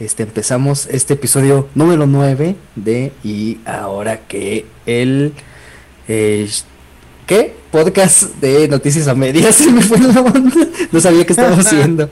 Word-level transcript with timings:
Este, 0.00 0.22
empezamos 0.22 0.86
este 0.90 1.14
episodio 1.14 1.68
número 1.74 2.06
9 2.06 2.54
de 2.76 3.12
Y 3.24 3.58
ahora 3.64 4.20
que 4.28 4.64
el... 4.86 5.32
Eh, 6.06 6.48
¿Qué? 7.26 7.54
Podcast 7.70 8.22
de 8.40 8.68
Noticias 8.68 9.08
a 9.08 9.14
Medias. 9.14 9.54
Se 9.56 9.70
me 9.70 9.82
fue 9.82 9.98
la 9.98 10.20
onda. 10.20 10.66
No 10.92 11.00
sabía 11.00 11.26
qué 11.26 11.32
estaba 11.32 11.56
haciendo. 11.56 12.08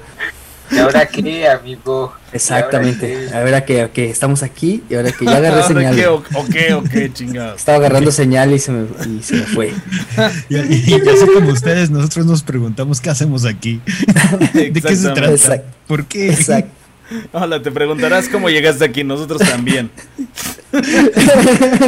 ¿Y 0.71 0.79
ahora 0.79 1.07
qué, 1.07 1.49
amigo? 1.49 2.13
Exactamente. 2.33 3.31
Ahora 3.33 3.65
que, 3.65 3.89
que 3.95 4.11
estamos 4.11 4.43
aquí 4.43 4.83
y 4.91 4.95
ahora 4.97 5.13
que 5.13 5.25
ya 5.25 5.37
agarré 5.37 5.63
señal. 5.63 5.95
¿Qué, 5.95 6.07
o, 6.09 6.17
o 6.17 6.47
qué, 6.53 6.75
o 6.75 6.83
qué, 6.83 7.11
chingados? 7.13 7.57
Estaba 7.61 7.79
agarrando 7.79 8.11
señal 8.11 8.53
y 8.53 8.59
se 8.59 8.73
me, 8.73 8.87
y 9.09 9.23
se 9.23 9.37
me 9.37 9.43
fue. 9.45 9.73
Y, 10.51 10.57
y- 10.57 10.85
y 10.89 11.09
así 11.09 11.27
como 11.33 11.51
ustedes, 11.51 11.89
nosotros 11.89 12.27
nos 12.27 12.43
preguntamos 12.43 13.01
qué 13.01 13.09
hacemos 13.11 13.45
aquí. 13.47 13.81
¿De 14.53 14.73
qué 14.73 14.97
se 14.97 15.09
trata? 15.11 15.31
Exacto. 15.31 15.69
¿Por 15.87 16.05
qué? 16.07 16.31
Exacto. 16.33 16.73
Hola, 17.33 17.63
te 17.63 17.71
preguntarás 17.71 18.29
cómo 18.29 18.49
llegaste 18.51 18.85
aquí. 18.85 19.05
Nosotros 19.05 19.41
también. 19.41 19.91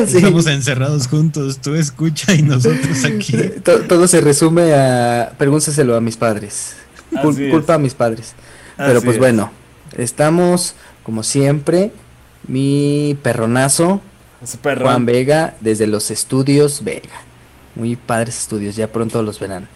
Sí. 0.07 0.17
Estamos 0.19 0.47
encerrados 0.47 1.09
juntos, 1.09 1.59
tú 1.61 1.75
escucha 1.75 2.33
y 2.35 2.43
nosotros 2.43 3.05
aquí. 3.05 3.37
To- 3.63 3.81
Todo 3.81 4.09
se 4.09 4.21
resume 4.21 4.73
a 4.73 5.33
pregúntaselo 5.37 5.95
a 5.97 6.01
mis 6.01 6.17
padres. 6.17 6.77
Cul- 7.11 7.33
Así 7.35 7.45
es. 7.47 7.51
culpa 7.51 7.75
a 7.75 7.79
mis 7.79 7.93
padres. 7.95 8.35
Pero 8.79 8.99
Así 8.99 9.05
pues 9.05 9.17
es. 9.17 9.19
bueno, 9.19 9.51
estamos 9.97 10.75
como 11.03 11.23
siempre. 11.23 11.93
Mi 12.47 13.19
perronazo, 13.23 14.01
perro. 14.63 14.87
Juan 14.87 15.05
Vega, 15.05 15.57
desde 15.61 15.87
los 15.87 16.11
estudios 16.11 16.83
Vega. 16.85 17.11
Muy 17.75 17.97
padres 17.97 18.39
estudios, 18.39 18.75
ya 18.77 18.91
pronto 18.91 19.23
los 19.23 19.39
verán. 19.39 19.69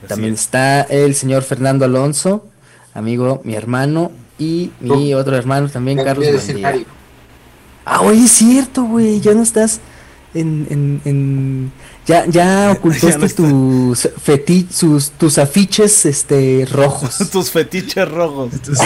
Así 0.00 0.08
También 0.08 0.34
es. 0.34 0.40
está 0.40 0.80
el 0.82 1.14
señor 1.14 1.44
Fernando 1.44 1.84
Alonso, 1.84 2.46
amigo, 2.98 3.40
mi 3.44 3.54
hermano, 3.54 4.10
y 4.38 4.70
mi 4.80 5.14
otro 5.14 5.36
hermano 5.36 5.68
también, 5.68 5.98
Carlos 6.04 6.26
Buendía. 6.46 6.74
Ah, 7.84 8.02
oye, 8.02 8.24
es 8.24 8.32
cierto, 8.32 8.82
güey, 8.84 9.20
ya 9.20 9.32
no 9.32 9.42
estás 9.42 9.80
en... 10.34 10.66
en, 10.70 11.00
en- 11.04 11.72
Ya, 12.06 12.24
ya 12.26 12.72
ocultaste 12.76 13.18
no 13.18 13.28
tus, 13.28 14.08
feti 14.22 14.66
sus, 14.70 15.10
tus 15.12 15.38
afiches 15.38 16.04
este, 16.06 16.66
rojos. 16.70 17.16
Tus 17.32 17.50
fetiches 17.50 18.08
rojos. 18.08 18.52
Estos 18.54 18.78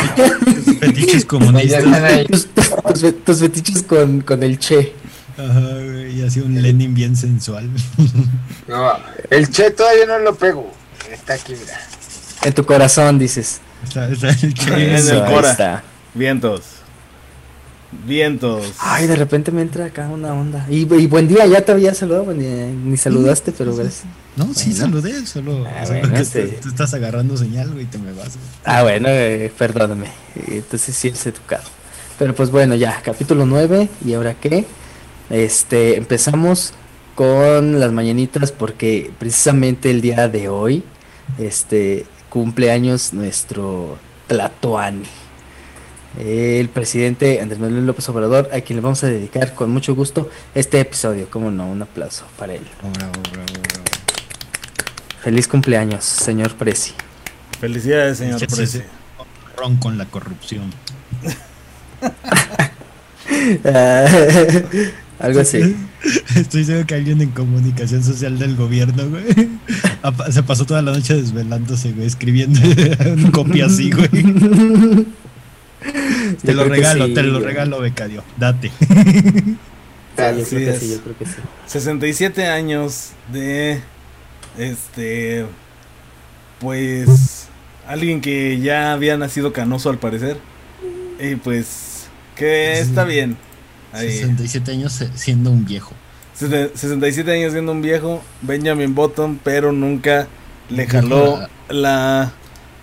fetiches 0.81 1.25
comunistas. 1.35 1.85
tus, 2.29 2.47
tus 2.47 3.01
fe- 3.01 3.13
tus 3.13 3.39
fetiches 3.41 3.83
con, 3.83 4.21
con 4.23 4.43
el 4.43 4.59
Che. 4.59 4.93
Ajá, 5.37 5.61
güey, 5.61 6.21
y 6.21 6.23
así 6.23 6.41
un 6.41 6.61
Lenin 6.61 6.95
bien 6.95 7.17
sensual. 7.17 7.69
No, 8.69 8.93
el 9.31 9.49
Che 9.51 9.71
todavía 9.73 10.07
no 10.07 10.19
lo 10.21 10.35
pego. 10.35 10.71
Está 11.11 11.35
aquí, 11.35 11.55
mira. 11.59 11.79
En 12.45 12.53
tu 12.55 12.65
corazón, 12.65 13.19
dices. 13.19 13.61
Está, 13.85 14.09
está 14.09 14.29
el 14.31 14.55
che. 14.55 14.97
En 14.97 15.09
el 15.09 15.25
Cora. 15.25 15.51
está. 15.51 15.83
Vientos. 16.15 16.63
Vientos. 18.07 18.73
Ay, 18.79 19.07
de 19.07 19.17
repente 19.17 19.53
me 19.53 19.61
entra 19.61 19.85
acá 19.87 20.09
una 20.09 20.33
onda. 20.33 20.67
Y, 20.71 20.93
y 20.95 21.07
buen 21.07 21.29
día, 21.29 21.47
ya 21.47 21.61
te 21.63 21.73
había 21.73 21.93
saludado, 21.93 22.33
día, 22.33 22.67
ni 22.67 22.97
saludaste, 22.97 23.53
pero 23.53 23.75
gracias. 23.77 24.05
No, 24.35 24.55
sí, 24.55 24.73
saludé, 24.73 25.27
solo, 25.27 25.67
Ah, 25.67 25.85
solo 25.85 25.99
bueno, 26.01 26.15
que 26.15 26.23
este- 26.23 26.47
tú 26.63 26.71
estás 26.71 26.95
agarrando 26.95 27.37
señal, 27.37 27.71
güey, 27.71 27.85
y 27.85 27.87
te 27.87 27.99
me 27.99 28.13
vas. 28.13 28.29
güey. 28.29 28.39
Ah, 28.65 28.83
bueno, 28.83 29.09
eh, 29.11 29.53
perdóname. 29.59 30.07
Entonces 30.49 30.97
sí 30.97 31.09
es 31.09 31.27
educado. 31.27 31.65
Pero 32.19 32.35
pues 32.35 32.51
bueno, 32.51 32.75
ya, 32.77 32.99
capítulo 33.05 33.45
9. 33.45 33.91
¿Y 34.07 34.15
ahora 34.15 34.35
qué? 34.35 34.65
Este, 35.29 35.99
empezamos 35.99 36.73
con 37.15 37.79
las 37.79 37.93
mañanitas 37.93 38.53
porque 38.53 39.11
precisamente 39.19 39.91
el 39.91 40.01
día 40.01 40.29
de 40.29 40.49
hoy, 40.49 40.83
este, 41.39 42.07
cumpleaños 42.33 43.13
nuestro 43.13 43.99
Tlatoani. 44.27 45.05
El 46.19 46.71
presidente 46.71 47.43
Andrés 47.43 47.61
Manuel 47.61 47.87
López 47.87 48.09
Obrador, 48.09 48.49
a 48.55 48.63
quien 48.63 48.79
le 48.79 48.81
vamos 48.81 49.05
a 49.05 49.09
dedicar 49.09 49.55
con 49.55 49.71
mucho 49.71 49.95
gusto 49.95 50.31
este 50.55 50.81
episodio. 50.81 51.29
Como 51.29 51.51
no, 51.51 51.67
un 51.67 51.83
aplauso 51.83 52.25
para 52.39 52.55
él. 52.55 52.67
Oh, 52.83 52.89
bravo, 52.91 53.13
bravo, 53.33 53.53
bravo. 53.53 53.85
Feliz 55.21 55.47
cumpleaños, 55.47 56.05
señor 56.05 56.55
Presi. 56.55 56.95
Felicidades, 57.61 58.17
señor 58.17 58.41
Sí, 58.41 58.47
sí, 58.49 58.57
Presi. 58.57 58.79
sí. 58.79 58.85
Ron 59.55 59.77
con 59.77 59.99
la 59.99 60.07
corrupción. 60.07 60.73
Algo 65.23 65.41
así. 65.41 65.75
Estoy 66.37 66.65
seguro 66.65 66.87
que 66.87 66.95
alguien 66.97 67.21
en 67.23 67.31
comunicación 67.31 68.03
social 68.03 68.39
del 68.39 68.57
gobierno, 68.57 69.09
güey, 69.09 69.25
se 70.33 70.43
pasó 70.43 70.65
toda 70.67 70.83
la 70.83 70.93
noche 70.93 71.15
desvelándose, 71.15 71.93
güey, 71.93 72.07
escribiendo 72.07 72.61
un 73.07 73.31
copia 73.31 73.67
así, 73.67 73.91
güey. 73.93 74.09
Te 76.43 76.55
lo 76.55 76.65
regalo, 76.65 77.07
sí, 77.07 77.15
te 77.15 77.23
lo 77.23 77.35
güey. 77.39 77.45
regalo, 77.45 77.81
becario. 77.81 78.25
Date. 78.37 78.71
Sí, 78.79 78.85
yo 80.17 80.45
creo 80.45 80.45
que 80.45 80.79
sí, 80.79 80.91
yo 80.91 81.01
creo 81.01 81.19
que 81.19 81.27
sí. 81.27 81.33
67 81.67 82.47
años 82.47 83.11
de. 83.33 83.81
Este. 84.59 85.47
Pues. 86.61 87.49
Alguien 87.87 88.21
que 88.21 88.61
ya 88.61 88.93
había 88.93 89.17
nacido 89.17 89.53
canoso 89.53 89.91
al 89.91 89.99
parecer. 89.99 90.37
Y 91.21 91.37
pues. 91.37 92.07
Que 92.37 92.75
Sí. 92.77 92.83
está 92.89 93.05
bien. 93.05 93.37
Ahí. 93.93 94.11
67 94.13 94.73
años 94.73 94.93
se- 94.93 95.11
siendo 95.17 95.51
un 95.51 95.65
viejo. 95.65 95.93
Sesen- 96.39 96.71
67 96.75 97.31
años 97.33 97.53
siendo 97.53 97.73
un 97.73 97.83
viejo. 97.83 98.23
Benjamin 98.43 98.95
Button, 98.95 99.39
pero 99.43 99.73
nunca 99.73 100.27
le 100.71 100.87
jaló 100.87 101.39
la. 101.69 102.33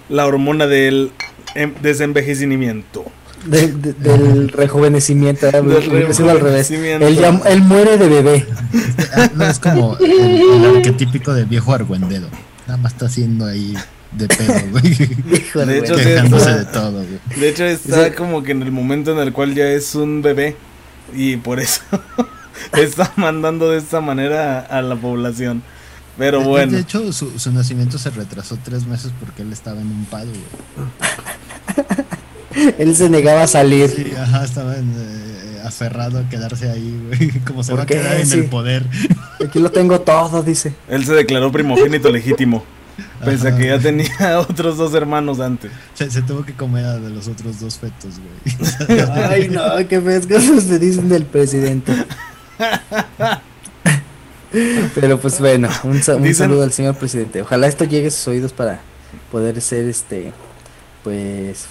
La 0.09 0.25
hormona 0.25 0.65
del 0.65 1.11
em- 1.55 1.73
desenvejecimiento. 1.83 3.05
De- 3.45 3.67
de- 3.71 3.93
del 3.93 4.49
rejuvenecimiento, 4.49 5.47
¿eh? 5.47 5.51
Del 5.61 6.13
sido 6.13 6.29
al 6.31 6.39
revés. 6.39 6.69
rejuvenecimiento. 6.69 7.07
Él, 7.07 7.15
ya- 7.17 7.41
él 7.49 7.61
muere 7.61 7.97
de 7.97 8.07
bebé. 8.09 8.45
Ah, 9.13 9.29
No, 9.35 9.45
es 9.47 9.59
como 9.59 9.97
el, 9.97 10.11
el 10.41 10.75
arquetípico 10.77 11.33
del 11.33 11.45
viejo 11.45 11.73
argüendero. 11.73 12.27
Nada 12.67 12.77
más 12.77 12.93
está 12.93 13.05
haciendo 13.05 13.45
ahí 13.45 13.73
de 14.11 14.27
pedo, 14.27 14.53
güey. 14.71 14.97
Hijo 15.31 15.65
De 15.65 15.77
hecho, 15.79 15.97
sí, 15.97 16.03
Quejándose 16.03 16.49
está- 16.49 16.57
de 16.57 16.65
todo, 16.65 16.91
güey. 17.03 17.19
De 17.39 17.49
hecho, 17.49 17.63
está 17.65 18.13
como 18.15 18.43
que 18.43 18.51
en 18.51 18.61
el 18.63 18.71
momento 18.71 19.11
en 19.13 19.19
el 19.19 19.31
cual 19.31 19.53
ya 19.55 19.67
es 19.69 19.95
un 19.95 20.21
bebé. 20.21 20.55
Y 21.13 21.37
por 21.37 21.59
eso 21.59 21.81
está 22.73 23.11
mandando 23.15 23.69
de 23.71 23.77
esta 23.79 24.01
manera 24.01 24.59
a, 24.69 24.79
a 24.79 24.81
la 24.81 24.95
población. 24.95 25.61
Pero 26.17 26.39
De- 26.39 26.43
De 26.43 26.49
bueno, 26.49 26.77
hecho, 26.77 27.13
su, 27.13 27.39
su 27.39 27.51
nacimiento 27.51 27.97
se 27.97 28.09
retrasó 28.09 28.57
tres 28.63 28.85
meses 28.85 29.11
porque 29.19 29.41
él 29.43 29.53
estaba 29.53 29.79
en 29.79 29.87
un 29.87 30.05
paro, 30.05 30.27
güey. 30.29 30.89
Él 32.77 32.95
se 32.95 33.09
negaba 33.09 33.43
a 33.43 33.47
salir. 33.47 33.89
Sí, 33.89 34.11
ajá, 34.19 34.43
estaba 34.43 34.75
en, 34.75 34.91
eh, 34.97 35.61
aferrado 35.65 36.19
a 36.19 36.27
quedarse 36.29 36.69
ahí, 36.69 36.99
güey. 37.07 37.29
Como 37.45 37.63
se 37.63 37.71
¿Por 37.71 37.79
va 37.79 37.83
a 37.83 37.85
qué? 37.85 37.93
quedar 37.95 38.19
en 38.19 38.25
Sí. 38.27 38.39
el 38.39 38.45
poder. 38.45 38.85
Aquí 39.45 39.59
lo 39.59 39.71
tengo 39.71 40.01
todo, 40.01 40.41
dice. 40.43 40.73
él 40.89 41.05
se 41.05 41.13
declaró 41.13 41.51
primogénito 41.51 42.09
legítimo. 42.09 42.65
Pese 43.23 43.47
a 43.49 43.55
que 43.57 43.67
ya 43.67 43.79
tenía 43.79 44.39
otros 44.49 44.77
dos 44.77 44.93
hermanos 44.93 45.39
antes. 45.39 45.71
Se, 45.93 46.09
se 46.09 46.21
tuvo 46.21 46.43
que 46.45 46.53
comer 46.53 46.85
a 46.85 46.97
de 46.97 47.09
los 47.09 47.27
otros 47.27 47.59
dos 47.59 47.77
fetos, 47.77 48.15
güey. 48.19 48.99
Ay, 49.29 49.49
no, 49.49 49.61
qué 49.87 49.99
feas 50.01 50.25
cosas 50.25 50.63
se 50.63 50.79
dicen 50.79 51.09
del 51.09 51.25
presidente. 51.25 51.93
Pero 54.95 55.19
pues 55.19 55.39
bueno, 55.39 55.69
un, 55.83 56.01
sa- 56.01 56.15
un 56.15 56.23
Dicen- 56.23 56.35
saludo 56.47 56.63
al 56.63 56.71
señor 56.71 56.95
presidente. 56.97 57.41
Ojalá 57.41 57.67
esto 57.67 57.83
llegue 57.85 58.07
a 58.07 58.11
sus 58.11 58.27
oídos 58.29 58.51
para 58.51 58.79
poder 59.31 59.61
ser 59.61 59.87
este, 59.87 60.33
pues, 61.03 61.65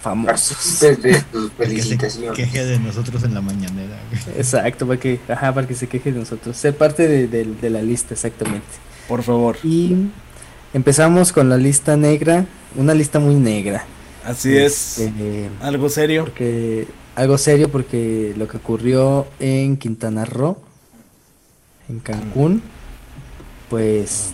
famosos. 0.00 0.56
Partícipes 0.80 1.02
de 1.02 1.20
tus 1.30 1.50
Que 1.50 1.64
se 1.64 1.68
felicitaciones. 1.68 2.32
queje 2.36 2.64
de 2.64 2.78
nosotros 2.78 3.22
en 3.24 3.34
la 3.34 3.42
mañanera, 3.42 3.98
güey. 4.10 4.38
Exacto, 4.38 4.86
para 4.86 4.98
que, 4.98 5.20
ajá, 5.28 5.52
para 5.52 5.66
que 5.66 5.74
se 5.74 5.86
queje 5.86 6.12
de 6.12 6.18
nosotros. 6.20 6.56
Ser 6.56 6.74
parte 6.76 7.06
de, 7.06 7.28
de- 7.28 7.44
de 7.60 7.70
la 7.70 7.82
lista, 7.82 8.14
exactamente. 8.14 8.66
Por 9.06 9.22
favor. 9.22 9.58
Y 9.62 10.08
empezamos 10.74 11.32
con 11.32 11.48
la 11.48 11.56
lista 11.56 11.96
negra, 11.96 12.46
una 12.76 12.94
lista 12.94 13.18
muy 13.18 13.34
negra. 13.36 13.84
Así 14.24 14.56
es. 14.56 14.98
Este, 14.98 15.48
Algo 15.60 15.88
serio. 15.88 16.24
porque 16.24 16.86
algo 17.14 17.36
serio 17.38 17.68
porque 17.70 18.32
lo 18.36 18.48
que 18.48 18.56
ocurrió 18.56 19.26
en 19.40 19.76
Quintana 19.76 20.24
Roo, 20.24 20.56
en 21.88 21.98
Cancún, 21.98 22.62
pues 23.68 24.30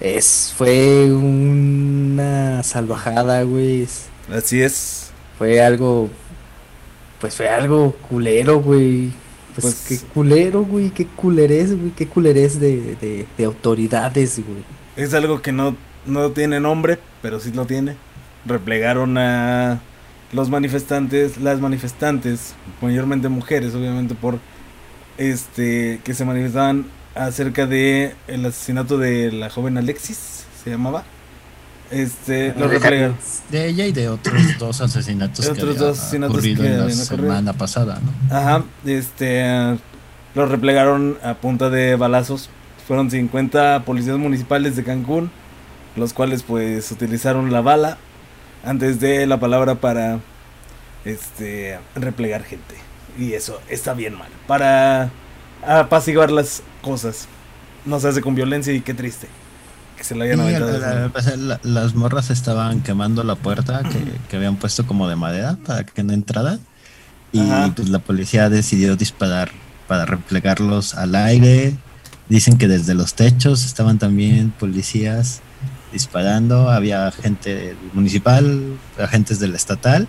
es 0.00 0.52
fue 0.56 1.12
una 1.12 2.62
salvajada, 2.62 3.42
güey. 3.44 3.82
es- 3.82 4.06
Así 4.32 4.60
es. 4.62 5.10
Fue 5.38 5.60
algo 5.62 6.08
pues 7.20 7.34
fue 7.36 7.48
algo 7.48 7.92
culero, 8.08 8.60
güey. 8.60 9.12
Pues, 9.54 9.62
Pues- 9.86 10.00
qué 10.00 10.06
culero, 10.14 10.62
güey, 10.64 10.90
qué 10.90 11.06
culerés, 11.06 11.76
güey, 11.78 11.90
qué 11.90 12.06
culerés 12.06 12.58
de, 12.58 12.96
de, 12.96 13.26
de 13.36 13.44
autoridades, 13.44 14.36
güey. 14.36 14.64
Es 15.00 15.14
algo 15.14 15.40
que 15.40 15.50
no, 15.50 15.76
no 16.04 16.30
tiene 16.30 16.60
nombre, 16.60 16.98
pero 17.22 17.40
sí 17.40 17.52
lo 17.52 17.64
tiene. 17.64 17.96
Replegaron 18.44 19.16
a 19.16 19.80
los 20.32 20.50
manifestantes, 20.50 21.38
las 21.38 21.58
manifestantes, 21.58 22.54
mayormente 22.82 23.28
mujeres, 23.30 23.74
obviamente 23.74 24.14
por 24.14 24.38
este 25.16 26.00
que 26.04 26.12
se 26.14 26.24
manifestaban 26.24 26.86
acerca 27.14 27.66
de 27.66 28.14
el 28.28 28.44
asesinato 28.44 28.98
de 28.98 29.32
la 29.32 29.48
joven 29.48 29.78
Alexis, 29.78 30.44
se 30.62 30.70
llamaba. 30.70 31.04
Este, 31.90 32.54
lo 32.54 32.68
replegaron. 32.68 33.16
De 33.48 33.68
ella 33.68 33.86
y 33.86 33.92
de 33.92 34.08
otros 34.10 34.42
dos 34.58 34.80
asesinatos 34.82 35.46
De 35.46 35.52
que 35.54 35.62
otros 35.62 35.78
dos 35.78 35.98
asesinatos 35.98 36.36
ocurrido 36.36 36.62
que 36.62 36.68
en 36.68 36.98
la 36.98 37.04
ocurrido. 37.04 37.04
semana 37.04 37.52
pasada, 37.54 38.00
¿no? 38.00 38.36
Ajá, 38.36 38.64
este, 38.84 39.42
lo 40.34 40.46
replegaron 40.46 41.18
a 41.22 41.34
punta 41.34 41.70
de 41.70 41.96
balazos. 41.96 42.50
Fueron 42.90 43.08
50 43.08 43.84
policías 43.84 44.18
municipales 44.18 44.74
de 44.74 44.82
Cancún, 44.82 45.30
los 45.94 46.12
cuales 46.12 46.42
pues 46.42 46.90
utilizaron 46.90 47.52
la 47.52 47.60
bala 47.60 47.98
antes 48.64 48.98
de 48.98 49.28
la 49.28 49.38
palabra 49.38 49.76
para 49.76 50.18
este 51.04 51.78
replegar 51.94 52.42
gente. 52.42 52.74
Y 53.16 53.34
eso 53.34 53.60
está 53.68 53.94
bien 53.94 54.14
mal. 54.18 54.26
Para 54.48 55.08
apaciguar 55.64 56.32
las 56.32 56.64
cosas. 56.82 57.28
No 57.86 58.00
se 58.00 58.08
hace 58.08 58.22
con 58.22 58.34
violencia 58.34 58.72
y 58.72 58.80
qué 58.80 58.92
triste. 58.92 59.28
Que 59.96 60.02
se 60.02 60.16
la 60.16 60.24
hayan 60.24 60.44
Sí, 60.44 60.52
la- 60.52 61.36
la- 61.36 61.60
las 61.62 61.94
morras 61.94 62.30
estaban 62.30 62.80
quemando 62.82 63.22
la 63.22 63.36
puerta 63.36 63.84
que, 63.84 64.02
que 64.28 64.36
habían 64.36 64.56
puesto 64.56 64.84
como 64.84 65.08
de 65.08 65.14
madera 65.14 65.56
para 65.64 65.84
que 65.84 66.02
no 66.02 66.12
entrara. 66.12 66.58
Y 67.30 67.38
Ajá. 67.38 67.72
pues 67.76 67.88
la 67.88 68.00
policía 68.00 68.50
decidió 68.50 68.96
disparar 68.96 69.52
para 69.86 70.06
replegarlos 70.06 70.96
al 70.96 71.14
aire. 71.14 71.76
Dicen 72.30 72.56
que 72.56 72.66
desde 72.68 72.94
los 72.94 73.12
techos 73.14 73.66
estaban 73.66 73.98
también 73.98 74.50
policías 74.58 75.40
disparando. 75.92 76.70
Había 76.70 77.10
gente 77.10 77.74
municipal, 77.92 78.78
agentes 78.98 79.38
del 79.40 79.54
estatal. 79.54 80.08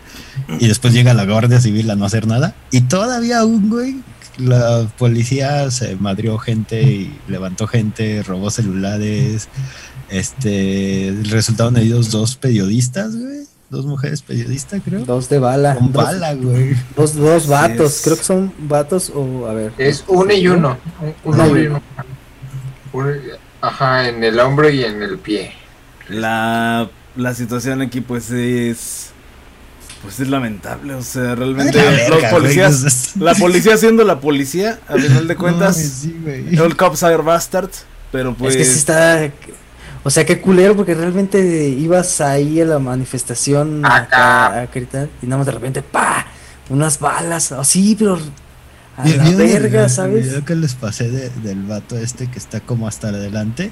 Y 0.60 0.68
después 0.68 0.94
llega 0.94 1.14
la 1.14 1.26
Guardia 1.26 1.60
Civil 1.60 1.90
a 1.92 1.96
no 1.96 2.06
hacer 2.06 2.28
nada. 2.28 2.56
Y 2.72 2.82
todavía 2.82 3.44
un 3.44 3.70
güey, 3.70 3.96
la 4.38 4.88
policía 4.98 5.70
se 5.72 5.96
madrió 5.96 6.38
gente 6.38 6.82
y 6.84 7.18
levantó 7.28 7.66
gente, 7.68 8.22
robó 8.24 8.50
celulares. 8.52 9.50
Este, 10.10 11.16
resultaron 11.30 11.76
heridos 11.78 12.12
dos 12.12 12.36
periodistas, 12.36 13.16
güey. 13.16 13.42
Dos 13.72 13.86
mujeres 13.86 14.22
periodistas, 14.22 14.82
creo. 14.84 15.06
Dos 15.06 15.30
de 15.30 15.40
bala. 15.40 15.76
Con 15.76 15.94
dos, 15.94 16.04
bala, 16.04 16.34
güey. 16.34 16.76
Dos, 16.98 17.16
dos 17.16 17.48
vatos. 17.48 17.96
es. 17.96 18.02
Creo 18.04 18.18
que 18.18 18.24
son 18.26 18.52
vatos 18.68 19.10
o. 19.16 19.48
A 19.48 19.54
ver. 19.54 19.72
Es 19.78 20.04
uno 20.10 20.34
y 20.34 20.46
uno. 20.50 20.78
un- 21.24 21.34
Uno 21.34 21.58
y 21.58 21.68
uno. 21.68 21.82
Ajá, 23.62 24.08
en 24.10 24.24
el 24.24 24.40
hombro 24.40 24.70
y 24.70 24.84
en 24.84 25.02
el 25.02 25.18
pie. 25.18 25.54
La, 26.10 26.90
la 27.16 27.34
situación 27.36 27.82
aquí 27.82 28.02
pues 28.02 28.32
es 28.32 29.12
pues 30.02 30.20
es 30.20 30.30
lamentable, 30.30 30.96
o 30.96 31.04
sea, 31.04 31.36
realmente 31.36 31.78
la 31.78 31.92
verga, 31.92 32.10
los 32.10 32.24
policías 32.32 32.80
pues, 32.82 33.16
la 33.18 33.36
policía 33.40 33.78
siendo 33.78 34.04
la 34.04 34.20
policía, 34.20 34.80
a 34.88 34.96
final 34.96 35.28
de 35.28 35.36
no 35.36 35.40
cuentas, 35.40 35.78
sí, 35.78 36.18
güey. 36.24 36.58
all 36.58 36.76
cops 36.76 37.04
are 37.04 37.18
bastards, 37.18 37.86
pero 38.12 38.34
pues 38.34 38.56
Es 38.56 38.58
que 38.58 38.66
sí 38.66 38.80
está. 38.80 39.30
O 40.04 40.10
sea, 40.10 40.26
qué 40.26 40.42
culero, 40.42 40.76
porque 40.76 40.96
realmente 40.96 41.68
ibas 41.68 42.22
ahí 42.22 42.60
a 42.60 42.66
la 42.66 42.80
manifestación 42.80 43.86
Acá. 43.86 44.48
acá 44.48 44.62
a 44.62 44.66
gritar 44.66 45.10
y 45.22 45.28
nada 45.28 45.38
más 45.38 45.46
de 45.46 45.52
repente, 45.52 45.84
¡pa! 45.84 46.26
Unas 46.70 47.00
balas. 47.00 47.52
Así, 47.52 47.96
pero. 47.98 48.18
A 49.02 49.04
¿Vieron 49.04 49.26
la 49.26 49.30
el- 49.32 49.38
verga, 49.62 49.84
el 49.86 49.90
¿sabes? 49.90 50.26
video 50.26 50.46
que 50.46 50.56
les 50.56 50.76
pasé 50.76 51.10
de- 51.10 51.30
del 51.30 51.64
vato 51.64 51.98
este 51.98 52.28
que 52.30 52.38
está 52.40 52.60
como 52.60 52.88
hasta 52.88 53.10
adelante 53.10 53.72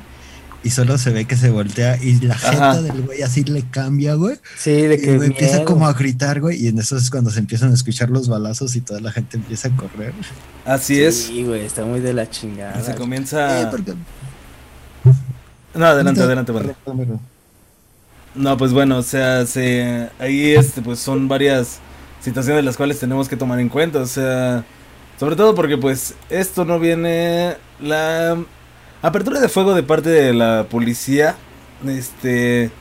y 0.64 0.72
solo 0.72 0.98
se 0.98 1.12
ve 1.12 1.26
que 1.26 1.38
se 1.38 1.50
voltea 1.52 1.98
y 2.02 2.20
la 2.20 2.34
Ajá. 2.34 2.52
jeta 2.52 2.82
del 2.82 3.02
güey 3.04 3.22
así 3.22 3.44
le 3.44 3.62
cambia, 3.64 4.16
güey. 4.16 4.38
Sí, 4.58 4.72
de 4.72 4.96
Y 4.96 5.02
que. 5.02 5.16
güey 5.18 5.30
empieza 5.30 5.64
como 5.64 5.88
a 5.88 5.94
gritar, 5.94 6.42
güey, 6.42 6.62
y 6.64 6.68
en 6.68 6.80
eso 6.80 6.98
es 6.98 7.10
cuando 7.10 7.30
se 7.30 7.40
empiezan 7.40 7.72
a 7.72 7.74
escuchar 7.76 8.10
los 8.10 8.28
balazos 8.28 8.76
y 8.76 8.82
toda 8.82 9.00
la 9.00 9.12
gente 9.12 9.38
empieza 9.38 9.70
a 9.70 9.76
correr. 9.76 10.14
así 10.66 11.02
es, 11.02 11.16
Sí, 11.28 11.44
güey, 11.44 11.66
está 11.66 11.86
muy 11.86 12.00
de 12.02 12.14
la 12.14 12.30
chingada. 12.30 12.82
se 12.84 12.92
Eh, 12.92 12.96
comienza 12.96 13.70
porque- 13.72 13.94
No, 15.76 15.86
adelante, 15.86 16.22
adelante, 16.22 16.52
vale. 16.52 16.76
No, 18.36 18.58
pues 18.58 18.74
bueno, 18.74 18.98
o 18.98 19.04
sea, 19.04 19.46
se, 19.46 20.10
ahí 20.20 20.52
este, 20.52 20.82
pues 20.82 21.00
son 21.00 21.28
varias 21.28 21.80
situaciones 22.22 22.64
las 22.64 22.78
cuales 22.78 23.00
tenemos 23.00 23.28
que 23.30 23.36
tomar 23.38 23.60
en 23.60 23.70
cuenta, 23.70 24.00
o 24.00 24.06
sea, 24.06 24.64
sobre 25.20 25.36
todo 25.36 25.54
porque 25.54 25.78
pues 25.78 26.16
esto 26.30 26.64
no 26.64 26.80
viene 26.80 27.58
la 27.82 28.38
apertura 29.02 29.42
de 29.42 29.50
fuego 29.50 29.76
de 29.76 29.84
parte 29.84 30.10
de 30.10 30.34
la 30.34 30.68
policía, 30.70 31.36
este, 31.86 32.72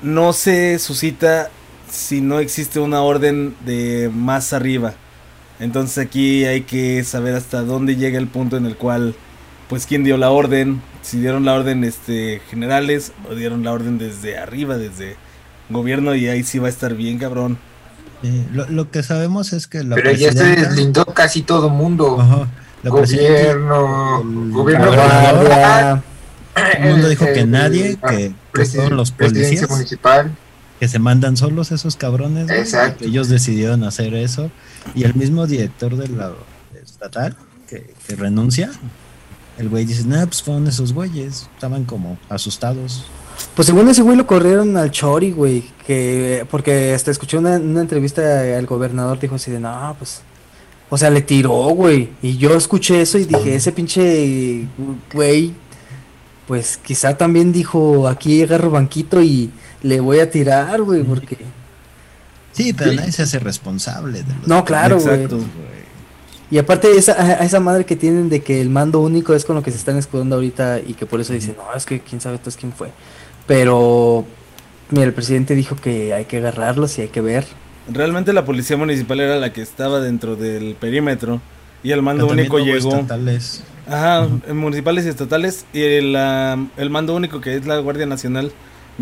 no 0.00 0.32
se 0.32 0.78
suscita 0.78 1.50
si 1.90 2.20
no 2.20 2.40
existe 2.40 2.80
una 2.80 3.02
orden 3.02 3.54
de 3.64 4.10
más 4.12 4.52
arriba. 4.52 4.94
Entonces 5.60 5.98
aquí 5.98 6.44
hay 6.44 6.62
que 6.62 7.04
saber 7.04 7.34
hasta 7.34 7.62
dónde 7.62 7.96
llega 7.96 8.18
el 8.18 8.26
punto 8.26 8.56
en 8.56 8.66
el 8.66 8.76
cual, 8.76 9.14
pues, 9.68 9.86
quién 9.86 10.04
dio 10.04 10.16
la 10.16 10.30
orden, 10.30 10.82
si 11.02 11.18
dieron 11.18 11.44
la 11.44 11.54
orden 11.54 11.84
este 11.84 12.40
generales 12.50 13.12
o 13.30 13.34
dieron 13.34 13.64
la 13.64 13.72
orden 13.72 13.98
desde 13.98 14.38
arriba, 14.38 14.76
desde 14.76 15.16
gobierno 15.70 16.14
y 16.14 16.28
ahí 16.28 16.42
sí 16.42 16.58
va 16.58 16.66
a 16.66 16.70
estar 16.70 16.94
bien 16.94 17.18
cabrón. 17.18 17.58
Lo, 18.52 18.68
lo 18.68 18.90
que 18.90 19.02
sabemos 19.02 19.52
es 19.52 19.66
que 19.66 19.84
la 19.84 19.94
Pero 19.96 20.12
ya 20.12 20.32
se 20.32 20.44
deslindó 20.44 21.04
casi 21.06 21.42
todo 21.42 21.68
mundo. 21.68 22.20
Ajá, 22.20 22.48
la 22.82 22.90
Gobierno, 22.90 24.22
el- 24.22 24.50
gobierno 24.52 24.86
guardia. 24.92 26.02
el 26.78 26.90
mundo 26.92 27.08
dijo 27.08 27.26
que 27.26 27.44
nadie, 27.44 27.98
ah, 28.02 28.08
que, 28.10 28.16
que 28.16 28.34
presi- 28.52 28.76
todos 28.76 28.92
los 28.92 29.10
policías 29.12 29.68
municipal. 29.70 30.34
que 30.80 30.88
se 30.88 30.98
mandan 30.98 31.36
solos 31.36 31.72
esos 31.72 31.96
cabrones. 31.96 32.50
Exacto. 32.50 33.04
ellos 33.04 33.28
decidieron 33.28 33.84
hacer 33.84 34.14
eso. 34.14 34.50
Y 34.94 35.04
el 35.04 35.14
mismo 35.14 35.46
director 35.46 35.96
de 35.96 36.08
la 36.08 36.32
estatal 36.82 37.36
que, 37.68 37.94
que 38.06 38.16
renuncia, 38.16 38.70
el 39.58 39.68
güey 39.68 39.84
dice, 39.84 40.04
nah, 40.06 40.24
pues 40.26 40.42
fueron 40.42 40.66
esos 40.66 40.92
güeyes. 40.92 41.48
Estaban 41.54 41.84
como 41.84 42.18
asustados. 42.28 43.04
Pues 43.54 43.66
según 43.66 43.88
ese 43.88 44.02
güey 44.02 44.16
lo 44.16 44.26
corrieron 44.26 44.76
al 44.76 44.90
Chori, 44.90 45.30
güey, 45.32 45.64
que 45.86 46.46
porque 46.50 46.92
hasta 46.94 47.10
escuché 47.10 47.38
una, 47.38 47.56
una 47.56 47.80
entrevista 47.80 48.40
al 48.56 48.66
gobernador 48.66 49.18
dijo 49.18 49.36
así 49.36 49.50
de, 49.50 49.60
"No, 49.60 49.94
pues 49.98 50.20
o 50.90 50.96
sea, 50.98 51.10
le 51.10 51.22
tiró, 51.22 51.52
güey." 51.70 52.10
Y 52.22 52.36
yo 52.36 52.54
escuché 52.54 53.00
eso 53.02 53.18
y 53.18 53.24
dije, 53.24 53.54
"Ese 53.54 53.72
pinche 53.72 54.66
güey 55.12 55.54
pues 56.46 56.76
quizá 56.76 57.16
también 57.16 57.52
dijo, 57.52 58.06
"Aquí 58.08 58.42
agarro 58.42 58.70
banquito 58.70 59.20
y 59.20 59.50
le 59.82 60.00
voy 60.00 60.20
a 60.20 60.30
tirar, 60.30 60.80
güey, 60.82 61.02
porque 61.02 61.36
Sí, 62.52 62.72
pero 62.72 62.92
nadie 62.92 63.12
se 63.12 63.22
hace 63.22 63.38
responsable 63.38 64.22
de 64.22 64.34
los 64.34 64.46
No, 64.48 64.64
claro, 64.64 64.98
güey. 64.98 65.14
Exacto. 65.14 65.40
Y 66.50 66.56
aparte 66.58 66.90
esa, 66.96 67.12
a- 67.12 67.42
a 67.42 67.44
esa 67.44 67.58
madre 67.60 67.84
que 67.84 67.96
tienen 67.96 68.28
de 68.30 68.40
que 68.40 68.60
el 68.60 68.70
mando 68.70 69.00
único 69.00 69.34
es 69.34 69.44
con 69.44 69.56
lo 69.56 69.62
que 69.62 69.70
se 69.72 69.76
están 69.76 69.96
escudando 69.98 70.36
ahorita 70.36 70.78
y 70.80 70.94
que 70.94 71.04
por 71.04 71.20
eso 71.20 71.32
dicen, 71.32 71.56
no, 71.58 71.76
es 71.76 71.84
que 71.84 72.00
quién 72.00 72.20
sabe 72.20 72.36
entonces 72.36 72.58
quién 72.58 72.72
fue. 72.72 72.90
Pero, 73.46 74.24
mira, 74.90 75.04
el 75.06 75.12
presidente 75.12 75.54
dijo 75.54 75.76
que 75.76 76.12
hay 76.14 76.24
que 76.24 76.38
agarrarlos 76.38 76.98
y 76.98 77.02
hay 77.02 77.08
que 77.08 77.20
ver. 77.20 77.46
Realmente 77.88 78.32
la 78.32 78.44
policía 78.44 78.76
municipal 78.76 79.20
era 79.20 79.36
la 79.36 79.52
que 79.52 79.62
estaba 79.62 80.00
dentro 80.00 80.34
del 80.36 80.74
perímetro 80.74 81.40
y 81.82 81.92
el 81.92 82.02
mando 82.02 82.26
único 82.26 82.58
llegó. 82.58 82.90
estatales. 82.90 83.62
Ajá, 83.86 84.26
en 84.48 84.56
municipales 84.56 85.06
y 85.06 85.08
estatales. 85.08 85.64
Y 85.72 85.82
el, 85.82 86.16
ah, 86.16 86.56
el 86.76 86.90
mando 86.90 87.14
único, 87.14 87.40
que 87.40 87.54
es 87.54 87.66
la 87.66 87.78
Guardia 87.78 88.06
Nacional, 88.06 88.50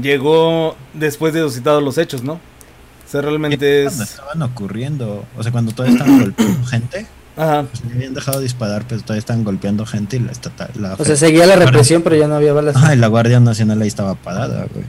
llegó 0.00 0.76
después 0.92 1.32
de 1.32 1.48
citados 1.50 1.82
los 1.82 1.96
hechos, 1.96 2.22
¿no? 2.22 2.34
O 2.34 3.08
sea, 3.08 3.22
realmente 3.22 3.84
Cuando 3.84 4.04
es. 4.04 4.10
estaban 4.10 4.42
ocurriendo, 4.42 5.24
o 5.36 5.42
sea, 5.42 5.52
cuando 5.52 5.72
todavía 5.72 5.96
estaban 5.98 6.20
golpeando 6.20 6.66
gente, 6.66 7.06
Ajá, 7.36 7.64
pues 7.70 7.82
habían 7.92 8.14
dejado 8.14 8.40
disparar, 8.40 8.84
pero 8.88 9.00
todavía 9.02 9.18
estaban 9.18 9.42
golpeando 9.44 9.84
gente 9.86 10.16
y 10.16 10.20
la 10.20 10.30
estatal. 10.32 10.70
La 10.78 10.94
O 10.94 11.04
sea, 11.04 11.16
seguía 11.16 11.46
la 11.46 11.56
represión, 11.56 12.02
pero 12.02 12.14
ya 12.16 12.28
no 12.28 12.36
había 12.36 12.52
balas. 12.52 12.76
Ajá, 12.76 12.94
y 12.94 12.98
la 12.98 13.08
Guardia 13.08 13.40
Nacional 13.40 13.82
ahí 13.82 13.88
estaba 13.88 14.14
parada, 14.14 14.66
güey. 14.72 14.84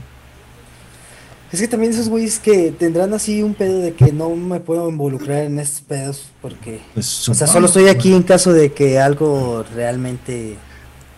Es 1.52 1.60
que 1.60 1.68
también 1.68 1.92
esos 1.92 2.08
güeyes 2.08 2.38
que 2.40 2.72
tendrán 2.76 3.14
así 3.14 3.42
un 3.42 3.54
pedo 3.54 3.78
de 3.80 3.94
que 3.94 4.12
no 4.12 4.30
me 4.34 4.60
puedo 4.60 4.88
involucrar 4.88 5.44
en 5.44 5.58
estos 5.58 5.80
pedos 5.82 6.26
porque... 6.42 6.80
Pues, 6.94 7.28
O 7.28 7.34
sea, 7.34 7.46
solo 7.46 7.66
estoy 7.66 7.88
aquí 7.88 8.12
en 8.12 8.22
caso 8.24 8.52
de 8.52 8.72
que 8.72 8.98
algo 8.98 9.64
realmente... 9.74 10.56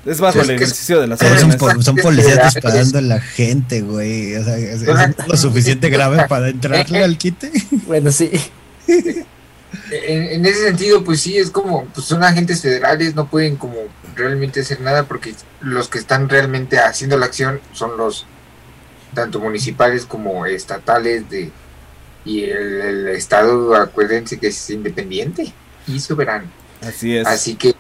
es 0.05 0.21
bajo 0.21 0.35
Sí, 0.35 0.39
es 0.41 0.49
el 0.51 0.57
que- 0.59 0.65
ejercicio 0.65 1.01
de 1.01 1.07
las 1.09 1.19
son, 1.19 1.33
órdenes. 1.33 1.57
po- 1.57 1.83
son 1.83 1.97
policías 1.97 2.55
disparando 2.55 2.99
a 2.99 3.03
la 3.03 3.21
gente, 3.21 3.81
güey. 3.81 4.37
O 4.37 4.45
sea, 4.45 4.57
es, 4.59 4.83
es 4.83 4.89
lo 5.27 5.37
suficiente 5.37 5.89
grave 5.89 6.27
para 6.29 6.49
entrarle 6.51 7.03
al 7.03 7.17
quite. 7.19 7.51
Bueno, 7.87 8.13
sí. 8.13 8.31
En, 9.91 10.25
en 10.25 10.47
ese 10.47 10.65
sentido, 10.65 11.05
pues 11.05 11.21
sí, 11.21 11.37
es 11.37 11.51
como, 11.51 11.85
pues 11.87 12.07
son 12.07 12.23
agentes 12.25 12.63
federales, 12.63 13.15
no 13.15 13.29
pueden 13.29 13.57
como 13.57 13.77
realmente 14.17 14.61
hacer 14.61 14.81
nada 14.81 15.05
porque 15.05 15.35
los 15.61 15.89
que 15.89 15.99
están 15.99 16.29
realmente 16.29 16.79
haciendo 16.79 17.17
la 17.19 17.27
acción 17.27 17.61
son 17.73 17.97
los 17.97 18.27
tanto 19.15 19.41
municipales 19.41 20.05
como 20.07 20.47
estatales 20.47 21.29
de 21.31 21.51
y 22.25 22.45
el, 22.45 22.81
el 22.81 23.09
estado 23.09 23.75
acuérdense 23.75 24.39
que 24.39 24.49
es 24.49 24.71
independiente 24.71 25.53
y 25.87 26.01
soberano. 26.01 26.47
Así 26.83 27.17
es. 27.17 27.27
Así 27.27 27.55
que 27.57 27.75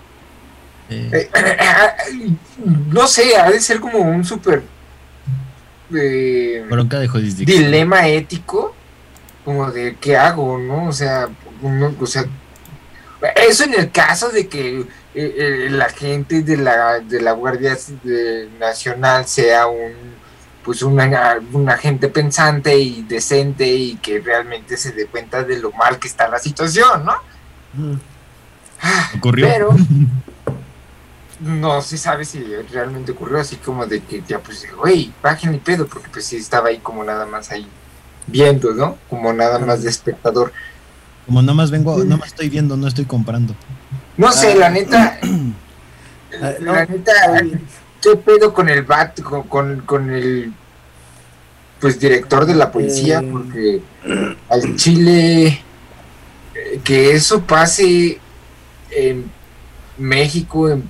Eh, 0.91 1.11
eh, 1.35 2.37
no 2.91 3.07
sé, 3.07 3.37
ha 3.37 3.51
de 3.51 3.61
ser 3.61 3.79
como 3.81 3.99
un 3.99 4.25
súper 4.25 4.63
eh, 5.95 6.65
bronca 6.69 6.99
de 6.99 7.09
jurisdicción. 7.09 7.65
dilema 7.65 8.09
ético 8.09 8.75
como 9.45 9.71
de 9.71 9.97
qué 10.01 10.17
hago, 10.17 10.59
¿no? 10.59 10.87
O 10.89 10.93
sea, 10.93 11.29
uno- 11.63 11.95
o 12.01 12.07
sea, 12.07 12.25
eso 13.49 13.65
en 13.65 13.75
el 13.75 13.91
caso 13.91 14.29
de 14.31 14.47
que 14.49 14.81
eh, 14.81 14.87
eh, 15.15 15.69
la 15.71 15.89
gente 15.89 16.43
de 16.43 16.57
la 16.57 17.01
de 17.01 17.21
la 17.21 17.33
Guardia 17.33 17.77
de- 18.05 18.49
Nacional 18.61 19.27
sea 19.27 19.67
un 19.67 20.17
pues 20.65 20.83
una, 20.83 21.39
una 21.53 21.79
gente 21.79 22.09
pensante 22.09 22.79
y 22.79 23.03
decente 23.03 23.67
y 23.67 23.97
que 23.97 24.21
realmente 24.21 24.77
se 24.77 24.93
dé 24.93 25.07
cuenta 25.07 25.43
de 25.43 25.59
lo 25.59 25.73
mal 25.73 25.99
que 25.99 26.09
está 26.09 26.29
la 26.29 26.39
situación, 26.39 27.07
¿no? 27.07 27.15
Mm. 27.73 27.95
Ah, 28.83 29.11
Ocurrió. 29.17 29.49
Pero 29.49 29.71
no 31.41 31.81
se 31.81 31.97
sabe 31.97 32.25
si 32.25 32.43
realmente 32.73 33.13
ocurrió 33.13 33.39
así 33.39 33.57
como 33.57 33.87
de 33.87 34.01
que 34.03 34.23
ya 34.27 34.41
pues, 34.41 34.67
güey, 34.77 35.13
bajen 35.23 35.55
el 35.55 35.61
pedo, 35.61 35.87
porque 35.87 36.09
pues 36.13 36.27
sí 36.27 36.37
estaba 36.37 36.69
ahí 36.69 36.79
como 36.79 37.03
nada 37.05 37.25
más 37.27 37.51
ahí 37.51 37.67
viendo, 38.27 38.73
¿no? 38.75 38.99
Como 39.09 39.33
nada 39.33 39.59
más 39.61 39.83
de 39.83 39.91
espectador. 39.91 40.53
Como 41.29 41.43
nomás 41.43 41.71
vengo, 41.71 42.03
nomás 42.05 42.29
estoy 42.29 42.49
viendo, 42.49 42.75
no 42.79 42.89
estoy 42.89 43.05
comprando. 43.05 43.55
No 44.17 44.33
sé, 44.33 44.53
Ah. 44.53 44.57
la 44.57 44.71
neta, 44.71 45.19
Ah, 46.43 46.53
no, 46.61 46.73
la 46.73 46.87
neta, 46.87 47.13
¿qué 48.03 48.17
pedo 48.17 48.53
con 48.55 48.69
el 48.71 48.83
bat, 48.83 49.21
con, 49.21 49.43
con, 49.45 49.81
con 49.83 50.11
el 50.11 50.53
pues 51.81 52.01
director 52.01 52.47
de 52.47 52.55
la 52.55 52.73
policía? 52.73 53.21
Eh. 53.21 53.29
Porque 53.31 53.81
al 54.49 54.77
Chile, 54.77 55.47
eh, 56.55 56.81
que 56.83 57.13
eso 57.13 57.43
pase 57.43 58.19
en 58.91 59.31
México 59.99 60.71
en 60.71 60.83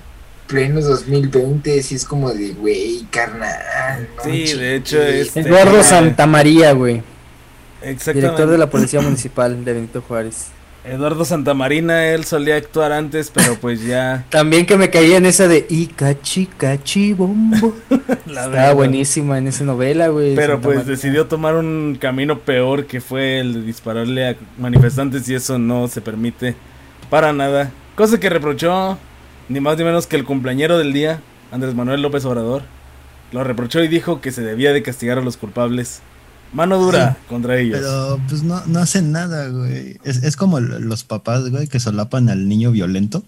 pleno 0.47 0.80
2020, 0.80 1.83
sí 1.83 1.97
es 1.97 2.04
como 2.04 2.30
de, 2.33 2.50
güey, 2.52 3.07
carnal. 3.11 4.09
no 4.18 4.23
Sí, 4.23 4.30
de 4.30 4.45
chingues". 4.47 4.61
hecho, 4.62 5.02
es- 5.02 5.37
Eduardo 5.37 5.83
Santamaría, 5.83 6.73
güey. 6.73 7.02
Director 7.83 8.49
de 8.49 8.59
la 8.59 8.69
Policía 8.71 9.01
Municipal 9.01 9.65
de 9.65 9.73
Benito 9.73 10.03
Juárez. 10.03 10.49
Eduardo 10.85 11.25
Santamarina, 11.25 12.09
él 12.09 12.25
solía 12.25 12.57
actuar 12.57 12.93
antes, 12.93 13.31
pero 13.31 13.57
pues 13.61 13.85
ya. 13.85 14.25
También 14.31 14.65
que 14.65 14.77
me 14.79 14.89
caía 14.91 15.19
en 15.19 15.27
esa 15.27 15.47
de 15.47 15.67
Icachi 15.69 16.47
Cachi 16.47 17.13
Bombo. 17.13 17.75
La 18.27 18.47
Estaba 18.47 18.73
buenísima 18.73 19.39
en 19.39 19.49
esa 19.49 19.65
novela, 19.65 20.09
güey. 20.09 20.35
Pero 20.35 20.55
Santa 20.55 20.65
pues 20.65 20.79
María. 20.79 20.91
decidió 20.93 21.27
tomar 21.27 21.57
un 21.57 21.99
camino 22.01 22.39
peor 22.39 22.87
que 22.87 23.01
fue 23.01 23.41
el 23.41 23.55
de 23.55 23.63
dispararle 23.63 24.29
a 24.29 24.37
manifestantes 24.57 25.29
y 25.29 25.35
eso 25.35 25.59
no 25.59 25.89
se 25.89 26.01
permite 26.01 26.55
para 27.11 27.33
nada. 27.33 27.71
Cosa 27.95 28.19
que 28.19 28.31
reprochó 28.31 28.97
ni 29.49 29.61
más 29.61 29.77
ni 29.77 29.85
menos 29.85 30.07
que 30.07 30.17
el 30.17 30.25
cumpleañero 30.25 30.79
del 30.79 30.93
día, 30.93 31.21
Andrés 31.51 31.75
Manuel 31.75 32.03
López 32.03 32.25
Obrador. 32.25 32.63
Lo 33.33 33.45
reprochó 33.45 33.83
y 33.83 33.89
dijo 33.89 34.21
que 34.21 34.33
se 34.33 34.43
debía 34.43 34.73
de 34.73 34.83
castigar 34.83 35.19
a 35.19 35.23
los 35.23 35.37
culpables. 35.37 36.01
Mano 36.52 36.78
dura 36.78 37.17
contra 37.28 37.59
ellos. 37.59 37.78
Pero 37.81 38.21
pues 38.28 38.43
no, 38.43 38.62
no 38.67 38.78
hacen 38.81 39.12
nada, 39.12 39.49
güey. 39.49 39.99
Es, 40.05 40.23
es 40.23 40.37
como 40.37 40.61
los 40.61 41.05
papás, 41.05 41.50
güey, 41.50 41.67
que 41.69 41.81
solapan 41.81 42.28
al 42.31 42.49
niño 42.49 42.71
violento. 42.71 43.23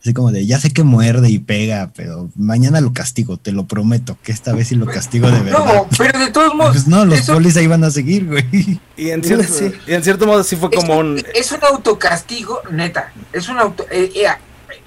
Así 0.00 0.12
como 0.12 0.30
de, 0.30 0.46
ya 0.46 0.60
sé 0.60 0.72
que 0.72 0.82
muerde 0.84 1.30
y 1.30 1.38
pega, 1.38 1.90
pero 1.94 2.28
mañana 2.36 2.80
lo 2.80 2.92
castigo, 2.92 3.38
te 3.38 3.50
lo 3.50 3.66
prometo, 3.66 4.16
que 4.22 4.30
esta 4.30 4.52
vez 4.52 4.68
sí 4.68 4.74
lo 4.76 4.86
castigo 4.86 5.28
de 5.30 5.40
verdad. 5.40 5.64
No, 5.64 5.88
pero 5.98 6.18
de 6.18 6.30
todos 6.30 6.54
modos, 6.54 6.72
Pues 6.74 6.86
no, 6.86 7.04
los 7.04 7.20
eso 7.20 7.34
polis 7.34 7.56
ahí 7.56 7.66
van 7.66 7.82
a 7.82 7.90
seguir, 7.90 8.26
güey. 8.26 8.78
Y 8.96 9.10
en 9.10 9.24
cierto, 9.24 9.52
Sí. 9.52 9.72
y 9.86 9.94
en 9.94 10.04
cierto 10.04 10.26
modo 10.26 10.44
sí 10.44 10.54
fue 10.56 10.68
es, 10.72 10.76
como 10.76 10.98
un... 10.98 11.20
es 11.34 11.50
un 11.50 11.58
autocastigo, 11.64 12.60
neta. 12.70 13.12
Es 13.32 13.48
un 13.48 13.58
auto. 13.58 13.84
eh, 13.90 14.12
eh, 14.14 14.26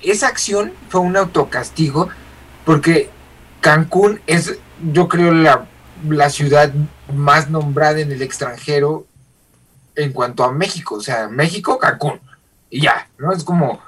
esa 0.03 0.27
acción 0.27 0.71
fue 0.89 1.01
un 1.01 1.17
autocastigo 1.17 2.07
porque 2.65 3.09
Cancún 3.61 4.21
es, 4.27 4.57
yo 4.93 5.09
creo, 5.09 5.33
la, 5.33 5.65
la 6.07 6.29
ciudad 6.29 6.71
más 7.13 7.49
nombrada 7.49 7.99
en 7.99 8.11
el 8.11 8.21
extranjero 8.21 9.05
en 9.95 10.13
cuanto 10.13 10.43
a 10.43 10.51
México. 10.51 10.95
O 10.95 11.01
sea, 11.01 11.27
México, 11.27 11.77
Cancún. 11.77 12.19
Y 12.69 12.81
ya, 12.81 13.07
¿no? 13.17 13.31
Es 13.31 13.43
como. 13.43 13.81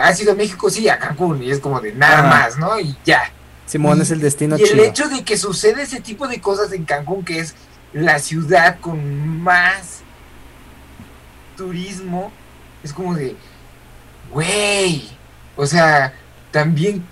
Ha 0.00 0.12
sido 0.14 0.34
México, 0.34 0.68
sí, 0.70 0.88
a 0.88 0.98
Cancún. 0.98 1.42
Y 1.42 1.50
es 1.50 1.60
como 1.60 1.80
de 1.80 1.92
nada 1.92 2.22
más, 2.24 2.58
¿no? 2.58 2.78
Y 2.80 2.96
ya. 3.04 3.30
Simón 3.66 4.00
es 4.00 4.12
el 4.12 4.20
destino 4.20 4.56
Y 4.56 4.62
el 4.62 4.78
hecho 4.78 5.08
de 5.08 5.24
que 5.24 5.36
sucede 5.36 5.82
ese 5.82 6.00
tipo 6.00 6.28
de 6.28 6.40
cosas 6.40 6.72
en 6.72 6.84
Cancún, 6.84 7.24
que 7.24 7.40
es 7.40 7.54
la 7.92 8.18
ciudad 8.20 8.78
con 8.80 9.40
más 9.42 10.02
turismo, 11.56 12.30
es 12.84 12.92
como 12.92 13.14
de, 13.14 13.36
güey, 14.30 15.08
o 15.56 15.66
sea, 15.66 16.14
también, 16.50 17.04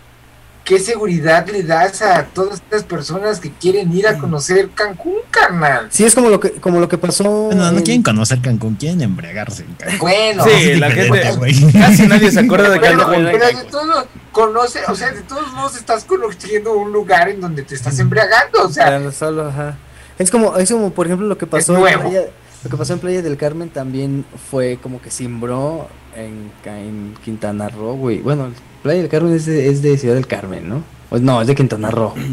¿qué 0.64 0.78
seguridad 0.80 1.46
le 1.48 1.62
das 1.62 2.00
a 2.02 2.24
todas 2.24 2.54
estas 2.54 2.84
personas 2.84 3.38
que 3.38 3.50
quieren 3.52 3.92
ir 3.96 4.06
a 4.08 4.16
conocer 4.18 4.70
Cancún, 4.74 5.16
carnal? 5.30 5.88
Sí, 5.90 6.04
es 6.04 6.14
como 6.14 6.30
lo 6.30 6.40
que, 6.40 6.52
como 6.52 6.80
lo 6.80 6.88
que 6.88 6.96
pasó. 6.98 7.50
No, 7.54 7.70
no 7.72 7.78
en- 7.78 7.84
quieren 7.84 8.02
conocer 8.02 8.40
Cancún, 8.40 8.74
quieren 8.76 9.02
embriagarse 9.02 9.62
en 9.64 9.74
Cancún. 9.74 9.98
Bueno, 10.00 10.44
Sí, 10.44 10.74
la 10.76 10.90
gente- 10.90 11.32
güey. 11.36 11.72
Casi 11.72 12.06
nadie 12.06 12.30
se 12.30 12.40
acuerda 12.40 12.70
de 12.70 12.78
Bueno, 12.78 12.98
Cancún. 13.06 13.28
pero 13.32 13.46
de 13.58 13.64
todos 13.70 14.06
conoce, 14.32 14.80
o 14.88 14.94
sea, 14.94 15.12
de 15.12 15.22
todos 15.22 15.52
modos 15.52 15.76
estás 15.76 16.04
conociendo 16.04 16.72
un 16.72 16.92
lugar 16.92 17.28
en 17.28 17.40
donde 17.40 17.62
te 17.62 17.74
estás 17.74 17.98
embriagando, 17.98 18.64
o 18.64 18.68
sea, 18.70 18.86
Claro, 18.86 19.12
solo, 19.12 19.48
ajá. 19.48 19.76
Es 20.18 20.30
como, 20.30 20.56
es 20.56 20.70
como, 20.70 20.90
por 20.90 21.06
ejemplo, 21.06 21.26
lo 21.26 21.36
que 21.38 21.46
pasó 21.46 21.74
en 21.74 21.80
nuevo. 21.80 22.02
Playa, 22.10 22.26
lo 22.62 22.70
que 22.70 22.76
pasó 22.76 22.92
en 22.94 22.98
Playa 23.00 23.20
del 23.20 23.36
Carmen 23.36 23.68
también 23.68 24.24
fue 24.50 24.78
como 24.82 25.02
que 25.02 25.10
simbró 25.10 25.88
en, 26.16 26.50
en 26.64 27.14
Quintana 27.24 27.68
Roo, 27.68 27.94
güey. 27.94 28.18
Bueno, 28.20 28.50
Playa 28.82 29.00
del 29.00 29.10
Carmen 29.10 29.34
es 29.34 29.46
de, 29.46 29.68
es 29.68 29.82
de 29.82 29.96
Ciudad 29.98 30.14
del 30.14 30.26
Carmen, 30.26 30.68
¿no? 30.68 30.82
Pues 31.10 31.22
no, 31.22 31.40
es 31.40 31.46
de 31.46 31.54
Quintana 31.54 31.90
Roo. 31.90 32.14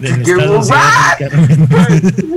Del 0.00 0.22
¡Qué 0.24 0.32
estado 0.32 0.60
del 0.60 1.30
Carmen. 1.30 2.16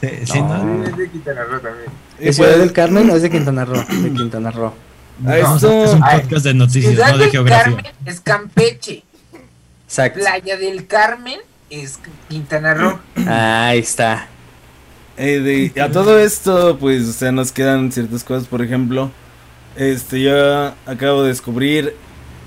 Sí, 0.00 0.08
sí, 0.24 0.40
No. 0.40 0.64
¿no? 0.64 0.84
es 0.84 0.96
de 0.96 1.10
Quintana 1.10 1.42
Roo 1.44 1.60
también. 1.60 1.90
¿Es 2.20 2.36
Ciudad 2.36 2.50
pues, 2.52 2.60
del 2.60 2.72
Carmen 2.72 3.10
o 3.10 3.16
es 3.16 3.22
de 3.22 3.30
Quintana 3.34 3.64
Roo? 3.64 3.84
De 3.86 4.12
Quintana 4.12 4.50
Roo. 4.50 4.66
a 4.68 4.72
No, 5.22 5.32
esto- 5.34 5.84
es 5.84 5.92
un 5.94 6.00
podcast 6.00 6.44
de 6.46 6.54
noticias, 6.54 6.92
Ciudad 6.94 7.10
no 7.10 7.16
de 7.18 7.22
del 7.24 7.30
geografía. 7.32 7.64
Carmen 7.64 7.86
es 8.06 8.20
Campeche. 8.20 9.02
Exacto. 9.86 10.20
Playa 10.20 10.56
del 10.56 10.86
Carmen 10.86 11.40
es 11.68 11.98
Quintana 12.28 12.74
Roo. 12.74 12.98
Ahí 13.28 13.80
está. 13.80 14.28
Eh, 15.16 15.40
de- 15.74 15.80
a 15.82 15.90
todo 15.90 16.18
esto, 16.18 16.78
pues, 16.78 17.08
o 17.08 17.12
sea, 17.12 17.32
nos 17.32 17.50
quedan 17.52 17.90
ciertas 17.92 18.22
cosas. 18.24 18.46
Por 18.48 18.62
ejemplo, 18.62 19.10
este, 19.78 20.20
yo 20.20 20.74
acabo 20.86 21.22
de 21.22 21.28
descubrir 21.28 21.94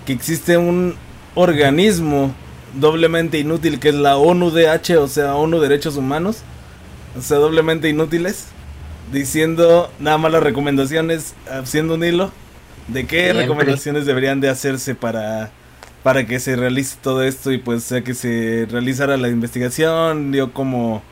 que 0.05 0.13
existe 0.13 0.57
un 0.57 0.95
organismo 1.35 2.33
doblemente 2.79 3.39
inútil 3.39 3.79
que 3.79 3.89
es 3.89 3.95
la 3.95 4.17
ONU-DH, 4.17 4.97
o 4.97 5.07
sea, 5.07 5.35
ONU 5.35 5.59
Derechos 5.59 5.95
Humanos, 5.97 6.39
o 7.17 7.21
sea, 7.21 7.37
doblemente 7.37 7.89
inútiles, 7.89 8.45
diciendo 9.11 9.91
nada 9.99 10.17
más 10.17 10.31
las 10.31 10.43
recomendaciones, 10.43 11.33
haciendo 11.49 11.95
un 11.95 12.03
hilo 12.03 12.31
de 12.87 13.05
qué 13.05 13.23
Siempre. 13.23 13.41
recomendaciones 13.43 14.05
deberían 14.05 14.41
de 14.41 14.49
hacerse 14.49 14.95
para 14.95 15.51
para 16.03 16.25
que 16.25 16.39
se 16.39 16.55
realice 16.55 16.97
todo 16.99 17.21
esto 17.21 17.51
y 17.51 17.59
pues 17.59 17.83
sea 17.83 18.01
que 18.01 18.15
se 18.15 18.67
realizara 18.71 19.17
la 19.17 19.27
investigación, 19.29 20.31
dio 20.31 20.51
como 20.51 21.03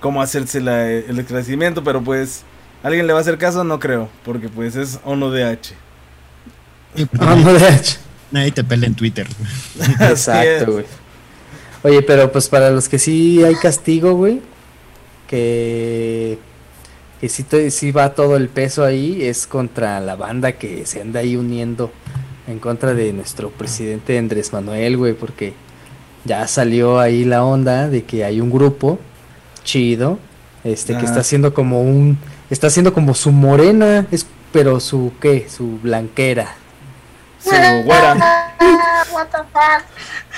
cómo 0.00 0.20
hacerse 0.20 0.60
la- 0.60 0.86
el 0.90 1.18
esclarecimiento, 1.18 1.82
pero 1.82 2.02
pues 2.02 2.42
¿alguien 2.84 3.08
le 3.08 3.12
va 3.12 3.18
a 3.18 3.22
hacer 3.22 3.38
caso? 3.38 3.64
No 3.64 3.80
creo, 3.80 4.08
porque 4.24 4.48
pues 4.48 4.76
es 4.76 5.00
ONU-DH. 5.04 5.72
Y, 6.94 7.04
pues, 7.06 7.20
Ah, 7.20 7.34
de 7.34 7.68
hecho. 7.74 7.96
Nadie 8.30 8.52
te 8.52 8.62
pela 8.62 8.86
en 8.86 8.94
Twitter. 8.94 9.26
Exacto, 10.00 10.72
güey. 10.72 10.84
Oye, 11.84 12.02
pero 12.02 12.32
pues 12.32 12.48
para 12.48 12.70
los 12.70 12.88
que 12.88 12.98
sí 12.98 13.44
hay 13.44 13.54
castigo, 13.56 14.14
güey, 14.14 14.40
que, 15.28 16.38
que 17.20 17.28
sí, 17.28 17.92
va 17.92 18.14
todo 18.14 18.36
el 18.36 18.48
peso 18.48 18.84
ahí, 18.84 19.22
es 19.22 19.46
contra 19.46 20.00
la 20.00 20.16
banda 20.16 20.52
que 20.52 20.86
se 20.86 21.02
anda 21.02 21.20
ahí 21.20 21.36
uniendo 21.36 21.92
en 22.48 22.58
contra 22.58 22.94
de 22.94 23.12
nuestro 23.12 23.50
presidente 23.50 24.18
Andrés 24.18 24.52
Manuel, 24.52 24.96
güey, 24.96 25.12
porque 25.12 25.52
ya 26.24 26.46
salió 26.48 27.00
ahí 27.00 27.24
la 27.24 27.44
onda 27.44 27.88
de 27.88 28.04
que 28.04 28.24
hay 28.24 28.40
un 28.40 28.50
grupo 28.50 28.98
chido, 29.62 30.18
este, 30.64 30.96
que 30.96 31.04
está 31.04 31.20
haciendo 31.20 31.52
como 31.52 31.82
un, 31.82 32.18
está 32.54 32.68
haciendo 32.68 32.94
como 32.94 33.12
su 33.14 33.30
morena, 33.32 34.06
es, 34.10 34.26
pero 34.52 34.80
su, 34.80 35.12
¿qué? 35.20 35.46
Su 35.54 35.78
blanquera. 35.82 36.54
Su 37.42 37.50
güera, 37.84 38.14
What 39.12 39.26
the 39.30 39.38
fuck? 39.52 39.84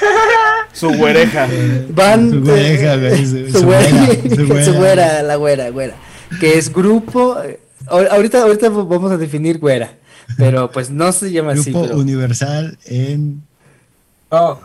su 0.73 0.91
güereja. 0.91 1.47
Van 1.91 2.31
Su 2.31 2.41
güereja, 2.43 2.97
güey, 2.97 3.27
su- 3.27 3.47
su 3.53 3.59
su 3.61 3.65
güera, 3.67 3.91
güera, 3.93 4.17
su 4.37 4.47
güera. 4.47 4.65
su 4.65 4.75
güera, 4.75 5.23
la 5.23 5.37
güera, 5.37 5.71
güera, 5.71 5.95
que 6.41 6.59
es 6.59 6.73
grupo 6.73 7.41
eh, 7.43 7.61
ahor- 7.87 8.09
ahorita 8.11 8.43
ahorita 8.43 8.69
vamos 8.71 9.13
a 9.13 9.17
definir 9.17 9.59
güera, 9.59 9.93
pero 10.37 10.71
pues 10.73 10.91
no 10.91 11.13
se 11.13 11.31
llama 11.31 11.53
así, 11.53 11.71
Grupo 11.71 11.87
pero 11.87 11.99
Universal 11.99 12.77
en 12.87 13.43
Oh. 14.31 14.59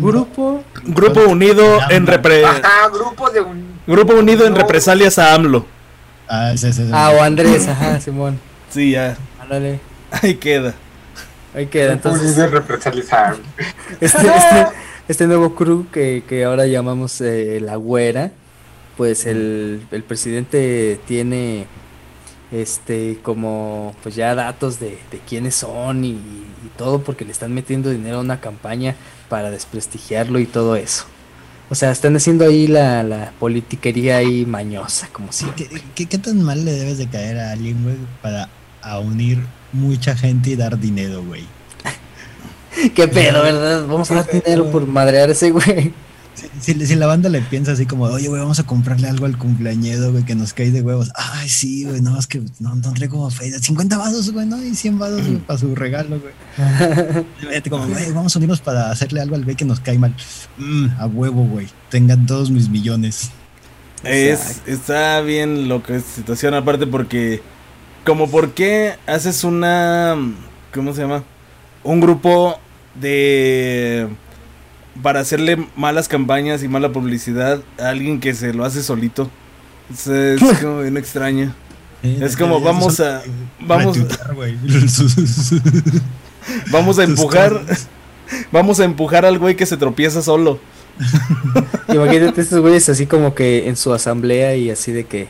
Grupo 0.00 0.62
Grupo 0.84 1.20
unido 1.28 1.78
en 1.90 2.06
repre- 2.06 2.44
ajá, 2.44 2.88
grupo 2.92 3.30
de 3.30 3.40
un. 3.40 3.76
Grupo 3.86 4.14
unido 4.14 4.46
en 4.46 4.54
represalias 4.54 5.18
a 5.18 5.34
AMLO. 5.34 5.66
Ah, 6.28 6.52
ese, 6.52 6.70
ese, 6.70 6.84
ese. 6.84 6.92
ah 6.94 7.10
o 7.16 7.22
Andrés, 7.22 7.68
ajá, 7.68 8.00
Simón. 8.00 8.38
Sí, 8.70 8.92
ya. 8.92 9.16
Ándale. 9.40 9.80
Ahí 10.10 10.34
queda. 10.34 10.74
Ahí 11.54 11.66
queda, 11.66 11.92
Entonces 11.92 12.36
de 12.36 12.46
represaliar. 12.48 13.36
este, 14.00 14.18
este, 14.26 14.66
este 15.08 15.26
nuevo 15.26 15.54
crew 15.54 15.86
que, 15.90 16.22
que 16.28 16.44
ahora 16.44 16.66
llamamos 16.66 17.20
eh, 17.20 17.60
la 17.62 17.76
güera, 17.76 18.30
pues 18.96 19.24
el, 19.26 19.86
el 19.90 20.02
presidente 20.02 21.00
tiene 21.06 21.66
este, 22.52 23.18
como 23.22 23.94
pues 24.02 24.14
ya 24.14 24.34
datos 24.34 24.78
de, 24.78 24.98
de 25.10 25.18
quiénes 25.28 25.54
son 25.56 26.04
y, 26.04 26.10
y 26.10 26.70
todo 26.76 27.02
porque 27.02 27.24
le 27.24 27.32
están 27.32 27.52
metiendo 27.52 27.90
dinero 27.90 28.18
a 28.18 28.20
una 28.20 28.40
campaña 28.40 28.94
para 29.28 29.50
desprestigiarlo 29.50 30.38
y 30.38 30.46
todo 30.46 30.76
eso. 30.76 31.04
O 31.68 31.74
sea, 31.74 31.90
están 31.90 32.14
haciendo 32.14 32.44
ahí 32.44 32.68
la, 32.68 33.02
la 33.02 33.32
politiquería 33.40 34.18
ahí 34.18 34.46
mañosa, 34.46 35.08
como 35.12 35.32
siempre. 35.32 35.66
¿Qué, 35.66 35.82
qué, 35.94 36.06
qué 36.06 36.18
tan 36.18 36.40
mal 36.42 36.64
le 36.64 36.72
debes 36.72 36.98
de 36.98 37.08
caer 37.08 37.38
a 37.38 37.50
alguien, 37.50 37.82
güey, 37.82 37.96
para 38.22 38.48
a 38.82 39.00
unir 39.00 39.40
mucha 39.72 40.14
gente 40.14 40.50
y 40.50 40.56
dar 40.56 40.78
dinero, 40.78 41.24
güey? 41.24 41.44
¿Qué 42.94 43.08
pedo, 43.08 43.42
verdad? 43.42 43.84
Vamos 43.86 44.08
a 44.12 44.16
dar 44.16 44.30
dinero 44.30 44.70
por 44.70 44.86
madrear 44.86 45.28
ese 45.30 45.50
güey. 45.50 45.92
Si, 46.36 46.74
si, 46.74 46.86
si 46.86 46.94
la 46.94 47.06
banda 47.06 47.28
le 47.28 47.40
piensa 47.40 47.72
así 47.72 47.86
como, 47.86 48.04
oye, 48.04 48.28
güey, 48.28 48.40
vamos 48.40 48.60
a 48.60 48.64
comprarle 48.64 49.08
algo 49.08 49.26
al 49.26 49.38
cumpleañero, 49.38 50.12
güey, 50.12 50.24
que 50.24 50.34
nos 50.34 50.52
cae 50.52 50.70
de 50.70 50.82
huevos. 50.82 51.10
Ay, 51.14 51.48
sí, 51.48 51.84
güey, 51.84 52.00
no, 52.00 52.18
es 52.18 52.26
que 52.26 52.42
no, 52.60 52.74
no 52.74 52.92
traigo 52.92 53.28
fe. 53.30 53.50
50 53.58 53.96
vados, 53.96 54.30
güey, 54.32 54.46
¿no? 54.46 54.62
Y 54.62 54.74
100 54.74 54.98
vados 54.98 55.22
güey, 55.22 55.38
para 55.38 55.58
su 55.58 55.74
regalo, 55.74 56.20
güey. 56.20 57.62
Como, 57.70 57.86
güey, 57.88 58.12
vamos 58.12 58.36
a 58.36 58.38
unirnos 58.38 58.60
para 58.60 58.90
hacerle 58.90 59.20
algo 59.20 59.34
al 59.34 59.44
güey 59.44 59.56
que 59.56 59.64
nos 59.64 59.80
cae 59.80 59.98
mal. 59.98 60.14
Mm, 60.58 60.86
a 60.98 61.06
huevo, 61.06 61.44
güey. 61.46 61.68
Tengan 61.90 62.26
todos 62.26 62.50
mis 62.50 62.68
millones. 62.68 63.30
Es, 64.04 64.62
está 64.66 65.20
bien 65.22 65.68
lo 65.68 65.82
que 65.82 65.96
es 65.96 66.04
situación 66.04 66.54
aparte 66.54 66.86
porque 66.86 67.40
como 68.04 68.30
por 68.30 68.52
qué 68.52 68.94
haces 69.06 69.42
una 69.42 70.14
¿cómo 70.72 70.92
se 70.92 71.00
llama? 71.00 71.24
Un 71.82 72.00
grupo 72.00 72.58
de 72.94 74.08
para 75.02 75.20
hacerle 75.20 75.66
malas 75.76 76.08
campañas 76.08 76.62
y 76.62 76.68
mala 76.68 76.92
publicidad 76.92 77.62
a 77.78 77.88
alguien 77.90 78.20
que 78.20 78.34
se 78.34 78.52
lo 78.52 78.64
hace 78.64 78.82
solito. 78.82 79.30
Es, 79.92 80.06
es 80.06 80.40
como 80.60 80.80
bien 80.80 80.96
extraño. 80.96 81.54
Eh, 82.02 82.18
Es 82.22 82.36
como, 82.36 82.60
vamos 82.62 83.00
a- 83.00 83.22
vamos- 83.60 83.98
Vamos 86.70 86.98
a 86.98 87.04
empujar 87.04 87.60
vamos 88.52 88.80
a 88.80 88.84
empujar 88.84 89.24
al 89.24 89.38
güey 89.38 89.56
que 89.56 89.66
se 89.66 89.76
tropieza 89.76 90.22
solo. 90.22 90.58
Imagínate 91.88 92.40
estos 92.40 92.60
güeyes 92.60 92.88
así 92.88 93.06
como 93.06 93.34
que 93.34 93.68
en 93.68 93.76
su 93.76 93.92
asamblea 93.92 94.56
y 94.56 94.70
así 94.70 94.92
de 94.92 95.04
que, 95.04 95.28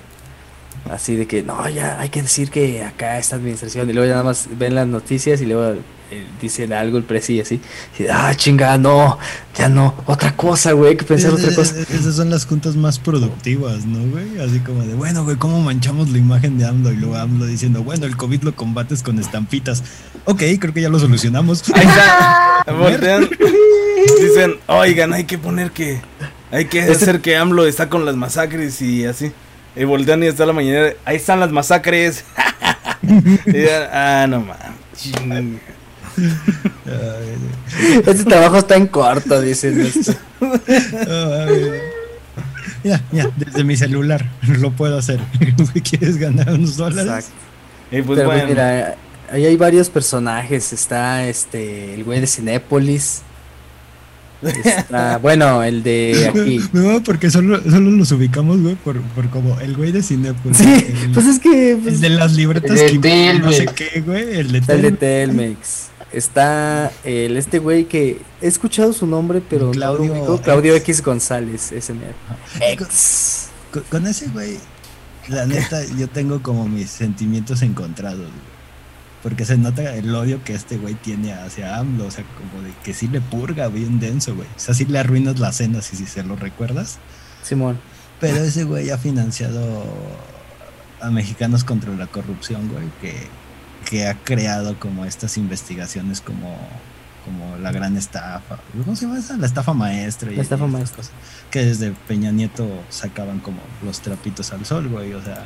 así 0.91 1.17
de 1.17 1.27
que, 1.27 1.43
no, 1.43 1.69
ya 1.69 1.99
hay 2.01 2.09
que 2.09 2.23
decir 2.23 2.51
que 2.51 2.85
acá 2.85 3.19
esta 3.19 3.37
administración 3.37 3.89
y 3.91 3.93
luego 3.93 4.07
ya 4.07 4.13
nada 4.13 4.25
más 4.25 4.49
ven 4.59 4.75
las 4.75 4.87
noticias 4.87 5.41
y 5.41 5.47
luego 5.47 5.79
dicen 6.41 6.73
algo 6.73 6.99
el 6.99 7.05
presi 7.05 7.35
y 7.35 7.41
así, 7.41 7.61
y, 7.99 8.05
ah, 8.07 8.33
chinga, 8.37 8.79
no, 8.79 9.19
ya 9.59 9.69
no, 9.69 9.95
otra 10.07 10.37
cosa, 10.37 10.73
güey, 10.73 10.91
hay 10.91 10.97
que 10.97 11.05
pensar 11.05 11.33
otra 11.33 11.55
cosa. 11.55 11.81
Es- 11.81 11.91
Esas 11.91 12.15
son 12.17 12.31
las 12.31 12.47
juntas 12.47 12.77
más 12.77 12.99
productivas, 12.99 13.85
¿no, 13.87 13.99
güey? 14.11 14.39
Así 14.41 14.61
como 14.61 14.83
de, 14.85 14.95
bueno, 14.95 15.25
güey, 15.25 15.37
¿cómo 15.37 15.61
manchamos 15.61 16.09
la 16.11 16.19
imagen 16.19 16.59
de 16.59 16.67
AMLO? 16.67 16.93
Y 16.93 16.97
luego 16.97 17.17
AMLO 17.17 17.47
diciendo, 17.47 17.83
bueno, 17.83 18.07
el 18.07 18.17
COVID 18.17 18.43
lo 18.43 18.55
combates 18.55 19.03
con 19.03 19.19
estampitas. 19.19 19.83
Ok, 20.27 20.43
creo 20.61 20.73
que 20.73 20.83
ya 20.83 20.89
lo 20.89 20.99
solucionamos. 20.99 21.63
Ahí 21.75 21.85
está. 21.87 22.65
Voltean. 22.79 23.29
Dicen, 24.21 24.55
oigan, 24.67 25.13
hay 25.13 25.25
que 25.25 25.39
poner 25.39 25.71
que. 25.73 26.01
Hay 26.51 26.67
que 26.67 26.79
Este- 26.81 26.93
hacer 26.93 27.21
que 27.21 27.37
AMLO 27.37 27.67
está 27.67 27.89
con 27.89 28.05
las 28.05 28.15
masacres 28.17 28.81
y 28.81 29.05
así. 29.05 29.33
Y 29.75 29.85
voltean 29.85 30.23
y 30.23 30.27
está 30.27 30.47
la 30.47 30.53
mañana. 30.53 30.91
Ahí 31.05 31.17
están 31.17 31.41
las 31.41 31.51
masacres. 31.51 32.25
Y 33.47 33.65
ah, 33.93 34.27
no 34.29 34.41
mames. 34.41 35.61
Este 38.07 38.25
trabajo 38.25 38.59
está 38.59 38.77
en 38.77 38.87
corto, 38.87 39.41
dicen 39.41 39.81
esto. 39.81 40.15
Ya, 42.85 43.03
ya, 43.11 43.29
desde 43.37 43.65
mi 43.65 43.77
celular 43.77 44.25
lo 44.61 44.71
puedo 44.71 44.97
hacer. 44.97 45.19
¿Quieres 45.91 46.19
ganar 46.19 46.53
unos 46.53 46.77
dólares? 46.77 47.27
Exacto. 47.27 47.31
Y 47.91 48.03
pues 48.03 48.17
Pero 48.19 48.29
bueno. 48.29 48.47
mira, 48.47 48.95
ahí 49.31 49.45
hay 49.45 49.57
varios 49.57 49.91
personajes, 49.91 50.73
está 50.73 51.27
este, 51.27 51.95
el 51.95 52.05
güey 52.05 52.21
de 52.21 52.29
Cinépolis, 52.29 53.23
está, 54.43 55.19
bueno, 55.19 55.63
el 55.63 55.83
de 55.83 56.29
aquí. 56.29 56.61
No, 56.73 57.03
porque 57.03 57.31
solo, 57.31 57.61
solo 57.63 57.91
los 57.91 58.13
ubicamos, 58.13 58.61
güey, 58.61 58.77
por, 58.77 59.01
por 59.01 59.31
como 59.31 59.59
el 59.61 59.77
güey 59.77 59.91
de 59.93 60.03
Cinepolis. 60.03 60.59
Sí, 60.59 60.87
el, 61.05 61.11
pues 61.13 61.27
es 61.27 61.39
que... 61.41 61.79
pues, 61.83 61.97
el 61.97 62.01
de 62.01 62.11
las 62.11 62.35
libretas 62.35 62.79
El 62.79 63.01
de 63.01 63.09
que 63.09 63.39
no 63.41 63.53
sé 63.53 63.67
Telmex. 63.67 63.73
qué, 63.73 64.01
güey. 64.01 64.39
El 64.39 64.53
de 64.53 64.59
el 64.75 64.83
de 64.83 64.93
Telmex. 64.93 65.89
Está 66.13 66.93
el 67.05 67.37
este 67.37 67.59
güey 67.59 67.87
que 67.87 68.23
he 68.41 68.47
escuchado 68.47 68.93
su 68.93 69.07
nombre, 69.07 69.43
pero 69.49 69.73
Claudio 69.73 70.15
no. 70.15 70.41
Claudio 70.41 70.75
X. 70.77 70.99
X 70.99 71.05
González, 71.05 71.73
ese 71.73 71.95
mero. 71.95 72.15
X. 72.61 73.49
Con, 73.73 73.83
con 73.83 74.07
ese 74.07 74.29
güey, 74.29 74.59
la 75.29 75.47
neta, 75.47 75.85
yo 75.99 76.09
tengo 76.09 76.43
como 76.43 76.69
mis 76.69 76.91
sentimientos 76.91 77.63
encontrados, 77.63 78.21
güey. 78.21 78.57
Porque 79.23 79.45
se 79.45 79.57
nota 79.57 79.97
el 79.97 80.15
odio 80.15 80.45
que 80.45 80.55
este 80.55 80.77
güey 80.77 80.95
tiene 80.95 81.33
hacia 81.33 81.79
AMLO, 81.79 82.07
o 82.07 82.11
sea, 82.11 82.25
como 82.25 82.63
de 82.63 82.73
que 82.85 82.95
sí 82.95 83.09
le 83.09 83.21
purga 83.21 83.67
bien 83.67 83.99
denso, 83.99 84.37
güey. 84.37 84.47
O 84.55 84.59
sea, 84.59 84.73
sí 84.73 84.85
le 84.85 85.01
arruinas 85.01 85.41
la 85.41 85.53
cena 85.53 85.83
si, 85.83 85.97
si 85.97 86.07
se 86.07 86.23
lo 86.23 86.37
recuerdas. 86.37 86.99
Simón. 87.43 87.79
Pero 88.21 88.37
ese 88.37 88.63
güey 88.63 88.91
ha 88.91 88.99
financiado 88.99 89.85
a 91.01 91.11
mexicanos 91.11 91.65
contra 91.65 91.93
la 91.95 92.07
corrupción, 92.07 92.69
güey, 92.69 92.89
que, 93.01 93.27
que 93.87 94.07
ha 94.07 94.15
creado 94.23 94.79
como 94.79 95.05
estas 95.07 95.39
investigaciones 95.39 96.21
como, 96.21 96.59
como 97.25 97.57
la 97.59 97.71
gran 97.73 97.97
estafa. 97.97 98.59
¿Cómo 98.85 98.95
se 98.97 99.07
llama 99.07 99.19
esa? 99.19 99.37
La 99.39 99.47
estafa 99.47 99.73
maestra. 99.73 100.31
y- 100.33 100.37
La 100.37 100.43
estafa 100.43 100.67
y 100.67 100.69
maestra. 100.69 100.97
cosas. 100.99 101.13
Que 101.51 101.65
desde 101.65 101.93
Peña 102.07 102.33
Nieto 102.33 102.69
sacaban 102.91 103.39
como 103.41 103.61
los 103.85 104.01
trapitos 104.01 104.53
al 104.53 104.67
sol, 104.67 104.89
güey, 104.89 105.15
o 105.15 105.23
sea. 105.23 105.45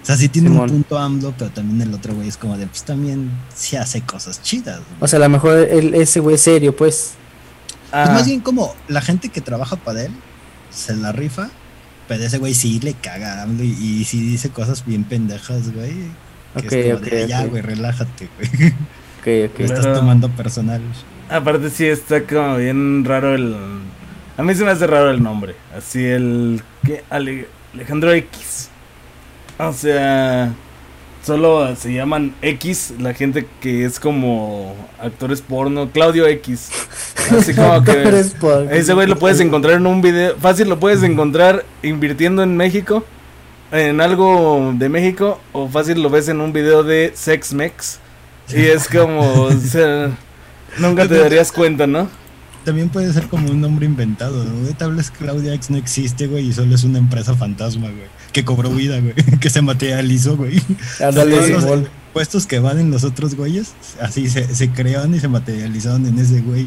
O 0.00 0.06
sea, 0.08 0.16
sí 0.16 0.28
tiene 0.28 0.48
Simón. 0.48 0.70
un 0.70 0.76
punto 0.76 0.96
AMLO, 0.96 1.34
pero 1.36 1.50
también 1.50 1.82
el 1.82 1.92
otro 1.92 2.14
güey 2.14 2.28
es 2.28 2.36
como 2.38 2.56
de, 2.56 2.66
pues 2.66 2.82
también 2.84 3.30
sí 3.54 3.76
hace 3.76 4.00
cosas 4.00 4.40
chidas. 4.40 4.76
güey. 4.78 4.96
O 5.00 5.08
sea, 5.08 5.18
a 5.18 5.20
lo 5.22 5.28
mejor 5.28 5.58
el, 5.58 5.94
ese 5.94 6.20
güey 6.20 6.36
es 6.36 6.40
serio, 6.42 6.74
pues. 6.74 7.14
Pues 7.90 8.08
Ah, 8.08 8.12
más 8.12 8.26
bien 8.26 8.40
como 8.40 8.74
la 8.86 9.00
gente 9.02 9.28
que 9.30 9.40
trabaja 9.40 9.76
para 9.76 10.02
él 10.04 10.12
se 10.70 10.94
la 10.94 11.10
rifa, 11.12 11.50
pero 12.06 12.22
ese 12.22 12.38
güey 12.38 12.54
sí 12.54 12.78
le 12.80 12.94
caga 12.94 13.40
a 13.40 13.42
AMLO 13.42 13.64
y, 13.64 13.70
y 13.72 14.04
sí 14.04 14.20
dice 14.20 14.50
cosas 14.50 14.84
bien 14.86 15.04
pendejas, 15.04 15.72
güey. 15.74 15.94
Que 16.54 16.66
Ok, 16.66 16.72
es 16.72 16.94
como 16.94 17.06
ok, 17.06 17.28
ya, 17.28 17.44
güey, 17.44 17.62
relájate, 17.62 18.28
güey. 18.36 18.72
Ok, 19.20 19.26
Lo 19.26 19.44
ok. 19.46 19.52
Pero- 19.56 19.74
estás 19.74 19.98
tomando 19.98 20.28
personal. 20.30 20.80
aparte 21.28 21.70
sí 21.70 21.86
está 21.86 22.22
como 22.22 22.56
bien 22.56 23.04
raro 23.04 23.34
el. 23.34 23.54
A 24.36 24.42
mí 24.42 24.54
se 24.54 24.64
me 24.64 24.70
hace 24.70 24.86
raro 24.86 25.10
el 25.10 25.22
nombre. 25.22 25.54
Así 25.76 26.04
el. 26.04 26.62
¿Qué? 26.84 27.02
Ale- 27.10 27.48
Alejandro 27.74 28.12
X. 28.12 28.70
O 29.58 29.72
sea. 29.72 30.52
Solo 31.24 31.74
se 31.76 31.92
llaman 31.92 32.32
X 32.40 32.94
la 33.00 33.12
gente 33.12 33.46
que 33.60 33.84
es 33.84 33.98
como 34.00 34.74
actores 35.02 35.42
porno. 35.42 35.90
Claudio 35.90 36.26
X. 36.28 36.70
Así 37.36 37.52
como 37.54 37.82
que. 37.84 38.24
Ese 38.70 38.94
güey 38.94 39.08
lo 39.08 39.18
puedes 39.18 39.40
encontrar 39.40 39.74
en 39.74 39.86
un 39.86 40.00
video. 40.00 40.36
Fácil 40.36 40.68
lo 40.68 40.78
puedes 40.78 41.02
encontrar 41.02 41.64
invirtiendo 41.82 42.42
en 42.44 42.56
México. 42.56 43.04
En 43.72 44.00
algo 44.00 44.72
de 44.76 44.88
México. 44.88 45.40
O 45.52 45.68
fácil 45.68 46.02
lo 46.02 46.10
ves 46.10 46.28
en 46.28 46.40
un 46.40 46.52
video 46.52 46.82
de 46.84 47.12
Sex 47.14 47.52
Mex. 47.52 47.98
Y 48.48 48.60
es 48.62 48.88
como. 48.88 49.20
o 49.44 49.52
sea, 49.52 50.10
nunca 50.78 51.06
te 51.06 51.18
darías 51.18 51.52
cuenta, 51.52 51.86
¿no? 51.86 52.08
También 52.64 52.88
puede 52.90 53.10
ser 53.12 53.26
como 53.28 53.50
un 53.50 53.60
nombre 53.60 53.86
inventado, 53.86 54.44
¿no? 54.44 54.68
Tal 54.76 54.94
vez 54.94 55.10
Claudia 55.10 55.54
X 55.54 55.70
no 55.70 55.78
existe, 55.78 56.26
güey, 56.26 56.48
y 56.48 56.52
solo 56.52 56.74
es 56.74 56.84
una 56.84 56.98
empresa 56.98 57.34
fantasma, 57.34 57.88
güey. 57.88 58.08
Que 58.32 58.44
cobró 58.44 58.68
vida, 58.70 59.00
güey. 59.00 59.14
Que 59.40 59.48
se 59.48 59.62
materializó, 59.62 60.36
güey. 60.36 60.60
Ándale, 61.00 61.36
Todos 61.36 61.62
los 61.64 61.88
puestos 62.12 62.46
que 62.46 62.58
van 62.58 62.78
en 62.78 62.90
los 62.90 63.04
otros 63.04 63.36
güeyes, 63.36 63.72
así 64.02 64.28
se, 64.28 64.54
se 64.54 64.70
crearon 64.70 65.14
y 65.14 65.20
se 65.20 65.28
materializaron 65.28 66.04
en 66.06 66.18
ese 66.18 66.40
güey. 66.42 66.66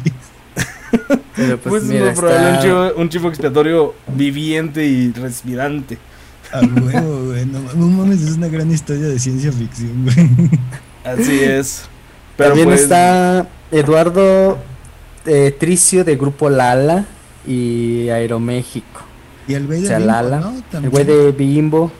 Pero 1.36 1.58
pues, 1.58 1.60
Pues, 1.68 1.82
mira, 1.84 2.10
es 2.10 2.16
muy 2.20 2.20
probable 2.20 2.46
un 2.48 2.54
está- 2.54 2.62
chivo, 2.62 2.92
un 2.96 3.08
chivo 3.08 3.28
expiatorio 3.28 3.94
viviente 4.16 4.84
y 4.86 5.12
respirante. 5.12 5.98
A 6.52 6.60
huevo, 6.60 7.26
güey. 7.26 7.46
No, 7.46 7.60
no 7.74 7.86
mames, 7.86 8.22
es 8.22 8.36
una 8.36 8.48
gran 8.48 8.70
historia 8.70 9.08
de 9.08 9.18
ciencia 9.18 9.50
ficción, 9.52 10.04
güey. 10.04 10.50
Así 11.04 11.40
es. 11.40 11.82
Pero 12.36 12.50
También 12.50 12.68
pues, 12.68 12.82
está 12.82 13.48
Eduardo 13.70 14.58
eh, 15.26 15.54
Tricio 15.58 16.04
de 16.04 16.16
Grupo 16.16 16.48
Lala 16.50 17.04
y 17.46 18.08
Aeroméxico. 18.08 19.02
Y 19.48 19.54
el 19.54 19.66
güey 19.66 19.80
de 19.80 19.86
O 19.86 19.88
sea, 19.88 19.98
Bimbo, 19.98 20.12
Lala, 20.12 20.40
¿no? 20.40 20.78
El 20.78 20.90
güey 20.90 21.04
de 21.04 21.32
Bimbo. 21.32 21.90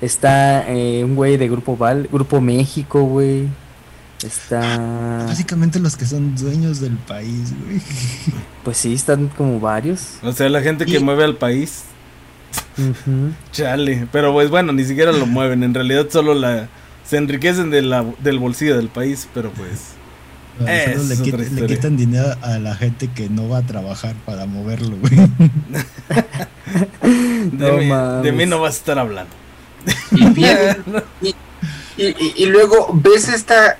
Está 0.00 0.64
eh, 0.68 1.02
un 1.04 1.14
güey 1.14 1.36
de 1.36 1.48
Grupo 1.48 1.76
Val, 1.76 2.08
Grupo 2.12 2.40
México, 2.40 3.02
güey. 3.02 3.48
Está. 4.24 5.24
Básicamente 5.26 5.78
los 5.78 5.96
que 5.96 6.06
son 6.06 6.34
dueños 6.36 6.80
del 6.80 6.96
país, 6.96 7.52
güey. 7.64 7.80
Pues 8.64 8.76
sí, 8.78 8.94
están 8.94 9.28
como 9.28 9.60
varios. 9.60 10.16
O 10.22 10.32
sea, 10.32 10.48
la 10.48 10.60
gente 10.60 10.84
que 10.86 10.96
Y- 10.96 11.02
mueve 11.02 11.24
al 11.24 11.36
país. 11.36 11.84
Ujú. 12.78 13.32
Chale. 13.52 14.06
Pero 14.12 14.32
pues 14.32 14.50
bueno, 14.50 14.72
ni 14.72 14.84
siquiera 14.84 15.12
lo 15.12 15.26
mueven. 15.26 15.62
En 15.62 15.74
realidad 15.74 16.06
solo 16.10 16.34
la. 16.34 16.68
Se 17.04 17.16
enriquecen 17.16 17.70
de 17.70 17.82
la, 17.82 18.04
del 18.20 18.38
bolsillo 18.38 18.76
del 18.76 18.88
país, 18.88 19.28
pero 19.34 19.50
pues. 19.50 19.92
Bueno, 20.58 20.72
Es 20.72 21.02
solo 21.18 21.36
le, 21.38 21.66
quitan 21.66 21.96
dinero 21.98 22.34
a 22.42 22.58
la 22.58 22.74
gente 22.74 23.08
que 23.14 23.28
no 23.28 23.48
va 23.48 23.58
a 23.58 23.62
trabajar 23.62 24.14
para 24.24 24.46
moverlo, 24.46 24.96
güey. 24.96 25.14
De, 27.02 27.70
No 27.70 27.76
mí, 27.78 27.86
mames. 27.86 28.22
de 28.24 28.32
mí 28.32 28.46
no 28.46 28.60
vas 28.60 28.74
a 28.74 28.78
estar 28.78 28.98
hablando. 28.98 29.30
Y, 30.12 30.24
vienen- 30.30 30.82
y, 31.22 31.34
y- 31.98 32.34
y 32.36 32.46
luego 32.46 32.90
ves 32.92 33.28
esta, 33.28 33.76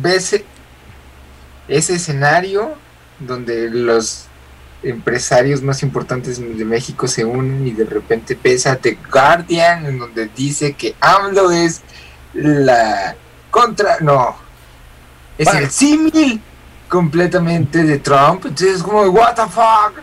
ves 0.00 0.42
ese 1.68 1.94
escenario 1.94 2.74
donde 3.18 3.70
los 3.70 4.26
empresarios 4.84 5.62
más 5.62 5.82
importantes 5.82 6.38
de 6.38 6.64
México 6.64 7.08
se 7.08 7.24
unen 7.24 7.66
y 7.66 7.72
de 7.72 7.84
repente 7.84 8.38
ves 8.42 8.66
a 8.66 8.76
The 8.76 8.98
Guardian 9.10 9.86
en 9.86 9.98
donde 9.98 10.28
dice 10.34 10.74
que 10.74 10.94
AMLO 11.00 11.50
es 11.50 11.82
la 12.34 13.16
contra, 13.50 13.98
no, 14.00 14.36
es 15.38 15.46
Bueno. 15.46 15.60
el 15.60 15.70
símil 15.70 16.40
completamente 16.88 17.82
de 17.82 17.98
Trump, 17.98 18.46
entonces 18.46 18.76
es 18.76 18.82
como, 18.82 19.02
what 19.04 19.34
the 19.34 19.42
fuck, 19.42 20.00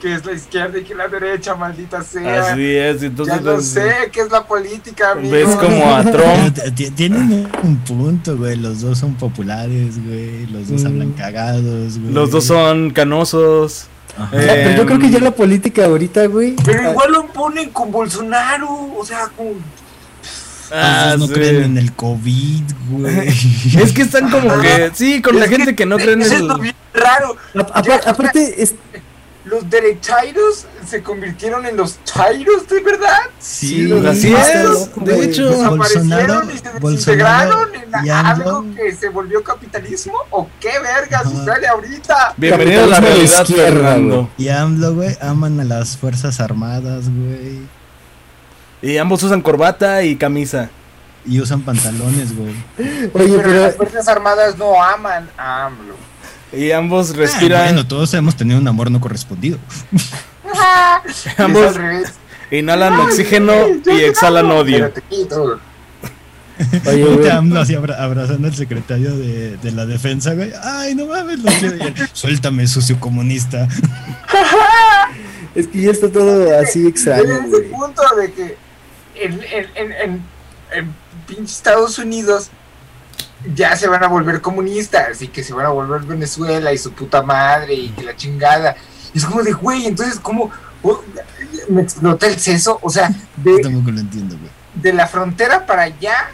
que 0.00 0.14
es 0.14 0.24
la 0.24 0.32
izquierda 0.32 0.78
y 0.78 0.82
que 0.84 0.94
la 0.94 1.08
derecha, 1.08 1.54
maldita 1.54 2.02
sea. 2.02 2.52
Así 2.52 2.74
es, 2.74 3.02
entonces 3.02 3.34
ya 3.36 3.40
no 3.42 3.52
pues, 3.54 3.66
sé 3.68 3.92
qué 4.12 4.20
es 4.20 4.30
la 4.30 4.44
política, 4.46 5.12
amigo. 5.12 5.30
ves 5.32 5.48
como 5.56 5.94
a 5.94 6.02
Trump. 6.10 6.58
Tienen 6.96 7.22
un- 7.32 7.48
un 7.62 7.76
punto, 7.78 8.36
güey. 8.36 8.56
Los 8.56 8.80
dos 8.80 8.98
son 8.98 9.14
populares, 9.14 10.02
güey. 10.04 10.46
Los 10.46 10.68
dos 10.68 10.82
Mm. 10.82 10.86
hablan 10.86 11.12
cagados, 11.12 11.98
güey. 11.98 12.12
Los 12.12 12.30
dos 12.30 12.44
son 12.44 12.90
canosos. 12.90 13.86
Ajá. 14.18 14.30
Eh, 14.36 14.62
pero 14.64 14.76
yo 14.78 14.86
creo 14.86 14.98
que 14.98 15.10
ya 15.10 15.20
la 15.20 15.30
política 15.30 15.84
ahorita, 15.84 16.26
güey. 16.26 16.56
Pero 16.64 16.90
igual 16.90 17.12
lo 17.12 17.26
ponen 17.28 17.70
con 17.70 17.92
Bolsonaro, 17.92 18.68
o 18.96 19.04
sea. 19.04 19.30
Los 19.38 19.56
Ah, 20.72 21.10
dos 21.10 21.20
no 21.20 21.26
sí. 21.26 21.32
creen 21.32 21.64
en 21.64 21.78
el 21.78 21.92
COVID, 21.94 22.62
güey. 22.90 23.28
Es 23.82 23.92
que 23.92 24.02
están 24.02 24.30
como 24.30 24.60
que, 24.60 24.90
sí, 24.94 25.20
con 25.20 25.36
la 25.38 25.44
Es 25.46 25.50
gente 25.50 25.74
que 25.74 25.84
no 25.84 25.96
cree 25.96 26.12
en 26.12 26.22
es 26.22 26.30
el... 26.32 26.46
lo 26.46 26.58
bien 26.58 26.74
raro. 26.94 27.36
A- 27.74 28.10
aparte, 28.10 28.62
es, 28.62 28.74
Los 29.50 29.68
derechairos 29.68 30.66
se 30.86 31.02
convirtieron 31.02 31.66
en 31.66 31.76
los 31.76 31.98
chairos, 32.04 32.68
¿de 32.68 32.80
verdad? 32.80 33.18
Sí, 33.40 33.82
los 33.82 34.04
así 34.06 34.30
más 34.30 34.48
es, 34.48 34.62
loco, 34.64 35.00
de 35.04 35.24
hecho. 35.24 35.48
Desaparecieron 35.50 36.50
y 36.50 36.58
se 36.58 36.70
desintegraron 36.70 37.74
en 37.74 37.94
algo 37.94 38.12
AMLO, 38.58 38.74
que 38.76 38.94
se 38.94 39.08
volvió 39.08 39.42
capitalismo. 39.42 40.14
¿O 40.30 40.48
qué 40.60 40.78
verga 40.78 41.18
Ajá. 41.18 41.30
sucede 41.30 41.66
ahorita? 41.66 42.34
Bienvenido 42.36 42.84
a 42.84 42.86
la 42.86 43.00
realidad, 43.00 43.42
izquierda, 43.42 43.64
Fernando. 43.80 44.30
y 44.38 44.48
AMLO, 44.48 44.94
güey, 44.94 45.16
aman 45.20 45.58
a 45.58 45.64
las 45.64 45.96
Fuerzas 45.96 46.38
Armadas, 46.38 47.06
güey. 47.08 47.58
Y 48.82 48.98
ambos 48.98 49.20
usan 49.24 49.42
corbata 49.42 50.02
y 50.04 50.14
camisa. 50.16 50.70
Y 51.26 51.40
usan 51.40 51.60
pantalones, 51.62 52.34
güey. 52.36 52.54
oye, 52.78 53.10
Pero, 53.12 53.36
pero 53.42 53.60
las 53.66 53.76
Fuerzas 53.76 54.06
Armadas 54.08 54.56
no 54.56 54.80
aman 54.82 55.28
a 55.36 55.66
AMLO. 55.66 56.09
Y 56.52 56.72
ambos 56.72 57.10
Ah, 57.12 57.16
respiran, 57.16 57.64
bueno, 57.66 57.86
todos 57.86 58.12
hemos 58.14 58.34
tenido 58.36 58.58
un 58.58 58.66
amor 58.68 58.90
no 58.90 59.00
correspondido. 59.00 59.58
Es 61.06 61.38
ambos 61.38 61.76
inhalan 62.50 62.98
oxígeno 63.00 63.52
y 63.86 64.00
exhalan 64.00 64.50
odio. 64.50 64.92
Oye, 66.86 67.04
güey. 67.04 67.30
AMLO 67.30 67.60
así 67.60 67.74
abra- 67.74 68.02
abrazando 68.02 68.48
al 68.48 68.54
secretario 68.54 69.16
de, 69.16 69.56
de 69.56 69.72
la 69.72 69.86
defensa, 69.86 70.34
güey. 70.34 70.52
Ay, 70.62 70.94
no 70.94 71.06
mames, 71.06 71.38
lo 71.38 71.50
quiero. 71.52 71.76
Suéltame, 72.12 72.66
sucio 72.66 72.98
comunista. 73.00 73.66
Es 75.54 75.66
que 75.68 75.80
ya 75.82 75.90
está 75.90 76.10
todo 76.10 76.58
así 76.60 76.86
extraño, 76.86 77.22
Desde 77.24 77.38
ese 77.40 77.48
güey. 77.48 77.70
punto 77.70 78.02
de 78.20 78.32
que 78.32 78.56
en, 79.14 79.32
en, 79.32 79.66
en, 79.74 79.92
en, 79.92 80.22
en 80.72 80.94
pinche 81.26 81.44
Estados 81.52 81.98
Unidos 81.98 82.50
ya 83.54 83.74
se 83.76 83.88
van 83.88 84.02
a 84.04 84.08
volver 84.08 84.40
comunistas 84.40 85.22
y 85.22 85.28
que 85.28 85.42
se 85.42 85.52
van 85.54 85.66
a 85.66 85.70
volver 85.70 86.02
Venezuela 86.02 86.72
y 86.72 86.78
su 86.78 86.92
puta 86.92 87.22
madre 87.22 87.74
y 87.74 87.88
que 87.90 88.02
la 88.02 88.16
chingada. 88.16 88.76
Y 89.14 89.18
es 89.18 89.24
como 89.24 89.42
de, 89.42 89.52
güey, 89.52 89.86
entonces, 89.86 90.18
¿cómo? 90.20 90.50
Oh, 90.82 91.00
me 91.68 91.82
explota 91.82 92.26
el 92.26 92.38
seso. 92.38 92.78
O 92.82 92.90
sea, 92.90 93.10
Yo 93.44 93.56
de, 93.56 93.62
tampoco 93.62 93.90
lo 93.90 94.00
entiendo, 94.00 94.36
güey. 94.38 94.50
de 94.74 94.92
la 94.92 95.06
frontera 95.06 95.66
para 95.66 95.82
allá, 95.82 96.30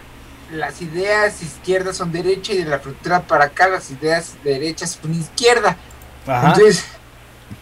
las 0.53 0.81
ideas 0.83 1.42
izquierdas 1.42 1.97
son 1.97 2.12
derecha 2.12 2.53
y 2.53 2.59
de 2.59 2.64
la 2.66 2.79
frontera 2.79 3.23
para 3.23 3.47
acá, 3.47 3.69
las 3.69 3.90
ideas 3.90 4.35
derechas 4.45 4.99
son 5.01 5.14
izquierda. 5.14 5.77
Ajá. 6.27 6.49
Entonces, 6.49 6.85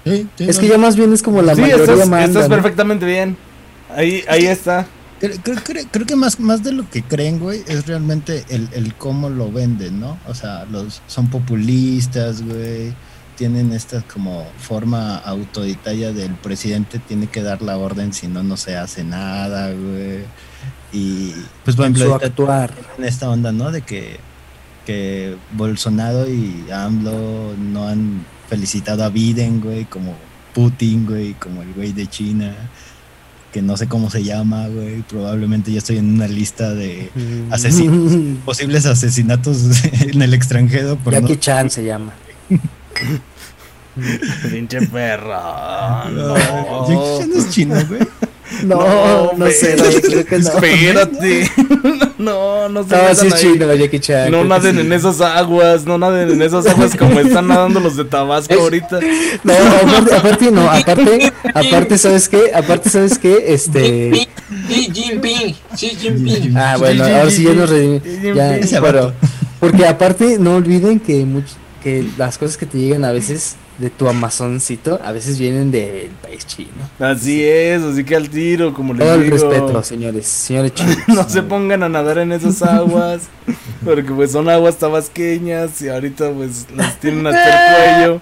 Sí, 0.04 0.26
sí, 0.36 0.48
Es 0.48 0.56
no, 0.56 0.62
que 0.62 0.68
ya 0.68 0.78
más 0.78 0.96
bien 0.96 1.12
es 1.12 1.22
como 1.22 1.42
la 1.42 1.54
Sí, 1.54 1.60
mayoría 1.60 1.84
estás, 1.84 2.08
manda. 2.08 2.24
estás 2.24 2.48
¿no? 2.48 2.54
perfectamente 2.54 3.04
bien. 3.06 3.36
Ahí, 3.94 4.24
ahí 4.28 4.46
está. 4.46 4.86
Creo, 5.42 5.58
creo- 5.64 5.86
creo- 5.90 6.06
que 6.06 6.16
más, 6.16 6.38
más 6.40 6.62
de 6.62 6.72
lo 6.72 6.88
que 6.90 7.02
creen, 7.02 7.38
güey, 7.38 7.62
es 7.66 7.86
realmente 7.86 8.44
el, 8.50 8.68
el 8.72 8.94
cómo 8.94 9.30
lo 9.30 9.50
venden, 9.50 10.00
¿no? 10.00 10.18
O 10.26 10.34
sea, 10.34 10.64
los 10.70 11.00
son 11.06 11.28
populistas, 11.28 12.42
güey. 12.42 12.92
Tienen 13.36 13.72
esta 13.72 14.02
como 14.02 14.46
forma 14.58 15.16
autoritaria 15.16 16.12
del 16.12 16.34
presidente 16.34 16.98
tiene 17.00 17.26
que 17.26 17.42
dar 17.42 17.62
la 17.62 17.76
orden, 17.78 18.12
si 18.12 18.28
no, 18.28 18.42
no 18.42 18.56
se 18.56 18.76
hace 18.76 19.02
nada, 19.02 19.72
güey. 19.72 20.20
Y 20.92 21.32
pues, 21.64 21.74
por 21.74 21.86
En 21.86 21.94
ejemplo, 21.96 22.14
actuar. 22.22 22.72
en 22.98 23.04
esta 23.04 23.28
onda, 23.28 23.50
¿no? 23.50 23.72
De 23.72 23.82
que, 23.82 24.18
que 24.86 25.36
Bolsonaro 25.52 26.28
y 26.28 26.64
AMLO 26.70 27.54
no 27.58 27.88
han 27.88 28.24
felicitado 28.48 29.02
a 29.04 29.08
Biden, 29.08 29.60
güey, 29.60 29.84
como 29.86 30.14
Putin, 30.54 31.04
güey, 31.06 31.34
como 31.34 31.62
el 31.62 31.72
güey 31.72 31.92
de 31.92 32.06
China, 32.06 32.54
que 33.54 33.62
no 33.62 33.76
sé 33.76 33.86
cómo 33.86 34.10
se 34.10 34.24
llama, 34.24 34.66
güey, 34.66 35.02
probablemente 35.02 35.70
ya 35.70 35.78
estoy 35.78 35.98
en 35.98 36.12
una 36.12 36.26
lista 36.26 36.74
de 36.74 37.08
Asesinos. 37.52 38.40
posibles 38.44 38.84
asesinatos 38.84 39.84
en 40.00 40.20
el 40.20 40.34
extranjero 40.34 40.96
por 40.96 41.12
no... 41.12 41.20
Jackie 41.20 41.38
Chan 41.38 41.70
se 41.70 41.84
llama. 41.84 42.12
Pinche 44.50 44.82
perro. 44.88 45.38
No, 46.10 46.88
Jackie 46.88 47.20
Chan 47.20 47.30
es 47.36 47.50
chino, 47.50 47.76
güey. 47.86 48.00
No, 48.64 49.32
no, 49.36 49.50
sé, 49.50 49.76
güey. 49.76 49.90
güey, 49.90 50.02
creo 50.02 50.24
que 50.26 50.38
no. 50.38 50.48
Espérate. 50.50 51.50
No, 52.16 52.68
no 52.68 52.84
se 52.84 52.90
No, 52.94 53.02
metan 53.02 53.16
sí 53.16 53.26
es 53.26 53.34
chino, 53.34 53.74
Jackie 53.74 53.98
Chan. 53.98 54.30
No 54.30 54.44
naden 54.44 54.76
sí. 54.76 54.80
en 54.82 54.92
esas 54.92 55.20
aguas, 55.20 55.84
no 55.84 55.98
naden 55.98 56.30
en 56.30 56.42
esas 56.42 56.64
aguas 56.66 56.96
como 56.96 57.18
están 57.20 57.48
nadando 57.48 57.80
los 57.80 57.96
de 57.96 58.04
Tabasco 58.04 58.54
ahorita. 58.58 59.00
No, 59.42 59.52
aparte, 59.52 60.14
aparte 60.14 60.50
no, 60.52 60.70
aparte, 60.70 61.32
aparte, 61.52 61.98
¿sabes 61.98 62.28
qué? 62.28 62.52
Aparte, 62.54 62.88
¿sabes 62.88 63.18
qué? 63.18 63.44
Este... 63.48 64.10
Xi 64.68 64.90
Jinping, 64.94 65.54
Xi 65.76 65.88
Jinping. 65.90 66.56
Ah, 66.56 66.76
bueno, 66.78 67.04
ahora 67.04 67.30
sí 67.30 67.42
ya 67.44 67.52
nos 67.52 67.68
redimimos. 67.68 68.70
Ya, 68.70 68.80
vato. 68.80 69.12
porque 69.60 69.84
aparte, 69.86 70.38
no 70.38 70.54
olviden 70.54 71.00
que, 71.00 71.24
much- 71.26 71.56
que 71.82 72.06
las 72.16 72.38
cosas 72.38 72.56
que 72.56 72.64
te 72.66 72.78
llegan 72.78 73.04
a 73.04 73.10
veces 73.12 73.56
de 73.78 73.90
tu 73.90 74.08
Amazoncito, 74.08 75.00
a 75.04 75.12
veces 75.12 75.38
vienen 75.38 75.70
del 75.70 76.10
país 76.22 76.46
chino. 76.46 76.70
Así 76.98 77.44
es, 77.44 77.82
así 77.82 78.04
que 78.04 78.14
al 78.16 78.28
tiro, 78.30 78.72
como 78.72 78.94
les 78.94 79.04
Todo 79.04 79.14
el 79.16 79.24
digo. 79.24 79.36
respeto, 79.36 79.82
señores, 79.82 80.26
señores 80.26 80.72
chinos. 80.74 80.96
No 81.08 81.28
se 81.28 81.42
pongan 81.42 81.82
a 81.82 81.88
nadar 81.88 82.18
en 82.18 82.32
esas 82.32 82.62
aguas, 82.62 83.22
porque 83.84 84.12
pues 84.12 84.32
son 84.32 84.48
aguas 84.48 84.76
tabasqueñas 84.76 85.80
y 85.82 85.88
ahorita 85.88 86.30
pues 86.32 86.66
las 86.76 86.98
tienen 87.00 87.26
hasta 87.26 88.04
el 88.04 88.06
cuello. 88.06 88.20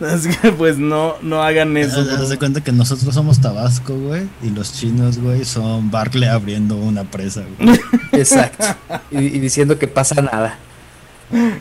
Así 0.00 0.30
que 0.30 0.50
pues 0.52 0.78
no, 0.78 1.16
no 1.20 1.42
hagan 1.42 1.76
eso. 1.76 2.00
Haz 2.00 2.30
de 2.30 2.38
cuenta 2.38 2.62
que 2.62 2.72
nosotros 2.72 3.12
somos 3.12 3.38
Tabasco, 3.42 3.94
güey, 3.94 4.22
y 4.42 4.48
los 4.48 4.72
chinos, 4.72 5.18
güey, 5.18 5.44
son 5.44 5.90
Barclay 5.90 6.30
abriendo 6.30 6.74
una 6.76 7.04
presa, 7.04 7.42
güey. 7.58 7.78
Exacto. 8.12 8.64
Y, 9.10 9.18
y 9.18 9.38
diciendo 9.40 9.78
que 9.78 9.88
pasa 9.88 10.22
nada. 10.22 10.58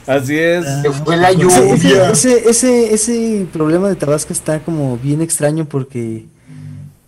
Así 0.08 0.38
es. 0.38 0.66
Se 0.82 0.92
fue 0.92 1.18
la 1.18 1.30
Ese, 1.32 1.40
lluvia. 1.40 2.12
ese, 2.12 2.50
ese, 2.50 2.94
ese 2.94 3.48
problema 3.54 3.90
de 3.90 3.96
Tabasco 3.96 4.34
está 4.34 4.60
como 4.60 4.98
bien 4.98 5.22
extraño 5.22 5.66
porque 5.66 6.26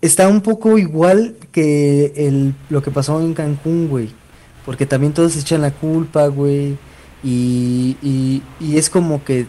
está 0.00 0.28
un 0.28 0.40
poco 0.40 0.78
igual 0.78 1.34
que 1.52 2.12
el, 2.16 2.54
lo 2.70 2.82
que 2.82 2.90
pasó 2.90 3.20
en 3.20 3.34
Cancún, 3.34 3.88
güey. 3.88 4.10
Porque 4.64 4.86
también 4.86 5.12
todos 5.12 5.36
echan 5.36 5.60
la 5.62 5.72
culpa, 5.72 6.26
güey. 6.28 6.76
Y, 7.24 7.96
y, 8.02 8.42
y 8.60 8.76
es 8.78 8.90
como 8.90 9.24
que 9.24 9.46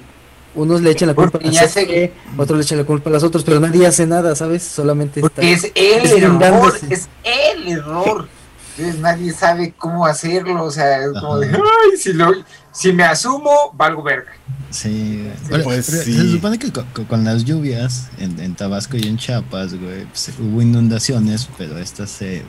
unos 0.56 0.82
le 0.82 0.91
echan 0.91 1.08
la 1.08 1.15
culpa 1.15 1.32
Porque 1.39 1.47
a 1.47 1.52
ya 1.52 1.62
la 1.63 1.67
sé- 1.67 1.86
CFE, 1.86 2.12
otros 2.38 2.58
le 2.60 2.63
echan 2.63 2.78
la 2.78 2.84
culpa 2.84 3.10
a 3.10 3.13
los 3.13 3.23
otros, 3.23 3.43
pero 3.43 3.60
nadie 3.60 3.88
hace 3.88 4.06
nada, 4.06 4.36
¿sabes? 4.36 4.62
Solamente 4.63 5.19
está... 5.21 5.41
Es 5.41 5.71
el 5.73 6.23
error, 6.23 6.73
es 6.89 7.10
el 7.23 7.67
error. 7.69 8.28
Entonces 8.77 9.01
nadie 9.01 9.31
sabe 9.33 9.73
cómo 9.77 10.05
hacerlo, 10.05 10.63
o 10.63 10.71
sea, 10.71 11.03
es 11.03 11.12
como 11.19 11.38
de, 11.39 11.47
ay, 11.47 11.97
si, 11.97 12.13
lo, 12.13 12.31
si 12.71 12.91
me 12.91 13.03
asumo, 13.03 13.51
valgo 13.73 14.01
verga. 14.01 14.31
Sí, 14.71 15.21
güey. 15.21 15.33
Sí, 15.36 15.43
Pero- 15.49 15.63
pues 15.63 15.88
pero 15.91 16.03
sí. 16.03 16.13
Se 16.13 16.31
supone 16.31 16.57
que 16.57 16.71
co- 16.71 16.86
co- 16.93 17.05
con, 17.07 17.23
las 17.23 17.45
lluvias 17.45 18.09
en, 18.17 18.39
en 18.39 18.55
Tabasco 18.55 18.97
y 18.97 19.03
en 19.03 19.17
Chiapas, 19.17 19.75
güey, 19.75 20.05
pues, 20.05 20.31
hubo 20.39 20.62
inundaciones, 20.62 21.47
pero 21.57 21.77
estas 21.77 22.09
se, 22.09 22.43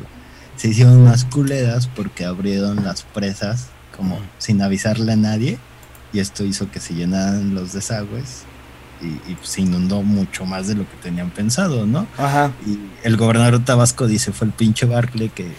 se 0.57 0.69
hicieron 0.69 1.05
más 1.05 1.27
culeras 1.27 1.87
porque 1.89 2.25
abrieron 2.25 2.83
las 2.85 3.03
presas 3.03 3.67
como 3.95 4.19
sin 4.39 4.63
avisarle 4.63 5.13
a 5.13 5.17
nadie 5.17 5.59
y 6.15 6.21
esto 6.21 6.45
hizo 6.45 6.71
que 6.71 6.81
se 6.81 6.95
llenaran 6.95 7.55
los 7.55 7.75
desagües 7.75 8.45
y, 9.03 9.07
y, 9.31 9.35
pues, 9.35 9.51
se 9.51 9.61
inundó 9.61 10.01
mucho 10.03 10.47
más 10.47 10.69
de 10.69 10.75
lo 10.77 10.89
que 10.89 10.97
tenían 11.03 11.29
pensado, 11.31 11.85
¿no? 11.85 12.07
Ajá. 12.17 12.51
Y 12.67 12.79
el 13.03 13.19
gobernador 13.19 13.59
de 13.59 13.65
Tabasco 13.67 14.07
dice 14.07 14.33
fue 14.33 14.47
el 14.47 14.53
pinche 14.55 14.87
Barclay 14.87 15.29
que, 15.29 15.53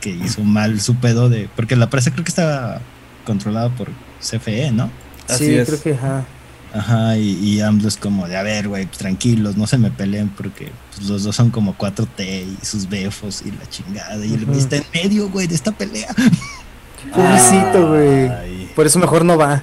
que 0.00 0.10
hizo 0.10 0.42
mal 0.42 0.80
su 0.80 0.96
pedo 0.96 1.28
de... 1.28 1.48
Porque 1.54 1.76
la 1.76 1.90
presa 1.90 2.10
creo 2.10 2.24
que 2.24 2.30
estaba 2.30 2.80
controlada 3.24 3.68
por 3.70 3.88
CFE, 4.20 4.72
¿no? 4.72 4.90
Así 5.28 5.46
sí, 5.46 5.54
es. 5.54 5.68
creo 5.68 5.82
que 5.82 5.92
ajá. 5.94 6.24
Ajá, 6.72 7.16
y, 7.16 7.32
y 7.32 7.60
AMLO 7.60 7.88
es 7.88 7.96
como 7.96 8.28
de, 8.28 8.36
a 8.36 8.42
ver, 8.42 8.68
güey, 8.68 8.86
pues, 8.86 8.98
tranquilos, 8.98 9.56
no 9.56 9.66
se 9.66 9.76
me 9.76 9.90
peleen 9.90 10.28
porque 10.28 10.70
pues, 10.94 11.08
los 11.08 11.24
dos 11.24 11.34
son 11.34 11.50
como 11.50 11.76
4T 11.76 12.44
y 12.44 12.64
sus 12.64 12.88
befos 12.88 13.42
y 13.44 13.50
la 13.50 13.68
chingada. 13.68 14.24
Y 14.24 14.34
el 14.34 14.48
está 14.50 14.76
en 14.76 14.84
medio, 14.94 15.28
güey, 15.28 15.48
de 15.48 15.56
esta 15.56 15.72
pelea. 15.72 16.14
Pobrecito, 17.14 17.88
güey. 17.88 18.30
Por 18.76 18.86
eso 18.86 19.00
mejor 19.00 19.24
no 19.24 19.36
va. 19.36 19.62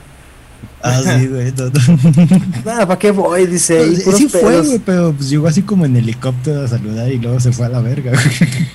Ah, 0.82 1.02
sí, 1.02 1.28
güey. 1.30 1.54
no, 1.54 1.66
no. 1.68 2.62
Nada, 2.66 2.86
¿para 2.86 3.00
qué 3.00 3.12
voy? 3.12 3.46
Dice 3.48 3.80
ahí. 3.80 3.96
Sí, 3.96 4.28
fue, 4.28 4.62
güey, 4.62 4.80
pero 4.80 5.14
pues 5.14 5.30
llegó 5.30 5.48
así 5.48 5.62
como 5.62 5.86
en 5.86 5.96
helicóptero 5.96 6.66
a 6.66 6.68
saludar 6.68 7.10
y 7.10 7.20
luego 7.20 7.40
se 7.40 7.54
fue 7.54 7.68
a 7.68 7.70
la 7.70 7.80
verga, 7.80 8.12
güey. 8.12 8.68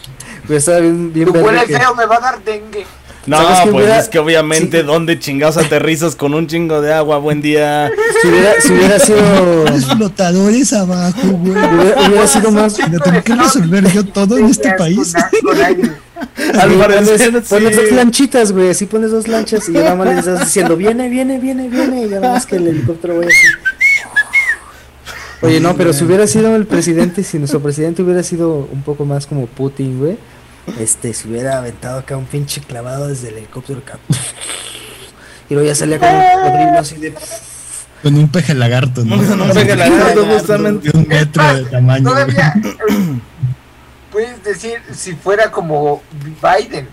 Estaba 0.56 0.80
bien, 0.80 1.12
bien 1.12 1.26
Tu 1.26 1.32
que- 1.32 1.38
feo, 1.78 1.94
me 1.94 2.06
va 2.06 2.16
a 2.16 2.20
dar 2.20 2.44
dengue. 2.44 2.84
No, 3.24 3.36
¿Sabes 3.36 3.58
qué 3.60 3.70
pues 3.70 3.84
hubiera- 3.84 3.98
es 4.00 4.08
que 4.08 4.18
obviamente, 4.18 4.80
Sí. 4.80 4.86
¿dónde 4.86 5.18
chingados 5.20 5.56
aterrizas 5.56 6.16
con 6.16 6.34
un 6.34 6.48
chingo 6.48 6.80
de 6.80 6.92
agua? 6.92 7.18
Buen 7.18 7.40
día. 7.40 7.88
Si 8.20 8.28
hubiera, 8.28 8.60
si 8.60 8.72
hubiera 8.72 8.98
sido. 8.98 9.64
Los 9.66 9.86
flotadores 9.86 10.72
abajo, 10.72 11.20
güey. 11.28 11.52
Hubiera, 11.52 12.08
hubiera 12.08 12.26
sido 12.26 12.50
más. 12.50 12.76
Lo 12.90 12.98
tengo 12.98 13.22
que 13.22 13.34
resolver 13.36 13.92
yo 13.92 14.04
todo 14.06 14.38
en 14.38 14.46
este 14.46 14.72
país. 14.72 15.14
Al 16.60 16.72
parecer, 16.74 17.30
pones, 17.32 17.44
sí. 17.48 17.54
pones 17.54 17.76
dos 17.76 17.92
lanchitas, 17.92 18.52
güey. 18.52 18.70
Así 18.70 18.86
pones 18.86 19.10
dos 19.12 19.28
lanchas 19.28 19.68
y 19.68 19.72
ya 19.72 19.80
nada 19.82 19.94
más 19.96 20.08
le 20.08 20.18
estás 20.18 20.40
diciendo, 20.40 20.76
viene, 20.76 21.08
viene, 21.08 21.38
viene, 21.38 21.68
viene. 21.68 22.06
Y 22.06 22.08
ya 22.08 22.20
nada 22.20 22.34
más 22.34 22.46
que 22.46 22.56
el 22.56 22.66
helicóptero 22.68 23.18
vaya 23.18 23.28
así. 23.28 23.46
Oye, 25.42 25.58
no, 25.60 25.76
pero 25.76 25.92
si 25.92 26.04
hubiera 26.04 26.26
sido 26.26 26.54
el 26.54 26.66
presidente, 26.66 27.24
si 27.24 27.38
nuestro 27.38 27.60
presidente 27.60 28.02
hubiera 28.02 28.22
sido 28.22 28.68
un 28.72 28.82
poco 28.82 29.04
más 29.04 29.26
como 29.26 29.46
Putin, 29.46 29.98
güey. 29.98 30.16
Este, 30.78 31.12
se 31.12 31.28
hubiera 31.28 31.58
aventado 31.58 31.98
acá 31.98 32.16
un 32.16 32.26
pinche 32.26 32.60
clavado 32.60 33.08
desde 33.08 33.28
el 33.28 33.38
helicóptero 33.38 33.80
acá. 33.80 33.98
Y 35.50 35.54
luego 35.54 35.68
ya 35.68 35.74
salía 35.74 35.98
con 35.98 36.08
un 36.08 36.22
cocodrilo 36.32 36.78
así 36.78 36.96
de. 36.96 37.14
Con 38.02 38.14
un 38.16 38.28
peje 38.28 38.54
lagarto, 38.54 39.04
¿no? 39.04 39.16
Un 39.44 39.50
peje 39.52 39.76
lagarto, 39.76 40.24
justamente. 40.32 40.90
De 40.90 40.98
un 40.98 41.06
metro 41.06 41.54
de 41.54 41.64
tamaño. 41.64 42.08
Todavía 42.08 42.54
eh, 42.64 43.20
puedes 44.10 44.42
decir 44.42 44.80
si 44.94 45.12
fuera 45.12 45.50
como 45.50 46.02
Biden. 46.42 46.88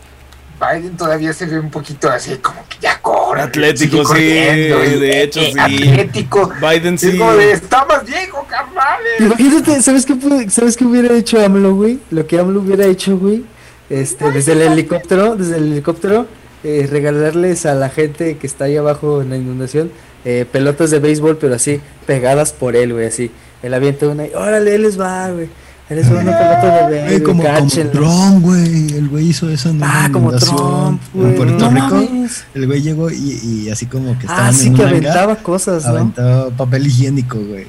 Biden 0.60 0.98
todavía 0.98 1.32
se 1.32 1.46
ve 1.46 1.58
un 1.58 1.72
poquito 1.72 2.10
así 2.10 2.36
como 2.40 2.68
que 2.68 2.78
ya 2.82 3.00
corre. 3.02 3.44
Atlético, 3.44 4.04
sí, 4.14 4.20
de 4.24 5.24
hecho, 5.24 5.40
eh, 5.40 5.54
sí. 5.54 5.58
Atlético. 5.60 6.52
Biden 6.60 6.96
Es 6.96 7.02
sí. 7.02 7.18
como 7.18 7.34
de, 7.36 7.54
está 7.54 7.86
más 7.86 8.06
viejo, 8.06 8.46
carnales. 8.46 9.22
Imagínate, 9.22 9.82
¿sabes 9.82 10.06
qué, 10.06 10.50
¿sabes 10.50 10.76
qué 10.76 10.84
hubiera 10.84 11.16
hecho 11.16 11.44
AMLO, 11.44 11.76
güey? 11.76 12.00
Lo 12.12 12.28
que 12.28 12.38
AMLO 12.38 12.60
hubiera 12.60 12.86
hecho, 12.86 13.18
güey. 13.18 13.46
Este, 13.90 14.32
desde 14.32 14.52
el 14.54 14.62
helicóptero, 14.62 15.36
desde 15.36 15.58
el 15.58 15.72
helicóptero, 15.72 16.28
eh, 16.64 16.88
regalarles 16.92 17.66
a 17.66 17.74
la 17.74 17.90
gente 17.90 18.38
que 18.38 18.46
está 18.48 18.66
ahí 18.66 18.78
abajo 18.78 19.22
en 19.22 19.30
la 19.30 19.38
inundación 19.38 19.92
eh, 20.26 20.46
pelotas 20.52 20.92
de 20.92 21.00
béisbol, 21.00 21.38
pero 21.38 21.56
así, 21.56 21.80
pegadas 22.06 22.52
por 22.52 22.76
él, 22.76 22.94
güey, 22.94 23.08
así. 23.08 23.32
Él 23.64 23.74
avienta 23.74 24.08
una 24.08 24.26
y, 24.28 24.32
órale, 24.34 24.76
él 24.76 24.82
les 24.84 25.00
va, 25.00 25.30
güey. 25.32 25.50
Él 25.90 25.98
va 26.04 26.20
una 26.22 26.38
pelota 26.38 26.88
de 26.90 27.02
béisbol, 27.04 27.24
como, 27.24 27.44
como. 27.44 27.90
Trump, 27.92 28.42
güey. 28.44 28.94
El 28.96 29.08
güey 29.10 29.30
hizo 29.30 29.50
eso 29.50 29.70
en 29.70 29.80
Ah, 29.84 30.10
como 30.14 30.32
Trump, 30.38 31.02
en 31.16 31.22
güey. 31.22 31.36
Puerto 31.36 31.58
No 31.58 31.70
Rico. 31.72 31.96
mames. 31.96 32.44
El 32.54 32.68
güey 32.68 32.82
llegó 32.82 33.10
y, 33.10 33.40
y 33.44 33.70
así 33.72 33.86
como 33.88 34.14
que 34.20 34.26
estaban 34.28 34.48
Ah, 34.50 34.54
sí 34.54 34.68
en 34.68 34.76
que 34.76 34.82
hangar, 34.84 34.96
aventaba 34.98 35.36
cosas, 35.38 35.84
¿no? 35.86 35.90
aventó 35.92 36.52
papel 36.58 36.86
higiénico, 36.88 37.40
güey. 37.40 37.66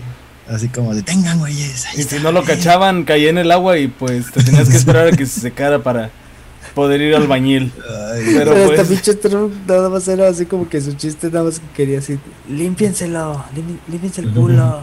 Así 0.51 0.69
como 0.69 0.95
de, 0.95 1.03
tengan, 1.03 1.39
güeyes. 1.39 1.87
Y 1.97 2.01
está, 2.01 2.17
si 2.17 2.23
no 2.23 2.33
lo 2.33 2.43
güey". 2.43 2.57
cachaban, 2.57 3.05
caía 3.05 3.31
en 3.31 3.39
el 3.39 3.53
agua 3.53 3.79
y 3.79 3.89
pues 3.89 4.31
te 4.33 4.43
tenías 4.43 4.69
que 4.69 4.77
esperar 4.77 5.07
a 5.09 5.13
que 5.13 5.25
se 5.27 5.41
secara 5.41 5.83
para 5.83 6.11
poder 6.75 7.01
ir 7.01 7.15
al 7.15 7.27
bañil. 7.27 7.73
Ay, 8.13 8.23
Pero 8.37 8.53
Pero 8.53 8.67
pues- 8.67 8.81
esta 8.81 8.95
pinche 8.95 9.15
Trump 9.15 9.55
nada 9.67 9.89
más 9.89 10.07
era 10.09 10.29
así 10.29 10.47
como 10.47 10.69
que 10.69 10.81
su 10.81 10.95
chiste 10.95 11.29
nada 11.29 11.45
más 11.45 11.61
que 11.61 11.67
quería 11.77 11.99
así, 12.01 12.19
límpienselo, 12.49 13.45
límpiense 13.89 14.23
el 14.23 14.31
culo. 14.33 14.83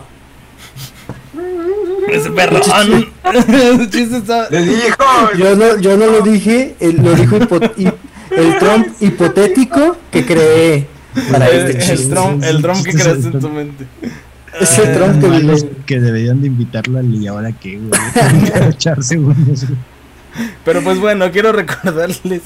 Ese 2.10 2.32
perrón. 2.32 2.62
Ese 2.62 3.89
chiste 3.89 4.17
está. 4.17 4.49
Le 4.49 4.62
dijo. 4.62 5.03
Yo 5.38 5.56
no, 5.56 5.77
yo 5.80 5.97
no 5.97 6.06
lo 6.08 6.21
dije, 6.21 6.75
él 6.80 6.97
lo 7.03 7.13
dijo 7.13 7.36
el 7.38 8.58
Trump 8.60 8.88
hipotético 9.01 9.97
que 10.12 10.25
creé 10.25 10.88
para 11.32 11.47
El, 11.49 11.71
este 11.71 11.93
el. 11.93 12.10
Trump, 12.10 12.43
el 12.43 12.62
Trump 12.62 12.84
que 12.86 12.91
creaste 12.93 13.27
en 13.27 13.39
tu 13.39 13.49
mente. 13.49 13.86
Es 14.62 14.78
el 14.80 14.89
Ah, 14.89 14.93
Trump 14.93 15.22
que 15.22 15.28
malos 15.28 15.63
vive. 15.63 15.76
que 15.86 16.00
deberían 16.00 16.41
de 16.41 16.48
invitarlo 16.48 17.00
al 17.00 17.13
y 17.13 17.28
ahora 17.28 17.52
qué, 17.52 17.78
güey. 17.80 19.36
Pero 20.63 20.82
pues 20.84 21.00
bueno, 21.00 21.32
quiero 21.32 21.52
recordarles 21.52 22.41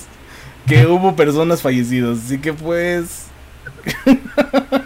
que 0.67 0.86
hubo 0.88 1.15
personas 1.15 1.62
fallecidas. 1.62 2.19
Así 2.26 2.38
que 2.39 2.54
pues. 2.54 3.26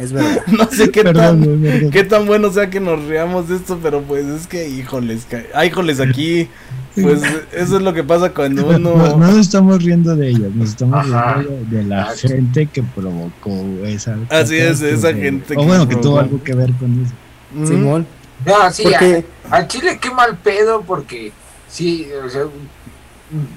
Es 0.00 0.12
verdad. 0.12 0.42
No 0.56 0.66
sé 0.70 0.90
qué 0.90 1.02
Perdón, 1.02 1.42
tan. 1.62 1.90
Qué 1.90 2.04
tan 2.04 2.26
bueno 2.26 2.50
sea 2.50 2.70
que 2.70 2.80
nos 2.80 3.04
riamos 3.04 3.48
de 3.48 3.56
esto, 3.56 3.78
pero 3.82 4.02
pues 4.02 4.24
es 4.26 4.46
que, 4.46 4.68
híjoles, 4.68 5.26
ah, 5.54 5.64
híjoles, 5.66 6.00
aquí, 6.00 6.48
pues 6.94 7.22
eso 7.52 7.76
es 7.76 7.82
lo 7.82 7.92
que 7.92 8.02
pasa 8.02 8.30
cuando 8.32 8.62
No, 8.62 8.78
no 8.78 8.94
uno... 8.94 9.16
nos 9.18 9.36
estamos 9.36 9.82
riendo 9.82 10.16
de 10.16 10.30
ellos, 10.30 10.54
nos 10.54 10.70
estamos 10.70 10.98
Ajá. 11.06 11.34
riendo 11.34 11.50
de, 11.70 11.76
de 11.76 11.84
la 11.84 12.02
Ah, 12.02 12.14
gente 12.16 12.66
que 12.66 12.82
provocó 12.82 13.50
esa. 13.84 14.16
Así 14.30 14.56
es, 14.56 14.80
de 14.80 14.92
esa 14.92 15.08
catástrofe. 15.12 15.20
gente 15.22 15.54
O 15.56 15.60
que 15.60 15.66
bueno, 15.66 15.88
que 15.88 15.94
tuvo 15.96 16.02
provocó. 16.16 16.20
algo 16.20 16.42
que 16.44 16.54
ver 16.54 16.72
con 16.74 17.02
eso. 17.04 17.14
Mm, 17.54 17.66
Simón. 17.66 18.06
No, 18.46 18.72
sí, 18.72 18.82
Porque 18.84 19.24
a, 19.50 19.56
a 19.56 19.68
Chile 19.68 19.98
qué 20.00 20.10
mal 20.10 20.38
pedo 20.38 20.82
porque 20.82 21.30
sí, 21.68 22.06
o 22.24 22.28
sea, 22.30 22.44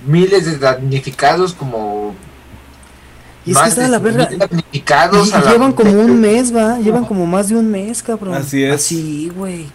miles 0.05 0.45
de 0.45 0.57
damnificados 0.57 1.53
como 1.53 2.13
y 3.45 3.51
es 3.51 3.57
que 3.57 3.69
está 3.69 3.87
la 3.87 3.99
verga. 3.99 4.29
Y, 4.71 4.77
y 4.77 4.79
a 5.33 5.39
la- 5.39 5.51
llevan 5.51 5.73
como 5.73 5.91
un 5.91 6.19
mes, 6.21 6.55
va, 6.55 6.79
llevan 6.79 7.05
como 7.05 7.25
más 7.25 7.49
de 7.49 7.55
un 7.55 7.69
mes, 7.69 8.01
cabrón. 8.03 8.35
Así 8.35 8.63
es. 8.63 8.75
Así, 8.75 9.29
güey. 9.35 9.65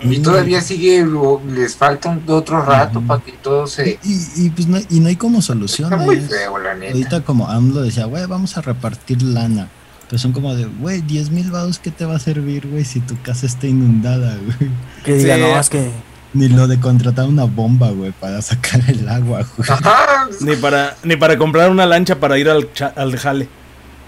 y 0.00 0.18
todavía 0.18 0.60
sigue 0.60 1.04
les 1.48 1.74
falta 1.74 2.16
otro 2.28 2.62
rato 2.62 3.00
para 3.00 3.20
que 3.22 3.32
todo 3.32 3.66
se 3.66 3.98
Y, 4.04 4.44
y, 4.46 4.50
pues 4.50 4.68
no, 4.68 4.78
y 4.88 5.00
no 5.00 5.08
hay 5.08 5.16
como 5.16 5.38
está 5.40 5.52
soluciones. 5.54 5.98
muy 6.00 6.16
feo 6.20 6.58
la 6.58 6.74
neta. 6.74 6.92
Ahorita 6.92 7.20
como 7.24 7.48
AMLO 7.48 7.82
decía, 7.82 8.04
güey, 8.04 8.24
vamos 8.26 8.56
a 8.56 8.60
repartir 8.60 9.22
lana. 9.22 9.68
Pero 10.08 10.18
son 10.20 10.32
como 10.32 10.54
de, 10.54 10.64
güey, 10.64 11.02
10 11.02 11.30
mil 11.30 11.50
vados, 11.50 11.78
¿qué 11.78 11.90
te 11.90 12.06
va 12.06 12.16
a 12.16 12.18
servir, 12.18 12.66
güey, 12.66 12.84
si 12.84 13.00
tu 13.00 13.20
casa 13.20 13.44
está 13.44 13.66
inundada, 13.66 14.38
güey? 14.42 14.70
Que 15.04 15.14
diga, 15.14 15.34
Sí. 15.34 15.40
no, 15.42 15.58
es 15.60 15.68
que. 15.68 15.90
Ni 16.34 16.48
lo 16.48 16.66
de 16.68 16.78
contratar 16.78 17.26
una 17.26 17.44
bomba, 17.44 17.90
güey, 17.90 18.12
para 18.12 18.42
sacar 18.42 18.80
el 18.88 19.08
agua, 19.08 19.46
güey. 19.56 19.68
Ajá, 19.70 20.28
Ni 20.40 20.56
para, 20.56 20.94
ni 21.02 21.16
para 21.16 21.38
comprar 21.38 21.70
una 21.70 21.86
lancha 21.86 22.20
para 22.20 22.38
ir 22.38 22.48
al, 22.50 22.70
cha- 22.74 22.92
al 22.96 23.16
jale. 23.18 23.48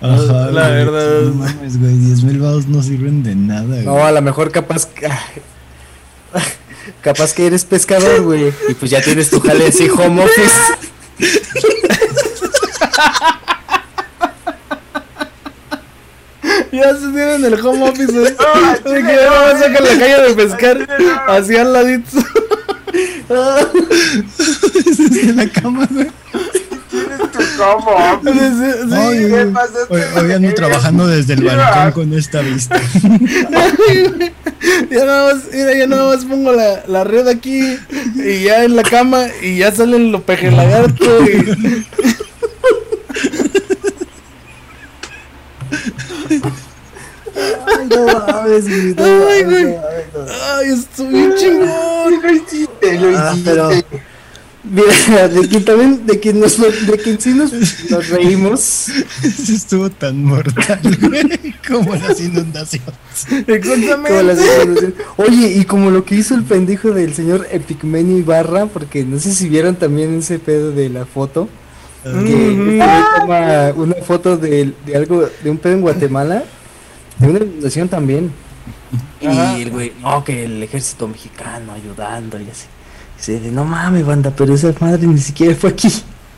Ajá, 0.03 0.51
La 0.51 0.69
güey, 0.69 0.85
verdad. 0.85 1.21
No 1.23 1.35
mames, 1.35 1.79
güey, 1.81 1.95
10 1.97 2.23
mil 2.25 2.39
vados 2.41 2.67
no 2.67 2.83
sirven 2.83 3.23
de 3.23 3.35
nada, 3.35 3.65
güey. 3.67 3.85
No, 3.85 4.05
a 4.05 4.13
lo 4.13 4.21
mejor 4.23 4.51
capaz. 4.53 4.87
que- 4.87 5.09
Capaz 7.03 7.33
que 7.35 7.47
eres 7.47 7.65
pescador, 7.65 8.21
güey. 8.23 8.53
Y 8.69 8.75
pues 8.75 8.91
ya 8.91 9.01
tienes 9.01 9.31
tu 9.31 9.41
jale 9.41 9.67
así 9.69 9.89
home 9.89 10.23
office. 10.25 10.59
Ya 16.73 16.95
se 16.95 17.09
tienen 17.13 17.45
el 17.45 17.55
home 17.55 17.89
office, 17.89 18.13
De 18.13 18.37
chile, 18.37 18.37
que 18.85 19.03
ya 19.03 19.27
no, 19.27 19.35
nomás 19.35 19.59
sacan 19.61 19.85
la 19.85 19.93
eh, 19.93 19.99
calle 19.99 20.23
de 20.23 20.35
pescar 20.35 20.79
no. 20.79 21.33
así 21.33 21.57
al 21.57 21.73
ladito. 21.73 22.19
Desde 24.99 25.33
la 25.33 25.49
cama, 25.49 25.89
güey. 25.91 26.11
tienes 26.91 27.19
tu 27.33 27.39
como. 27.57 28.21
Sí, 28.25 28.31
sí, 28.33 28.95
Ay, 28.95 29.19
¿qué 29.19 29.51
pasa? 29.53 29.79
Hoy, 29.89 30.01
hoy 30.17 30.33
ando 30.33 30.55
trabajando 30.55 31.07
desde 31.07 31.35
el 31.35 31.45
balcón 31.45 31.93
con 31.93 32.19
esta 32.19 32.41
vista. 32.41 32.81
Ya 34.91 35.05
nada 35.07 35.33
más, 35.33 35.45
mira, 35.53 35.75
ya 35.75 35.87
nada 35.87 36.15
más 36.15 36.25
pongo 36.27 36.53
la, 36.53 36.83
la 36.87 37.03
red 37.05 37.27
aquí 37.29 37.79
y 38.17 38.43
ya 38.43 38.65
en 38.65 38.77
la 38.77 38.83
cama 38.83 39.25
y 39.41 39.57
ya 39.57 39.73
salen 39.73 40.13
los 40.13 40.23
peje 40.23 40.51
lagarto 40.51 41.25
y 41.25 41.57
no 47.91 48.07
mames, 48.27 48.69
güey. 48.69 48.95
no 48.95 49.05
Ay, 49.29 49.45
güey. 49.45 49.65
no 49.65 49.77
mames, 49.77 50.05
no. 50.15 50.35
ay, 50.57 50.69
estoy 50.73 51.07
bien 51.09 51.35
chingón. 51.37 52.23
Lo 52.23 52.33
hiciste, 52.33 52.99
lo 52.99 53.19
Ah, 53.19 53.31
hiciste. 53.33 53.51
pero- 53.51 53.71
Mira, 54.63 55.27
de 55.27 55.49
quien 55.49 55.65
también, 55.65 56.07
de 56.07 56.21
quien 56.21 56.39
nos, 56.39 56.59
de 56.61 56.99
quien 57.03 57.19
sí 57.19 57.33
nos, 57.33 57.51
nos 57.91 58.09
reímos. 58.11 58.89
Eso 59.25 59.53
estuvo 59.55 59.89
tan 59.89 60.23
mortal, 60.23 60.79
güey, 61.01 61.55
como 61.67 61.95
las 61.97 62.21
inundaciones. 62.21 62.95
como 63.27 63.41
las 63.47 63.49
Exactamente. 63.49 64.13
inundaciones. 64.21 64.95
Oye, 65.17 65.53
y 65.57 65.65
como 65.65 65.91
lo 65.91 66.05
que 66.05 66.17
hizo 66.17 66.35
el 66.35 66.45
pendejo 66.45 66.91
del 66.91 67.15
señor 67.15 67.47
Epigmenio 67.51 68.19
Ibarra, 68.19 68.67
porque 68.67 69.03
no 69.03 69.19
sé 69.19 69.35
si 69.35 69.49
vieron 69.49 69.77
también 69.77 70.19
ese 70.19 70.39
pedo 70.39 70.73
de 70.73 70.91
la 70.91 71.07
foto, 71.07 71.49
que 72.05 72.81
toma 73.19 73.73
una 73.77 73.95
foto 74.07 74.37
de, 74.37 74.75
de 74.85 74.95
algo, 74.97 75.27
de 75.43 75.51
un 75.51 75.57
pedo 75.57 75.73
en 75.73 75.81
Guatemala, 75.81 76.45
de 77.21 77.29
una 77.29 77.39
inundación 77.39 77.89
también. 77.89 78.33
Ajá. 79.27 79.59
Y 79.59 79.63
el 79.63 79.71
güey, 79.71 79.93
no, 80.01 80.25
que 80.25 80.45
el 80.45 80.63
ejército 80.63 81.07
mexicano 81.09 81.73
ayudando 81.73 82.39
y 82.41 82.49
así. 82.51 82.67
Dice, 83.17 83.39
de, 83.41 83.51
no 83.51 83.65
mames, 83.65 84.05
banda, 84.07 84.33
pero 84.37 84.55
esa 84.55 84.73
madre 84.81 85.07
ni 85.07 85.19
siquiera 85.21 85.55
fue 85.55 85.71
aquí. 85.71 85.89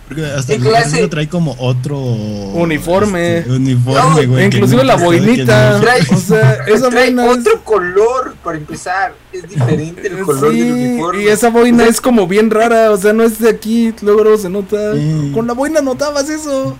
Porque 0.08 0.26
hasta 0.26 0.48
¿Qué 0.48 0.54
el 0.56 0.62
clase? 0.62 0.78
ejército 0.88 1.08
trae 1.10 1.28
como 1.28 1.54
otro 1.58 1.96
Uniforme. 1.98 3.38
este, 3.38 3.52
uniforme, 3.52 4.00
No, 4.26 4.32
güey. 4.32 4.46
inclusive 4.46 4.78
no- 4.78 4.84
la 4.84 4.96
boinita. 4.96 5.70
no- 5.74 5.80
Trae, 5.80 6.00
O 6.12 6.16
sea, 6.16 6.52
esa 6.66 6.90
trae 6.90 7.04
boina 7.06 7.24
es- 7.26 7.38
otro 7.38 7.64
color 7.64 8.34
para 8.42 8.58
empezar. 8.58 9.14
Es 9.32 9.48
diferente 9.48 10.08
el 10.08 10.18
color 10.24 10.50
Sí, 10.52 10.60
del 10.60 10.72
uniforme. 10.72 11.22
y 11.22 11.28
esa 11.28 11.48
boina 11.50 11.86
es 11.86 12.00
como 12.00 12.26
bien 12.26 12.50
rara, 12.50 12.90
o 12.90 12.96
sea, 12.98 13.12
no 13.12 13.22
es 13.22 13.38
de 13.38 13.48
aquí, 13.48 13.94
luego, 14.02 14.24
luego 14.24 14.38
se 14.38 14.50
nota. 14.50 14.94
Sí. 14.94 15.30
Con 15.32 15.46
la 15.46 15.52
boina 15.54 15.80
notabas 15.80 16.28
eso. 16.28 16.76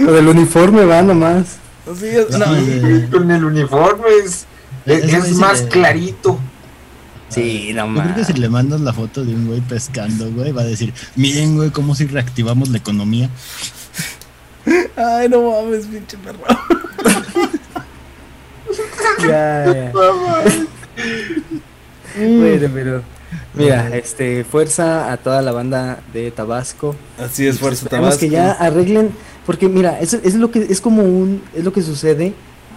Lo 0.00 0.12
del 0.12 0.26
uniforme 0.28 0.84
va 0.84 1.02
nomás. 1.02 1.58
Así 1.92 2.06
es, 2.06 2.30
no. 2.30 2.44
Sí. 2.54 3.06
Con 3.10 3.30
el 3.30 3.44
uniforme 3.44 4.04
es, 4.24 4.46
es, 4.86 5.34
más 5.36 5.62
le- 5.62 5.68
clarito. 5.68 6.38
Sí, 7.28 7.72
no 7.74 7.94
Yo 7.94 8.02
creo 8.02 8.14
que 8.14 8.24
si 8.24 8.32
le 8.34 8.48
mandas 8.48 8.80
la 8.80 8.92
foto 8.92 9.22
de 9.24 9.34
un 9.34 9.46
güey 9.48 9.60
pescando, 9.60 10.30
güey, 10.30 10.50
va 10.52 10.62
a 10.62 10.64
decir, 10.64 10.94
miren, 11.14 11.56
güey, 11.56 11.70
cómo 11.70 11.94
si 11.94 12.06
reactivamos 12.06 12.70
la 12.70 12.78
economía. 12.78 13.28
Ay, 14.96 15.28
no 15.28 15.50
mames, 15.50 15.86
pinche 15.86 16.16
perro. 16.18 16.38
Ya, 19.22 19.64
ya. 19.66 19.92
Bueno, 22.16 22.68
pero. 22.72 23.02
Mira, 23.54 23.88
este, 23.96 24.44
fuerza 24.44 25.10
a 25.12 25.16
toda 25.16 25.42
la 25.42 25.52
banda 25.52 26.00
de 26.12 26.30
Tabasco. 26.30 26.94
Así 27.18 27.46
es, 27.46 27.58
Fuerza 27.58 27.84
Esperemos 27.84 28.10
Tabasco. 28.10 28.20
que 28.20 28.30
ya 28.30 28.52
arreglen, 28.52 29.10
porque 29.48 29.66
mira, 29.68 29.98
es, 29.98 30.12
es 30.12 30.34
lo 30.34 30.50
que 30.52 30.60
es 30.60 30.80
como 30.80 31.02
un 31.02 31.40
es 31.56 31.64
lo 31.64 31.72
que 31.72 31.80
sucede 31.82 32.34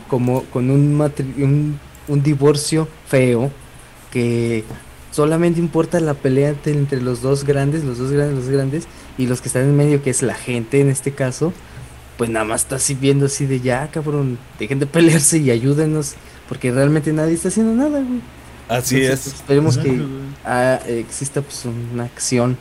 como 0.08 0.44
con 0.46 0.70
un 0.72 0.98
matri- 0.98 1.36
un, 1.44 1.78
un 2.08 2.24
divorcio 2.24 2.88
feo 3.08 3.52
que 4.12 4.64
solamente 5.12 5.60
importa 5.60 6.00
la 6.00 6.14
pelea 6.14 6.50
entre, 6.50 6.74
entre 6.74 7.02
los 7.02 7.22
dos 7.22 7.44
grandes, 7.44 7.84
los 7.84 7.98
dos 7.98 8.12
grandes, 8.12 8.36
los 8.36 8.46
dos 8.46 8.54
grandes 8.54 8.88
y 9.18 9.28
los 9.28 9.42
que 9.42 9.50
están 9.50 9.64
en 9.64 9.76
medio 9.76 10.02
que 10.02 10.10
es 10.10 10.22
la 10.22 10.34
gente 10.36 10.80
en 10.80 10.90
este 10.90 11.12
caso, 11.12 11.54
pues 12.18 12.30
nada 12.30 12.46
más 12.46 12.62
está 12.62 12.78
así 12.78 12.96
viendo 12.96 13.26
así 13.26 13.46
de 13.46 13.60
ya, 13.60 13.90
cabrón, 13.92 14.38
dejen 14.58 14.80
de 14.80 14.86
pelearse 14.88 15.38
y 15.40 15.52
ayúdenos 15.52 16.16
porque 16.48 16.72
realmente 16.72 17.12
nadie 17.14 17.34
está 17.34 17.50
haciendo 17.50 17.74
nada, 17.74 18.00
güey. 18.02 18.22
Así 18.70 18.96
Entonces, 19.02 19.20
es. 19.20 19.24
pues, 19.24 19.36
esperemos 19.36 19.78
que 19.78 20.02
ah, 20.46 20.80
exista 20.88 21.42
pues 21.42 21.66
una 21.94 22.06
acción. 22.06 22.58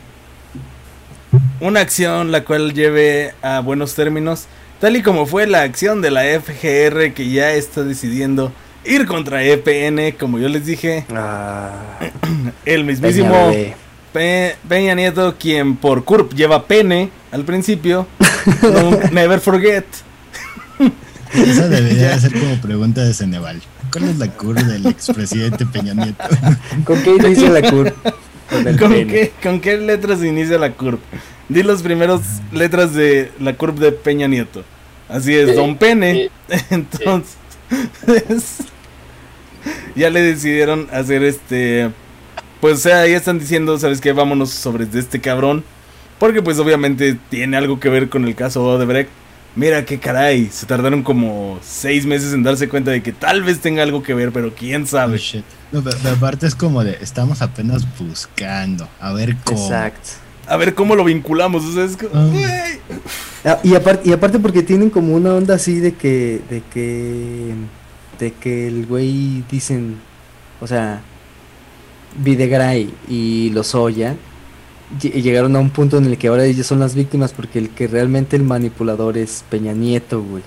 Una 1.60 1.80
acción 1.80 2.32
la 2.32 2.44
cual 2.44 2.72
lleve 2.74 3.34
a 3.42 3.60
buenos 3.60 3.94
términos, 3.94 4.46
tal 4.80 4.96
y 4.96 5.02
como 5.02 5.26
fue 5.26 5.46
la 5.46 5.62
acción 5.62 6.00
de 6.02 6.10
la 6.10 6.22
FGR 6.22 7.12
que 7.14 7.30
ya 7.30 7.52
está 7.52 7.82
decidiendo 7.84 8.52
ir 8.84 9.06
contra 9.06 9.42
EPN, 9.44 10.16
como 10.18 10.38
yo 10.38 10.48
les 10.48 10.66
dije, 10.66 11.04
Ah, 11.14 11.98
el 12.64 12.84
mismísimo. 12.84 13.52
Pe- 14.12 14.56
Peña 14.68 14.94
Nieto, 14.96 15.36
quien 15.38 15.76
por 15.76 16.04
CURP 16.04 16.32
lleva 16.34 16.66
pene 16.66 17.10
al 17.30 17.44
principio, 17.44 18.08
no- 18.62 18.98
never 19.12 19.38
forget. 19.38 19.84
Esa 21.34 21.68
debería 21.68 22.18
ser 22.18 22.32
como 22.32 22.60
pregunta 22.60 23.02
de 23.02 23.14
Ceneval. 23.14 23.62
¿Cuál 23.92 24.08
es 24.08 24.18
la 24.18 24.28
curva 24.28 24.62
del 24.62 24.86
expresidente 24.86 25.66
Peña 25.66 25.94
Nieto? 25.94 26.24
¿Con 26.84 27.00
qué 27.02 27.16
inicia 27.16 27.50
la 27.50 27.62
CUR? 27.70 27.92
Con 28.50 28.66
el 28.66 28.78
¿Con 28.78 28.92
pene. 28.92 29.06
qué, 29.06 29.32
¿Con 29.42 29.60
qué 29.60 29.76
letras 29.78 30.22
inicia 30.22 30.58
la 30.58 30.72
CURP? 30.72 31.00
Di 31.48 31.62
las 31.62 31.82
primeras 31.82 32.20
letras 32.52 32.94
de 32.94 33.30
la 33.40 33.54
CURP 33.54 33.78
de 33.78 33.92
Peña 33.92 34.28
Nieto. 34.28 34.64
Así 35.08 35.34
es, 35.34 35.56
Don 35.56 35.76
Pene. 35.76 36.30
Entonces, 36.70 37.36
ya 39.96 40.10
le 40.10 40.22
decidieron 40.22 40.88
hacer 40.92 41.22
este. 41.24 41.90
Pues, 42.60 42.74
o 42.74 42.80
sea, 42.80 43.06
ya 43.06 43.16
están 43.16 43.38
diciendo, 43.38 43.78
¿sabes 43.78 44.00
qué? 44.00 44.12
Vámonos 44.12 44.50
sobre 44.50 44.86
de 44.86 45.00
este 45.00 45.20
cabrón. 45.20 45.64
Porque, 46.18 46.42
pues, 46.42 46.58
obviamente 46.58 47.16
tiene 47.30 47.56
algo 47.56 47.80
que 47.80 47.88
ver 47.88 48.08
con 48.08 48.24
el 48.26 48.34
caso 48.34 48.64
Odebrecht. 48.64 49.10
Mira 49.56 49.84
qué 49.84 49.98
caray, 49.98 50.48
se 50.52 50.64
tardaron 50.66 51.02
como 51.02 51.58
seis 51.62 52.06
meses 52.06 52.32
en 52.32 52.42
darse 52.44 52.68
cuenta 52.68 52.92
de 52.92 53.02
que 53.02 53.12
tal 53.12 53.42
vez 53.42 53.58
tenga 53.60 53.82
algo 53.82 54.02
que 54.02 54.14
ver, 54.14 54.30
pero 54.32 54.54
quién 54.54 54.84
Oh, 54.84 54.86
sabe. 54.86 55.18
shit. 55.18 55.44
No, 55.72 55.82
pero, 55.82 55.96
pero 56.02 56.14
aparte 56.14 56.46
es 56.46 56.54
como 56.54 56.84
de, 56.84 56.98
estamos 57.00 57.42
apenas 57.42 57.84
buscando, 57.98 58.88
a 59.00 59.12
ver 59.12 59.36
cómo. 59.44 59.60
Exacto. 59.62 60.10
A 60.46 60.56
ver 60.56 60.74
cómo 60.74 60.94
lo 60.96 61.04
vinculamos. 61.04 61.64
O 61.64 61.72
sea, 61.72 61.84
es 61.84 61.96
como, 61.96 62.28
güey. 62.28 62.44
Ah, 63.44 63.58
y 63.62 63.74
aparte 63.74 64.08
y 64.08 64.12
aparte 64.12 64.38
porque 64.38 64.62
tienen 64.62 64.90
como 64.90 65.14
una 65.14 65.32
onda 65.34 65.54
así 65.54 65.78
de 65.80 65.94
que 65.94 66.40
de 66.50 66.62
que 66.72 67.54
de 68.18 68.32
que 68.32 68.66
el 68.68 68.86
güey 68.86 69.44
dicen, 69.50 69.96
o 70.60 70.66
sea, 70.66 71.00
Videgaray 72.18 72.92
y 73.08 73.50
Lozoya 73.50 74.16
llegaron 74.98 75.56
a 75.56 75.60
un 75.60 75.70
punto 75.70 75.98
en 75.98 76.06
el 76.06 76.18
que 76.18 76.28
ahora 76.28 76.44
ellos 76.44 76.66
son 76.66 76.80
las 76.80 76.94
víctimas 76.94 77.32
porque 77.32 77.58
el 77.58 77.70
que 77.70 77.86
realmente 77.86 78.36
el 78.36 78.42
manipulador 78.42 79.16
es 79.16 79.44
Peña 79.48 79.72
Nieto, 79.72 80.22
güey. 80.22 80.42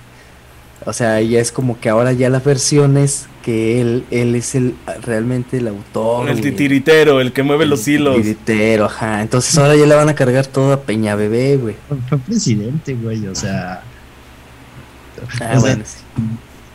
O 0.86 0.92
sea, 0.92 1.20
ya 1.20 1.40
es 1.40 1.50
como 1.50 1.80
que 1.80 1.88
ahora 1.88 2.12
ya 2.12 2.28
la 2.28 2.40
versión 2.40 2.98
es 2.98 3.26
que 3.42 3.80
él 3.80 4.04
él 4.10 4.34
es 4.34 4.54
el 4.54 4.74
realmente 5.02 5.58
el 5.58 5.68
autor. 5.68 6.28
el 6.28 6.40
titiritero, 6.40 7.20
el 7.20 7.32
que 7.32 7.42
mueve 7.42 7.64
los 7.64 7.86
hilos. 7.88 8.16
Tiritero, 8.16 8.86
ajá. 8.86 9.22
Entonces 9.22 9.56
ahora 9.56 9.76
ya 9.76 9.86
le 9.86 9.94
van 9.94 10.08
a 10.08 10.14
cargar 10.14 10.46
todo 10.46 10.72
a 10.72 10.80
Peña 10.82 11.14
Bebé, 11.14 11.56
güey. 11.56 11.76
Fue, 11.88 11.96
fue 12.08 12.18
presidente, 12.18 12.94
güey, 12.94 13.26
o 13.26 13.34
sea. 13.34 13.82
Ah, 13.82 15.24
o 15.26 15.36
sea, 15.38 15.58
bueno, 15.58 15.84
sí. 15.86 15.98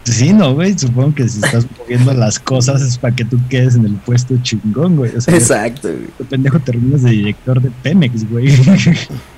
Sí, 0.05 0.33
no, 0.33 0.53
güey, 0.55 0.77
supongo 0.77 1.13
que 1.13 1.27
si 1.29 1.39
estás 1.39 1.67
moviendo 1.77 2.13
las 2.13 2.39
cosas 2.39 2.81
es 2.81 2.97
para 2.97 3.15
que 3.15 3.25
tú 3.25 3.37
quedes 3.49 3.75
en 3.75 3.85
el 3.85 3.93
puesto 3.95 4.35
chingón, 4.41 4.95
güey. 4.95 5.15
O 5.15 5.21
sea, 5.21 5.35
Exacto, 5.35 5.89
güey. 5.89 6.07
tu 6.17 6.25
pendejo 6.25 6.59
terminas 6.59 7.03
de 7.03 7.11
director 7.11 7.61
de 7.61 7.69
Pemex, 7.83 8.29
güey. 8.29 8.47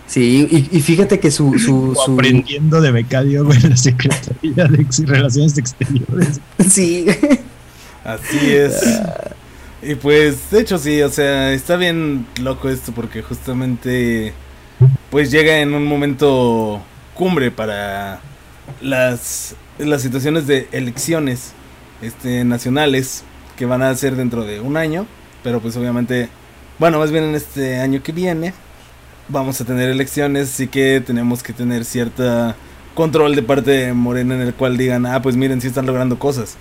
Sí, 0.07 0.45
y, 0.51 0.77
y 0.77 0.81
fíjate 0.81 1.21
que 1.21 1.31
su, 1.31 1.57
su, 1.57 1.91
O 1.91 2.05
su 2.05 2.11
aprendiendo 2.13 2.81
de 2.81 2.91
becario, 2.91 3.45
güey, 3.45 3.57
en 3.63 3.69
la 3.69 3.77
Secretaría 3.77 4.65
de 4.65 4.81
Ex- 4.81 5.05
Relaciones 5.05 5.57
Exteriores. 5.57 6.41
sí, 6.69 7.05
Así 8.03 8.51
es. 8.51 9.01
Y 9.81 9.95
pues, 9.95 10.51
de 10.51 10.59
hecho 10.61 10.77
sí, 10.77 11.01
o 11.01 11.09
sea, 11.09 11.53
está 11.53 11.77
bien 11.77 12.25
loco 12.41 12.67
esto 12.69 12.91
porque 12.91 13.21
justamente 13.21 14.33
pues 15.09 15.31
llega 15.31 15.59
en 15.59 15.73
un 15.73 15.85
momento 15.85 16.81
cumbre 17.13 17.49
para 17.51 18.19
las, 18.81 19.55
las 19.77 20.01
situaciones 20.01 20.47
de 20.47 20.67
elecciones 20.71 21.53
este, 22.01 22.43
nacionales 22.43 23.23
que 23.57 23.65
van 23.65 23.81
a 23.81 23.93
ser 23.95 24.15
dentro 24.15 24.43
de 24.43 24.59
un 24.59 24.77
año, 24.77 25.05
pero 25.43 25.59
pues 25.59 25.75
obviamente, 25.77 26.29
bueno, 26.79 26.99
más 26.99 27.11
bien 27.11 27.25
en 27.25 27.35
este 27.35 27.79
año 27.79 28.01
que 28.01 28.11
viene 28.11 28.53
vamos 29.29 29.61
a 29.61 29.65
tener 29.65 29.89
elecciones, 29.89 30.49
así 30.49 30.67
que 30.67 31.01
tenemos 31.05 31.43
que 31.43 31.53
tener 31.53 31.85
cierta 31.85 32.55
control 32.93 33.35
de 33.35 33.43
parte 33.43 33.71
de 33.71 33.93
Morena 33.93 34.35
en 34.35 34.41
el 34.41 34.53
cual 34.53 34.77
digan, 34.77 35.05
ah, 35.05 35.21
pues 35.21 35.35
miren, 35.35 35.61
sí 35.61 35.67
están 35.67 35.85
logrando 35.85 36.19
cosas. 36.19 36.57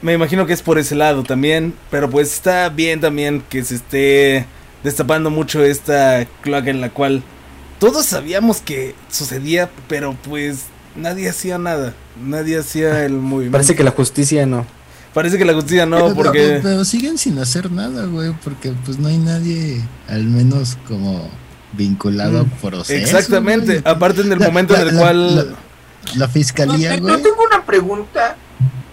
Me 0.00 0.14
imagino 0.14 0.46
que 0.46 0.52
es 0.52 0.62
por 0.62 0.78
ese 0.78 0.96
lado 0.96 1.22
también, 1.22 1.74
pero 1.90 2.10
pues 2.10 2.32
está 2.32 2.68
bien 2.68 3.00
también 3.00 3.42
que 3.48 3.62
se 3.62 3.76
esté 3.76 4.46
destapando 4.82 5.30
mucho 5.30 5.64
esta 5.64 6.26
cloaca 6.40 6.70
en 6.70 6.80
la 6.80 6.90
cual 6.90 7.22
todos 7.78 8.06
sabíamos 8.06 8.60
que 8.60 8.94
sucedía, 9.08 9.70
pero 9.88 10.16
pues 10.28 10.64
nadie 10.96 11.28
hacía 11.28 11.58
nada, 11.58 11.94
nadie 12.22 12.58
hacía 12.58 13.04
el 13.04 13.12
movimiento. 13.14 13.52
parece 13.52 13.74
que 13.74 13.84
la 13.84 13.90
justicia 13.92 14.46
no. 14.46 14.66
Parece 15.14 15.36
que 15.36 15.44
la 15.44 15.52
justicia 15.52 15.84
no, 15.84 15.96
Pero- 16.04 16.14
porque 16.14 16.38
pero, 16.40 16.62
pero 16.62 16.84
siguen 16.86 17.18
sin 17.18 17.38
hacer 17.38 17.70
nada, 17.70 18.06
güey, 18.06 18.32
porque 18.42 18.72
pues 18.84 18.98
no 18.98 19.08
hay 19.08 19.18
nadie, 19.18 19.82
al 20.08 20.24
menos 20.24 20.78
como 20.88 21.28
vinculado 21.74 22.40
a 22.40 22.44
Mm, 22.44 22.50
proceso. 22.60 22.92
exactamente, 23.16 23.80
güey. 23.80 23.92
aparte 23.94 24.22
en 24.22 24.32
el 24.32 24.38
La- 24.38 24.46
momento 24.46 24.74
en 24.74 24.80
el 24.88 24.94
la- 24.94 25.00
cual 25.00 25.36
La, 26.16 26.26
No, 26.26 26.32
fiscalía, 26.32 26.98
güey. 26.98 27.12
no, 27.12 27.18
tengo 27.22 27.44
una 27.46 27.64
pregunta. 27.64 28.36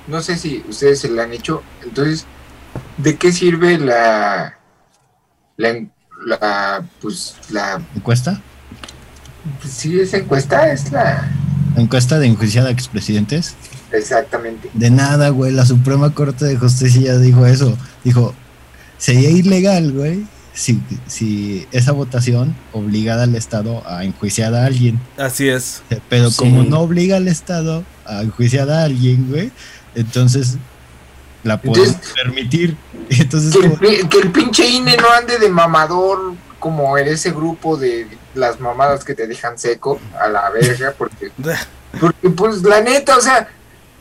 No 0.07 0.21
sé 0.21 0.38
si 0.38 0.63
ustedes 0.69 0.99
se 0.99 1.09
la 1.09 1.23
han 1.23 1.33
hecho. 1.33 1.63
Entonces, 1.83 2.25
¿de 2.97 3.15
qué 3.17 3.31
sirve 3.31 3.77
la. 3.79 4.57
La. 5.57 5.73
la 6.25 6.83
pues 7.01 7.35
la. 7.49 7.81
¿Encuesta? 7.95 8.39
Pues, 9.62 9.73
sí, 9.73 9.99
esa 9.99 10.17
encuesta 10.17 10.71
es 10.71 10.91
la. 10.91 11.29
¿Encuesta 11.75 12.19
de 12.19 12.27
enjuiciada 12.27 12.69
a 12.69 12.71
expresidentes? 12.71 13.55
Exactamente. 13.91 14.69
De 14.73 14.89
nada, 14.91 15.29
güey. 15.29 15.51
La 15.51 15.65
Suprema 15.65 16.13
Corte 16.13 16.45
de 16.45 16.58
Justicia 16.58 17.01
ya 17.01 17.17
dijo 17.17 17.45
eso. 17.45 17.77
Dijo, 18.03 18.34
sería 18.97 19.29
ilegal, 19.29 19.91
güey, 19.93 20.25
si, 20.53 20.82
si 21.08 21.65
esa 21.71 21.91
votación 21.91 22.55
obligara 22.73 23.23
al 23.23 23.36
Estado 23.36 23.84
a 23.88 24.03
enjuiciar 24.03 24.53
a 24.55 24.65
alguien. 24.65 24.99
así 25.17 25.47
es. 25.47 25.82
Pero 26.10 26.29
Sí. 26.32 26.38
como 26.38 26.63
no 26.63 26.79
obliga 26.82 27.17
al 27.17 27.27
Estado 27.27 27.84
a 28.05 28.21
enjuiciar 28.23 28.69
a 28.69 28.84
alguien, 28.84 29.27
güey, 29.29 29.51
entonces 29.95 30.58
la 31.43 31.61
podemos 31.61 31.89
Entonces- 31.89 32.13
permitir. 32.13 32.76
Entonces, 33.09 33.55
Que 33.80 33.99
el, 34.01 34.09
que 34.09 34.17
el 34.20 34.32
pinche 34.32 34.67
INE 34.70 34.97
no 34.97 35.09
ande 35.11 35.39
de 35.39 35.49
mamador 35.49 36.34
como 36.60 36.97
en 36.97 37.07
ese 37.07 37.32
grupo 37.32 37.78
de 37.78 38.07
las 38.36 38.60
mamadas 38.60 39.03
que 39.03 39.16
te 39.16 39.26
dejan 39.28 39.57
seco 39.57 39.99
a 40.20 40.28
la 40.28 40.49
verga, 40.49 40.93
porque, 40.97 41.32
porque 41.99 42.30
pues 42.30 42.62
la 42.64 42.82
neta, 42.82 43.18
o 43.18 43.22
sea, 43.22 43.47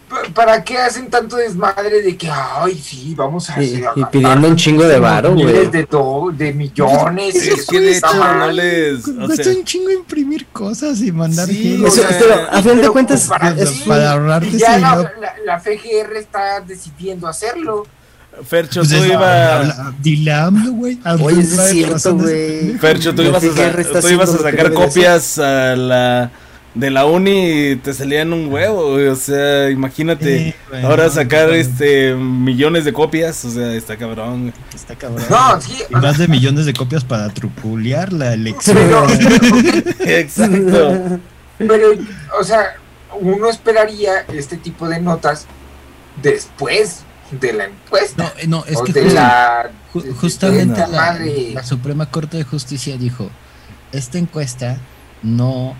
pa- 0.08 0.22
¿para 0.34 0.64
qué 0.64 0.78
hacen 0.78 1.08
tanto 1.10 1.36
desmadre 1.36 2.02
de 2.02 2.16
que, 2.16 2.28
ay, 2.30 2.78
sí, 2.78 3.14
vamos 3.16 3.48
a 3.50 3.62
Y- 3.62 3.76
hacer... 3.84 3.90
y 3.96 4.04
pidiendo 4.06 4.48
un 4.48 4.56
chingo 4.56 4.84
de 4.84 4.98
varo, 4.98 5.34
güey. 5.34 5.66
De, 5.70 5.86
todo, 5.86 6.30
de 6.30 6.52
millones. 6.52 7.34
Es 7.36 7.66
que 7.66 7.80
de 7.80 7.90
está 7.92 8.08
hecho 8.08 8.18
mal. 8.18 8.38
no 8.38 8.50
les. 8.52 9.06
O 9.06 9.28
sea, 9.34 9.52
un 9.52 9.64
chingo 9.64 9.90
imprimir 9.90 10.46
cosas 10.48 11.00
y 11.00 11.12
mandar 11.12 11.46
Sí, 11.48 11.82
o 11.84 11.90
sea, 11.90 12.08
pero 12.18 12.34
a 12.50 12.62
fin 12.62 12.80
de 12.80 12.88
cuentas, 12.90 13.26
para, 13.26 13.50
es- 13.50 13.68
sí, 13.70 13.84
para 13.88 14.12
ahorrarte 14.12 14.48
y 14.48 14.58
ya 14.58 14.78
la, 14.78 14.96
la- 15.20 15.34
la 15.44 15.60
FGR 15.60 16.16
está 16.16 16.60
decidiendo 16.60 17.26
hacerlo. 17.28 17.86
Fercho, 18.46 18.80
Pues 18.80 18.90
tú 18.90 19.04
ibas. 19.04 19.20
habla- 19.72 19.94
Dile 20.00 20.32
a 20.32 20.46
AMLO, 20.46 20.72
güey. 20.72 20.98
Oye, 21.20 21.40
es 21.40 21.70
cierto, 21.70 22.14
güey. 22.16 22.72
Fercho, 22.78 23.14
tú 23.14 23.22
ibas 23.22 23.42
a, 23.44 24.00
tú 24.00 24.08
ibas 24.08 24.30
sacar 24.30 24.72
copias 24.72 25.38
a 25.38 25.74
la 25.76 26.30
de 26.74 26.90
la 26.90 27.06
uni 27.06 27.70
y 27.70 27.76
te 27.76 27.92
salían 27.92 28.32
un 28.32 28.52
huevo, 28.52 28.92
güey, 28.92 29.08
o 29.08 29.16
sea, 29.16 29.68
imagínate. 29.70 30.54
Ahora 30.84 31.10
sacar 31.10 31.50
este 31.50 32.14
millones 32.14 32.84
de 32.84 32.92
copias, 32.92 33.44
o 33.44 33.50
sea, 33.50 33.72
está 33.72 33.96
cabrón. 33.96 34.42
güey. 34.42 34.52
Está 34.74 34.94
cabrón. 34.94 35.24
No, 35.28 35.60
sí. 35.60 35.72
Y 35.90 35.94
más 35.94 36.18
de 36.18 36.28
millones 36.28 36.66
de 36.66 36.74
copias 36.74 37.02
para 37.04 37.30
truculear 37.30 38.12
la 38.12 38.32
elección. 38.34 38.76
Pero, 38.76 39.06
Exacto. 40.06 41.18
pero, 41.58 41.88
o 42.40 42.44
sea, 42.44 42.76
uno 43.20 43.48
esperaría 43.48 44.20
este 44.32 44.56
tipo 44.56 44.88
de 44.88 45.00
notas 45.00 45.46
después 46.22 47.00
de 47.30 47.52
la 47.52 47.64
encuesta. 47.66 48.22
No, 48.22 48.30
eh, 48.40 48.46
no, 48.46 48.64
es 48.66 48.80
que 48.82 48.92
de 48.92 49.12
la. 49.12 49.70
ju- 49.92 50.02
de- 50.02 50.08
de 50.08 50.14
justamente 50.14 50.80
la, 50.80 50.88
madre. 50.88 51.50
la 51.54 51.62
Suprema 51.64 52.06
Corte 52.10 52.36
de 52.38 52.44
Justicia 52.44 52.96
dijo, 52.96 53.30
esta 53.92 54.18
encuesta 54.18 54.78
no, 55.22 55.74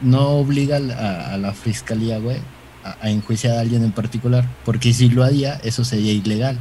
no 0.00 0.28
obliga 0.30 0.76
a 0.76 0.80
la, 0.80 1.32
a 1.32 1.36
la 1.38 1.52
fiscalía, 1.52 2.18
güey, 2.18 2.38
a, 2.84 2.96
a 3.00 3.10
enjuiciar 3.10 3.56
a 3.56 3.60
alguien 3.60 3.84
en 3.84 3.92
particular, 3.92 4.46
porque 4.64 4.92
si 4.92 5.08
lo 5.08 5.24
haría, 5.24 5.54
eso 5.64 5.84
sería 5.84 6.12
ilegal. 6.12 6.58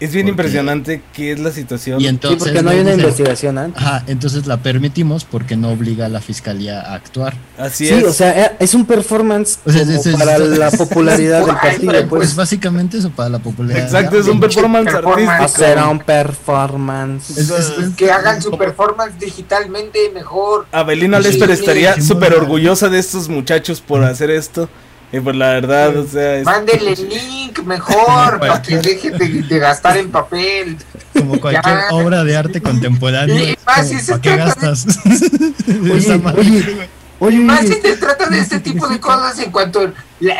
Es 0.00 0.12
bien 0.12 0.26
Porque- 0.26 0.30
impresionante 0.42 1.02
que 1.12 1.30
es 1.32 1.38
la 1.38 1.52
situación. 1.52 2.00
Y 2.00 2.04
Sí, 2.04 2.08
entonces 2.08 2.38
porque 2.48 2.62
no 2.62 2.70
hay 2.70 2.80
una 2.80 2.90
dice, 2.90 3.02
investigación 3.02 3.58
antes. 3.58 3.80
Ajá, 3.80 4.02
entonces 4.08 4.46
la 4.46 4.56
permitimos 4.56 5.24
porque 5.24 5.56
no 5.56 5.70
obliga 5.70 6.06
a 6.06 6.08
la 6.08 6.20
fiscalía 6.20 6.80
a 6.80 6.94
actuar. 6.94 7.34
Así 7.56 7.86
Sí, 7.86 7.94
es. 7.94 8.04
o 8.04 8.12
sea, 8.12 8.44
eh, 8.46 8.52
es 8.58 8.74
un 8.74 8.86
performance 8.86 9.60
O 9.64 9.70
sea, 9.70 9.82
es- 9.82 9.88
es- 10.06 10.16
para 10.16 10.36
es- 10.36 10.58
la 10.58 10.70
popularidad 10.72 11.46
del 11.46 11.56
partido, 11.62 11.92
pues. 11.92 12.08
Pues 12.08 12.34
básicamente 12.36 12.98
eso 12.98 13.10
para 13.10 13.28
la 13.28 13.38
popularidad. 13.38 13.84
Exacto, 13.86 14.18
es 14.18 14.26
un 14.26 14.40
performance 14.40 14.90
performance. 14.92 15.28
artístico. 15.30 15.64
Hacer 15.64 15.78
un 15.78 15.98
performance. 16.00 17.30
Es- 17.30 17.50
es- 17.50 17.78
es- 17.78 17.94
Que 17.96 18.10
hagan 18.10 18.42
su 18.42 18.50
performance 18.58 19.14
digitalmente 19.18 19.98
mejor. 20.12 20.66
Abelina 20.72 21.18
Sí, 21.18 21.28
Lesper 21.28 21.50
estaría 21.50 21.94
sí, 21.94 22.02
súper 22.02 22.32
sí. 22.32 22.38
orgullosa 22.40 22.88
de 22.88 22.98
estos 22.98 23.28
muchachos 23.28 23.80
por 23.80 24.02
hacer 24.04 24.30
esto. 24.30 24.68
Y 25.16 25.20
pues 25.20 25.36
la 25.36 25.48
verdad, 25.50 25.96
o 25.96 26.06
sea, 26.06 26.36
es- 26.38 26.44
Mándenle 26.44 26.92
el 26.94 27.08
link 27.08 27.60
mejor 27.64 28.38
para 28.40 28.60
que 28.60 28.78
dejen 28.78 29.16
de, 29.16 29.28
de 29.42 29.58
gastar 29.58 29.96
en 29.96 30.10
papel. 30.10 30.76
como 31.12 31.40
cualquier 31.40 31.62
Ya. 31.88 31.88
obra 31.94 32.24
de 32.24 32.36
arte 32.36 32.60
contemporáneo. 32.60 33.36
Y 33.36 33.56
más 33.64 33.88
si 33.88 34.00
se 34.00 34.12
¿Para 34.18 34.20
qué 34.22 34.30
trata 34.34 34.60
de- 34.60 34.66
gastas? 34.66 34.98
Oye, 35.68 36.22
oye. 36.36 36.88
Oye, 37.20 37.38
Más 37.38 37.60
si 37.60 37.74
se 37.74 37.96
trata 37.96 38.28
de 38.28 38.38
este 38.40 38.58
tipo 38.58 38.88
de 38.88 38.98
cosas 38.98 39.38
en 39.38 39.52
cuanto 39.52 39.92
la, 40.20 40.34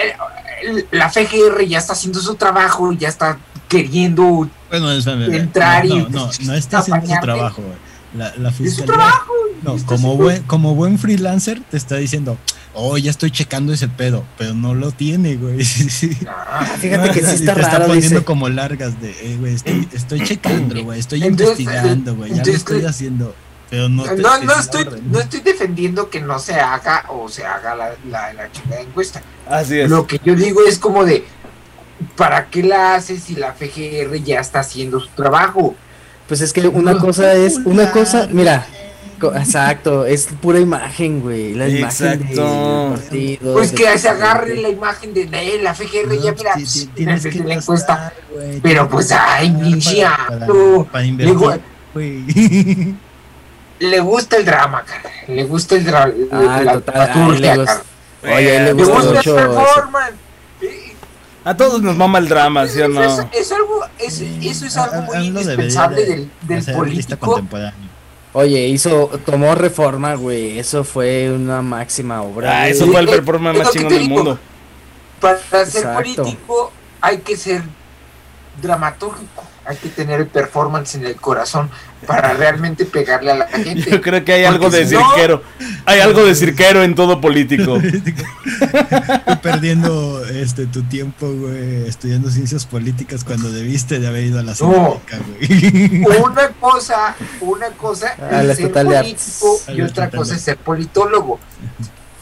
la 0.91 1.09
FGR 1.09 1.65
ya 1.67 1.79
está 1.79 1.93
haciendo 1.93 2.21
su 2.21 2.35
trabajo, 2.35 2.93
ya 2.93 3.09
está 3.09 3.39
queriendo 3.69 4.49
Bueno, 4.71 4.91
Entrar 4.93 5.85
no, 5.87 5.95
y- 5.97 6.03
no, 6.03 6.09
no, 6.09 6.31
no 6.41 6.55
está 6.55 6.79
haciendo 6.79 7.07
su 7.07 7.21
trabajo, 7.21 7.63
güey. 7.63 7.79
La, 8.15 8.33
la 8.37 8.53
fiscalía, 8.53 8.95
trabajo. 8.95 9.33
no, 9.63 9.77
como 9.87 10.17
buen, 10.17 10.43
como 10.45 10.75
buen 10.75 10.99
freelancer 10.99 11.61
te 11.69 11.77
está 11.77 11.97
diciendo, 11.97 12.39
oh, 12.75 12.97
ya 12.97 13.11
estoy 13.11 13.31
checando 13.31 13.73
ese 13.73 13.89
pedo, 13.89 14.25
pero 14.39 14.55
no 14.55 14.75
lo 14.75 14.93
tiene, 14.93 15.37
güey. 15.37 15.65
Sí, 15.65 15.91
sí. 15.91 16.17
Ah, 16.29 16.65
fíjate 16.79 17.11
que 17.11 17.27
sí 17.27 17.35
está 17.35 17.55
te 17.55 17.63
está 17.63 17.79
poniendo 17.87 18.09
dice. 18.09 18.25
como 18.25 18.49
largas 18.49 19.01
de, 19.01 19.11
eh, 19.11 19.37
güey, 19.39 19.55
estoy, 19.55 19.89
estoy 19.93 20.23
checando, 20.23 20.83
güey, 20.85 21.01
estoy 21.01 21.23
Entonces, 21.25 21.61
investigando, 21.61 22.15
güey, 22.15 22.31
ya 22.31 22.37
lo 22.37 22.41
entonces, 22.43 22.61
estoy 22.61 22.85
haciendo, 22.85 23.35
pero 23.71 23.89
no 23.89 24.05
te 24.05 24.17
No, 24.17 24.39
no 24.39 24.61
estoy, 24.61 24.87
no 25.11 25.19
estoy 25.19 25.41
defendiendo 25.41 26.11
que 26.11 26.21
no 26.21 26.39
se 26.39 26.55
haga 26.55 27.07
o 27.09 27.29
se 27.29 27.45
haga 27.45 27.75
la, 27.75 27.95
la, 28.09 28.33
la 28.33 28.53
chingada 28.53 28.83
encuesta. 28.83 29.23
así 29.49 29.81
es. 29.81 29.91
Lo 29.91 30.07
que 30.07 30.21
yo 30.25 30.37
digo 30.37 30.61
es 30.65 30.79
como 30.79 31.05
de, 31.05 31.25
¿para 32.17 32.47
qué 32.47 32.63
la 32.63 32.95
haces 32.95 33.25
si 33.25 33.35
la 33.35 33.55
FGR 33.55 34.23
ya 34.23 34.41
está 34.41 34.61
haciendo 34.61 35.01
su 35.01 35.09
trabajo? 35.09 35.75
Pues 36.29 36.41
es 36.41 36.53
que 36.53 36.67
una 36.69 36.99
cosa 36.99 37.35
es, 37.35 37.59
una 37.65 37.91
cosa, 37.91 38.29
mira, 38.31 38.67
exacto, 39.35 40.07
es 40.07 40.27
pura 40.41 40.59
imagen, 40.59 41.21
güey, 41.21 41.55
la 41.55 41.69
imagen 41.69 42.23
Exacto. 42.23 42.91
del 42.91 42.99
partido. 43.01 43.53
Pues 43.53 43.73
que 43.73 43.99
se 43.99 44.09
agarre 44.09 44.57
la 44.57 44.69
imagen 44.69 45.13
de 45.15 45.23
eh, 45.23 45.61
la 45.63 45.75
FGR, 45.75 46.19
ya 46.23 46.31
No, 46.33 46.37
mira, 46.39 46.55
en 46.55 46.61
el 46.61 46.89
tienes 46.95 47.23
que 47.25 47.31
de 47.31 47.45
la 47.45 47.55
encuesta. 47.55 48.13
Pero 48.63 48.89
pues, 48.89 49.13
ay, 49.13 49.51
güey. 51.93 52.25
Le 53.81 54.01
gusta 54.01 54.37
el 54.37 54.45
drama, 54.45 54.85
cara. 54.85 55.11
Le 55.29 55.45
gusta 55.45 55.75
el 55.75 55.85
drama. 55.85 56.13
Ah, 56.31 56.63
la 56.65 56.73
total, 56.75 56.95
a 57.01 57.05
él 57.05 57.11
dramaturgia, 57.13 57.55
le 57.55 57.61
gusta- 57.61 57.83
cara. 58.23 58.37
Oye, 58.37 58.61
le 58.61 58.73
gusta 58.73 58.99
el 59.01 59.15
performance. 59.15 60.15
A 61.45 61.55
todos 61.57 61.83
nos 61.83 61.95
mama 61.97 62.19
el 62.19 62.29
drama, 62.29 62.67
¿sí 62.67 62.81
o 62.81 62.89
no? 62.89 63.03
Es, 63.03 63.21
es 63.33 63.53
algo, 63.53 63.85
es, 63.99 64.21
eso 64.21 64.67
es 64.67 64.77
algo 64.79 65.03
muy 65.03 65.27
indispensable 65.27 66.05
de- 66.05 66.17
del, 66.17 66.31
del 66.65 66.75
político. 66.75 67.27
contemporáneo. 67.27 67.91
Oye, 68.33 68.67
hizo, 68.67 69.11
tomó 69.27 69.55
reforma, 69.55 70.15
güey, 70.15 70.59
eso 70.59 70.83
fue 70.85 71.31
una 71.31 71.63
máxima 71.63 72.23
obra. 72.23 72.63
Ah, 72.63 72.69
eso 72.69 72.87
fue 72.87 73.01
el 73.01 73.09
Eh, 73.09 73.13
performance 73.13 73.59
es 73.59 73.65
más 73.65 73.73
chingón 73.73 73.89
del 73.93 74.03
digo. 74.03 74.15
mundo. 74.15 74.39
Para 75.21 75.39
ser 75.39 75.61
Exacto. 75.83 75.95
político 76.23 76.73
hay 77.01 77.19
que 77.19 77.37
ser 77.37 77.63
dramatúrgico. 78.61 79.45
Hay 79.67 79.77
que 79.77 79.89
tener 79.89 80.21
el 80.21 80.27
performance 80.27 80.95
en 80.97 81.07
el 81.07 81.17
corazón 81.17 81.71
para 82.07 82.35
realmente 82.35 82.85
pegarle 82.85 83.31
a 83.33 83.35
la 83.37 83.47
gente. 83.49 83.91
Yo 83.91 84.01
creo 84.03 84.23
que 84.25 84.33
hay 84.35 84.43
Porque 84.45 84.55
algo 84.57 84.71
de 84.71 84.87
si 84.87 84.95
no- 84.95 85.01
cirquero. 85.11 85.43
Hay 85.87 86.01
algo 86.01 86.25
de 86.25 86.35
cirquero 86.35 86.83
en 86.83 86.95
todo 86.95 87.21
político. 87.21 87.77
Estoy 87.77 89.37
perdiendo 89.43 90.25
este 90.27 90.67
tu 90.67 90.83
tiempo, 90.83 91.27
güey, 91.31 91.87
estudiando 91.89 92.31
ciencias 92.31 92.67
políticas 92.67 93.25
cuando 93.25 93.51
debiste 93.51 93.99
de 94.01 94.07
haber 94.07 94.25
ido 94.25 94.39
a 94.39 94.43
la 94.43 94.55
No. 94.61 95.01
güey. 95.39 96.05
Una 96.23 96.49
cosa, 96.61 97.15
una 97.41 97.69
cosa 97.71 98.15
A 98.31 98.43
es 98.43 98.57
ser 98.57 98.73
político 98.73 99.61
y 99.69 99.81
otra 99.83 100.11
cosa 100.11 100.35
es 100.37 100.43
ser 100.43 100.57
politólogo. 100.59 101.39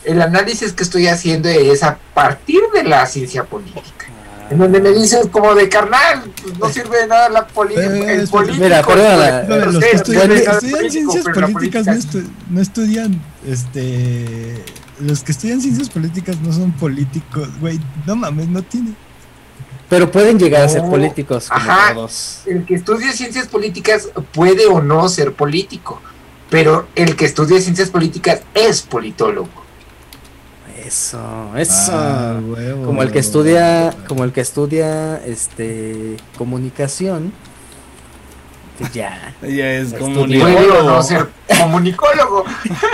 El 0.05 0.21
análisis 0.21 0.73
que 0.73 0.83
estoy 0.83 1.07
haciendo 1.07 1.49
es 1.49 1.83
a 1.83 1.99
partir 2.15 2.61
de 2.75 2.85
la 2.85 3.07
ciencia 3.07 3.45
política. 3.45 4.07
En 4.51 4.59
donde 4.59 4.81
me 4.81 4.91
dices 4.91 5.29
como 5.31 5.55
de 5.55 5.69
carnal, 5.69 6.25
pues 6.43 6.59
no 6.59 6.69
sirve 6.69 6.99
de 7.03 7.07
nada 7.07 7.29
la 7.31 7.47
política. 7.47 7.87
Eh, 7.87 8.15
el 8.17 8.21
es- 8.23 8.31
político. 8.31 8.63
Mira, 8.65 8.83
perdónala, 8.83 9.45
pues, 9.47 9.65
Los 9.65 9.75
no 9.75 9.81
que 9.81 9.91
estudian, 9.93 10.29
no 10.29 10.35
ciencias 10.61 11.25
políticas 11.25 11.47
no, 11.47 11.53
política- 11.53 11.81
estu- 11.95 12.29
no 12.51 12.61
estudian, 12.61 13.23
este, 13.47 14.65
los 15.01 15.23
que 15.23 15.33
estudian 15.33 15.61
ciencias 15.61 15.89
políticas 15.89 16.37
no 16.41 16.53
son 16.53 16.73
políticos, 16.73 17.49
güey, 17.61 17.81
no 18.07 18.17
mames, 18.17 18.49
no 18.49 18.63
tiene. 18.63 18.93
Pero 19.89 20.11
pueden 20.11 20.39
llegar 20.39 20.63
a 20.65 20.69
ser 20.69 20.83
No, 20.83 20.91
políticos 20.91 21.49
como 21.49 21.61
ajá. 21.71 21.95
todos. 21.95 22.41
el 22.47 22.65
que 22.65 22.75
estudia 22.75 23.13
ciencias 23.13 23.47
políticas 23.49 24.09
puede 24.33 24.67
o 24.67 24.81
no 24.83 25.09
ser 25.09 25.33
político, 25.35 26.01
pero 26.51 26.89
el 26.95 27.15
que 27.17 27.25
estudia 27.27 27.61
ciencias 27.61 27.91
políticas 27.91 28.41
es 28.55 28.83
politólogo. 28.83 29.62
Eso, 30.87 31.51
eso. 31.57 31.93
Ah, 31.93 32.41
huevo. 32.45 32.85
como 32.87 33.03
el 33.03 33.13
que 33.13 33.19
estudia, 33.21 33.95
como 34.09 34.25
el 34.25 34.33
que 34.33 34.41
estudia 34.41 35.17
este 35.25 36.17
comunicación. 36.37 37.33
Pues 38.79 38.93
ya, 38.93 39.35
Ella 39.43 39.75
es 39.75 39.93
Estudió. 39.93 40.01
como 40.01 40.23
un 40.23 40.29
Puede 40.29 40.43
o 40.45 40.49
no 40.49 40.61
ideólogo. 40.61 41.03
ser 41.03 41.29
comunicólogo. 41.59 42.45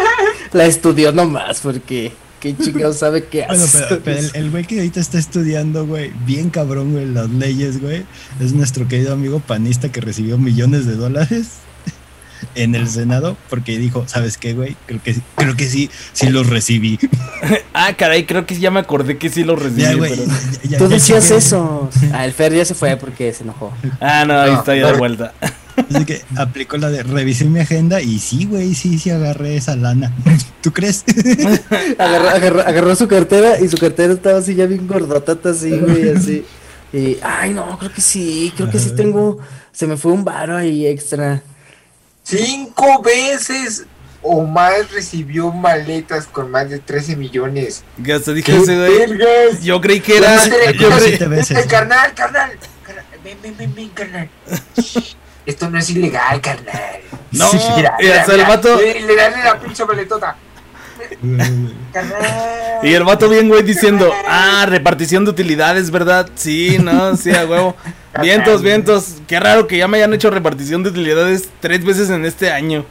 la 0.53 0.67
estudió 0.67 1.13
nomás 1.13 1.61
porque 1.61 2.13
qué 2.41 2.57
chingado 2.57 2.93
sabe 2.93 3.25
qué 3.25 3.45
Bueno, 3.47 3.65
hace. 3.65 3.85
pero, 3.89 4.01
pero 4.05 4.19
el, 4.19 4.31
el 4.35 4.51
güey 4.51 4.65
que 4.65 4.77
ahorita 4.79 5.01
está 5.01 5.19
estudiando, 5.19 5.87
güey, 5.87 6.13
bien 6.27 6.51
cabrón, 6.51 6.93
güey, 6.93 7.07
las 7.07 7.31
leyes, 7.31 7.81
güey, 7.81 8.05
es 8.41 8.53
nuestro 8.53 8.87
querido 8.89 9.13
amigo 9.15 9.41
panista 9.41 9.91
que 9.91 10.01
recibió 10.01 10.37
millones 10.37 10.85
de 10.87 10.97
dólares 10.97 11.49
en 12.63 12.75
el 12.75 12.89
Senado 12.89 13.37
porque 13.51 13.79
dijo, 13.79 14.05
¿sabes 14.07 14.37
qué, 14.39 14.53
güey? 14.55 14.77
Creo 14.87 15.03
que, 15.03 15.15
sí- 15.15 15.23
creo 15.37 15.57
que 15.57 15.69
sí, 15.69 15.91
sí 16.13 16.29
los 16.31 16.47
recibí. 16.49 16.99
Ah, 17.73 17.95
caray, 17.97 18.27
creo 18.27 18.45
que 18.45 18.59
ya 18.59 18.71
me 18.73 18.81
acordé 18.81 19.17
que 19.19 19.29
sí 19.29 19.45
lo 19.45 19.55
recibí. 19.55 19.83
Ya, 19.83 19.95
güey. 19.95 20.11
pero- 20.11 20.25
ya- 20.27 20.69
ya- 20.71 20.79
Tú 20.79 20.85
ya 20.89 20.95
decías 20.97 21.31
eso. 21.31 21.89
Ah, 22.13 22.25
el 22.25 22.33
Fer 22.33 22.53
ya 22.53 22.65
se 22.65 22.75
fue 22.75 22.97
porque 22.97 23.33
se 23.33 23.45
enojó. 23.45 23.73
Ah, 24.01 24.25
no, 24.27 24.39
ahí 24.41 24.51
No, 24.53 24.59
está 24.59 24.75
ya 24.77 24.91
de 24.93 24.99
vuelta. 24.99 25.33
Así 25.95 26.05
que 26.05 26.21
aplicó 26.37 26.77
la 26.77 26.91
de 26.91 27.05
revisé 27.05 27.45
mi 27.45 27.61
agenda 27.61 28.01
y 28.03 28.19
sí, 28.19 28.47
güey, 28.47 28.75
sí, 28.75 28.99
sí 28.99 29.11
agarré 29.11 29.57
esa 29.57 29.77
lana. 29.77 30.13
¿Tú 30.61 30.73
crees? 30.73 31.05
Agarró, 31.99 32.29
agarró, 32.31 32.61
agarró 32.63 32.97
su 32.97 33.07
cartera 33.07 33.61
y 33.61 33.69
su 33.69 33.77
cartera 33.79 34.13
estaba 34.13 34.39
así 34.41 34.57
ya 34.57 34.67
bien 34.67 34.89
gordotata 34.89 35.51
así, 35.51 35.71
güey, 35.71 36.11
así. 36.11 36.45
Y, 36.93 37.19
ay, 37.23 37.53
no, 37.55 37.79
creo 37.79 37.93
que 37.93 38.01
sí, 38.01 38.53
creo 38.57 38.69
que 38.71 38.79
sí 38.81 38.91
tengo, 38.97 39.39
se 39.71 39.87
me 39.87 39.97
fue 39.97 40.11
un 40.13 40.25
varo 40.25 40.57
ahí 40.57 40.85
extra. 40.87 41.43
Cinco 42.29 43.03
veces 43.03 43.87
Omar 44.23 44.75
recibió 44.93 45.51
maletas 45.53 46.27
con 46.27 46.51
más 46.51 46.69
de 46.69 46.79
13 46.79 47.17
millones. 47.17 47.85
Ya 47.97 48.17
hasta 48.17 48.33
dije 48.33 48.53
¡Qué 48.53 48.59
ese, 48.59 48.77
güey. 48.77 49.61
Yo 49.63 49.81
creí 49.81 50.01
que 50.01 50.19
era. 50.19 50.37
Yo 50.75 50.91
creí, 50.91 51.17
veces. 51.29 51.57
Eh, 51.57 51.67
carnal, 51.69 52.13
carnal, 52.15 52.51
carnal, 52.85 53.05
ven, 53.25 53.39
ven, 53.43 53.57
ven, 53.57 53.75
ven, 53.75 53.89
carnal. 53.91 54.29
Esto 55.47 55.71
no 55.71 55.79
es 55.79 55.89
ilegal, 55.89 56.41
carnal. 56.43 57.01
No, 57.31 57.51
Sí, 57.51 57.59
mira, 57.77 57.95
y 57.99 58.05
mira, 58.05 58.25
el 58.25 58.45
vato- 58.45 58.77
Le, 58.79 59.01
le 59.01 59.17
dan 59.17 59.33
la 59.45 59.59
pinche 59.59 59.85
maletota. 59.87 60.37
Y 62.83 62.93
el 62.93 63.05
vato 63.05 63.29
bien, 63.29 63.49
güey, 63.49 63.63
diciendo, 63.63 64.11
ah, 64.29 64.65
repartición 64.69 65.25
de 65.25 65.31
utilidades, 65.31 65.91
¿verdad? 65.91 66.29
Sí, 66.35 66.79
no, 66.81 67.17
sí, 67.17 67.31
a 67.31 67.45
huevo. 67.45 67.77
Vientos, 68.21 68.63
vientos. 68.63 69.17
Qué 69.27 69.41
raro 69.41 69.67
que 69.67 69.79
ya 69.79 69.89
me 69.89 69.99
hayan 69.99 70.15
hecho 70.15 70.31
repartición 70.31 70.83
de 70.83 70.91
utilidades 70.91 71.49
tres 71.61 71.85
veces 71.85 72.11
en 72.11 72.25
este 72.25 72.51
año. 72.51 72.85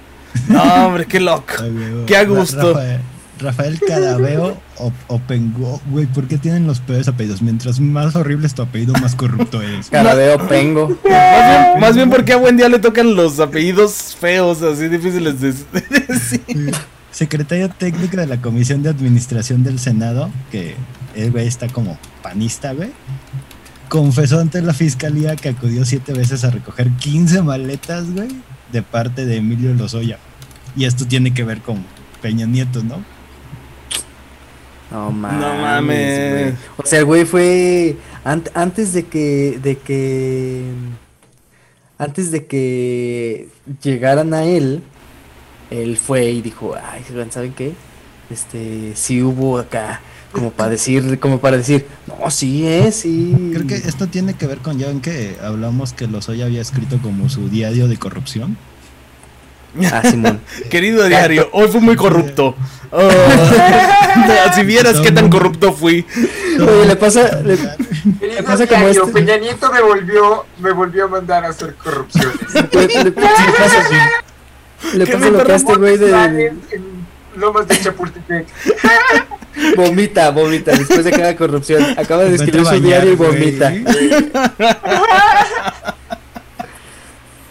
No, 0.47 0.87
hombre, 0.87 1.05
qué 1.05 1.19
loco. 1.19 1.53
Ay, 1.61 2.03
Qué 2.05 2.17
a 2.17 2.25
gusto. 2.25 2.73
Rafael, 2.73 3.01
Rafael 3.39 3.79
Cadaveo 3.79 4.57
o, 4.77 4.91
o 5.07 5.19
Pengo. 5.19 5.81
Güey, 5.89 6.05
¿por 6.07 6.27
qué 6.27 6.37
tienen 6.37 6.67
los 6.67 6.79
peores 6.79 7.07
apellidos? 7.07 7.41
Mientras 7.41 7.79
más 7.79 8.15
horrible 8.15 8.47
es 8.47 8.53
tu 8.53 8.61
apellido, 8.61 8.93
más 8.93 9.15
corrupto 9.15 9.61
eres. 9.61 9.89
Carabeo 9.91 10.47
Pengo. 10.47 10.97
Más 11.09 11.49
bien, 11.49 11.79
más 11.79 11.95
bien 11.95 12.09
porque 12.09 12.33
a 12.33 12.37
buen 12.37 12.57
día 12.57 12.69
le 12.69 12.79
tocan 12.79 13.15
los 13.15 13.39
apellidos 13.39 14.15
feos, 14.19 14.61
así 14.61 14.87
difíciles 14.87 15.39
de 15.41 15.53
de 15.53 15.81
decir. 16.07 16.75
Secretario 17.21 17.67
técnico 17.69 18.15
de 18.17 18.27
la 18.27 18.39
Comisión 18.39 18.83
de 18.83 18.89
Administración 18.89 19.63
del 19.63 19.79
Senado, 19.79 20.29
que 20.51 20.75
el 21.15 21.31
güey 21.31 21.47
está 21.47 21.67
como 21.67 21.97
panista, 22.21 22.73
güey. 22.73 22.91
Confesó 23.89 24.39
ante 24.39 24.61
la 24.61 24.71
fiscalía 24.75 25.35
que 25.35 25.49
acudió 25.49 25.83
siete 25.83 26.13
veces 26.13 26.43
a 26.43 26.51
recoger 26.51 26.91
15 26.91 27.41
maletas, 27.41 28.11
güey, 28.13 28.27
de 28.71 28.83
parte 28.83 29.25
de 29.25 29.37
Emilio 29.37 29.73
Lozoya. 29.73 30.19
Y 30.75 30.85
esto 30.85 31.07
tiene 31.07 31.33
que 31.33 31.43
ver 31.43 31.61
con 31.61 31.83
Peña 32.21 32.45
Nieto, 32.45 32.83
¿no? 32.83 33.03
No 34.91 35.09
mames. 35.11 35.59
mames. 35.59 36.31
güey. 36.31 36.53
O 36.77 36.85
sea, 36.85 36.99
el 36.99 37.05
güey 37.05 37.25
fue 37.25 37.97
ant- 38.25 38.51
antes 38.53 38.93
de 38.93 39.05
que 39.07 39.59
de 39.63 39.75
que 39.79 40.65
antes 41.97 42.29
de 42.31 42.45
que 42.45 43.49
llegaran 43.81 44.35
a 44.35 44.43
él, 44.43 44.83
él 45.71 45.97
fue 45.97 46.25
y 46.31 46.41
dijo, 46.41 46.75
"Ay, 46.75 47.03
¿saben 47.29 47.53
qué? 47.53 47.73
Este, 48.29 48.91
sí 48.95 49.21
hubo 49.23 49.57
acá 49.59 50.01
como 50.31 50.51
para 50.51 50.71
decir, 50.71 51.19
como 51.19 51.39
para 51.39 51.57
decir, 51.57 51.85
no, 52.07 52.29
sí 52.29 52.67
es, 52.67 52.95
sí." 52.97 53.51
Creo 53.53 53.67
que 53.67 53.75
esto 53.75 54.07
tiene 54.07 54.33
que 54.33 54.47
ver 54.47 54.59
con, 54.59 54.77
ya 54.77 54.87
ven 54.87 55.01
que 55.01 55.37
hablamos 55.43 55.93
que 55.93 56.07
Lozoya 56.07 56.45
había 56.45 56.61
escrito 56.61 56.99
como 57.01 57.29
su 57.29 57.49
diario 57.49 57.87
de 57.87 57.97
corrupción. 57.97 58.57
Ah, 59.91 60.01
Simón. 60.09 60.39
Querido 60.71 61.05
diario, 61.07 61.49
hoy 61.51 61.67
fui 61.67 61.81
muy 61.81 61.95
corrupto. 61.95 62.55
Oh, 62.91 63.09
si 64.55 64.63
vieras 64.63 64.99
qué 65.01 65.11
tan 65.11 65.29
corrupto 65.29 65.73
fui. 65.73 66.05
Oye, 66.59 66.85
le 66.87 66.95
pasa 66.95 67.41
le, 67.41 67.57
pasa 68.43 68.65
como 68.65 68.87
este- 68.87 69.05
Peña 69.11 69.37
Nieto 69.37 69.71
me 69.71 69.81
volvió, 69.81 70.45
me 70.59 70.71
volvió 70.71 71.05
a 71.05 71.07
mandar 71.09 71.45
a 71.45 71.49
hacer 71.49 71.75
corrupciones. 71.75 72.39
le- 72.73 72.87
le- 72.87 73.03
le 73.03 73.11
pasa, 73.11 73.87
le 74.95 75.05
¿Qué 75.05 75.13
pasa 75.13 75.29
lo 75.29 75.43
que 75.43 75.51
a 75.51 75.55
este 75.55 75.75
güey 75.75 75.97
de, 75.97 76.09
En, 76.11 76.61
en 76.71 76.83
Lomas 77.37 77.67
de 77.67 77.79
Chapultepec. 77.79 78.47
Vomita, 79.75 80.29
vomita, 80.29 80.71
después 80.71 81.03
de 81.03 81.09
cada 81.11 81.35
corrupción. 81.35 81.83
Acaba 81.97 82.23
de 82.25 82.35
escribir 82.35 82.63
su 82.65 82.79
diario 82.79 83.13
y 83.13 83.15
vomita. 83.15 83.73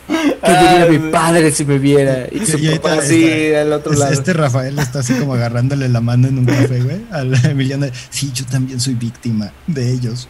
¿Qué 0.08 0.52
diría 0.52 0.86
mi 0.88 1.10
padre 1.10 1.50
si 1.50 1.64
me 1.64 1.78
viera? 1.78 2.26
Y 2.30 2.46
su 2.46 2.58
Y 2.58 2.76
papá 2.78 2.94
así 2.94 3.24
está- 3.26 3.62
al 3.62 3.72
otro 3.72 3.92
es- 3.92 3.98
lado. 3.98 4.12
Este 4.12 4.32
Rafael 4.32 4.78
está 4.78 5.00
así 5.00 5.14
como 5.14 5.34
agarrándole 5.34 5.88
la 5.88 6.00
mano 6.00 6.28
en 6.28 6.38
un 6.38 6.46
café, 6.46 6.80
güey, 6.80 7.00
al 7.10 7.34
Emiliano. 7.44 7.86
Sí, 8.10 8.30
yo 8.32 8.44
también 8.46 8.78
soy 8.78 8.94
víctima 8.94 9.50
de 9.66 9.90
ellos. 9.92 10.28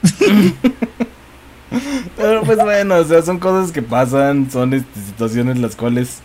Pero 2.16 2.42
pues 2.42 2.57
bueno, 2.59 2.97
o 2.97 3.05
sea, 3.05 3.20
son 3.22 3.38
cosas 3.38 3.70
que 3.72 3.82
pasan, 3.82 4.51
son 4.51 4.72
este, 4.72 4.99
situaciones 5.09 5.59
las 5.59 5.76
cuales 5.76 6.20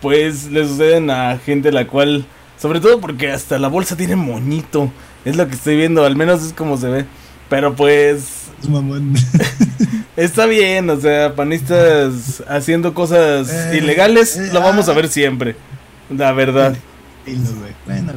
pues 0.00 0.50
le 0.50 0.66
suceden 0.66 1.10
a 1.10 1.38
gente 1.38 1.72
la 1.72 1.86
cual, 1.86 2.26
sobre 2.58 2.80
todo 2.80 3.00
porque 3.00 3.30
hasta 3.30 3.58
la 3.58 3.68
bolsa 3.68 3.96
tiene 3.96 4.16
moñito, 4.16 4.92
es 5.24 5.36
lo 5.36 5.48
que 5.48 5.54
estoy 5.54 5.76
viendo, 5.76 6.04
al 6.04 6.16
menos 6.16 6.44
es 6.44 6.52
como 6.52 6.76
se 6.76 6.88
ve. 6.88 7.04
Pero 7.48 7.74
pues 7.76 8.46
Es 8.60 8.68
mamón. 8.68 9.14
está 10.16 10.46
bien, 10.46 10.88
o 10.90 11.00
sea, 11.00 11.34
panistas 11.34 12.42
haciendo 12.48 12.94
cosas 12.94 13.48
Eh, 13.50 13.78
ilegales, 13.78 14.36
eh, 14.36 14.50
lo 14.52 14.60
vamos 14.60 14.88
a 14.88 14.92
ah. 14.92 14.94
ver 14.94 15.08
siempre. 15.08 15.56
La 16.10 16.32
verdad. 16.32 16.76
Bueno. 17.84 18.12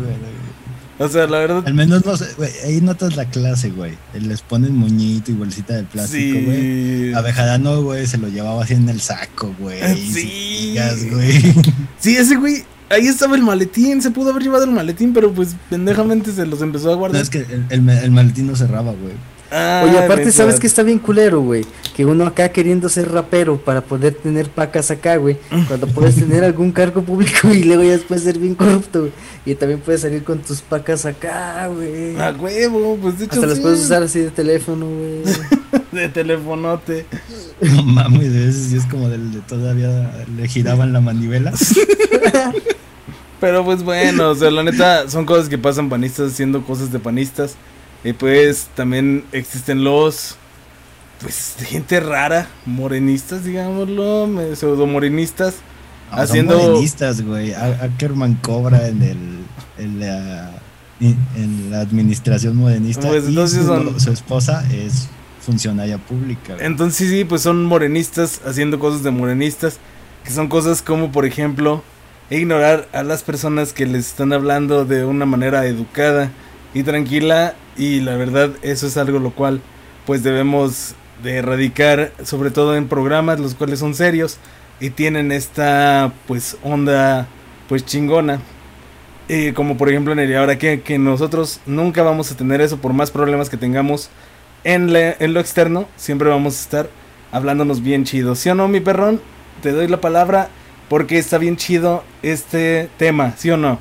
O 1.01 1.07
sea, 1.07 1.27
la 1.27 1.39
verdad 1.39 1.63
Al 1.65 1.73
menos 1.73 2.05
no 2.05 2.17
sé, 2.17 2.25
güey, 2.37 2.51
ahí 2.65 2.81
notas 2.81 3.15
la 3.15 3.25
clase, 3.25 3.69
güey. 3.69 3.93
Les 4.19 4.41
ponen 4.41 4.75
moñito 4.75 5.31
y 5.31 5.35
bolsita 5.35 5.75
de 5.75 5.83
plástico, 5.83 6.39
güey. 6.43 6.57
sí. 6.57 7.11
Güey, 7.83 8.05
se 8.07 8.17
lo 8.17 8.27
llevaba 8.27 8.63
así 8.63 8.73
en 8.73 8.89
el 8.89 8.99
saco, 8.99 9.55
güey. 9.59 9.79
Sí. 10.11 10.67
digas, 10.71 11.09
güey. 11.09 11.41
Sí, 11.99 12.15
ese 12.17 12.35
güey, 12.35 12.63
ahí 12.89 13.07
estaba 13.07 13.35
el 13.35 13.43
maletín, 13.43 14.01
se 14.01 14.11
pudo 14.11 14.31
haber 14.31 14.43
llevado 14.43 14.65
el 14.65 14.71
maletín, 14.71 15.13
pero 15.13 15.31
pues 15.33 15.55
pendejamente 15.69 16.31
se 16.33 16.45
los 16.45 16.61
empezó 16.61 16.89
a 16.89 16.91
No, 16.93 16.97
guardar. 16.97 17.21
es 17.21 17.29
que 17.29 17.39
el, 17.39 17.65
el, 17.69 17.89
el 17.89 18.11
maletín 18.11 18.47
no 18.47 18.55
cerraba, 18.55 18.91
güey. 18.91 19.13
Ah, 19.51 19.83
Oye, 19.85 19.97
aparte. 19.97 20.31
¿sabes 20.31 20.59
que 20.59 20.67
está 20.67 20.83
bien 20.83 20.99
culero, 20.99 21.41
güey? 21.41 21.65
Que 21.95 22.05
uno 22.05 22.25
acá 22.25 22.49
queriendo 22.49 22.87
ser 22.87 23.11
rapero 23.11 23.57
para 23.57 23.81
poder 23.81 24.13
tener 24.13 24.49
pacas 24.49 24.91
acá, 24.91 25.17
güey. 25.17 25.37
Cuando 25.67 25.87
puedes 25.87 26.15
tener 26.15 26.43
algún 26.43 26.71
cargo 26.71 27.01
público 27.01 27.49
y 27.51 27.63
luego 27.63 27.83
ya 27.83 27.91
después 27.91 28.23
ser 28.23 28.37
bien 28.37 28.55
corrupto, 28.55 29.01
güey. 29.01 29.11
Y 29.45 29.55
también 29.55 29.79
puedes 29.79 30.01
salir 30.01 30.23
con 30.23 30.39
tus 30.39 30.61
pacas 30.61 31.05
acá, 31.05 31.67
güey. 31.67 32.19
A 32.19 32.31
huevo, 32.31 32.97
pues 33.01 33.19
de 33.19 33.25
hecho 33.25 33.35
Hasta 33.35 33.47
las 33.47 33.57
sí, 33.57 33.61
puedes 33.63 33.79
usar 33.81 34.03
así 34.03 34.19
de 34.19 34.31
teléfono, 34.31 34.85
güey. 34.85 35.23
de 35.91 36.09
telefonote. 36.09 37.05
No 37.61 37.83
mames, 37.83 38.31
de 38.33 38.45
veces 38.45 38.67
sí 38.69 38.77
es 38.77 38.85
como 38.85 39.09
del 39.09 39.31
de 39.33 39.39
todavía 39.41 40.11
le 40.35 40.47
giraban 40.47 40.93
la 40.93 41.01
manivela. 41.01 41.53
Pero 43.39 43.63
pues 43.63 43.83
bueno, 43.83 44.31
o 44.31 44.35
sea, 44.35 44.51
la 44.51 44.63
neta 44.63 45.09
son 45.09 45.25
cosas 45.25 45.47
que 45.47 45.57
pasan 45.57 45.89
panistas 45.89 46.33
haciendo 46.33 46.63
cosas 46.63 46.91
de 46.91 46.99
panistas. 46.99 47.55
Y 48.03 48.13
pues 48.13 48.67
también 48.75 49.23
existen 49.31 49.83
los 49.83 50.35
pues 51.21 51.55
gente 51.59 51.99
rara, 51.99 52.47
morenistas, 52.65 53.43
digámoslo, 53.43 54.29
pseudomorenistas. 54.55 55.55
No, 56.11 56.15
son 56.17 56.19
Haciendo- 56.25 56.57
morenistas, 56.59 57.21
güey. 57.21 57.53
Ackerman 57.53 58.35
cobra 58.35 58.87
en 58.87 59.01
el 59.03 59.17
en 59.77 59.99
la, 59.99 60.51
en 61.01 61.71
la 61.71 61.81
administración 61.81 62.55
morenista. 62.57 63.07
Pues, 63.09 63.25
y 63.25 63.27
entonces 63.29 63.59
su, 63.61 63.67
son- 63.67 63.99
su 63.99 64.11
esposa 64.11 64.63
es 64.73 65.07
funcionaria 65.45 65.97
pública. 65.97 66.53
güey. 66.55 66.65
Entonces 66.65 67.09
sí, 67.09 67.25
pues 67.25 67.41
son 67.41 67.65
morenistas 67.65 68.41
haciendo 68.45 68.79
cosas 68.79 69.03
de 69.03 69.11
morenistas, 69.11 69.77
que 70.23 70.31
son 70.31 70.47
cosas 70.47 70.81
como 70.81 71.11
por 71.11 71.25
ejemplo 71.25 71.83
ignorar 72.29 72.87
a 72.93 73.03
las 73.03 73.23
personas 73.23 73.73
que 73.73 73.85
les 73.85 74.07
están 74.07 74.31
hablando 74.33 74.85
de 74.85 75.03
una 75.05 75.25
manera 75.25 75.65
educada 75.65 76.31
y 76.73 76.83
tranquila 76.83 77.55
y 77.77 78.01
la 78.01 78.15
verdad 78.15 78.51
eso 78.61 78.87
es 78.87 78.97
algo 78.97 79.19
lo 79.19 79.31
cual 79.31 79.61
pues 80.05 80.23
debemos 80.23 80.95
de 81.23 81.37
erradicar 81.37 82.11
sobre 82.23 82.51
todo 82.51 82.75
en 82.75 82.87
programas 82.87 83.39
los 83.39 83.55
cuales 83.55 83.79
son 83.79 83.93
serios 83.93 84.37
y 84.79 84.91
tienen 84.91 85.31
esta 85.31 86.11
pues 86.27 86.57
onda 86.63 87.27
pues 87.67 87.85
chingona 87.85 88.39
Eh, 89.31 89.53
como 89.53 89.77
por 89.77 89.89
ejemplo 89.89 90.11
en 90.11 90.19
el 90.19 90.35
ahora 90.35 90.57
que, 90.57 90.81
que 90.81 90.97
nosotros 90.97 91.61
nunca 91.67 92.01
vamos 92.01 92.31
a 92.31 92.35
tener 92.35 92.61
eso 92.61 92.77
por 92.81 92.93
más 92.93 93.11
problemas 93.11 93.47
que 93.49 93.57
tengamos 93.57 94.09
en, 94.63 94.89
en 94.95 95.33
lo 95.33 95.39
externo, 95.39 95.87
siempre 95.97 96.29
vamos 96.29 96.55
a 96.57 96.61
estar 96.61 96.89
hablándonos 97.31 97.83
bien 97.83 98.05
chido. 98.05 98.33
¿Sí 98.33 98.49
o 98.49 98.55
no, 98.55 98.67
mi 98.67 98.79
perrón? 98.79 99.21
Te 99.61 99.71
doy 99.71 99.87
la 99.87 100.01
palabra 100.01 100.49
porque 100.87 101.19
está 101.19 101.37
bien 101.37 101.57
chido 101.57 102.03
este 102.23 102.89
tema, 102.97 103.33
¿sí 103.37 103.51
o 103.51 103.57
no? 103.57 103.79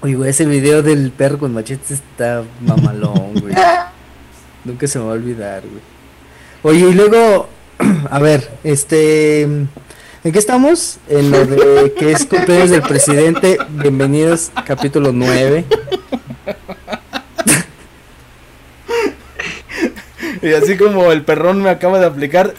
Oye, 0.00 0.14
güey, 0.14 0.30
ese 0.30 0.44
video 0.44 0.82
del 0.82 1.10
perro 1.10 1.40
con 1.40 1.52
machete 1.52 1.94
está 1.94 2.44
mamalón, 2.60 3.34
güey. 3.40 3.52
Nunca 4.64 4.86
se 4.86 5.00
me 5.00 5.06
va 5.06 5.10
a 5.10 5.14
olvidar, 5.14 5.62
güey. 5.62 5.82
Oye, 6.62 6.90
y 6.90 6.94
luego, 6.94 7.48
a 8.10 8.18
ver, 8.20 8.48
este, 8.62 9.42
¿en 9.42 9.68
qué 10.22 10.38
estamos? 10.38 10.98
En 11.08 11.32
lo 11.32 11.44
de 11.44 11.94
que 11.94 12.12
es 12.12 12.26
cumpleaños 12.26 12.70
del 12.70 12.82
presidente. 12.82 13.58
Bienvenidos, 13.70 14.52
capítulo 14.64 15.12
9. 15.12 15.64
Y 20.40 20.52
así 20.52 20.76
como 20.76 21.10
el 21.10 21.24
perrón 21.24 21.60
me 21.60 21.68
acaba 21.68 21.98
de 21.98 22.06
aplicar, 22.06 22.54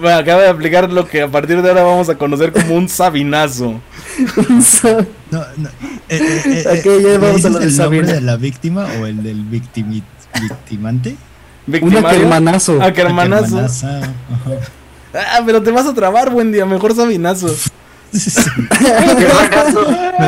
me 0.00 0.12
acaba 0.12 0.42
de 0.42 0.48
aplicar 0.48 0.90
lo 0.92 1.06
que 1.06 1.22
a 1.22 1.28
partir 1.28 1.60
de 1.62 1.68
ahora 1.68 1.82
vamos 1.82 2.08
a 2.08 2.16
conocer 2.16 2.52
como 2.52 2.74
un 2.76 2.88
sabinazo. 2.88 3.80
No, 5.30 5.40
no. 5.58 5.68
eh, 6.08 6.18
eh, 6.18 6.42
eh, 6.46 6.82
eh, 6.84 7.00
ya 7.02 7.08
¿me 7.08 7.18
vamos 7.18 7.44
a 7.44 7.48
dices 7.48 7.52
lo 7.52 7.58
del 7.58 7.68
el 7.68 7.76
nombre 7.76 7.98
Sabina. 8.00 8.12
de 8.14 8.20
la 8.22 8.36
víctima 8.36 8.86
o 9.00 9.06
el 9.06 9.22
del 9.22 9.44
victimi- 9.44 10.02
victimante? 10.40 11.10
Un 11.66 11.72
Victimario. 11.72 12.20
hermanazo. 12.22 12.78
Ah, 12.80 12.86
ajá. 14.32 14.60
Ah, 15.14 15.42
pero 15.44 15.62
te 15.62 15.70
vas 15.70 15.86
a 15.86 15.92
trabar, 15.94 16.30
buen 16.30 16.50
día, 16.50 16.64
mejor 16.64 16.94
sabinazo. 16.96 17.54
Me, 18.12 18.20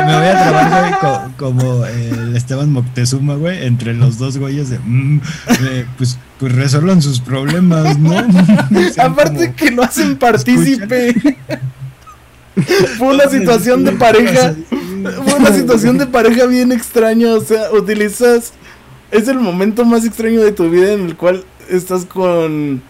me 0.05 0.16
voy 0.16 0.26
a 0.26 0.43
trabar, 0.43 0.81
güey, 0.81 0.93
co- 1.01 1.33
como 1.37 1.85
el 1.87 2.37
Esteban 2.37 2.72
Moctezuma, 2.72 3.35
güey, 3.35 3.64
entre 3.66 3.95
los 3.95 4.18
dos 4.18 4.39
güeyes 4.39 4.70
de, 4.70 4.78
mm, 4.78 5.20
eh, 5.62 5.87
pues, 5.97 6.18
pues 6.39 6.55
resuelvan 6.55 7.03
sus 7.03 7.20
problemas, 7.20 7.99
¿no? 7.99 8.18
Aparte 8.99 9.47
como- 9.47 9.57
que 9.57 9.70
lo 9.70 9.83
hacen 9.83 10.16
partícipe. 10.16 11.14
Fue 12.99 13.14
una 13.14 13.28
situación 13.28 13.85
de 13.85 13.93
pareja. 13.93 14.55
Fue 15.24 15.35
una 15.35 15.53
situación 15.53 15.99
de 15.99 16.07
pareja 16.07 16.47
bien 16.47 16.72
extraña. 16.72 17.35
O 17.35 17.41
sea, 17.41 17.70
utilizas. 17.72 18.53
Es 19.11 19.26
el 19.28 19.41
momento 19.41 19.85
más 19.85 20.05
extraño 20.05 20.41
de 20.43 20.53
tu 20.53 20.68
vida 20.70 20.93
en 20.93 21.07
el 21.07 21.16
cual 21.16 21.45
estás 21.70 22.05
con. 22.05 22.83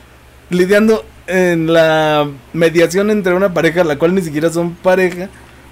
lidiando 0.51 1.05
en 1.31 1.73
la 1.73 2.29
mediación 2.53 3.11
entre 3.11 3.35
una 3.35 3.55
pareja, 3.55 3.85
la 3.85 3.99
cual 3.99 4.15
ni 4.15 4.23
siquiera 4.23 4.51
son 4.51 4.75
pareja, 4.75 5.29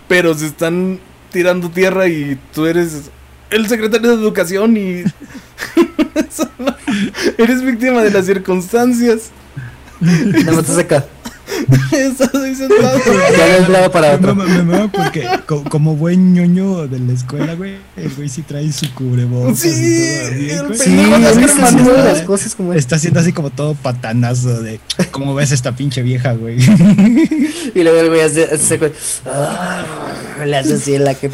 pero 0.09 0.35
se 0.35 0.47
están 0.47 0.99
tirando 1.33 1.69
tierra 1.71 2.07
y 2.09 2.39
tú 2.55 2.67
eres 2.67 3.11
el 3.51 3.69
secretario 3.69 4.09
de 4.11 4.15
educación 4.23 4.77
y. 4.77 5.05
No- 6.59 6.75
eres 7.39 7.63
víctima 7.63 8.03
de 8.03 8.11
las 8.11 8.27
circunstancias. 8.27 9.31
Nada 10.01 10.53
más 10.53 10.59
estás 10.69 10.79
acá. 10.79 11.07
Estás 11.93 12.35
ahí 12.35 12.55
sentado. 12.55 12.99
Ya 13.37 13.47
de 13.59 13.67
un 13.67 13.73
lado 13.73 13.91
para 13.91 14.09
Me, 14.11 14.15
otro. 14.17 14.35
me, 14.35 14.63
me 14.63 14.89
porque 14.89 15.27
co- 15.47 15.65
como 15.65 15.97
buen 15.97 16.35
ñoño 16.35 16.87
de 16.87 16.99
la 17.01 17.13
escuela, 17.13 17.55
güey, 17.55 17.77
el 17.97 18.11
güey 18.15 18.29
sí 18.29 18.43
trae 18.43 18.71
su 18.73 18.93
cubrebocas. 18.95 19.59
Sí, 19.59 19.69
y 19.69 20.19
todo 20.21 20.31
bien, 20.37 20.59
el 20.59 20.67
güey. 20.67 20.79
Sí, 20.79 20.97
las 22.05 22.23
cosas 22.23 22.55
como 22.55 22.73
es. 22.73 22.79
Está 22.81 22.97
haciendo 22.97 23.21
así 23.21 23.33
como 23.33 23.51
todo 23.51 23.75
patanazo 23.75 24.61
de 24.61 24.81
cómo 25.11 25.35
ves 25.35 25.53
esta 25.53 25.73
pinche 25.75 26.03
vieja, 26.03 26.33
güey. 26.33 26.59
Y 27.75 27.83
luego 27.83 28.01
el 28.01 28.09
güey 28.09 28.21
hace, 28.23 28.45
hace 28.45 28.79
ah, 29.27 29.85
le 30.45 30.57
hace 30.57 30.75
así 30.75 30.95
en 30.95 31.05
la 31.05 31.15
que. 31.15 31.31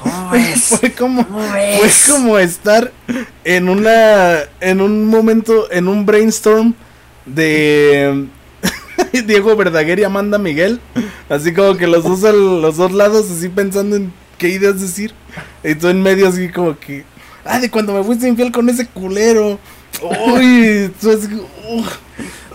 ¿Cómo 0.00 0.30
ves? 0.30 0.60
Fue 0.80 0.92
como, 0.92 1.26
¿Cómo 1.26 1.42
fue 1.48 1.90
como 2.14 2.38
estar 2.38 2.90
en 3.44 3.68
una, 3.68 4.38
en 4.60 4.80
un 4.80 5.04
momento, 5.06 5.70
en 5.70 5.88
un 5.88 6.06
brainstorm 6.06 6.74
de 7.26 8.26
Diego 9.26 9.56
Verdaguer 9.56 9.98
y 9.98 10.04
Amanda 10.04 10.38
Miguel, 10.38 10.80
así 11.28 11.52
como 11.52 11.76
que 11.76 11.86
los 11.86 12.04
dos 12.04 12.24
a 12.24 12.32
los 12.32 12.76
dos 12.76 12.92
lados, 12.92 13.30
así 13.30 13.48
pensando 13.48 13.96
en 13.96 14.12
qué 14.38 14.48
ideas 14.48 14.80
decir, 14.80 15.12
y 15.64 15.74
tú 15.74 15.88
en 15.88 16.02
medio 16.02 16.28
así 16.28 16.48
como 16.48 16.78
que, 16.78 17.04
ah, 17.44 17.58
de 17.60 17.70
cuando 17.70 17.92
me 17.94 18.04
fuiste 18.04 18.28
infiel 18.28 18.52
con 18.52 18.68
ese 18.68 18.86
culero, 18.86 19.58
uy, 20.26 20.90
tú 21.00 21.10
así, 21.10 21.28
ugh. 21.70 21.86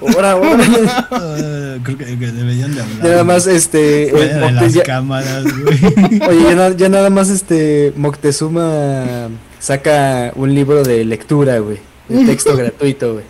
Ahora, 0.02 0.32
ahora. 0.32 0.64
Ah, 1.12 1.78
creo 1.84 1.98
que, 1.98 2.06
que 2.06 2.28
deberían 2.32 2.74
de 2.76 2.82
hablar. 2.82 3.04
Nada 3.04 3.24
más, 3.24 3.48
este. 3.48 4.10
fuera 4.12 4.26
eh, 4.26 4.40
de 4.48 4.52
las 4.52 4.74
ya- 4.74 4.84
cámaras, 4.84 5.44
güey. 5.44 6.22
oye, 6.30 6.44
ya, 6.50 6.56
na- 6.56 6.76
ya 6.76 6.90
nada 6.90 7.10
más, 7.10 7.30
este. 7.30 7.94
Moctezuma 7.96 9.30
saca 9.60 10.32
un 10.36 10.54
libro 10.54 10.84
de 10.84 11.06
lectura, 11.06 11.60
güey. 11.60 11.80
De 12.10 12.26
texto 12.26 12.56
gratuito, 12.56 13.14
güey. 13.14 13.26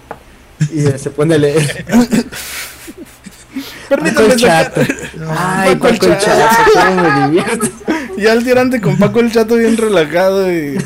Y 0.74 0.97
se 0.97 1.09
pone 1.11 1.36
a 1.36 1.38
leer. 1.38 1.86
Paco 3.90 4.02
permítame 4.04 4.34
el 4.34 4.40
sacar, 4.40 4.74
chato. 4.74 4.94
Ay, 5.38 5.76
Paco 5.76 5.88
el 5.90 5.98
Paco 5.98 6.06
el 6.14 6.18
Chato. 6.20 6.40
chato, 6.40 6.72
cómo 6.74 7.02
me 7.02 7.28
divierto. 7.28 7.68
Y 8.18 8.28
al 8.28 8.46
tirante 8.46 8.80
con 8.80 8.96
Paco 8.98 9.20
el 9.20 9.30
Chato 9.30 9.56
bien 9.58 9.76
relajado 9.76 10.50
y 10.50 10.78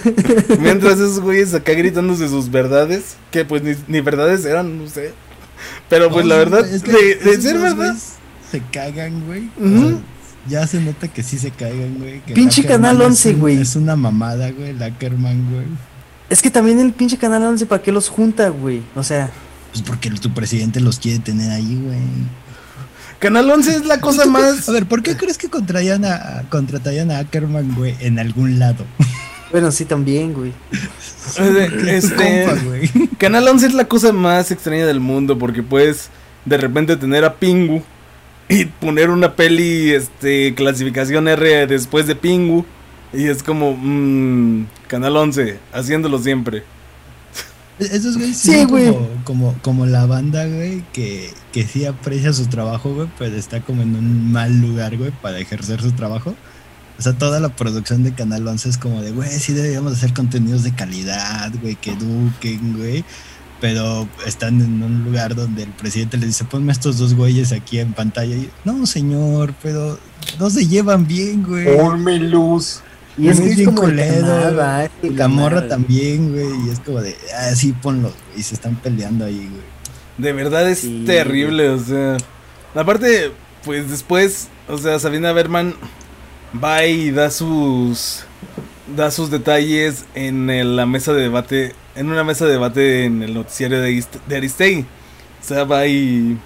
mientras 0.59 0.93
esos 0.95 1.19
güeyes 1.19 1.53
acá 1.53 1.73
gritándose 1.73 2.27
sus 2.27 2.49
verdades, 2.49 3.17
que 3.29 3.45
pues 3.45 3.61
ni, 3.61 3.73
ni 3.87 4.01
verdades 4.01 4.45
eran, 4.45 4.79
no 4.83 4.89
sé. 4.89 5.13
Pero 5.89 6.09
pues 6.09 6.25
la 6.25 6.37
verdad, 6.37 6.67
es 6.67 6.81
que 6.81 6.91
de, 6.91 7.15
de 7.17 7.39
ser 7.39 7.59
verdad, 7.59 7.95
Se 8.51 8.63
cagan, 8.71 9.25
güey. 9.27 9.47
O 9.63 9.79
sea, 9.91 9.99
ya 10.47 10.65
se 10.65 10.81
nota 10.81 11.07
que 11.07 11.21
sí 11.21 11.37
se 11.37 11.51
cagan, 11.51 11.97
güey. 11.99 12.21
que 12.21 12.33
Pinche 12.33 12.63
Lackerman 12.63 12.81
Canal 12.95 13.01
es 13.01 13.07
11, 13.09 13.29
un- 13.35 13.39
güey. 13.41 13.61
Es 13.61 13.75
una 13.75 13.95
mamada, 13.95 14.49
güey, 14.49 14.73
Lackerman, 14.73 15.51
güey. 15.53 15.67
Es 16.31 16.41
que 16.41 16.49
también 16.49 16.79
el 16.79 16.93
pinche 16.93 17.17
canal 17.19 17.43
11, 17.43 17.67
¿para 17.67 17.83
qué 17.83 17.91
los 17.91 18.09
junta, 18.09 18.49
güey? 18.49 18.81
O 18.95 19.03
sea, 19.03 19.29
Pues 19.71 19.83
porque 19.83 20.09
tu 20.09 20.33
presidente 20.33 20.79
los 20.79 20.97
quiere 20.97 21.19
tener 21.19 21.51
ahí, 21.51 21.79
güey. 21.85 21.99
Canal 23.19 23.51
11 23.51 23.75
es 23.75 23.85
la 23.85 23.99
cosa 23.99 24.25
más... 24.25 24.69
A 24.69 24.71
ver, 24.71 24.85
¿por 24.85 25.03
qué 25.03 25.17
crees 25.17 25.37
que 25.37 25.49
contratarían 25.49 26.05
a, 26.05 26.43
contratarían 26.49 27.11
a 27.11 27.19
Ackerman, 27.19 27.75
güey, 27.75 27.95
en 27.99 28.17
algún 28.17 28.59
lado? 28.59 28.85
bueno, 29.51 29.71
sí, 29.71 29.83
también, 29.83 30.33
güey. 30.33 30.53
Este, 31.87 32.45
compa, 32.45 32.63
güey. 32.63 32.89
Canal 33.17 33.47
11 33.47 33.67
es 33.67 33.73
la 33.73 33.85
cosa 33.85 34.13
más 34.13 34.51
extraña 34.51 34.85
del 34.85 35.01
mundo 35.01 35.37
porque 35.37 35.61
puedes 35.61 36.09
de 36.45 36.57
repente 36.57 36.95
tener 36.95 37.25
a 37.25 37.35
Pingu 37.35 37.83
y 38.47 38.65
poner 38.65 39.09
una 39.09 39.35
peli 39.35 39.91
este 39.91 40.55
clasificación 40.55 41.27
R 41.27 41.67
después 41.67 42.07
de 42.07 42.15
Pingu 42.15 42.65
y 43.11 43.27
es 43.27 43.43
como 43.43 43.75
mm, 43.77 44.65
Canal 44.87 45.17
11 45.17 45.59
haciéndolo 45.73 46.19
siempre. 46.19 46.63
Esos 47.79 48.17
güeyes 48.17 48.37
Sí, 48.37 48.51
sí, 48.51 48.59
son 48.61 48.67
güey. 48.69 48.85
como, 48.87 49.07
como, 49.23 49.55
como 49.61 49.85
la 49.85 50.05
banda, 50.05 50.45
güey, 50.45 50.83
que, 50.93 51.31
que 51.53 51.65
sí 51.65 51.85
aprecia 51.85 52.33
su 52.33 52.47
trabajo, 52.47 52.93
güey, 52.93 53.07
pero 53.17 53.35
está 53.35 53.61
como 53.61 53.81
en 53.81 53.95
un 53.95 54.31
mal 54.31 54.59
lugar, 54.59 54.97
güey, 54.97 55.11
para 55.21 55.39
ejercer 55.39 55.81
su 55.81 55.91
trabajo. 55.93 56.35
O 56.97 57.01
sea, 57.01 57.13
toda 57.13 57.39
la 57.39 57.49
producción 57.55 58.03
de 58.03 58.13
Canal 58.13 58.45
11 58.45 58.69
es 58.69 58.77
como 58.77 59.01
de, 59.01 59.11
güey, 59.11 59.29
sí 59.29 59.53
deberíamos 59.53 59.93
hacer 59.93 60.13
contenidos 60.13 60.63
de 60.63 60.75
calidad, 60.75 61.51
güey, 61.61 61.75
que 61.75 61.91
eduquen, 61.91 62.77
güey. 62.77 63.05
Pero 63.61 64.07
están 64.25 64.61
en 64.61 64.81
un 64.83 65.03
lugar 65.03 65.35
donde 65.35 65.63
el 65.63 65.69
presidente 65.69 66.17
les 66.17 66.27
dice, 66.27 66.45
ponme 66.45 66.71
estos 66.71 66.97
dos 66.97 67.13
güeyes 67.13 67.51
aquí 67.51 67.79
en 67.79 67.93
pantalla. 67.93 68.35
Y, 68.35 68.49
no, 68.65 68.85
señor, 68.85 69.53
pero 69.61 69.99
no 70.39 70.49
se 70.49 70.65
llevan 70.67 71.07
bien, 71.07 71.43
güey. 71.43 71.77
Ponme 71.77 72.19
luz. 72.19 72.81
Y 73.17 73.27
es 73.27 73.39
que 73.41 73.49
es 73.49 73.55
bien 73.57 73.75
como 73.75 73.87
es 73.89 74.23
La 75.15 75.27
morra 75.27 75.67
también, 75.67 76.31
güey. 76.31 76.67
Y 76.67 76.69
es 76.69 76.79
como 76.79 77.01
de, 77.01 77.15
ah, 77.37 77.53
sí, 77.55 77.73
ponlos, 77.73 78.13
güey. 78.29 78.39
Y 78.39 78.43
se 78.43 78.55
están 78.55 78.75
peleando 78.75 79.25
ahí, 79.25 79.37
güey. 79.49 79.61
De 80.17 80.33
verdad 80.33 80.69
es 80.69 80.79
Sí. 80.79 81.03
terrible, 81.05 81.69
o 81.69 81.79
sea. 81.79 82.17
Aparte, 82.75 83.31
pues 83.65 83.89
después, 83.89 84.47
o 84.67 84.77
sea, 84.77 84.99
Sabina 84.99 85.31
Berman 85.33 85.73
va 86.63 86.85
y 86.85 87.11
da 87.11 87.29
sus 87.31 88.23
da 88.95 89.11
sus 89.11 89.29
detalles 89.29 90.05
en 90.15 90.49
el- 90.49 90.75
la 90.75 90.87
mesa 90.87 91.13
de 91.13 91.21
debate, 91.21 91.75
en 91.95 92.09
una 92.09 92.23
mesa 92.23 92.45
de 92.45 92.53
debate 92.53 93.05
en 93.05 93.21
el 93.21 93.35
noticiario 93.35 93.79
de, 93.81 94.03
de 94.27 94.35
Aristegui. 94.37 94.81
O 94.81 95.45
sea, 95.45 95.63
va 95.63 95.85
y 95.85 96.37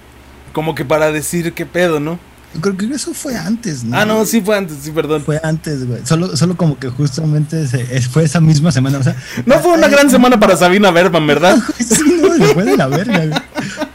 como 0.52 0.74
que 0.74 0.84
para 0.84 1.10
decir 1.10 1.54
qué 1.54 1.64
pedo, 1.64 2.00
¿no? 2.00 2.18
Creo 2.60 2.76
que 2.76 2.86
eso 2.86 3.12
fue 3.14 3.36
antes, 3.36 3.84
¿no? 3.84 3.96
Ah, 3.96 4.04
no, 4.04 4.24
sí 4.24 4.40
fue 4.40 4.56
antes, 4.56 4.76
sí, 4.82 4.90
perdón. 4.90 5.22
Fue 5.24 5.40
antes, 5.42 5.86
güey. 5.86 6.00
Solo, 6.04 6.36
solo 6.36 6.56
como 6.56 6.78
que 6.78 6.88
justamente 6.88 7.66
se- 7.66 7.84
fue 8.02 8.24
esa 8.24 8.40
misma 8.40 8.70
semana. 8.72 8.98
O 8.98 9.02
sea, 9.02 9.16
No 9.46 9.58
fue 9.60 9.72
una 9.74 9.88
gran 9.88 10.08
semana 10.10 10.38
para 10.38 10.56
Sabina 10.56 10.90
Berman, 10.90 11.26
¿verdad? 11.26 11.58
Sí, 11.78 12.18
no, 12.20 12.34
se 12.36 12.54
fue 12.54 12.64
de 12.64 12.76
la 12.76 12.86
verga, 12.86 13.26
güey. 13.26 13.40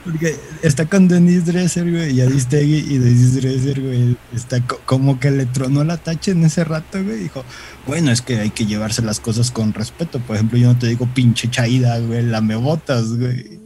Porque 0.04 0.36
está 0.62 0.86
con 0.86 1.08
Denise 1.08 1.52
Dresser, 1.52 1.90
güey, 1.90 2.12
y 2.18 2.22
Aristegui, 2.22 2.78
y 2.94 2.98
Denise 2.98 3.40
Dresser, 3.42 3.80
güey, 3.82 4.18
está 4.36 4.60
co- 4.66 4.82
como 4.86 5.20
que 5.20 5.30
le 5.32 5.46
tronó 5.46 5.84
la 5.84 5.98
tacha 5.98 6.32
en 6.32 6.44
ese 6.44 6.64
rato, 6.64 7.04
güey. 7.04 7.18
Dijo, 7.20 7.44
bueno, 7.88 8.12
es 8.12 8.22
que 8.22 8.40
hay 8.40 8.50
que 8.50 8.66
llevarse 8.66 9.02
las 9.02 9.20
cosas 9.20 9.52
con 9.52 9.74
respeto. 9.74 10.20
Por 10.20 10.36
ejemplo, 10.36 10.58
yo 10.58 10.68
no 10.74 10.78
te 10.80 10.88
digo 10.88 11.08
pinche 11.14 11.50
chaida, 11.50 12.00
güey, 12.00 12.24
la 12.24 12.42
me 12.42 12.56
botas, 12.56 13.10
güey. 13.18 13.60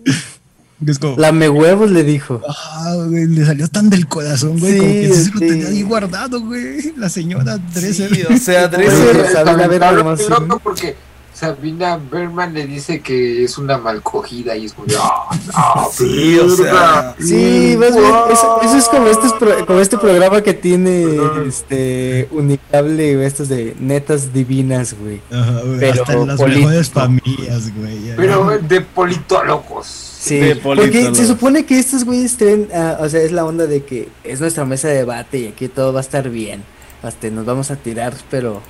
Es 0.88 1.00
como, 1.00 1.18
La 1.18 1.32
me 1.32 1.50
huevos 1.50 1.92
le 1.92 2.04
dijo. 2.04 2.42
ah, 2.48 2.94
güey, 3.08 3.28
le 3.28 3.46
salió 3.46 3.68
tan 3.68 3.90
del 3.90 4.08
corazón, 4.08 4.60
güey, 4.60 4.74
Sí, 4.74 4.80
como 4.80 4.92
que 4.94 5.14
sí 5.14 5.24
se 5.26 5.32
lo 5.34 5.40
tenía 5.40 5.68
ahí 5.68 5.82
guardado, 5.84 6.42
güey. 6.42 6.94
La 6.98 7.10
señora 7.10 7.58
Dresser. 7.74 8.14
Sí, 8.16 8.24
o 8.24 8.38
sea, 8.38 8.68
Dresser 8.68 9.28
Sabina 9.32 9.68
Berman 9.68 10.18
loco 10.30 10.40
¿no? 10.46 10.60
porque 10.60 10.96
Sabina 11.34 11.98
Berman 12.12 12.54
le 12.54 12.68
dice 12.68 13.02
que 13.02 13.44
es 13.44 13.58
una 13.58 13.80
malcogida 13.80 14.56
y 14.56 14.66
es 14.66 14.74
como 14.74 14.88
ah, 15.00 15.30
ah, 15.54 15.88
Sí, 15.92 16.38
o 16.38 16.48
sea, 16.56 16.64
verga". 16.64 17.16
Sí, 17.20 17.76
más 17.80 17.96
bien, 17.96 18.12
eso, 18.32 18.62
eso 18.62 18.78
es 18.78 18.86
como 18.88 19.08
este, 19.08 19.28
pro- 19.40 19.66
como 19.66 19.80
este 19.80 19.98
programa 19.98 20.42
que 20.42 20.54
tiene 20.54 21.18
este 21.48 22.28
Unicable, 22.32 23.26
estos 23.26 23.50
de 23.50 23.76
netas 23.80 24.32
divinas, 24.32 24.96
güey. 25.00 25.22
Ajá, 25.32 25.62
güey, 25.66 25.80
Pero 25.80 26.02
hasta 26.04 26.14
en 26.14 26.28
las 26.28 26.40
mejores 26.40 26.90
familias, 26.92 27.74
güey. 27.76 28.04
ya. 28.06 28.16
Pero 28.16 28.60
de 28.60 28.82
politólogos. 28.82 30.13
Sí, 30.24 30.38
De 30.40 30.56
porque 30.56 31.14
se 31.14 31.28
supone 31.28 31.66
que 31.66 31.78
estos 31.78 32.06
güeyes 32.06 32.38
traen, 32.38 32.70
ah, 32.74 32.98
o 33.02 33.10
sea, 33.10 33.22
es 33.22 33.34
la 33.34 33.44
onda 33.44 33.68
de 33.68 33.84
que 33.84 34.08
es 34.24 34.40
nuestra 34.40 34.64
mesa 34.64 34.88
de 34.88 34.96
debate 34.96 35.40
y 35.40 35.48
aquí 35.48 35.68
todo 35.68 35.92
va 35.92 36.00
a 36.00 36.02
estar 36.02 36.30
bien. 36.30 36.64
Hasta 37.02 37.30
nos 37.30 37.46
vamos 37.46 37.72
a 37.72 37.76
tirar, 37.76 38.14
pero 38.32 38.62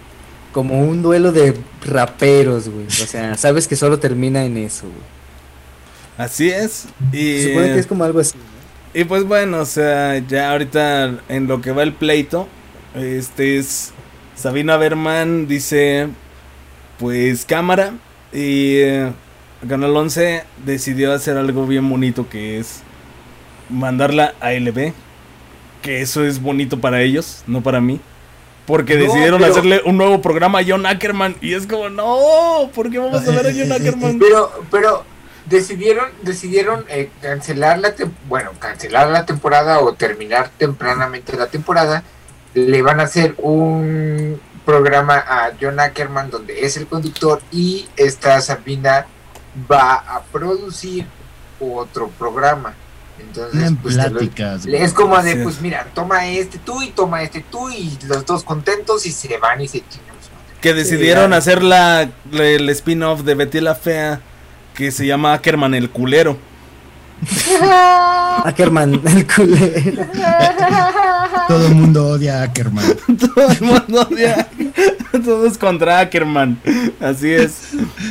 como 0.51 0.81
un 0.81 1.03
duelo 1.03 1.31
de 1.31 1.55
raperos, 1.85 2.69
güey. 2.69 2.87
O 2.87 2.89
sea, 2.89 3.37
sabes 3.37 3.67
que 3.67 3.75
solo 3.75 3.99
termina 3.99 4.43
en 4.45 4.57
eso, 4.57 4.87
güey. 4.87 4.97
así 6.17 6.49
es. 6.49 6.85
Y 7.11 7.41
Se 7.41 7.49
supone 7.49 7.73
que 7.73 7.79
es 7.79 7.85
como 7.85 8.03
algo 8.03 8.19
así. 8.19 8.33
¿no? 8.35 8.99
Y 8.99 9.03
pues 9.03 9.23
bueno, 9.23 9.59
o 9.59 9.65
sea, 9.65 10.17
ya 10.27 10.53
ahorita 10.53 11.19
en 11.29 11.47
lo 11.47 11.61
que 11.61 11.71
va 11.71 11.83
el 11.83 11.93
pleito, 11.93 12.47
este 12.95 13.59
es 13.59 13.91
Sabina 14.35 14.77
Berman 14.77 15.47
dice, 15.47 16.07
pues 16.97 17.45
cámara 17.45 17.93
y 18.31 18.77
eh, 18.77 19.11
Canal 19.67 19.95
11 19.95 20.43
decidió 20.65 21.13
hacer 21.13 21.37
algo 21.37 21.65
bien 21.67 21.89
bonito 21.89 22.27
que 22.29 22.59
es 22.59 22.81
mandarla 23.69 24.33
a 24.39 24.51
LB 24.53 24.93
que 25.81 26.01
eso 26.01 26.23
es 26.23 26.41
bonito 26.41 26.79
para 26.79 27.01
ellos, 27.01 27.43
no 27.45 27.61
para 27.61 27.81
mí. 27.81 27.99
Porque 28.65 28.95
No, 28.95 29.01
decidieron 29.03 29.41
pero- 29.41 29.51
hacerle 29.51 29.81
un 29.85 29.97
nuevo 29.97 30.21
programa 30.21 30.59
a 30.59 30.63
John 30.65 30.85
Ackerman. 30.85 31.35
Y 31.41 31.53
es 31.53 31.67
como, 31.67 31.89
no, 31.89 32.69
¿por 32.73 32.89
qué 32.89 32.99
vamos 32.99 33.27
a 33.27 33.31
ver 33.31 33.47
a 33.47 33.51
John 33.57 33.71
Ackerman? 33.73 34.17
Pero, 34.17 34.49
pero 34.71 35.03
decidieron, 35.45 36.05
decidieron 36.21 36.85
eh, 36.87 37.09
cancelar 37.21 37.79
la 37.79 37.93
tem- 37.97 38.11
bueno, 38.29 38.51
cancelar 38.59 39.09
la 39.09 39.25
temporada 39.25 39.79
o 39.81 39.93
terminar 39.93 40.49
tempranamente 40.57 41.35
la 41.35 41.47
temporada. 41.47 42.03
Le 42.53 42.81
van 42.81 43.01
a 43.01 43.03
hacer 43.03 43.35
un 43.39 44.39
programa 44.65 45.15
a 45.17 45.51
John 45.59 45.81
Ackerman 45.81 46.29
donde 46.29 46.65
es 46.65 46.77
el 46.77 46.87
conductor 46.87 47.41
y 47.51 47.87
esta 47.97 48.39
Sabina 48.39 49.05
va 49.71 49.95
a 49.95 50.21
producir 50.23 51.05
otro 51.59 52.09
programa. 52.09 52.73
Entonces, 53.19 53.71
pues, 53.81 53.95
lo- 54.11 54.19
es 54.83 54.93
como 54.93 55.21
de, 55.21 55.35
pues 55.43 55.61
mira, 55.61 55.87
toma 55.93 56.27
este 56.27 56.57
tú 56.57 56.81
y 56.81 56.89
toma 56.89 57.21
este 57.21 57.41
tú 57.41 57.69
y 57.69 57.97
los 58.07 58.25
dos 58.25 58.43
contentos 58.43 59.05
y 59.05 59.11
se 59.11 59.37
van 59.37 59.61
y 59.61 59.67
se 59.67 59.79
chingan. 59.79 60.13
Que 60.61 60.73
decidieron 60.73 61.33
hacer 61.33 61.61
la, 61.61 62.09
la- 62.31 62.45
el 62.45 62.69
spin-off 62.69 63.21
de 63.21 63.35
Betty 63.35 63.59
la 63.61 63.75
Fea. 63.75 64.21
Que 64.73 64.91
se 64.91 65.05
llama 65.05 65.33
Ackerman 65.33 65.75
el 65.75 65.89
culero. 65.91 66.35
Ackerman, 68.45 69.01
el 69.05 69.27
culero. 69.27 70.05
Todo 71.47 71.67
el 71.67 71.75
mundo 71.75 72.07
odia 72.07 72.39
a 72.41 72.43
Ackerman. 72.43 72.85
Todo 73.35 73.49
el 73.51 73.61
mundo 73.61 74.07
odia- 74.09 74.47
Todos 75.23 75.57
contra 75.57 75.99
Ackerman. 75.99 76.57
Así 76.99 77.31
es. 77.31 77.69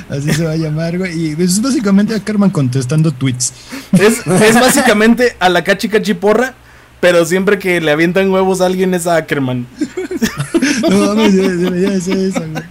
Así 0.09 0.33
se 0.33 0.45
va 0.45 0.53
a 0.53 0.57
llamar, 0.57 0.99
güey. 0.99 1.19
Y 1.37 1.43
es 1.43 1.61
básicamente 1.61 2.15
Ackerman 2.15 2.51
contestando 2.51 3.11
tweets. 3.13 3.53
Es, 3.93 4.27
es 4.27 4.55
básicamente 4.55 5.37
a 5.41 5.49
la 5.49 5.63
cachi 5.65 5.89
cachi 5.89 6.15
porra. 6.15 6.55
Pero 7.01 7.25
siempre 7.25 7.59
que 7.59 7.81
le 7.81 7.91
avientan 7.91 8.31
huevos 8.31 8.61
a 8.61 8.67
alguien 8.67 8.95
es 8.95 9.09
a 9.09 9.17
Ackerman. 9.17 9.67
No 10.89 11.15
mames, 11.15 11.35
debería 11.35 11.91
de 11.91 12.01
ser 12.01 12.17
eso, 12.17 12.41
güey. 12.49 12.62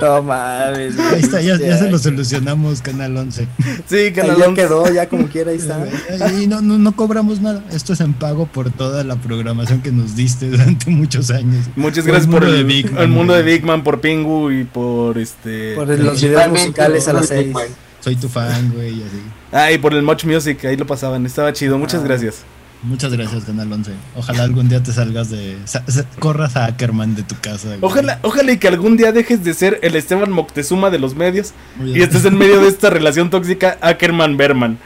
No 0.00 0.22
mames. 0.22 0.96
güey. 0.96 1.08
Ahí 1.08 1.20
está, 1.20 1.40
ya, 1.40 1.58
ya 1.58 1.76
se 1.78 1.90
lo 1.90 1.98
solucionamos, 1.98 2.80
Canal 2.82 3.16
11. 3.16 3.48
Sí, 3.86 3.96
Ahí 3.96 4.12
Canal 4.12 4.36
ya 4.38 4.48
11. 4.48 4.60
quedó, 4.62 4.92
ya 4.92 5.08
como 5.08 5.26
quiera, 5.28 5.50
ahí 5.50 5.56
está. 5.58 5.86
Y 6.40 6.46
no, 6.46 6.60
no, 6.60 6.78
no 6.78 6.94
cobramos 6.96 7.40
nada. 7.40 7.62
Esto 7.72 7.92
es 7.92 8.00
en 8.00 8.12
pago 8.12 8.46
por 8.46 8.70
toda 8.70 9.02
la 9.04 9.16
programación 9.16 9.82
que 9.82 9.90
nos 9.92 10.14
diste 10.16 10.48
durante 10.50 10.90
muchos 10.90 11.30
años. 11.30 11.66
Muchas 11.76 12.04
Por 12.04 12.12
gracias 12.12 12.26
el 12.26 12.40
por 12.40 12.44
el, 12.48 12.52
de 12.56 12.64
Big 12.64 12.92
Man, 12.92 13.02
el 13.02 13.08
mundo 13.08 13.34
de. 13.34 13.42
Big 13.42 13.64
Man, 13.64 13.82
por 13.82 14.00
Pingu 14.00 14.50
y 14.50 14.64
por 14.64 15.18
este. 15.18 15.74
Por 15.74 15.88
los 15.88 16.20
videos 16.20 16.48
musicales 16.48 17.08
a 17.08 17.12
las 17.12 17.22
¿no? 17.22 17.28
6. 17.28 17.52
Bueno, 17.52 17.74
Soy 18.00 18.16
tu 18.16 18.28
fan, 18.28 18.72
güey, 18.74 18.90
y 18.98 19.02
así. 19.02 19.22
Ah, 19.52 19.70
y 19.72 19.78
por 19.78 19.92
el 19.94 20.02
Much 20.02 20.24
Music, 20.24 20.64
ahí 20.64 20.76
lo 20.76 20.86
pasaban. 20.86 21.26
Estaba 21.26 21.52
chido, 21.52 21.76
muchas 21.78 22.00
Ah. 22.02 22.04
gracias. 22.06 22.36
Muchas 22.82 23.12
gracias, 23.12 23.44
Canal 23.44 23.70
11. 23.72 23.92
Ojalá 24.16 24.42
algún 24.44 24.68
día 24.70 24.82
te 24.82 24.90
salgas 24.92 25.28
de. 25.30 25.58
sa- 25.66 25.84
sa- 25.86 26.04
corras 26.18 26.56
a 26.56 26.64
Ackerman 26.64 27.14
de 27.14 27.22
tu 27.22 27.34
casa. 27.38 27.68
güey. 27.68 27.78
Ojalá, 27.82 28.18
ojalá 28.22 28.52
y 28.52 28.58
que 28.58 28.68
algún 28.68 28.96
día 28.96 29.12
dejes 29.12 29.44
de 29.44 29.52
ser 29.52 29.78
el 29.82 29.96
Esteban 29.96 30.30
Moctezuma 30.30 30.88
de 30.88 30.98
los 30.98 31.14
medios 31.14 31.52
y 31.84 32.00
estés 32.00 32.24
en 32.24 32.38
medio 32.38 32.60
de 32.62 32.68
esta 32.74 32.88
relación 32.88 33.28
tóxica 33.28 33.76
Ackerman-Berman. 33.82 34.78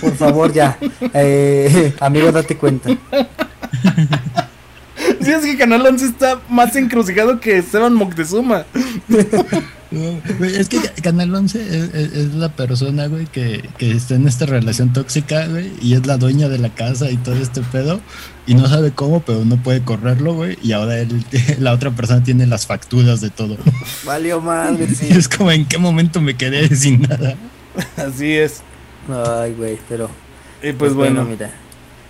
Por 0.00 0.14
favor, 0.16 0.52
ya. 0.52 0.78
Eh, 1.14 1.94
amigo, 2.00 2.30
date 2.30 2.56
cuenta. 2.58 2.90
Sí, 5.20 5.30
es 5.32 5.42
que 5.44 5.56
Canal 5.56 5.84
11 5.86 6.04
está 6.06 6.40
más 6.48 6.74
encrucijado 6.76 7.40
que 7.40 7.58
Esteban 7.58 7.94
Moctezuma. 7.94 8.64
No, 9.90 10.20
güey, 10.38 10.56
es 10.56 10.68
que 10.68 10.78
Canal 11.02 11.34
11 11.34 11.60
es, 11.60 11.94
es- 11.94 12.12
es 12.12 12.34
la 12.34 12.50
persona, 12.50 13.06
güey, 13.06 13.26
que, 13.26 13.68
que 13.78 13.90
está 13.92 14.14
en 14.14 14.28
esta 14.28 14.46
relación 14.46 14.92
tóxica, 14.92 15.46
güey, 15.46 15.70
y 15.80 15.94
es 15.94 16.06
la 16.06 16.16
dueña 16.18 16.48
de 16.48 16.58
la 16.58 16.68
casa 16.74 17.10
y 17.10 17.16
todo 17.16 17.36
este 17.36 17.62
pedo, 17.62 18.00
y 18.46 18.54
no 18.54 18.68
sabe 18.68 18.90
cómo, 18.92 19.20
pero 19.20 19.44
no 19.44 19.56
puede 19.62 19.82
correrlo, 19.82 20.34
güey, 20.34 20.58
y 20.62 20.72
ahora 20.72 20.98
él, 20.98 21.24
la 21.58 21.72
otra 21.72 21.90
persona 21.90 22.22
tiene 22.22 22.46
las 22.46 22.66
facturas 22.66 23.20
de 23.20 23.30
todo. 23.30 23.56
Valió 24.04 24.40
madre, 24.40 24.86
Y 24.90 24.94
sí. 24.94 25.06
es 25.10 25.28
como, 25.28 25.50
¿en 25.50 25.64
qué 25.66 25.78
momento 25.78 26.20
me 26.20 26.36
quedé 26.36 26.74
sin 26.76 27.02
nada? 27.02 27.34
Así 27.96 28.32
es. 28.32 28.62
Ay, 29.08 29.54
güey, 29.54 29.78
pero. 29.88 30.10
Y 30.62 30.72
pues 30.72 30.92
bueno, 30.92 31.24
mira. 31.24 31.50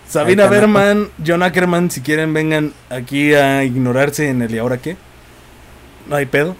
Sabina 0.08 0.46
Berman, 0.46 1.08
John 1.24 1.42
Ackerman, 1.42 1.90
si 1.90 2.00
quieren 2.00 2.32
vengan 2.32 2.72
aquí 2.90 3.34
a 3.34 3.64
ignorarse 3.64 4.28
en 4.30 4.42
el 4.42 4.54
y 4.54 4.58
ahora 4.58 4.78
qué. 4.78 4.96
No 6.08 6.16
hay 6.16 6.26
pedo. 6.26 6.56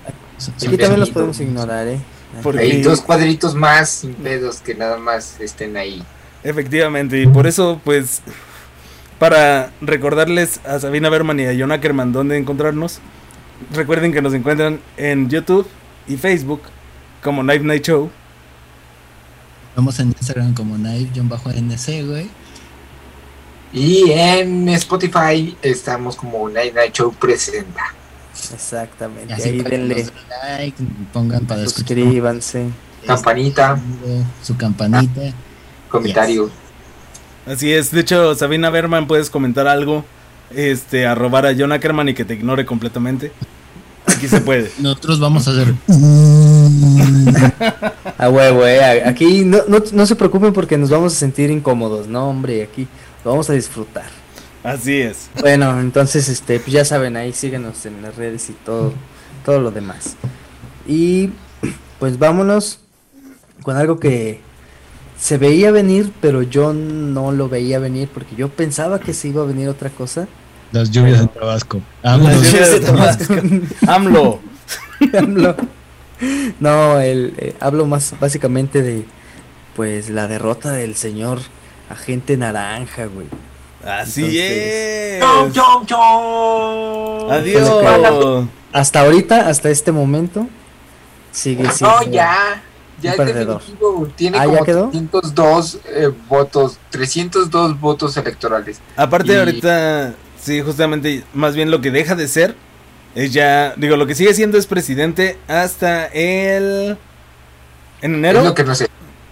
Aquí 0.57 0.77
también 0.77 1.01
los 1.01 1.11
podemos 1.11 1.41
ignorar, 1.41 1.89
¿eh? 1.89 1.99
Porque- 2.43 2.61
Hay 2.61 2.83
dos 2.83 3.01
cuadritos 3.01 3.55
más 3.55 3.89
sin 3.89 4.15
pedos 4.15 4.59
que 4.61 4.75
nada 4.75 4.99
más 4.99 5.41
estén 5.41 5.77
ahí. 5.77 6.03
Efectivamente, 6.45 7.21
y 7.21 7.27
por 7.27 7.47
eso, 7.47 7.81
pues, 7.85 8.21
para 9.19 9.73
recordarles 9.81 10.61
a 10.65 10.79
Sabina 10.79 11.09
Berman 11.09 11.41
y 11.41 11.47
a 11.47 11.57
John 11.59 11.73
Ackerman 11.73 12.13
dónde 12.13 12.37
encontrarnos, 12.37 13.01
recuerden 13.73 14.13
que 14.13 14.23
nos 14.23 14.35
encuentran 14.35 14.79
en 14.99 15.29
YouTube 15.29 15.67
y 16.07 16.17
Facebook 16.17 16.61
como 17.23 17.43
Night 17.43 17.63
Night 17.63 17.85
Show. 17.87 18.11
Estamos 19.71 19.99
en 20.01 20.09
Instagram 20.09 20.55
como 20.55 20.75
Knife-NC, 20.77 22.03
güey. 22.07 22.29
Y 23.73 24.11
en 24.13 24.69
Spotify 24.71 25.57
estamos 25.63 26.17
como 26.17 26.49
Night 26.49 26.75
Night 26.75 26.95
Show 26.95 27.13
presenta. 27.13 27.83
Y 28.51 28.55
Exactamente. 28.55 29.33
así 29.35 29.49
Ahí 29.51 29.59
para 29.59 29.71
que 29.71 29.77
denle. 29.79 30.07
like, 30.59 30.83
pongan 31.13 31.45
para 31.47 31.63
escuchar 31.63 31.97
Suscríbanse. 31.97 32.67
Campanita, 33.07 33.79
su 34.43 34.57
campanita. 34.57 35.21
comentario. 35.89 36.51
Así 37.47 37.73
es, 37.73 37.91
de 37.91 38.01
hecho, 38.01 38.35
Sabina 38.35 38.69
Berman, 38.71 39.07
puedes 39.07 39.31
comentar 39.31 39.67
algo, 39.67 40.05
este, 40.55 41.07
a 41.07 41.15
robar 41.15 41.47
a 41.47 41.55
John 41.57 41.73
Ackerman 41.73 42.11
y 42.11 42.15
que 42.15 42.25
te 42.25 42.35
ignore 42.35 42.67
completamente. 42.67 43.33
Aquí 44.07 44.29
se 44.29 44.41
puede. 44.41 44.71
Nosotros 44.79 45.21
vamos 45.21 45.49
a 45.49 45.53
hacer. 45.53 45.75
A 48.19 48.29
huevo, 48.29 48.67
eh. 48.67 49.03
Aquí 49.05 49.45
no, 49.45 49.59
no, 49.69 49.83
no 49.93 50.07
se 50.07 50.17
preocupen 50.17 50.53
porque 50.53 50.77
nos 50.77 50.91
vamos 50.91 51.15
a 51.15 51.17
sentir 51.17 51.51
incómodos, 51.51 52.09
¿no? 52.09 52.29
Hombre, 52.29 52.65
aquí 52.65 52.89
lo 53.29 53.33
vamos 53.33 53.51
a 53.51 53.53
disfrutar. 53.53 54.07
Así 54.65 55.03
es. 55.03 55.29
Bueno, 55.41 55.79
entonces, 55.81 56.31
este, 56.31 56.61
pues 56.61 56.73
ya 56.73 56.85
saben, 56.87 57.15
ahí 57.19 57.35
síguenos 57.35 57.85
en 57.85 58.01
las 58.01 58.17
redes 58.17 58.49
y 58.49 58.55
todo, 58.55 58.95
todo 59.45 59.61
lo 59.61 59.71
demás. 59.71 60.17
Y 60.87 61.29
pues 61.99 62.19
vámonos 62.19 62.81
con 63.63 63.77
algo 63.77 64.01
que 64.01 64.41
se 65.21 65.37
veía 65.37 65.71
venir, 65.73 66.11
pero 66.23 66.41
yo 66.43 66.73
no 66.73 67.31
lo 67.33 67.51
veía 67.51 67.79
venir 67.79 68.09
porque 68.09 68.35
yo 68.35 68.49
pensaba 68.49 68.99
que 68.99 69.13
se 69.13 69.29
iba 69.29 69.43
a 69.43 69.47
venir 69.47 69.69
otra 69.69 69.91
cosa. 69.91 70.27
Las 70.73 70.91
lluvias 70.91 71.21
en 71.21 71.29
Tabasco. 71.29 71.83
Vamos. 72.03 72.29
Las 72.33 72.51
lluvias 72.51 72.71
de 72.71 72.81
Tabasco. 72.81 73.35
AMLO. 73.87 74.41
Hablo- 75.13 75.57
no, 76.61 76.99
el, 76.99 77.35
eh, 77.37 77.55
hablo 77.61 77.85
más 77.87 78.15
básicamente 78.19 78.81
de 78.83 79.05
pues 79.77 80.09
la 80.09 80.27
derrota 80.29 80.73
del 80.73 80.95
señor 80.97 81.41
agente 81.91 82.37
naranja, 82.37 83.07
güey. 83.07 83.27
Así 83.85 84.21
Entonces- 84.23 84.43
es. 84.43 85.21
¡Chom, 85.23 85.53
chom, 85.53 85.87
chom! 85.87 87.31
Adiós. 87.31 88.47
Hasta 88.73 89.01
ahorita, 89.01 89.49
hasta 89.49 89.71
este 89.71 89.93
momento, 89.93 90.47
sigue 91.33 91.71
siendo. 91.71 91.97
No, 92.01 92.03
ya. 92.11 92.63
Ya 93.01 93.13
es 93.13 93.17
perdedor. 93.17 93.61
definitivo. 93.61 94.09
Tiene 94.17 94.39
Ah, 94.39 94.47
¿ya 94.47 94.51
como 94.53 94.65
quedó? 94.65 94.89
302 94.91 95.79
eh, 95.87 96.11
votos, 96.29 96.79
302 96.91 97.79
votos 97.81 98.17
electorales. 98.17 98.81
Aparte 98.97 99.33
Y- 99.35 99.37
ahorita, 99.37 100.15
sí, 100.41 100.61
justamente, 100.63 101.23
más 101.33 101.55
bien 101.55 101.71
lo 101.71 101.81
que 101.81 101.93
deja 101.93 102.17
de 102.17 102.27
ser 102.27 102.57
es 103.15 103.33
ya, 103.33 103.73
digo, 103.77 103.97
lo 103.97 104.07
que 104.09 104.17
sigue 104.17 104.35
siendo 104.35 104.59
es 104.59 104.67
presidente 104.67 105.39
hasta 105.47 106.07
el... 106.07 106.99
¿En 108.03 108.15
enero? 108.17 108.41
Es 108.41 108.45
lo 108.47 108.55
que 108.55 108.65
no 108.65 108.75
sé. 108.75 108.89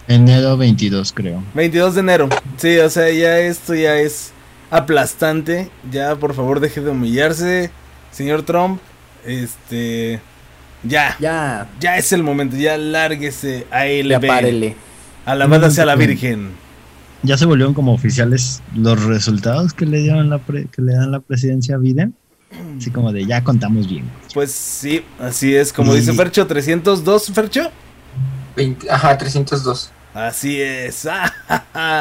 Enero 0.08 0.56
22, 0.56 1.12
creo. 1.12 1.42
22 1.54 1.94
de 1.94 2.00
enero. 2.00 2.28
Sí, 2.58 2.78
o 2.78 2.88
sea, 2.90 3.10
ya 3.10 3.38
esto 3.40 3.74
ya 3.74 3.96
es 3.98 4.32
aplastante. 4.70 5.70
Ya, 5.90 6.14
por 6.16 6.34
favor, 6.34 6.60
deje 6.60 6.80
de 6.80 6.90
humillarse, 6.90 7.70
señor 8.12 8.42
Trump. 8.42 8.80
Este... 9.24 10.20
Ya, 10.84 11.16
ya, 11.18 11.68
Ya, 11.80 11.96
es 11.96 12.12
el 12.12 12.22
momento, 12.22 12.56
ya 12.56 12.76
lárguese 12.76 13.66
a 13.72 13.86
ya 13.86 14.18
LB. 14.18 14.26
párele. 14.26 14.76
Alabada 15.24 15.70
sea 15.70 15.84
la 15.84 15.96
Virgen. 15.96 16.50
Ya 17.24 17.36
se 17.36 17.44
volvieron 17.46 17.74
como 17.74 17.92
oficiales 17.92 18.62
los 18.76 19.02
resultados 19.04 19.72
que 19.72 19.86
le 19.86 19.98
dieron 19.98 20.30
la 20.30 20.38
pre- 20.38 20.66
que 20.66 20.82
le 20.82 20.92
dan 20.92 21.10
la 21.10 21.18
presidencia 21.18 21.74
a 21.74 21.78
Biden. 21.78 22.14
Así 22.78 22.90
como 22.90 23.12
de 23.12 23.26
ya 23.26 23.42
contamos 23.42 23.88
bien. 23.88 24.04
Pues 24.32 24.52
sí, 24.52 25.02
así 25.18 25.56
es, 25.56 25.72
como 25.72 25.92
Y- 25.92 25.98
dice 25.98 26.12
Fercho, 26.12 26.46
302, 26.46 27.32
Fercho. 27.32 27.70
20 28.54 28.88
ajá, 28.88 29.18
302. 29.18 29.90
Así 30.16 30.60
es. 30.60 31.06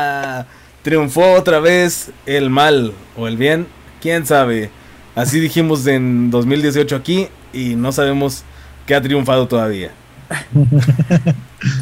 Triunfó 0.83 1.33
otra 1.33 1.59
vez 1.59 2.11
el 2.25 2.49
mal 2.49 2.93
o 3.17 3.27
el 3.27 3.35
bien. 3.35 3.67
¿Quién 4.01 4.25
sabe? 4.25 4.69
Así 5.15 5.39
dijimos 5.41 5.85
en 5.87 6.31
2018 6.31 6.95
aquí 6.95 7.27
y 7.51 7.75
no 7.75 7.91
sabemos 7.91 8.43
qué 8.85 8.95
ha 8.95 9.01
triunfado 9.01 9.47
todavía. 9.49 9.91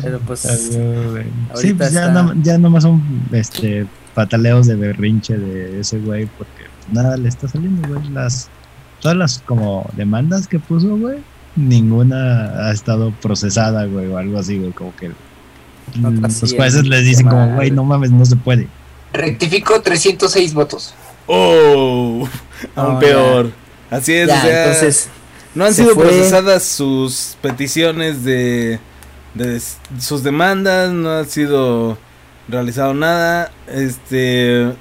Pero 0.02 0.20
pues. 0.22 0.40
Sí, 0.40 0.78
Ahorita 1.54 1.78
pues 1.78 1.94
ya, 1.94 2.08
está- 2.08 2.24
no, 2.24 2.34
ya 2.42 2.58
nomás 2.58 2.84
son 2.84 3.02
este 3.32 3.86
pataleos 4.16 4.66
de 4.68 4.76
berrinche 4.76 5.38
de 5.38 5.82
ese 5.82 6.00
güey 6.00 6.26
porque 6.26 6.64
nada 6.92 7.16
le 7.16 7.30
está 7.30 7.48
saliendo, 7.48 7.88
güey. 7.88 8.10
Las, 8.10 8.50
todas 9.02 9.18
las 9.18 9.40
como 9.40 9.88
demandas 9.96 10.48
que 10.48 10.58
puso, 10.60 10.98
güey, 10.98 11.20
ninguna 11.56 12.68
ha 12.68 12.72
estado 12.72 13.12
procesada, 13.22 13.86
güey, 13.86 14.08
o 14.08 14.18
algo 14.18 14.40
así, 14.40 14.58
güey, 14.58 14.72
como 14.72 14.96
que 14.96 15.12
Los 15.96 16.34
sí, 16.34 16.56
jueces 16.56 16.86
les 16.88 17.04
dicen 17.06 17.28
como, 17.28 17.56
güey, 17.56 17.72
no 17.72 17.84
mames, 17.84 18.12
no 18.12 18.26
se 18.26 18.36
puede. 18.36 18.68
Rectificó 19.14 19.82
306 19.82 20.54
votos. 20.54 20.94
Oh, 21.28 22.28
aún 22.76 23.00
peor. 23.00 23.52
Así 23.90 24.14
es, 24.14 24.28
Ya, 24.28 24.38
o 24.38 24.42
sea, 24.42 24.66
entonces, 24.66 25.10
no 25.56 25.66
han 25.66 25.74
sido 25.74 25.94
fue. 25.94 26.06
procesadas 26.06 26.64
sus 26.64 27.38
peticiones 27.42 28.24
de, 28.24 28.80
de 29.36 29.62
sus 30.00 30.24
demandas, 30.24 30.92
no 30.92 31.12
ha 31.12 31.26
sido 31.26 31.98
realizado 32.48 32.94
nada. 32.94 33.52
Este, 33.68 34.72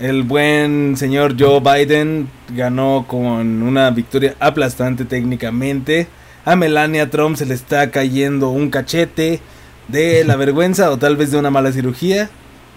el 0.00 0.22
buen 0.22 0.96
señor 0.96 1.34
Joe 1.38 1.60
Biden 1.60 2.28
ganó 2.50 3.06
con 3.08 3.62
una 3.62 3.90
victoria 3.90 4.36
aplastante 4.40 5.04
técnicamente. 5.04 6.06
A 6.44 6.56
Melania 6.56 7.10
Trump 7.10 7.36
se 7.36 7.46
le 7.46 7.54
está 7.54 7.90
cayendo 7.90 8.50
un 8.50 8.70
cachete 8.70 9.40
de 9.88 10.24
la 10.24 10.36
vergüenza 10.36 10.90
o 10.90 10.96
tal 10.98 11.16
vez 11.16 11.30
de 11.30 11.38
una 11.38 11.50
mala 11.50 11.72
cirugía. 11.72 12.30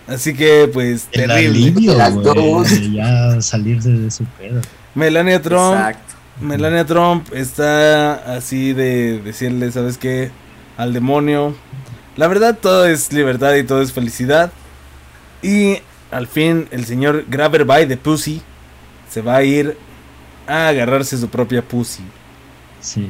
Así 0.08 0.34
que, 0.34 0.70
pues, 0.72 1.08
El 1.12 1.28
terrible. 1.28 1.48
alivio, 1.48 1.98
Las 1.98 2.16
dos. 2.16 2.70
de 2.70 2.92
ya 2.92 3.42
salirse 3.42 3.90
de 3.90 4.10
su 4.12 4.24
pedo. 4.26 4.62
Melania 4.96 5.42
Trump 5.42 5.76
exacto. 5.76 6.14
Melania 6.40 6.86
Trump 6.86 7.28
está 7.34 8.36
así 8.36 8.72
de 8.74 9.20
decirle, 9.22 9.72
¿sabes 9.72 9.98
qué? 9.98 10.32
Al 10.78 10.94
demonio. 10.94 11.56
La 12.16 12.28
verdad, 12.28 12.58
todo 12.60 12.86
es 12.86 13.12
libertad 13.12 13.56
y 13.56 13.64
todo 13.64 13.82
es 13.82 13.92
felicidad. 13.92 14.52
Y 15.42 15.80
al 16.12 16.28
fin, 16.28 16.68
el 16.72 16.86
señor 16.86 17.26
Graverby 17.28 17.86
de 17.86 17.98
Pussy 17.98 18.42
se 19.10 19.22
va 19.22 19.36
a 19.38 19.44
ir 19.44 19.78
a 20.48 20.70
agarrarse 20.70 21.18
su 21.18 21.28
propia 21.28 21.62
Pussy. 21.62 22.04
Sí. 22.82 23.10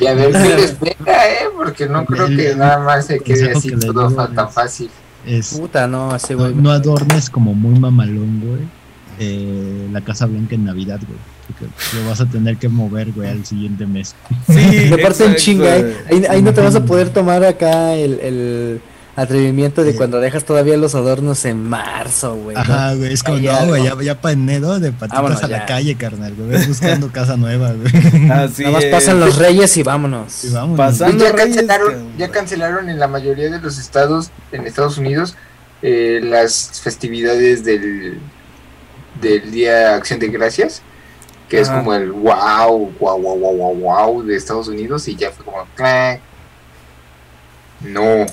Y 0.00 0.06
a 0.06 0.14
ver 0.14 0.32
qué 0.32 0.38
le 0.38 0.64
espera, 0.64 1.28
¿eh? 1.28 1.46
Porque 1.56 1.86
no 1.86 2.04
creo 2.04 2.26
que 2.28 2.54
nada 2.54 2.78
más 2.78 3.06
se 3.06 3.20
quede 3.20 3.52
así 3.52 3.70
que 3.70 3.76
todo 3.76 4.28
tan 4.28 4.50
fácil. 4.50 4.90
Es, 5.26 5.54
Puta, 5.58 5.86
no, 5.86 6.14
ese 6.14 6.34
no, 6.34 6.40
güey. 6.40 6.54
no 6.54 6.70
adornes 6.70 7.28
como 7.30 7.54
muy 7.54 7.78
mamalón, 7.78 8.40
güey. 8.40 8.62
eh, 9.18 9.88
la 9.92 10.00
Casa 10.00 10.26
Blanca 10.26 10.54
en 10.54 10.64
Navidad, 10.64 11.00
güey. 11.06 11.18
Porque 11.46 11.66
lo 11.96 12.08
vas 12.08 12.20
a 12.20 12.26
tener 12.26 12.56
que 12.56 12.68
mover, 12.68 13.12
güey, 13.12 13.28
al 13.30 13.44
siguiente 13.44 13.86
mes. 13.86 14.14
Sí, 14.48 14.92
aparte 14.98 15.24
en 15.24 15.34
chinga, 15.36 15.76
¿eh? 15.78 15.96
ahí, 16.10 16.24
ahí 16.28 16.42
no 16.42 16.52
te 16.52 16.60
vas 16.60 16.74
a 16.76 16.84
poder 16.84 17.10
tomar 17.10 17.42
acá 17.44 17.94
el, 17.94 18.20
el 18.20 18.80
atrevimiento 19.20 19.82
de 19.84 19.92
Sí. 19.92 19.96
cuando 19.98 20.20
dejas 20.20 20.44
todavía 20.44 20.76
los 20.76 20.94
adornos 20.94 21.44
en 21.44 21.62
marzo, 21.68 22.36
güey. 22.36 22.54
¿no? 22.54 22.60
Ajá, 22.62 22.94
güey, 22.94 23.12
es 23.12 23.22
como, 23.22 23.38
no, 23.38 23.66
güey, 23.66 23.82
ya, 23.84 23.94
ya 24.02 24.20
para 24.20 24.32
enero 24.32 24.78
de 24.78 24.92
patitas 24.92 25.18
Vámonos, 25.22 25.42
a 25.42 25.48
la 25.48 25.58
ya. 25.58 25.66
calle, 25.66 25.96
carnal, 25.96 26.34
güey. 26.34 26.66
Buscando 26.66 27.08
casa 27.12 27.36
nueva, 27.36 27.72
güey. 27.72 28.30
Así 28.30 28.62
Nada 28.62 28.74
más 28.74 28.84
es. 28.84 28.90
pasan 28.92 29.20
los 29.20 29.36
reyes 29.36 29.76
y 29.76 29.82
vámonos. 29.82 30.44
Y 30.44 30.50
vámonos. 30.50 30.78
Pasan- 30.78 31.10
Pues 31.16 31.22
ya, 31.22 31.32
Reyes, 31.32 31.56
cancelaron, 31.56 32.08
ya 32.16 32.28
cancelaron 32.30 32.88
en 32.88 32.98
la 32.98 33.08
mayoría 33.08 33.50
de 33.50 33.60
los 33.60 33.78
estados, 33.78 34.30
en 34.52 34.66
Estados 34.66 34.98
Unidos, 34.98 35.34
eh, 35.82 36.20
las 36.22 36.80
festividades 36.82 37.64
del, 37.64 38.18
del 39.20 39.50
Día 39.50 39.94
Acción 39.96 40.20
de 40.20 40.28
Gracias, 40.28 40.82
que 41.48 41.60
es 41.60 41.68
como 41.70 41.94
el 41.94 42.12
wow, 42.12 42.92
wow, 43.00 43.20
wow, 43.20 43.38
wow, 43.38 43.56
wow, 43.56 43.74
wow 43.74 44.22
de 44.22 44.36
Estados 44.36 44.68
Unidos, 44.68 45.08
y 45.08 45.16
ya 45.16 45.30
fue 45.30 45.44
como, 45.44 45.66
"Clac". 45.74 46.20
no, 47.80 48.26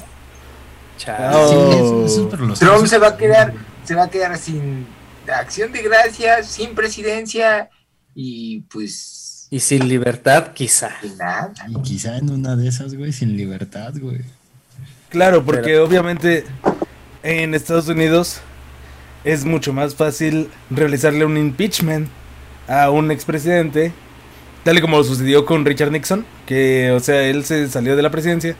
Oh. 1.08 1.50
Sí, 1.50 1.76
eso- 1.78 2.06
eso 2.06 2.22
es 2.24 2.28
por 2.30 2.40
los- 2.42 2.60
Trump 2.60 2.86
se 2.88 2.98
va 2.98 3.08
a 3.10 3.18
quedar, 3.18 3.54
se 3.84 3.96
va 3.96 4.04
a 4.04 4.10
quedar 4.10 4.38
sin 4.38 4.88
Acción 5.28 5.72
de 5.72 5.82
Gracias, 5.82 6.48
sin 6.48 6.76
presidencia, 6.76 7.70
y 8.14 8.62
pues, 8.72 9.48
Y 9.50 9.60
sin 9.60 9.88
libertad, 9.88 10.54
quizá. 10.54 10.92
sin 11.02 11.18
nada. 11.18 11.52
Y 11.68 11.82
quizá 11.82 12.18
en 12.18 12.30
una 12.30 12.56
de 12.56 12.68
esas, 12.68 12.94
güey, 12.96 13.12
sin 13.12 13.36
libertad, 13.36 13.94
güey. 14.00 14.22
Claro, 15.10 15.44
porque 15.44 15.80
obviamente 15.80 16.46
en 17.24 17.54
Estados 17.56 17.88
Unidos 17.88 18.40
es 19.24 19.46
mucho 19.46 19.74
más 19.74 19.96
fácil 19.96 20.50
realizarle 20.70 21.26
un 21.26 21.38
impeachment 21.38 22.08
a 22.68 22.90
un 22.92 23.10
expresidente, 23.12 23.92
tal 24.64 24.78
y 24.78 24.82
como 24.82 25.04
sucedió 25.04 25.46
con 25.46 25.66
Richard 25.66 25.92
Nixon, 25.92 26.26
que, 26.46 26.92
o 26.92 27.00
sea, 27.00 27.24
él 27.24 27.44
se 27.46 27.68
salió 27.70 27.96
de 27.96 28.02
la 28.04 28.10
presidencia, 28.12 28.56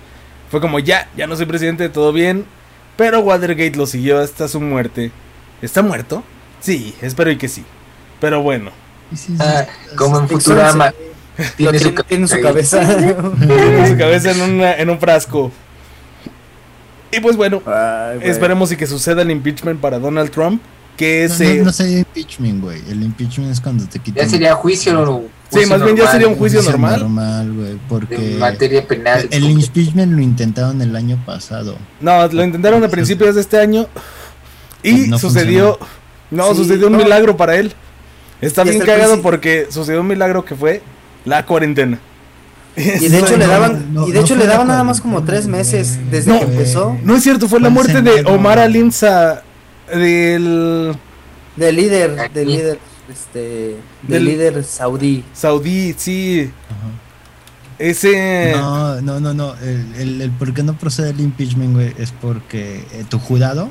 fue 0.50 0.62
como 0.62 0.80
ya, 0.80 1.10
ya 1.18 1.28
no 1.28 1.36
soy 1.36 1.46
presidente, 1.46 1.90
todo 1.90 2.12
bien, 2.14 2.46
pero 2.98 3.20
Watergate 3.22 3.76
lo 3.78 3.86
siguió 3.88 4.20
hasta 4.20 4.48
su 4.48 4.60
muerte. 4.62 5.12
¿Está 5.62 5.82
muerto? 5.82 6.24
Sí, 6.60 6.96
espero 7.02 7.32
y 7.32 7.38
que 7.38 7.48
sí. 7.48 7.64
Pero 8.22 8.42
bueno, 8.42 8.72
Ah, 9.40 9.66
como 9.98 10.20
en 10.20 10.28
Futurama. 10.28 10.94
Tiene 11.58 11.78
su, 11.80 11.92
tiene, 11.94 12.28
su 12.30 12.40
cabeza 12.42 12.80
tiene 12.98 13.88
su 13.90 13.98
cabeza 13.98 14.32
en, 14.32 14.42
una- 14.42 14.74
en 14.76 14.90
un 14.90 14.98
frasco. 15.00 15.52
Y 17.12 17.20
pues 17.20 17.36
bueno, 17.36 17.62
Ay, 17.66 18.20
esperemos 18.24 18.72
y 18.72 18.78
que 18.78 18.88
suceda 18.88 19.22
el 19.22 19.32
impeachment 19.32 19.80
para 19.80 20.00
Donald 20.00 20.32
Trump, 20.32 20.62
que 20.98 21.28
No, 21.30 21.36
se... 21.36 21.58
no, 21.58 21.66
no 21.66 21.72
sería 21.72 22.00
impeachment, 22.00 22.62
güey. 22.64 22.82
El 22.90 23.04
impeachment 23.04 23.52
es 23.52 23.62
cuando 23.62 23.86
te 23.86 24.00
quitan. 24.00 24.24
Ya 24.26 24.30
sería 24.30 24.54
juicio. 24.56 25.24
Sí, 25.52 25.66
más 25.68 25.84
bien 25.84 25.96
ya 25.96 26.12
sería 26.12 26.28
un 26.28 26.36
juicio 26.36 26.62
normal. 26.64 27.00
normal, 27.02 27.54
güey. 27.54 27.78
Porque. 27.88 28.16
En 28.16 28.40
materia 28.40 28.86
penal. 28.88 29.28
El 29.32 29.44
impeachment 29.50 30.12
lo 30.14 30.22
intentaron 30.22 30.82
el 30.82 30.96
año 30.96 31.22
pasado. 31.26 31.78
No, 32.02 32.28
lo 32.28 32.44
intentaron 32.44 32.84
a 32.84 32.88
principios 32.90 33.36
de 33.36 33.42
este 33.42 33.60
año 33.60 33.88
y 34.84 35.08
No 35.08 35.18
sucedió... 35.20 35.80
No, 36.32 36.50
Sí, 36.52 36.58
sucedió 36.58 36.88
un 36.88 36.94
no. 36.94 36.98
milagro 37.00 37.38
para 37.38 37.56
él. 37.56 37.72
Está 38.42 38.64
Y 38.64 38.70
bien 38.72 38.80
cagado 38.82 39.22
porque 39.22 39.68
sucedió 39.70 40.02
un 40.02 40.08
milagro 40.08 40.44
que 40.44 40.56
fue 40.56 40.82
la 41.24 41.46
cuarentena. 41.46 42.00
Y 42.76 43.08
de 43.08 43.20
hecho 43.20 43.32
No, 43.32 43.38
le 43.38 43.48
daban, 43.48 43.94
no, 43.94 44.08
y 44.08 44.12
de 44.12 44.20
no 44.20 44.26
hecho 44.26 44.36
le 44.36 44.48
daban 44.48 44.68
nada 44.68 44.84
más 44.84 45.00
como 45.00 45.24
tres 45.24 45.48
meses 45.48 45.98
desde 46.12 46.32
No. 46.34 46.40
que 46.40 46.46
empezó. 46.46 46.98
No 47.04 47.16
es 47.16 47.24
cierto, 47.24 47.48
fue 47.48 47.60
la 47.62 47.70
muerte 47.70 48.02
de. 48.02 48.22
Omar 48.26 48.60
Alinsa 48.60 49.44
del 49.94 50.96
Del 51.56 51.76
líder, 51.76 52.32
del 52.34 52.48
líder, 52.50 52.80
este, 53.10 53.78
Del- 54.04 54.08
del 54.08 54.26
líder 54.26 54.64
saudí. 54.64 55.24
Saudí, 55.34 55.94
sí. 55.98 56.52
Ajá. 56.70 57.02
Ese... 57.78 58.54
No, 58.56 59.02
no, 59.02 59.20
no, 59.20 59.34
no. 59.34 59.56
El, 59.58 59.96
el, 59.98 60.22
el 60.22 60.32
por 60.32 60.54
qué 60.54 60.64
no 60.64 60.78
procede 60.78 61.10
el 61.10 61.20
impeachment, 61.20 61.74
güey, 61.74 61.94
es 61.98 62.12
porque 62.12 62.86
eh, 62.94 63.06
tu 63.10 63.20
jurado 63.20 63.70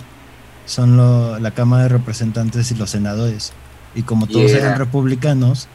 son 0.66 0.96
lo- 0.96 1.38
la 1.38 1.50
Cámara 1.52 1.84
de 1.84 1.88
Representantes 1.90 2.70
y 2.70 2.74
los 2.74 2.90
senadores. 2.90 3.52
Y 3.94 4.02
como 4.02 4.26
todos 4.26 4.50
Yeah. 4.50 4.60
eran 4.60 4.78
republicanos, 4.78 5.68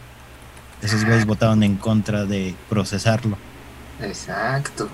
esos 0.81 1.03
güeyes 1.05 1.25
votaron 1.25 1.63
en 1.63 1.75
contra 1.77 2.25
de 2.25 2.53
procesarlo. 2.69 3.37
Exacto. 4.01 4.89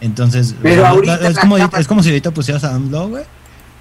Entonces, 0.00 0.54
Pero 0.62 0.84
ahorita 0.86 1.28
es, 1.28 1.38
como, 1.38 1.56
Cámara- 1.56 1.78
es 1.80 1.86
como 1.88 2.02
si 2.02 2.08
ahorita 2.10 2.30
pusieras 2.32 2.64
a 2.64 2.74
AMLO, 2.74 3.08
güey, 3.08 3.24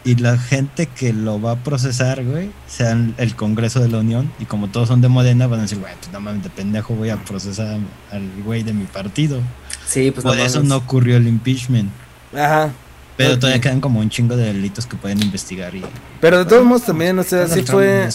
y 0.03 0.15
la 0.15 0.37
gente 0.37 0.87
que 0.87 1.13
lo 1.13 1.41
va 1.41 1.51
a 1.51 1.55
procesar, 1.57 2.23
güey, 2.23 2.51
sean 2.67 3.13
el 3.17 3.35
Congreso 3.35 3.79
de 3.79 3.87
la 3.87 3.99
Unión, 3.99 4.31
y 4.39 4.45
como 4.45 4.69
todos 4.69 4.87
son 4.87 5.01
de 5.01 5.07
Morena, 5.07 5.47
van 5.47 5.59
a 5.59 5.61
decir, 5.63 5.79
güey, 5.79 5.93
pues 5.99 6.11
no 6.11 6.19
mames, 6.19 6.43
de 6.43 6.49
pendejo 6.49 6.95
voy 6.95 7.09
a 7.09 7.17
procesar 7.17 7.77
al 8.11 8.43
güey 8.43 8.63
de 8.63 8.73
mi 8.73 8.85
partido. 8.85 9.39
Sí, 9.85 10.11
pues 10.11 10.23
Por 10.23 10.35
no 10.35 10.43
eso 10.43 10.57
mames. 10.59 10.69
no 10.69 10.77
ocurrió 10.77 11.17
el 11.17 11.27
impeachment. 11.27 11.89
Ajá. 12.33 12.71
Pero 13.17 13.37
todavía 13.37 13.61
quedan 13.61 13.81
como 13.81 13.99
un 13.99 14.09
chingo 14.09 14.35
de 14.35 14.45
delitos 14.45 14.87
que 14.87 14.95
pueden 14.95 15.21
investigar 15.21 15.75
y... 15.75 15.83
Pero 16.19 16.39
de 16.39 16.45
todos 16.45 16.65
modos 16.65 16.83
también, 16.83 17.19
o 17.19 17.23
sea, 17.23 17.47
sí 17.47 17.61
fue... 17.61 18.09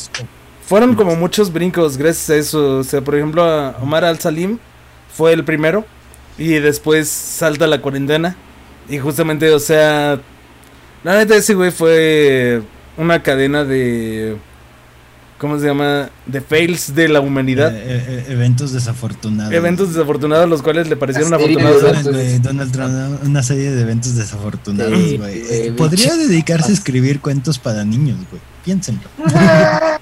Fueron 0.66 0.96
como 0.96 1.14
muchos 1.14 1.52
brincos 1.52 1.96
gracias 1.96 2.30
a 2.30 2.34
eso. 2.36 2.78
O 2.78 2.84
sea, 2.84 3.00
por 3.00 3.14
ejemplo, 3.14 3.44
a 3.44 3.76
Omar 3.80 4.04
Al-Salim 4.04 4.58
fue 5.14 5.32
el 5.32 5.44
primero. 5.44 5.86
Y 6.38 6.54
después 6.54 7.08
salta 7.08 7.68
la 7.68 7.80
cuarentena. 7.80 8.36
Y 8.88 8.98
justamente, 8.98 9.50
o 9.52 9.60
sea... 9.60 10.18
La 11.06 11.16
neta 11.18 11.36
ese 11.36 11.54
güey 11.54 11.70
fue 11.70 12.62
una 12.96 13.22
cadena 13.22 13.62
de... 13.64 14.36
¿Cómo 15.38 15.56
se 15.60 15.66
llama? 15.66 16.10
De 16.26 16.40
fails 16.40 16.96
de 16.96 17.08
la 17.08 17.20
humanidad. 17.20 17.72
eh, 17.72 17.80
eh, 17.86 18.24
eventos 18.30 18.72
desafortunados. 18.72 19.54
Eventos 19.54 19.94
desafortunados 19.94 20.48
los 20.48 20.62
cuales 20.62 20.88
le 20.88 20.96
parecieron 20.96 21.30
La 21.30 21.38
serie 21.38 21.56
de 21.58 21.62
afortunados. 21.62 21.92
eventos. 22.06 22.12
Güey, 22.12 22.38
Donald 22.40 22.72
Trump, 22.72 23.22
una 23.24 23.42
serie 23.44 23.70
de 23.70 23.82
eventos 23.82 24.16
desafortunados, 24.16 24.98
Sí, 24.98 25.16
güey. 25.16 25.42
Eh, 25.48 25.74
Podría 25.76 26.16
dedicarse 26.16 26.72
a 26.72 26.74
escribir 26.74 27.20
cuentos 27.20 27.60
para 27.60 27.84
niños, 27.84 28.16
güey. 28.28 28.42
Piénsenlo. 28.66 29.00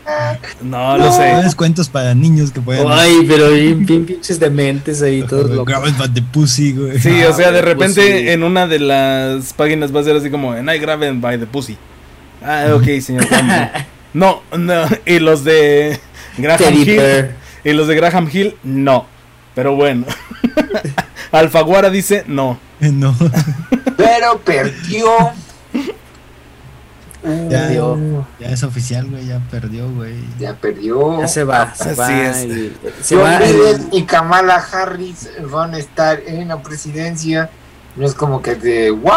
No 0.63 0.97
lo 0.99 1.13
sé. 1.13 1.23
Tienes 1.35 1.55
cuentos 1.55 1.89
para 1.89 2.15
niños 2.15 2.51
que 2.51 2.61
pueden... 2.61 2.87
Ay, 2.89 3.25
pero 3.29 3.51
bien, 3.51 3.85
bien 3.87 4.05
pinches 4.07 4.41
dementes 4.41 5.01
ahí, 5.03 5.23
todos 5.23 5.51
locos. 5.51 5.67
Grabas 5.67 5.97
by 5.99 6.13
the 6.13 6.23
pussy, 6.23 6.73
güey. 6.73 6.99
Sí, 6.99 7.23
o 7.25 7.33
sea, 7.35 7.51
de 7.53 7.59
Ah, 7.59 7.63
repente 7.63 8.01
pues 8.03 8.21
sí. 8.23 8.29
en 8.31 8.43
una 8.43 8.67
de 8.67 8.79
las 8.81 9.53
páginas 9.53 9.95
va 9.95 10.01
a 10.01 10.05
ser 10.05 10.17
así 10.17 10.31
como 10.31 10.55
en 10.55 10.69
I 10.69 10.79
grabbed 10.79 11.21
by 11.21 11.39
the 11.39 11.47
pussy. 11.47 11.77
Ah, 12.43 12.67
ok, 12.75 13.01
señor. 13.01 13.27
No, 14.15 14.43
no. 14.57 14.85
Y 15.07 15.19
los 15.19 15.43
de 15.45 15.99
Graham 16.39 16.59
Teddy 16.59 16.83
Hill. 16.93 17.27
Y 17.65 17.73
los 17.73 17.89
de 17.89 17.97
Graham 17.97 18.31
Hill, 18.33 18.57
no. 18.63 19.07
Pero 19.57 19.75
bueno. 19.75 20.07
Alfaguara 21.33 21.91
dice 21.91 22.25
no. 22.29 22.59
No. 22.81 23.15
Pero 23.97 24.39
perdió. 24.45 25.09
Ya, 27.49 27.71
ya 28.39 28.49
es 28.51 28.63
oficial, 28.63 29.07
güey, 29.11 29.27
ya 29.27 29.39
perdió, 29.51 29.91
güey. 29.91 30.15
Ya 30.39 30.55
perdió. 30.55 31.21
Ya 31.21 31.29
se 31.29 31.45
va, 31.45 31.75
se 31.75 31.91
Así 31.91 31.99
va. 32.01 32.23
es. 32.31 32.45
y- 32.45 32.73
se 33.03 33.15
Joe 33.17 33.25
va 33.25 33.39
Biden 33.39 33.89
y 33.93 34.03
Kamala 34.05 34.57
Harris 34.57 35.31
van 35.51 35.75
a 35.75 35.79
estar 35.79 36.21
en 36.27 36.49
la 36.49 36.63
presidencia. 36.63 37.49
No 37.97 38.05
es 38.07 38.15
como 38.15 38.43
que 38.43 38.57
de 38.57 38.91
wow, 38.91 39.13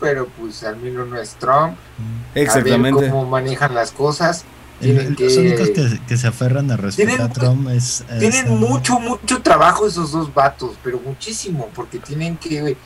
pero 0.00 0.28
pues 0.38 0.62
al 0.64 0.76
menos 0.76 1.08
no 1.08 1.18
es 1.18 1.30
Trump. 1.30 1.76
A 1.76 2.34
ver 2.34 2.44
Exactamente. 2.44 3.08
cómo 3.08 3.26
manejan 3.26 3.74
las 3.74 3.90
cosas. 3.90 4.44
El- 4.80 5.16
Los 5.18 5.36
únicos 5.36 5.70
que, 6.06 6.16
se 6.16 6.26
aferran 6.26 6.70
a 6.70 6.76
respetar 6.76 7.14
Tienen- 7.16 7.30
a 7.30 7.32
Trump 7.32 7.68
es. 7.70 8.04
es, 8.08 8.18
tienen 8.18 8.58
mucho, 8.58 8.98
mucho 9.00 9.42
trabajo 9.42 9.86
esos 9.86 10.12
dos 10.12 10.32
vatos, 10.32 10.72
pero 10.84 11.00
muchísimo, 11.04 11.68
porque 11.74 11.98
tienen 11.98 12.36
que 12.36 12.76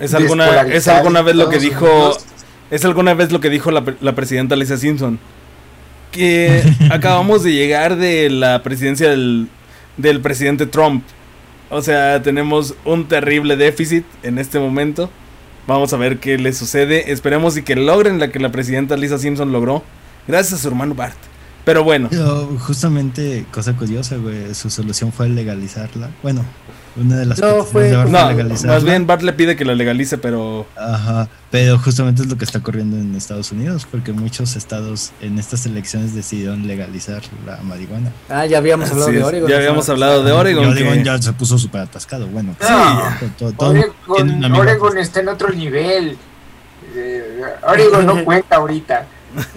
Es 0.00 0.14
alguna, 0.14 0.62
es 0.62 0.88
alguna 0.88 1.22
vez 1.22 1.36
lo 1.36 1.48
que 1.48 1.58
dijo. 1.58 1.84
Unidos. 1.84 2.24
Es 2.72 2.86
alguna 2.86 3.12
vez 3.12 3.30
lo 3.30 3.38
que 3.38 3.50
dijo 3.50 3.70
la, 3.70 3.84
la 4.00 4.14
presidenta 4.14 4.56
Lisa 4.56 4.78
Simpson. 4.78 5.18
Que 6.10 6.62
acabamos 6.90 7.42
de 7.42 7.52
llegar 7.52 7.96
de 7.96 8.30
la 8.30 8.62
presidencia 8.62 9.10
del, 9.10 9.48
del 9.98 10.22
presidente 10.22 10.64
Trump. 10.64 11.04
O 11.68 11.82
sea, 11.82 12.22
tenemos 12.22 12.74
un 12.86 13.08
terrible 13.08 13.56
déficit 13.56 14.06
en 14.22 14.38
este 14.38 14.58
momento. 14.58 15.10
Vamos 15.66 15.92
a 15.92 15.98
ver 15.98 16.18
qué 16.18 16.38
le 16.38 16.54
sucede. 16.54 17.12
Esperemos 17.12 17.58
y 17.58 17.62
que 17.62 17.76
logren 17.76 18.18
la 18.18 18.32
que 18.32 18.38
la 18.38 18.50
presidenta 18.50 18.96
Lisa 18.96 19.18
Simpson 19.18 19.52
logró. 19.52 19.84
Gracias 20.26 20.54
a 20.54 20.62
su 20.62 20.68
hermano 20.68 20.94
Bart. 20.94 21.18
Pero 21.66 21.84
bueno, 21.84 22.08
Pero 22.10 22.56
justamente, 22.58 23.44
cosa 23.52 23.76
curiosa, 23.76 24.16
güey, 24.16 24.54
su 24.54 24.70
solución 24.70 25.12
fue 25.12 25.28
legalizarla. 25.28 26.08
Bueno, 26.22 26.42
una 26.96 27.16
de 27.16 27.26
las 27.26 27.38
No, 27.40 27.64
fue- 27.64 27.84
de 27.90 27.96
Bart 27.96 28.10
no, 28.10 28.28
legalizarla. 28.30 28.74
más 28.74 28.84
bien 28.84 29.06
Bart 29.06 29.22
le 29.22 29.32
pide 29.32 29.56
que 29.56 29.64
la 29.64 29.74
legalice, 29.74 30.18
pero 30.18 30.66
Ajá, 30.76 31.28
pero 31.50 31.78
justamente 31.78 32.22
es 32.22 32.28
lo 32.28 32.36
que 32.36 32.44
está 32.44 32.58
ocurriendo 32.58 32.96
en 32.96 33.14
Estados 33.14 33.50
Unidos, 33.52 33.86
porque 33.90 34.12
muchos 34.12 34.56
estados 34.56 35.12
en 35.20 35.38
estas 35.38 35.64
elecciones 35.66 36.14
decidieron 36.14 36.66
legalizar 36.66 37.22
la 37.46 37.56
marihuana. 37.62 38.10
Ah, 38.28 38.44
ya 38.46 38.58
habíamos 38.58 38.90
hablado 38.90 39.08
Así 39.08 39.16
de 39.18 39.24
Oregon. 39.24 39.50
ya 39.50 39.56
habíamos 39.56 39.86
semana 39.86 40.04
hablado 40.06 40.24
de 40.24 40.32
Oregon. 40.32 40.64
Y 40.64 40.70
Oregon 40.70 40.94
que- 40.98 41.04
ya 41.04 41.20
se 41.22 41.32
puso 41.32 41.58
súper 41.58 41.82
atascado, 41.82 42.26
bueno. 42.28 42.54
No, 42.60 43.02
todo- 43.38 43.52
todo- 43.52 43.52
todo- 43.52 43.72
tiene 43.72 44.32
un 44.34 44.44
Oregon, 44.44 44.60
Oregon 44.60 44.98
está 44.98 45.20
en 45.20 45.28
otro 45.28 45.50
nivel. 45.50 46.16
Eh, 46.94 47.42
Oregon 47.66 48.04
no 48.06 48.24
cuenta 48.24 48.56
ahorita. 48.56 49.06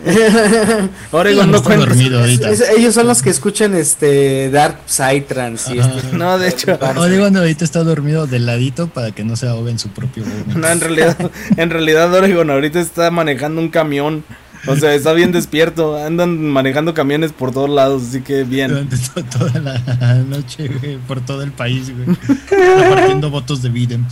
Oregon 1.11 1.51
no 1.51 1.61
cuenta. 1.63 1.85
dormido 1.85 2.19
ahorita. 2.19 2.49
Es- 2.49 2.63
ellos 2.77 2.93
son 2.93 3.07
los 3.07 3.21
que 3.21 3.29
escuchan 3.29 3.73
este 3.75 4.49
Dark 4.49 4.79
Psytrance 4.85 5.77
este- 5.77 6.15
No, 6.17 6.37
de 6.37 6.49
hecho. 6.49 6.77
Oregon 6.97 7.35
ahorita 7.37 7.63
está 7.65 7.83
dormido 7.83 8.27
de 8.27 8.39
ladito 8.39 8.87
para 8.87 9.11
que 9.11 9.23
no 9.23 9.35
se 9.35 9.47
ahogue 9.47 9.71
en 9.71 9.79
su 9.79 9.89
propio. 9.89 10.23
No, 10.55 10.67
en 10.67 10.79
realidad, 10.79 11.17
en 11.57 11.69
realidad 11.69 12.13
Oregon 12.13 12.49
ahorita 12.49 12.79
está 12.79 13.11
manejando 13.11 13.61
un 13.61 13.69
camión. 13.69 14.23
O 14.67 14.75
sea, 14.75 14.95
está 14.95 15.13
bien 15.13 15.31
despierto. 15.31 15.95
Andan 16.03 16.41
manejando 16.41 16.95
camiones 16.95 17.31
por 17.31 17.51
todos 17.51 17.69
lados, 17.69 18.01
así 18.09 18.21
que 18.21 18.43
bien. 18.43 18.69
Durante 18.71 18.97
to- 18.97 19.23
toda 19.37 19.59
la 19.59 20.15
noche, 20.27 20.67
güey, 20.69 20.97
por 20.97 21.21
todo 21.21 21.43
el 21.43 21.51
país, 21.51 21.91
güey. 21.93 22.17
Repartiendo 22.49 23.29
votos 23.29 23.61
de 23.61 23.69
Biden. 23.69 24.07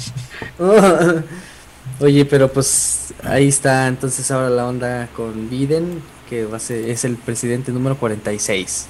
Oye, 2.04 2.26
pero 2.26 2.52
pues 2.52 3.14
ahí 3.24 3.48
está 3.48 3.88
entonces 3.88 4.30
ahora 4.30 4.50
la 4.50 4.68
onda 4.68 5.08
con 5.16 5.50
Biden, 5.50 6.02
que 6.30 6.44
va 6.44 6.58
a 6.58 6.60
ser, 6.60 6.90
es 6.90 7.06
el 7.06 7.16
presidente 7.16 7.72
número 7.72 7.96
46. 7.98 8.88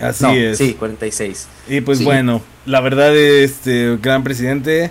Así 0.00 0.24
No, 0.24 0.32
es. 0.32 0.58
Sí, 0.58 0.74
46. 0.74 1.46
Y 1.68 1.80
pues 1.80 1.98
Sí. 1.98 2.04
bueno, 2.04 2.42
la 2.64 2.80
verdad, 2.80 3.16
este 3.16 3.96
gran 4.02 4.24
presidente 4.24 4.90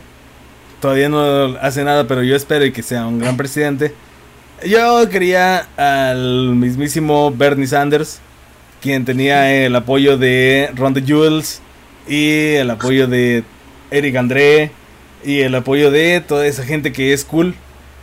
todavía 0.79 1.09
no 1.09 1.57
hace 1.59 1.83
nada, 1.83 2.07
pero 2.07 2.23
yo 2.23 2.37
espero 2.37 2.63
y 2.65 2.71
que 2.71 2.81
sea 2.81 3.05
un 3.07 3.19
gran 3.19 3.35
presidente. 3.35 3.93
Yo 4.65 5.09
quería 5.09 5.67
al 5.75 6.55
mismísimo 6.55 7.29
Bernie 7.35 7.67
Sanders, 7.67 8.19
quien 8.81 9.03
tenía 9.03 9.51
el 9.65 9.75
apoyo 9.75 10.17
de 10.17 10.71
Ron 10.75 10.93
DeJules 10.93 11.59
y 12.07 12.53
el 12.53 12.69
apoyo 12.69 13.07
de 13.07 13.43
Eric 13.91 14.15
André 14.15 14.71
y 15.25 15.41
el 15.41 15.55
apoyo 15.55 15.91
de 15.91 16.21
toda 16.21 16.47
esa 16.47 16.63
gente 16.63 16.93
que 16.93 17.11
es 17.11 17.25
cool, 17.25 17.53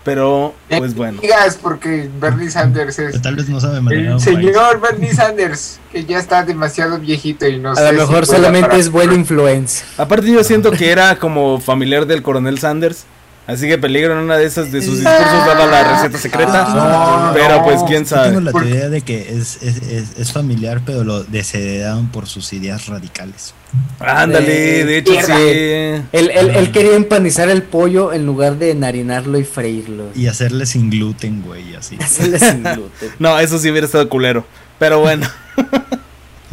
pero 0.05 0.55
pues 0.69 0.95
bueno. 0.95 1.21
Digas 1.21 1.59
porque 1.63 2.11
Bernie 2.21 2.51
Sanders 2.51 2.99
es 2.99 3.23
tal 3.23 3.37
vez 3.37 3.49
no 3.49 3.61
sabe 3.61 3.81
manejar 3.81 4.05
el 4.07 4.13
un 4.19 4.25
país. 4.25 4.37
señor 4.37 4.81
Bernie 4.81 5.13
Sanders, 5.15 5.79
que 5.93 6.05
ya 6.05 6.19
está 6.19 6.45
demasiado 6.45 6.99
viejito 6.99 7.47
y 7.47 7.59
no 7.59 7.71
A 7.73 7.77
sé. 7.77 7.93
lo 7.93 8.01
mejor 8.01 8.27
solamente 8.27 8.69
para- 8.69 8.81
es 8.81 8.91
buena 8.91 9.15
influencia. 9.15 9.87
Aparte 9.99 10.31
yo 10.31 10.43
siento 10.45 10.71
que 10.73 10.91
era 10.91 11.17
como 11.19 11.61
familiar 11.61 12.07
del 12.07 12.23
coronel 12.23 12.59
Sanders. 12.59 13.05
Así 13.47 13.67
que 13.67 13.77
peligro 13.77 14.13
en 14.13 14.21
una 14.21 14.37
de 14.37 14.47
esas 14.47 14.71
de 14.71 14.81
sus 14.83 15.01
discursos 15.01 15.47
daba 15.47 15.67
la 15.67 15.95
receta 15.97 16.17
secreta. 16.17 16.65
No, 16.75 17.33
pero 17.35 17.57
no. 17.59 17.65
pues 17.65 17.83
quién 17.89 18.05
Yo 18.05 18.23
tengo 18.23 18.41
sabe. 18.41 18.41
la 18.41 18.53
teoría 18.53 18.89
de 18.89 19.01
que 19.03 19.31
es, 19.37 19.61
es, 19.63 19.83
es, 19.83 20.19
es 20.19 20.33
familiar, 20.33 20.81
pero 20.87 21.03
lo 21.03 21.25
desheredaron 21.25 22.07
por 22.09 22.29
sus 22.29 22.53
ideas 22.53 22.87
radicales. 22.87 23.53
Ándale, 23.99 24.85
de 24.85 24.99
hecho 24.99 25.13
sí. 25.13 25.33
Él, 25.33 26.05
él, 26.13 26.51
él 26.55 26.71
quería 26.71 26.95
empanizar 26.95 27.49
el 27.49 27.63
pollo 27.63 28.13
en 28.13 28.27
lugar 28.27 28.59
de 28.59 28.71
enharinarlo 28.71 29.39
y 29.39 29.45
freírlo. 29.45 30.05
Y 30.15 30.29
hacerle 30.29 30.65
sin 30.67 30.91
gluten, 30.91 31.43
güey, 31.43 31.75
así. 31.75 31.97
Hacerle 32.01 32.39
sin 32.39 32.63
gluten. 32.63 33.11
No, 33.19 33.39
eso 33.41 33.59
sí 33.59 33.71
hubiera 33.71 33.87
estado 33.87 34.09
culero. 34.09 34.47
Pero 34.79 35.01
bueno. 35.01 35.27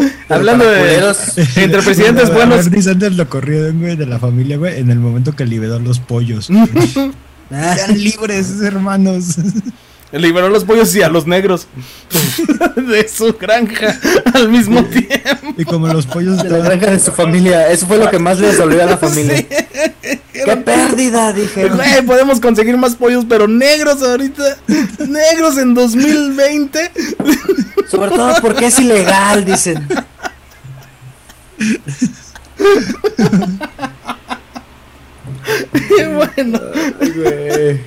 Hablando 0.29 0.65
de 0.65 0.79
culeros, 0.79 1.37
entre 1.57 1.81
presidentes 1.81 2.33
buenos. 2.33 2.65
Bernie 2.65 2.81
Sanders 2.81 3.15
lo 3.15 3.29
corrieron, 3.29 3.79
güey, 3.79 3.95
de 3.95 4.05
la 4.05 4.19
familia, 4.19 4.57
güey, 4.57 4.79
en 4.79 4.89
el 4.91 4.99
momento 4.99 5.35
que 5.35 5.45
liberó 5.45 5.79
los 5.79 5.99
pollos. 5.99 6.49
Ah, 7.51 7.75
Sean 7.75 7.97
libres, 7.97 8.61
hermanos. 8.61 9.37
Liberó 10.11 10.49
los 10.49 10.65
pollos 10.65 10.95
y 10.95 11.01
a 11.01 11.09
los 11.09 11.25
negros 11.25 11.65
de 12.75 13.07
su 13.07 13.33
granja 13.33 13.99
al 14.35 14.49
mismo 14.49 14.83
tiempo. 14.85 15.55
Y 15.57 15.65
como 15.65 15.87
los 15.87 16.05
pollos 16.05 16.43
de 16.43 16.49
la 16.49 16.59
granja 16.59 16.91
de 16.91 16.99
su 16.99 17.11
familia. 17.11 17.71
Eso 17.71 17.87
fue 17.87 17.97
lo 17.97 18.07
que 18.11 18.19
más 18.19 18.39
les 18.39 18.59
dolió 18.59 18.83
a 18.83 18.85
la 18.85 18.97
familia. 18.97 19.47
¡Qué 20.49 20.57
pérdida! 20.57 21.33
Dijeron. 21.33 21.77
Güey, 21.77 22.01
podemos 22.05 22.39
conseguir 22.39 22.77
más 22.77 22.95
pollos, 22.95 23.25
pero 23.27 23.47
negros 23.47 24.01
ahorita. 24.01 24.57
Negros 25.07 25.57
en 25.57 25.73
2020. 25.73 26.91
Sobre 27.87 28.11
todo 28.11 28.33
porque 28.41 28.67
es 28.67 28.79
ilegal, 28.79 29.45
dicen. 29.45 29.87
Y 35.97 36.03
bueno, 36.13 36.59
Ay, 37.01 37.81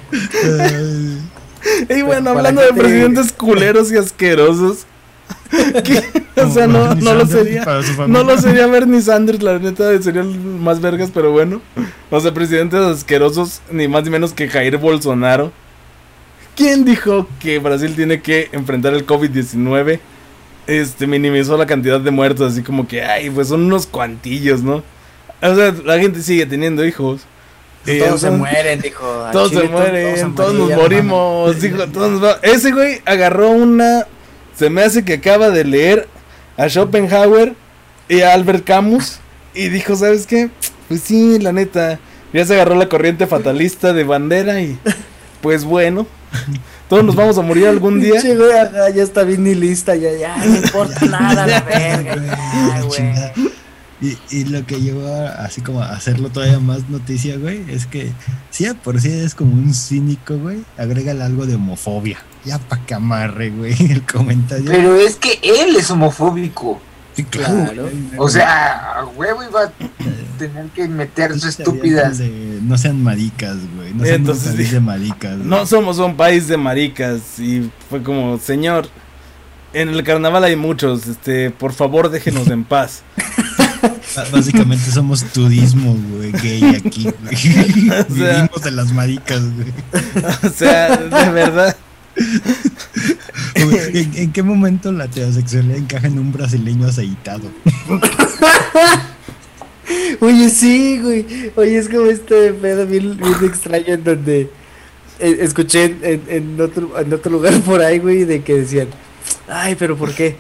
y 1.89 2.03
bueno 2.03 2.31
hablando 2.31 2.61
de 2.61 2.69
te- 2.69 2.75
presidentes 2.75 3.33
culeros 3.33 3.93
y 3.93 3.97
asquerosos. 3.97 4.87
o 6.37 6.51
sea, 6.51 6.67
no, 6.67 6.95
no 6.95 7.15
lo 7.15 7.27
sería. 7.27 7.65
No 8.07 8.23
lo 8.23 8.39
sería 8.39 8.67
Bernie 8.67 9.01
Sanders, 9.03 9.43
la 9.43 9.59
neta, 9.59 10.01
sería 10.03 10.23
el 10.23 10.29
más 10.39 10.81
vergas, 10.81 11.11
pero 11.13 11.31
bueno. 11.33 11.61
O 12.11 12.21
sea, 12.21 12.33
presidentes 12.33 12.81
asquerosos, 12.81 13.61
ni 13.71 13.89
más 13.89 14.05
ni 14.05 14.11
menos 14.11 14.33
que 14.33 14.49
Jair 14.49 14.77
Bolsonaro. 14.79 15.53
¿Quién 16.57 16.85
dijo 16.85 17.27
que 17.41 17.59
Brasil 17.59 17.95
tiene 17.97 18.21
que 18.21 18.49
enfrentar 18.53 18.93
el 18.95 19.07
COVID-19? 19.07 20.01
Este, 20.67 21.07
minimizó 21.07 21.57
la 21.57 21.67
cantidad 21.67 21.99
de 22.01 22.11
muertos, 22.11 22.53
así 22.53 22.63
como 22.63 22.87
que, 22.87 23.03
ay, 23.03 23.31
pues 23.31 23.49
son 23.49 23.65
unos 23.65 23.87
cuantillos, 23.87 24.63
¿no? 24.63 24.83
O 25.41 25.55
sea, 25.57 25.75
la 25.85 25.99
gente 25.99 26.23
sigue 26.23 26.47
teniendo 26.47 26.85
hijos. 26.85 27.23
Eh, 27.87 27.99
Todos 27.99 28.21
se 28.21 28.29
son- 28.29 28.39
mueren, 28.39 28.81
dijo. 28.81 29.05
Todos 29.33 29.51
chile 29.51 29.63
se 29.63 29.69
mueren, 29.69 30.35
todos 30.35 30.55
todos, 30.55 30.69
se 30.69 30.75
nos 30.75 30.83
morimos, 30.83 31.61
dijo, 31.61 31.87
todos 31.93 32.13
nos 32.13 32.23
va- 32.25 32.39
Ese 32.43 32.71
güey 32.71 33.01
agarró 33.05 33.51
una. 33.51 34.07
Se 34.63 34.71
me 34.71 34.85
hace 34.85 35.05
que 35.05 35.15
acaba 35.15 35.51
de 35.51 35.65
leer 35.65 36.07
a 36.57 36.69
Schopenhauer 36.69 37.55
y 38.09 38.21
a 38.21 38.33
Albert 38.33 38.65
Camus. 38.65 39.19
Y 39.55 39.71
dijo, 39.71 39.97
¿sabes 39.97 40.25
qué? 40.25 40.51
Pues 40.87 41.01
sí, 41.01 41.41
la 41.41 41.53
neta. 41.53 41.99
Ya 42.33 42.47
se 42.47 42.55
agarró 42.55 42.77
la 42.77 42.89
corriente 42.89 43.27
fatalista 43.27 43.93
de 43.93 44.05
bandera 44.05 44.61
y. 44.61 44.79
Pues 45.41 45.65
bueno. 45.65 46.07
Todos 46.89 47.03
nos 47.03 47.17
vamos 47.17 47.37
a 47.39 47.43
morir 47.43 47.67
algún 47.67 48.01
día. 48.01 48.13
Pinche 48.13 48.37
güey, 48.37 48.51
ya 48.95 49.03
está 49.03 49.25
bien 49.25 49.43
ni 49.43 49.57
lista, 49.57 49.97
ya, 49.97 50.13
ya, 50.13 50.37
no 50.37 50.55
importa 50.55 51.07
nada, 51.07 51.45
la 51.45 51.61
verga, 51.63 52.15
ya, 52.15 52.83
güey. 52.83 53.53
Y, 54.03 54.19
y 54.31 54.45
lo 54.47 54.67
que 54.67 54.81
llevó 54.81 55.07
a, 55.07 55.29
así 55.45 55.61
como 55.61 55.81
a 55.81 55.91
hacerlo 55.91 56.29
todavía 56.29 56.59
más 56.59 56.89
noticia, 56.89 57.39
güey, 57.39 57.65
es 57.71 57.87
que 57.87 58.11
si 58.51 58.65
de 58.65 58.75
por 58.75 59.01
sí 59.01 59.09
es 59.11 59.35
como 59.37 59.53
un 59.53 59.73
cínico, 59.73 60.37
güey, 60.37 60.65
agrégale 60.77 61.23
algo 61.23 61.47
de 61.47 61.55
homofobia. 61.55 62.19
Ya 62.45 62.59
pa' 62.59 62.85
que 62.85 62.95
amarre, 62.95 63.51
güey, 63.51 63.75
el 63.93 64.03
comentario. 64.03 64.69
Pero 64.69 64.97
es 64.97 65.15
que 65.17 65.39
él 65.43 65.77
es 65.77 65.89
homofóbico. 65.91 66.81
Sí, 67.15 67.25
claro. 67.25 67.91
O 68.17 68.29
sea, 68.29 69.01
a 69.01 69.05
huevo 69.05 69.43
iba 69.43 69.65
a 69.65 69.73
tener 70.39 70.67
que 70.75 70.89
meter 70.89 71.35
sus 71.35 71.45
estúpidas. 71.45 72.19
De, 72.19 72.59
no 72.63 72.79
sean 72.79 73.03
maricas, 73.03 73.59
güey. 73.77 73.93
No 73.93 74.05
sean 74.05 74.21
Entonces 74.21 74.49
un 74.53 74.57
país 74.57 74.73
de 74.73 74.81
maricas. 74.81 75.37
güey. 75.37 75.49
No 75.49 75.67
somos 75.67 75.99
un 75.99 76.17
país 76.17 76.49
de 76.49 76.57
maricas. 76.57 77.39
Y 77.39 77.71
fue 77.91 78.03
como, 78.03 78.39
señor. 78.39 78.89
En 79.75 79.89
el 79.89 80.03
carnaval 80.05 80.45
hay 80.45 80.57
muchos, 80.57 81.07
este, 81.07 81.51
por 81.51 81.73
favor 81.73 82.11
déjenos 82.11 82.49
en 82.49 82.65
paz. 82.65 83.03
Básicamente 84.33 84.91
somos 84.91 85.25
turismo, 85.25 85.97
güey, 86.17 86.33
gay 86.33 86.77
aquí, 86.77 87.03
güey. 87.23 87.91
O 87.91 88.15
sea- 88.15 88.33
Vivimos 88.35 88.63
de 88.63 88.71
las 88.71 88.93
maricas, 88.93 89.41
güey. 89.55 89.73
O 90.45 90.49
sea, 90.51 90.97
de 90.97 91.31
verdad. 91.31 91.77
¿En, 93.55 94.13
en 94.17 94.33
qué 94.33 94.43
momento 94.43 94.93
la 94.93 95.07
heterosexualidad 95.07 95.79
encaja 95.79 96.07
en 96.09 96.19
un 96.19 96.33
brasileño 96.33 96.87
aceitado? 96.87 97.51
Oye, 100.21 100.49
sí, 100.51 100.99
güey. 101.03 101.27
Oye, 101.57 101.79
es 101.79 101.89
como 101.89 102.07
este 102.07 102.53
pedo 102.55 102.87
bien, 102.87 103.17
bien 103.17 103.35
extraño 103.45 103.87
en 103.95 104.05
donde 104.05 104.51
eh, 105.19 105.37
escuché 105.41 105.85
en- 106.03 106.23
en 106.29 106.61
otro, 106.61 106.99
en 106.99 107.13
otro 107.13 107.33
lugar 107.33 107.55
por 107.61 107.83
ahí, 107.83 107.99
güey, 107.99 108.25
de 108.25 108.43
que 108.43 108.55
decían, 108.55 108.89
ay, 109.49 109.75
pero 109.79 109.97
¿por 109.97 110.13
qué? 110.15 110.37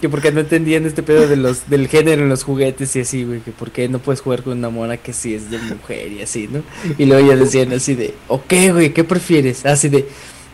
Que 0.00 0.08
porque 0.08 0.30
no 0.30 0.40
entendían 0.40 0.84
este 0.84 1.02
pedo 1.02 1.26
de 1.26 1.36
los, 1.36 1.70
del 1.70 1.88
género 1.88 2.22
en 2.22 2.28
los 2.28 2.44
juguetes 2.44 2.94
y 2.96 3.00
así, 3.00 3.24
güey, 3.24 3.40
que 3.40 3.50
por 3.50 3.70
qué 3.70 3.88
no 3.88 3.98
puedes 3.98 4.20
jugar 4.20 4.42
con 4.42 4.58
una 4.58 4.68
mona 4.68 4.98
que 4.98 5.12
sí 5.12 5.34
es 5.34 5.50
de 5.50 5.58
mujer 5.58 6.12
y 6.12 6.22
así, 6.22 6.48
¿no? 6.50 6.62
Y 6.98 7.06
luego 7.06 7.28
ya 7.28 7.36
decían 7.36 7.72
así 7.72 7.94
de, 7.94 8.14
ok, 8.28 8.52
güey, 8.72 8.92
¿qué 8.92 9.04
prefieres? 9.04 9.64
Así 9.64 9.88
de, 9.88 10.06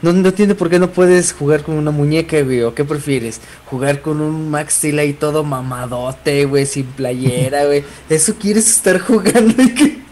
no, 0.03 0.13
no 0.13 0.29
entiendo 0.29 0.57
por 0.57 0.69
qué 0.69 0.79
no 0.79 0.91
puedes 0.91 1.33
jugar 1.33 1.63
con 1.63 1.77
una 1.77 1.91
muñeca, 1.91 2.41
güey, 2.43 2.63
o 2.63 2.75
qué 2.75 2.85
prefieres, 2.85 3.41
jugar 3.67 4.01
con 4.01 4.21
un 4.21 4.51
Max 4.51 4.75
Steel 4.75 4.99
ahí 4.99 5.13
todo 5.13 5.45
mamadote, 5.45 6.45
güey, 6.45 6.67
sin 6.67 6.87
playera, 6.87 7.67
güey. 7.67 7.85
¿Eso 8.11 8.35
quieres 8.35 8.69
estar 8.69 8.99
jugando? 8.99 9.55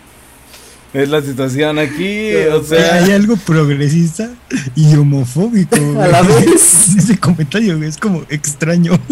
Es 0.93 1.09
la 1.09 1.23
situación 1.23 1.79
aquí, 1.79 2.35
o 2.53 2.59
Hay 2.59 2.65
sea, 2.65 3.05
algo 3.15 3.37
progresista 3.37 4.31
y 4.75 4.95
homofóbico. 4.97 5.77
A 6.01 6.09
la 6.09 6.23
vez. 6.23 6.89
Ese 6.99 7.17
comentario 7.19 7.81
es 7.83 7.97
como 7.97 8.23
extraño. 8.29 8.93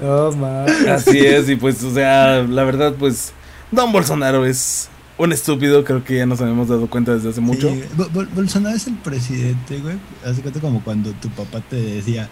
No, 0.00 0.32
mames. 0.32 0.86
así 0.88 1.18
es, 1.18 1.48
y 1.48 1.56
pues, 1.56 1.82
o 1.82 1.92
sea, 1.92 2.42
la 2.42 2.64
verdad, 2.64 2.94
pues, 2.98 3.32
Don 3.70 3.92
Bolsonaro 3.92 4.46
es 4.46 4.88
un 5.18 5.32
estúpido, 5.32 5.84
creo 5.84 6.02
que 6.04 6.16
ya 6.18 6.26
nos 6.26 6.40
habíamos 6.40 6.68
dado 6.68 6.88
cuenta 6.88 7.14
desde 7.14 7.30
hace 7.30 7.40
mucho. 7.40 7.68
Sí, 7.68 7.82
Bo- 7.96 8.08
Bol- 8.10 8.28
Bolsonaro 8.34 8.74
es 8.76 8.86
el 8.86 8.94
presidente, 8.94 9.78
güey. 9.80 9.96
Hace 10.24 10.40
cuenta 10.42 10.60
como 10.60 10.82
cuando 10.82 11.10
tu 11.12 11.28
papá 11.30 11.60
te 11.68 11.76
decía, 11.76 12.28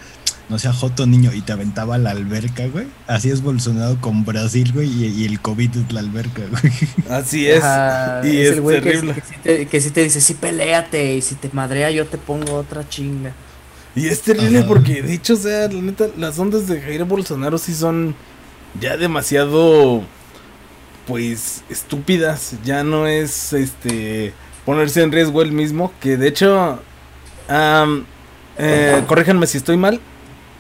no 0.50 0.58
sea 0.58 0.72
joto 0.72 1.06
niño, 1.06 1.32
y 1.32 1.40
te 1.40 1.52
aventaba 1.52 1.94
a 1.94 1.98
la 1.98 2.10
alberca, 2.10 2.66
güey. 2.66 2.86
Así 3.06 3.30
es 3.30 3.40
Bolsonaro 3.40 4.00
con 4.00 4.24
Brasil, 4.24 4.72
güey, 4.74 4.88
y, 4.88 5.06
y 5.06 5.24
el 5.24 5.40
COVID 5.40 5.76
es 5.76 5.92
la 5.92 6.00
alberca, 6.00 6.42
güey. 6.50 6.72
Así 7.08 7.46
es, 7.46 7.62
Ajá, 7.62 8.20
y 8.26 8.36
es 8.38 8.48
es, 8.48 8.52
el 8.54 8.60
güey 8.60 8.82
que, 8.82 8.90
terrible. 8.90 9.14
que, 9.14 9.20
sí 9.20 9.34
te, 9.42 9.66
que 9.66 9.80
sí 9.80 9.90
te 9.90 10.02
dice, 10.02 10.20
sí, 10.20 10.34
peléate, 10.34 11.14
y 11.14 11.22
si 11.22 11.36
te 11.36 11.48
madrea 11.52 11.90
yo 11.92 12.04
te 12.04 12.18
pongo 12.18 12.54
otra 12.54 12.86
chinga. 12.88 13.32
Y 13.94 14.08
es 14.08 14.22
terrible 14.22 14.58
Ajá. 14.58 14.68
porque, 14.68 15.02
de 15.02 15.14
hecho, 15.14 15.34
o 15.34 15.36
sea, 15.36 15.68
la 15.68 15.80
neta, 15.80 16.06
las 16.18 16.38
ondas 16.38 16.66
de 16.66 16.80
Jair 16.80 17.04
Bolsonaro 17.04 17.56
sí 17.56 17.74
son 17.74 18.14
ya 18.80 18.96
demasiado, 18.96 20.02
pues, 21.06 21.62
estúpidas. 21.68 22.54
Ya 22.64 22.84
no 22.84 23.06
es, 23.06 23.52
este, 23.52 24.32
ponerse 24.64 25.02
en 25.02 25.10
riesgo 25.10 25.42
él 25.42 25.52
mismo. 25.52 25.92
Que, 26.00 26.16
de 26.16 26.28
hecho, 26.28 26.80
eh, 28.58 29.02
corríjanme 29.08 29.46
si 29.46 29.58
estoy 29.58 29.76
mal, 29.76 30.00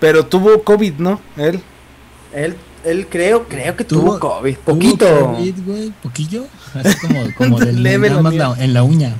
pero 0.00 0.26
tuvo 0.26 0.62
COVID, 0.64 0.94
¿no? 0.98 1.20
Él. 1.36 1.60
Él, 2.32 2.56
él 2.84 3.06
creo, 3.10 3.46
creo 3.48 3.76
que 3.76 3.84
Tuvo- 3.84 4.18
tuvo, 4.18 4.18
COVID, 4.20 4.54
Tuvo 4.56 4.64
poquito. 4.64 5.06
COVID, 5.36 5.54
güey, 5.66 5.92
poquillo. 6.02 6.44
Así 6.74 6.96
como, 6.98 7.20
como 7.36 7.58
de 7.58 7.72
Leve 7.72 8.08
nada 8.08 8.22
más 8.22 8.34
la- 8.34 8.54
en 8.58 8.72
la 8.72 8.82
uña. 8.84 9.16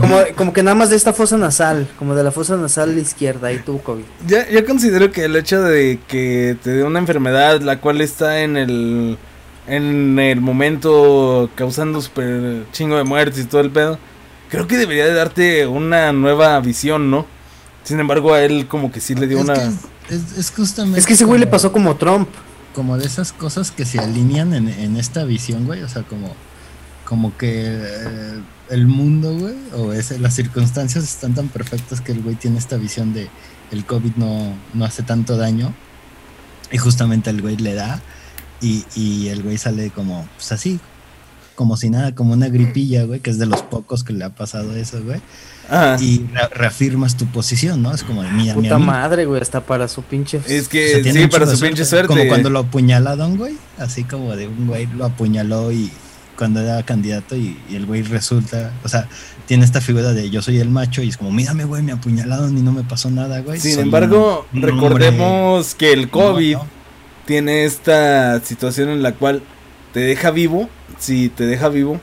Como, 0.00 0.18
como 0.36 0.52
que 0.52 0.62
nada 0.62 0.74
más 0.74 0.90
de 0.90 0.96
esta 0.96 1.12
fosa 1.12 1.36
nasal, 1.36 1.88
como 1.98 2.14
de 2.14 2.22
la 2.24 2.30
fosa 2.30 2.56
nasal 2.56 2.96
izquierda, 2.98 3.48
ahí 3.48 3.58
tuvo 3.58 3.78
COVID. 3.78 4.04
Ya, 4.26 4.48
yo 4.48 4.64
considero 4.64 5.10
que 5.12 5.24
el 5.24 5.36
hecho 5.36 5.60
de 5.60 5.98
que 6.08 6.56
te 6.62 6.70
dé 6.70 6.84
una 6.84 6.98
enfermedad 7.00 7.60
la 7.60 7.80
cual 7.80 8.00
está 8.00 8.40
en 8.42 8.56
el 8.56 9.18
en 9.68 10.18
el 10.18 10.40
momento 10.40 11.48
causando 11.54 12.00
super 12.00 12.64
chingo 12.72 12.96
de 12.96 13.04
muertes 13.04 13.40
y 13.40 13.44
todo 13.44 13.60
el 13.60 13.70
pedo, 13.70 13.96
creo 14.48 14.66
que 14.66 14.76
debería 14.76 15.06
de 15.06 15.14
darte 15.14 15.66
una 15.68 16.12
nueva 16.12 16.58
visión, 16.60 17.10
¿no? 17.10 17.26
Sin 17.84 18.00
embargo, 18.00 18.34
a 18.34 18.42
él 18.42 18.66
como 18.68 18.90
que 18.90 19.00
sí 19.00 19.14
le 19.14 19.26
dio 19.28 19.38
es, 19.38 19.44
una 19.44 19.54
que 19.54 19.70
es, 20.14 20.38
es 20.38 20.50
justamente. 20.50 20.98
Es 21.00 21.06
que 21.06 21.14
ese 21.14 21.24
güey 21.24 21.38
le 21.40 21.46
como- 21.46 21.50
pasó 21.52 21.72
como 21.72 21.96
Trump. 21.96 22.28
como 22.74 22.96
de 22.98 23.06
esas 23.06 23.32
cosas 23.32 23.70
que 23.70 23.84
se 23.84 23.98
alinean 23.98 24.54
en, 24.54 24.68
en 24.68 24.96
esta 24.96 25.24
visión, 25.24 25.64
güey. 25.66 25.82
O 25.82 25.88
sea, 25.88 26.02
como, 26.02 26.34
como 27.04 27.36
que 27.36 27.64
eh, 27.66 28.40
el 28.70 28.86
mundo, 28.86 29.36
güey, 29.38 29.54
o 29.74 29.92
ese, 29.92 30.18
las 30.18 30.34
circunstancias 30.34 31.04
están 31.04 31.34
tan 31.34 31.48
perfectas 31.48 32.00
que 32.00 32.12
el 32.12 32.22
güey 32.22 32.36
tiene 32.36 32.58
esta 32.58 32.76
visión 32.76 33.12
de 33.12 33.28
el 33.70 33.84
COVID 33.84 34.12
no, 34.16 34.54
no 34.74 34.84
hace 34.84 35.02
tanto 35.02 35.36
daño. 35.36 35.74
Y 36.70 36.78
justamente 36.78 37.28
el 37.30 37.42
güey 37.42 37.56
le 37.56 37.74
da. 37.74 38.00
Y, 38.60 38.84
y 38.94 39.28
el 39.28 39.42
güey 39.42 39.58
sale 39.58 39.90
como, 39.90 40.26
pues 40.36 40.52
así, 40.52 40.78
como 41.54 41.76
si 41.76 41.90
nada, 41.90 42.14
como 42.14 42.32
una 42.32 42.48
gripilla, 42.48 43.04
güey, 43.04 43.20
que 43.20 43.30
es 43.30 43.38
de 43.38 43.46
los 43.46 43.62
pocos 43.62 44.04
que 44.04 44.12
le 44.12 44.24
ha 44.24 44.30
pasado 44.30 44.74
eso, 44.76 45.02
güey. 45.02 45.20
Ah, 45.70 45.96
Y 46.00 46.26
re- 46.32 46.48
reafirmas 46.52 47.16
tu 47.16 47.26
posición, 47.26 47.82
¿no? 47.82 47.94
Es 47.94 48.02
como 48.02 48.22
de 48.22 48.30
mía, 48.30 48.54
Puta 48.54 48.78
madre, 48.78 49.24
güey, 49.26 49.40
hasta 49.40 49.60
para 49.64 49.88
su 49.88 50.02
pinche. 50.02 50.40
es 50.48 50.66
o 50.66 50.68
que 50.68 51.02
sea, 51.02 51.12
sí, 51.12 51.26
para 51.28 51.46
su 51.46 51.60
pinche 51.60 51.84
suerte. 51.84 52.08
Como 52.08 52.26
cuando 52.28 52.50
lo 52.50 52.58
apuñalaron, 52.60 53.36
güey. 53.36 53.56
Así 53.78 54.04
como 54.04 54.34
de 54.36 54.48
un 54.48 54.66
güey 54.66 54.86
lo 54.86 55.04
apuñaló 55.06 55.70
y 55.72 55.90
cuando 56.36 56.60
era 56.60 56.82
candidato 56.82 57.36
y, 57.36 57.56
y 57.70 57.76
el 57.76 57.86
güey 57.86 58.02
resulta, 58.02 58.72
o 58.84 58.88
sea, 58.88 59.06
tiene 59.46 59.64
esta 59.64 59.80
figura 59.80 60.12
de 60.12 60.30
yo 60.30 60.42
soy 60.42 60.58
el 60.58 60.70
macho 60.70 61.02
y 61.02 61.08
es 61.10 61.16
como, 61.16 61.30
mírame, 61.30 61.64
güey, 61.64 61.82
me 61.82 61.92
apuñalaron 61.92 62.56
y 62.58 62.62
no 62.62 62.72
me 62.72 62.82
pasó 62.82 63.10
nada, 63.10 63.40
güey. 63.40 63.60
Sin 63.60 63.74
Soy 63.74 63.82
embargo, 63.84 64.46
un- 64.52 64.58
un 64.58 64.62
recordemos 64.64 65.74
que 65.74 65.92
el 65.92 66.10
COVID 66.10 66.52
No, 66.54 66.58
no. 66.64 66.66
tiene 67.26 67.64
esta 67.64 68.40
situación 68.44 68.88
en 68.88 69.02
la 69.02 69.12
cual 69.12 69.42
te 69.92 70.00
deja 70.00 70.30
vivo, 70.30 70.68
sí, 70.98 71.28
te 71.34 71.46
deja 71.46 71.68
vivo, 71.68 72.00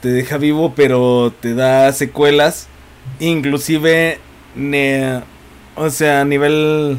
te 0.00 0.08
deja 0.08 0.36
vivo, 0.38 0.74
pero 0.74 1.32
te 1.40 1.54
da 1.54 1.92
secuelas, 1.92 2.66
inclusive, 3.18 4.18
ne- 4.56 5.20
o 5.76 5.90
sea, 5.90 6.22
a 6.22 6.24
nivel, 6.24 6.98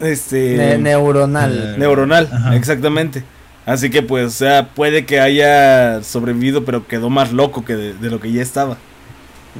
este, 0.00 0.56
ne- 0.56 0.78
neuronal. 0.78 1.76
Neuronal, 1.78 2.28
Ajá. 2.32 2.56
exactamente. 2.56 3.22
Así 3.66 3.88
que 3.88 4.02
pues, 4.02 4.26
o 4.26 4.30
sea, 4.30 4.68
puede 4.74 5.06
que 5.06 5.20
haya 5.20 6.02
sobrevivido, 6.02 6.64
pero 6.66 6.86
quedó 6.86 7.08
más 7.08 7.32
loco 7.32 7.64
que 7.64 7.74
de, 7.76 7.94
de 7.94 8.10
lo 8.10 8.20
que 8.20 8.30
ya 8.32 8.42
estaba. 8.42 8.76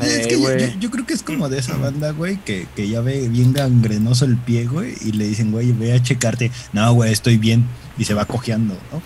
Es 0.03 0.27
que 0.27 0.41
yo- 0.41 0.81
yo 0.81 0.91
creo 0.91 1.07
que 1.07 1.15
es 1.15 1.23
como 1.23 1.49
de 1.49 1.59
esa 1.61 1.77
banda, 1.77 2.11
güey, 2.11 2.37
que, 2.39 2.67
que 2.75 2.89
ya 2.89 3.01
ve 3.01 3.29
bien 3.29 3.53
gangrenoso 3.53 4.25
el 4.25 4.37
pie, 4.37 4.67
güey, 4.67 4.95
y 5.03 5.13
le 5.13 5.29
dicen, 5.29 5.53
güey, 5.53 5.71
ve 5.73 5.93
a 5.95 6.03
checarte. 6.03 6.51
No, 6.73 6.93
güey, 6.95 7.13
estoy 7.13 7.39
bien. 7.39 7.65
Y 7.97 8.05
se 8.05 8.13
va 8.13 8.25
cojeando, 8.25 8.75
¿no? 8.93 9.01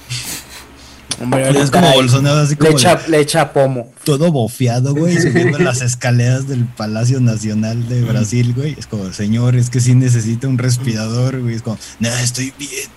Hombre, 1.20 1.48
es 1.60 1.70
como 1.70 1.92
Bolsonaro, 1.94 2.38
así 2.40 2.54
le, 2.54 2.58
como 2.58 2.70
de- 2.70 2.76
echa, 2.76 3.00
le 3.08 3.20
echa 3.20 3.52
pomo. 3.52 3.92
todo 4.04 4.30
bofeado, 4.30 4.94
güey, 4.94 5.20
subiendo 5.20 5.58
las 5.58 5.80
escaleras 5.82 6.46
del 6.46 6.64
Palacio 6.64 7.20
Nacional 7.20 7.88
de 7.88 8.02
Brasil, 8.02 8.52
güey. 8.54 8.76
Es 8.78 8.86
como, 8.86 9.12
señor, 9.12 9.56
es 9.56 9.68
que 9.70 9.80
sí 9.80 9.94
necesita 9.94 10.46
un 10.46 10.58
respirador, 10.58 11.40
güey. 11.40 11.54
Es 11.56 11.62
como, 11.62 11.76
no, 11.98 12.08
estoy 12.08 12.52
bien. 12.58 12.88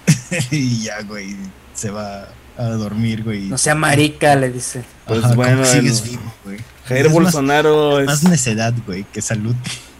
y 0.51 0.83
ya, 0.83 1.01
güey, 1.01 1.35
se 1.73 1.89
va 1.89 2.27
a 2.57 2.63
dormir, 2.65 3.23
güey. 3.23 3.47
No 3.47 3.57
sea 3.57 3.73
marica, 3.75 4.35
le 4.35 4.51
dice. 4.51 4.83
Pues 5.07 5.23
Ajá, 5.23 5.33
bueno, 5.33 5.65
sigues 5.65 6.03
vivo, 6.03 6.33
güey. 6.45 6.59
Jair 6.85 7.01
Es 7.07 7.11
más- 7.11 7.13
Bolsonaro 7.23 8.03
Más 8.05 8.23
es, 8.23 8.29
necedad, 8.29 8.73
güey, 8.85 9.03
que 9.11 9.21
salud. 9.21 9.55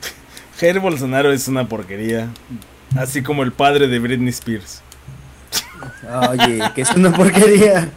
Jair 0.59 0.80
Bolsonaro 0.80 1.32
es 1.34 1.47
una 1.47 1.67
porquería, 1.67 2.28
así 2.95 3.24
como 3.24 3.41
el 3.41 3.51
padre 3.51 3.88
de 3.88 3.97
Britney 3.97 4.30
Spears. 4.30 4.82
Oye, 6.30 6.61
que 6.76 6.82
es 6.82 6.91
una 6.91 7.11
porquería. 7.11 7.89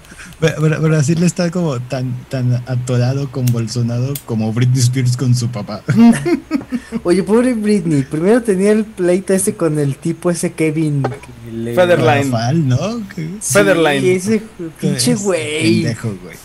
Bra- 0.44 0.56
Bra- 0.58 0.78
Brasil 0.80 1.22
está 1.22 1.50
como 1.50 1.80
tan, 1.80 2.14
tan 2.28 2.52
atorado 2.66 3.30
con 3.30 3.46
Bolsonaro 3.46 4.12
como 4.26 4.52
Britney 4.52 4.80
Spears 4.80 5.16
con 5.16 5.34
su 5.34 5.48
papá. 5.48 5.82
Oye, 7.04 7.22
pobre 7.22 7.54
Britney. 7.54 8.02
Primero 8.02 8.42
tenía 8.42 8.72
el 8.72 8.84
pleito 8.84 9.32
ese 9.32 9.54
con 9.54 9.78
el 9.78 9.96
tipo 9.96 10.30
ese 10.30 10.52
Kevin. 10.52 11.02
que 11.02 11.52
le- 11.52 11.74
Federline. 11.74 12.30
Rafal, 12.30 12.68
¿no? 12.68 12.98
Sí, 13.14 13.36
Federline. 13.40 14.06
ese 14.16 14.42
pinche 14.80 15.14
güey. 15.14 15.82
Pendejo, 15.82 16.08
güey. 16.22 16.36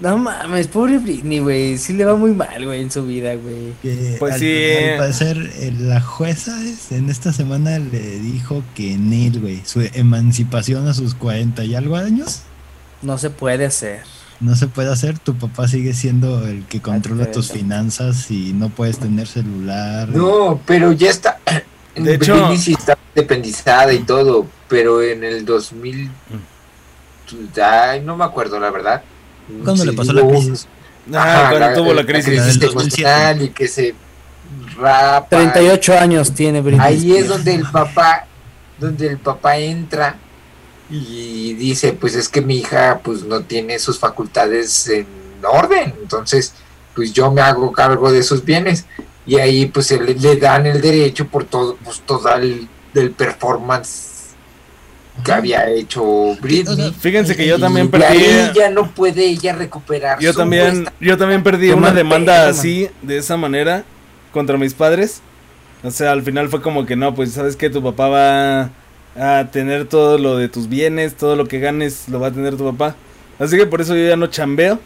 No 0.00 0.16
mames, 0.16 0.68
pobre 0.68 0.98
Britney, 0.98 1.40
güey. 1.40 1.76
Sí 1.76 1.92
le 1.92 2.04
va 2.04 2.14
muy 2.14 2.30
mal, 2.32 2.64
güey, 2.64 2.82
en 2.82 2.90
su 2.90 3.04
vida, 3.04 3.34
güey. 3.34 3.72
Pues 4.20 4.34
al, 4.34 4.40
sí. 4.40 4.54
al 4.92 4.98
parecer 4.98 5.50
eh, 5.56 5.72
la 5.76 6.00
jueza 6.00 6.62
es- 6.64 6.92
en 6.92 7.10
esta 7.10 7.32
semana 7.32 7.78
le 7.80 8.20
dijo 8.20 8.62
que 8.76 8.92
en 8.92 9.12
él, 9.12 9.40
güey, 9.40 9.60
su 9.64 9.80
emancipación 9.94 10.86
a 10.86 10.94
sus 10.94 11.14
40 11.14 11.64
y 11.64 11.74
algo 11.74 11.96
años 11.96 12.42
No 13.02 13.18
se 13.18 13.30
puede 13.30 13.64
hacer. 13.66 14.02
no 14.40 14.54
se 14.56 14.66
puede 14.68 14.92
hacer. 14.92 15.18
Tu 15.18 15.34
papá 15.36 15.66
sigue 15.68 15.94
siendo 15.94 16.46
el 16.46 16.64
que 16.66 16.80
controla 16.80 17.30
tus 17.30 17.50
finanzas 17.52 18.30
y 18.30 18.52
no 18.52 18.68
puedes 18.68 18.98
tener 18.98 19.26
celular. 19.26 20.08
No, 20.08 20.60
pero 20.66 20.92
ya 20.92 21.10
está. 21.10 21.38
De 21.96 22.14
hecho- 22.14 22.52
está 22.52 22.96
independizada 23.16 23.92
y 23.92 24.00
todo, 24.00 24.46
pero 24.68 25.02
en 25.02 25.24
el 25.24 25.44
2000. 25.44 26.10
Ay, 27.62 28.00
no 28.00 28.16
me 28.16 28.24
acuerdo, 28.24 28.58
la 28.60 28.70
verdad. 28.70 29.02
¿Cuándo 29.64 29.82
Sí, 29.82 29.90
le 29.90 29.92
pasó 29.96 30.12
la 30.12 30.26
crisis? 30.26 30.66
Ah, 31.12 31.40
Ajá, 31.48 31.50
cuando 31.58 31.82
tuvo 31.82 31.94
la 31.94 32.04
crisis. 32.04 32.36
La 32.36 32.44
del 32.46 32.58
2007. 32.60 32.72
emocional 33.02 33.42
y 33.42 33.48
que 33.50 33.68
se 33.68 33.94
rapa. 34.76 35.28
38 35.28 35.98
años 35.98 36.32
tiene 36.32 36.60
Britney. 36.60 36.80
Ahí 36.86 37.16
es 37.16 37.28
donde 37.28 37.54
el 37.54 37.62
papá, 37.66 38.26
donde 38.78 39.06
el 39.08 39.18
papá 39.18 39.56
entra 39.56 40.16
y 40.90 41.54
dice, 41.54 41.92
pues 41.92 42.14
es 42.14 42.28
que 42.28 42.40
mi 42.40 42.58
hija 42.58 43.00
pues 43.02 43.22
no 43.24 43.42
tiene 43.42 43.78
sus 43.78 43.98
facultades 43.98 44.88
en 44.88 45.06
orden, 45.42 45.94
entonces 46.00 46.54
pues 46.94 47.12
yo 47.12 47.30
me 47.30 47.40
hago 47.42 47.72
cargo 47.72 48.10
de 48.10 48.22
sus 48.22 48.44
bienes 48.44 48.86
y 49.26 49.38
ahí 49.38 49.66
pues 49.66 49.90
le, 49.92 50.14
le 50.14 50.36
dan 50.36 50.66
el 50.66 50.80
derecho 50.80 51.26
por 51.26 51.44
todo, 51.44 51.76
pues 51.84 52.00
todo 52.04 52.34
el 52.34 52.66
del 52.94 53.10
performance 53.10 54.06
que 55.24 55.32
había 55.32 55.68
hecho 55.68 56.36
Britney. 56.40 56.72
O 56.72 56.76
sea, 56.76 56.92
Fíjense 56.92 57.36
que 57.36 57.46
yo 57.46 57.58
también 57.58 57.90
perdí. 57.90 58.04
ahí 58.06 58.52
ya 58.54 58.70
no 58.70 58.90
puede 58.90 59.26
ella 59.26 59.52
recuperar. 59.52 60.18
Yo 60.20 60.32
su 60.32 60.38
también, 60.38 60.84
puesta. 60.84 60.92
yo 61.00 61.18
también 61.18 61.42
perdí 61.42 61.70
una 61.70 61.90
demanda 61.90 62.48
así, 62.48 62.88
de 63.02 63.18
esa 63.18 63.36
manera, 63.36 63.84
contra 64.32 64.56
mis 64.56 64.74
padres. 64.74 65.20
O 65.82 65.90
sea, 65.90 66.12
al 66.12 66.22
final 66.22 66.48
fue 66.48 66.62
como 66.62 66.86
que 66.86 66.96
no, 66.96 67.14
pues 67.14 67.32
sabes 67.32 67.56
que 67.56 67.68
tu 67.70 67.82
papá 67.82 68.08
va 68.08 68.70
a 69.16 69.46
tener 69.50 69.86
todo 69.86 70.18
lo 70.18 70.36
de 70.36 70.48
tus 70.48 70.68
bienes, 70.68 71.14
todo 71.16 71.36
lo 71.36 71.46
que 71.46 71.58
ganes 71.60 72.08
lo 72.08 72.20
va 72.20 72.28
a 72.28 72.32
tener 72.32 72.56
tu 72.56 72.64
papá. 72.70 72.94
Así 73.38 73.56
que 73.56 73.66
por 73.66 73.80
eso 73.80 73.94
yo 73.96 74.06
ya 74.08 74.16
no 74.16 74.26
chambeo 74.28 74.80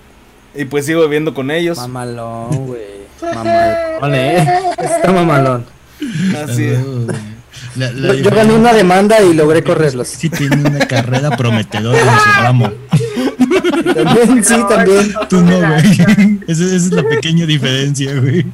y 0.55 0.65
pues 0.67 0.87
sigo 0.87 1.03
viviendo 1.03 1.33
con 1.35 1.51
ellos. 1.51 1.79
Mamalón, 1.79 2.67
güey. 2.67 2.83
Mamalón, 3.23 4.15
eh. 4.15 4.49
Está 4.79 5.13
mamalón. 5.13 5.65
Así 6.45 6.65
es. 6.65 6.79
La- 7.77 7.91
la 7.93 8.15
Yo, 8.15 8.23
yo 8.25 8.31
gané 8.31 8.53
una 8.55 8.73
demanda 8.73 9.23
y 9.23 9.33
logré 9.35 9.63
correrlos. 9.63 10.09
Sí, 10.09 10.29
tiene 10.29 10.57
una 10.57 10.81
carrera 10.87 11.31
prometedora 11.37 11.99
en 11.99 12.05
su 12.07 12.43
ramo. 12.43 12.71
También, 13.95 14.45
sí, 14.45 14.55
también. 14.69 15.13
Tú 15.29 15.41
no, 15.41 15.59
güey. 15.59 16.41
Esa, 16.49 16.65
esa 16.65 16.77
es 16.77 16.91
la 16.93 17.03
pequeña 17.05 17.47
diferencia, 17.47 18.15
güey. 18.21 18.45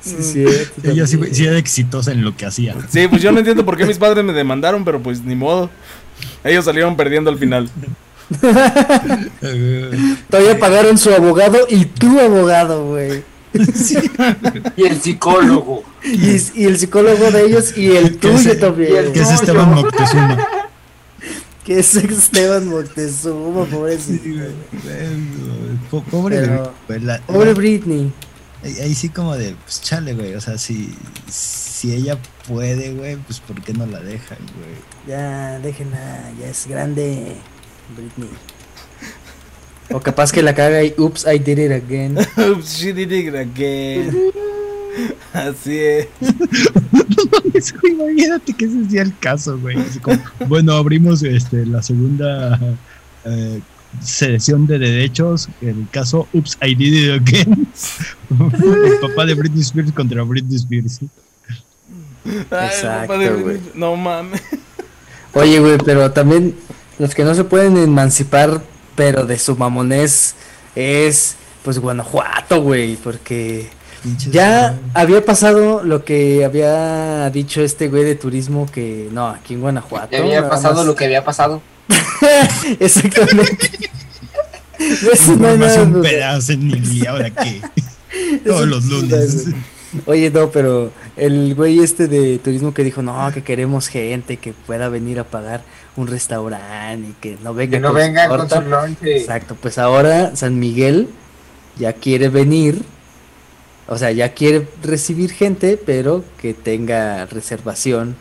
Sí, 0.00 0.14
cierto, 0.20 0.90
Ella 0.90 1.06
sí, 1.06 1.18
era 1.44 1.58
exitosa 1.58 2.12
en 2.12 2.22
lo 2.24 2.36
que 2.36 2.46
hacía. 2.46 2.74
Sí, 2.88 3.08
pues 3.08 3.20
yo 3.22 3.32
no 3.32 3.38
entiendo 3.38 3.64
por 3.64 3.76
qué 3.76 3.84
mis 3.84 3.98
padres 3.98 4.24
me 4.24 4.32
demandaron, 4.32 4.84
pero 4.84 5.02
pues 5.02 5.22
ni 5.24 5.34
modo. 5.34 5.70
Ellos 6.44 6.64
salieron 6.64 6.96
perdiendo 6.96 7.30
al 7.30 7.38
final. 7.38 7.68
Todavía 10.30 10.58
pagaron 10.58 10.98
su 10.98 11.10
abogado 11.12 11.58
y 11.68 11.84
tu 11.86 12.18
abogado, 12.20 12.86
güey. 12.86 13.22
Y 14.76 14.84
el 14.84 15.00
psicólogo. 15.00 15.82
Y, 16.04 16.36
y 16.54 16.64
el 16.66 16.78
psicólogo 16.78 17.30
de 17.30 17.46
ellos 17.46 17.76
y 17.76 17.90
el 17.96 18.18
tuyo 18.18 18.38
se- 18.38 18.54
también. 18.56 19.12
Que 19.12 19.20
es 19.20 19.30
Esteban 19.30 19.74
Moctezuma. 19.74 20.38
Que 21.64 21.80
es 21.80 21.94
Esteban 21.96 22.66
Moctezuma, 22.66 23.64
pobrecito. 23.66 24.46
Pobre, 26.10 26.38
Pero-. 26.40 26.72
La- 27.00 27.20
Pobre 27.20 27.52
Britney. 27.52 28.10
Ahí, 28.68 28.80
ahí 28.80 28.94
sí 28.94 29.08
como 29.08 29.36
de, 29.36 29.54
pues 29.64 29.80
chale, 29.82 30.14
güey. 30.14 30.34
O 30.34 30.40
sea, 30.40 30.58
si, 30.58 30.94
si 31.28 31.92
ella 31.92 32.18
puede, 32.46 32.92
güey, 32.92 33.16
pues 33.16 33.40
¿por 33.40 33.60
qué 33.62 33.72
no 33.72 33.86
la 33.86 34.00
dejan, 34.00 34.38
güey? 34.56 34.76
Ya, 35.06 35.58
déjenla, 35.60 36.32
ya 36.40 36.48
es 36.48 36.66
grande. 36.66 37.36
Britney. 37.96 38.30
O 39.90 40.00
capaz 40.00 40.32
que 40.32 40.42
la 40.42 40.54
caga 40.54 40.84
y 40.84 40.94
oops, 40.98 41.26
I 41.26 41.38
did 41.38 41.58
it 41.58 41.72
again. 41.72 42.18
Oops, 42.36 42.78
she 42.78 42.92
did 42.92 43.10
it 43.10 43.34
again. 43.34 44.14
Así 45.32 45.78
es. 45.78 46.08
Imagínate 47.84 48.52
que 48.52 48.66
ese 48.66 48.90
sea 48.90 49.02
el 49.02 49.16
caso, 49.18 49.58
güey. 49.58 49.78
Así 49.78 49.98
como, 49.98 50.18
bueno, 50.46 50.74
abrimos 50.74 51.22
este, 51.22 51.64
la 51.64 51.82
segunda 51.82 52.58
eh, 53.24 53.60
sesión 54.02 54.66
de 54.66 54.78
derechos. 54.78 55.48
El 55.60 55.86
caso 55.90 56.28
Oops, 56.32 56.58
I 56.62 56.74
Did 56.74 56.94
It 56.94 57.20
Again. 57.20 57.68
el 58.30 58.98
papá 59.00 59.26
de 59.26 59.34
Britney 59.34 59.62
Spears 59.62 59.92
contra 59.92 60.22
Britney 60.22 60.56
Spears. 60.56 61.00
Ay, 62.50 62.66
Exacto, 62.66 63.18
de-. 63.18 63.60
No 63.74 63.96
mames. 63.96 64.42
Oye, 65.34 65.60
güey, 65.60 65.78
pero 65.78 66.10
también 66.10 66.54
los 66.98 67.14
que 67.14 67.24
no 67.24 67.34
se 67.34 67.44
pueden 67.44 67.76
emancipar, 67.76 68.62
pero 68.96 69.24
de 69.24 69.38
su 69.38 69.56
mamonés, 69.56 70.34
es 70.74 71.36
pues 71.62 71.78
Guanajuato, 71.78 72.62
güey, 72.62 72.96
porque 72.96 73.68
ya 74.30 74.78
había 74.94 75.24
pasado 75.24 75.82
lo 75.84 76.04
que 76.04 76.44
había 76.44 77.28
dicho 77.30 77.62
este 77.62 77.88
güey 77.88 78.04
de 78.04 78.14
turismo 78.14 78.66
que 78.70 79.08
no, 79.12 79.28
aquí 79.28 79.54
en 79.54 79.60
Guanajuato. 79.60 80.12
Ya 80.12 80.18
había 80.20 80.48
pasado 80.48 80.76
más- 80.76 80.86
lo 80.86 80.94
que 80.94 81.04
había 81.04 81.24
pasado. 81.24 81.60
Exactamente. 82.80 83.70
De 84.78 85.10
eso 85.12 85.36
no 85.36 85.48
hay 85.48 85.58
nada 85.58 85.84
duda. 85.84 86.02
pedazo 86.02 86.52
en 86.52 86.82
¿Y 86.92 87.06
ahora 87.06 87.30
qué? 87.30 87.60
Todos 88.46 88.66
los 88.68 88.84
lunes. 88.84 89.46
Oye, 90.06 90.30
no, 90.30 90.50
pero 90.50 90.92
el 91.16 91.54
güey 91.54 91.80
este 91.80 92.08
de 92.08 92.38
turismo 92.38 92.74
que 92.74 92.84
dijo, 92.84 93.02
no, 93.02 93.32
que 93.32 93.42
queremos 93.42 93.88
gente 93.88 94.36
que 94.36 94.52
pueda 94.52 94.88
venir 94.88 95.18
a 95.18 95.24
pagar 95.24 95.62
un 95.96 96.06
restaurante 96.06 97.08
y 97.10 97.12
que 97.20 97.38
no 97.42 97.54
venga 97.54 97.78
Que 97.78 97.80
no 97.80 97.88
con 97.92 97.96
su 97.96 98.06
vengan 98.06 98.28
con 98.28 98.38
torta". 98.38 98.62
su 98.62 98.68
lonche. 98.68 99.16
Exacto, 99.16 99.56
pues 99.60 99.78
ahora 99.78 100.36
San 100.36 100.58
Miguel 100.58 101.08
ya 101.78 101.94
quiere 101.94 102.28
venir, 102.28 102.82
o 103.88 103.96
sea, 103.96 104.12
ya 104.12 104.34
quiere 104.34 104.68
recibir 104.82 105.32
gente, 105.32 105.76
pero 105.84 106.22
que 106.40 106.52
tenga 106.54 107.24
reservación 107.26 108.16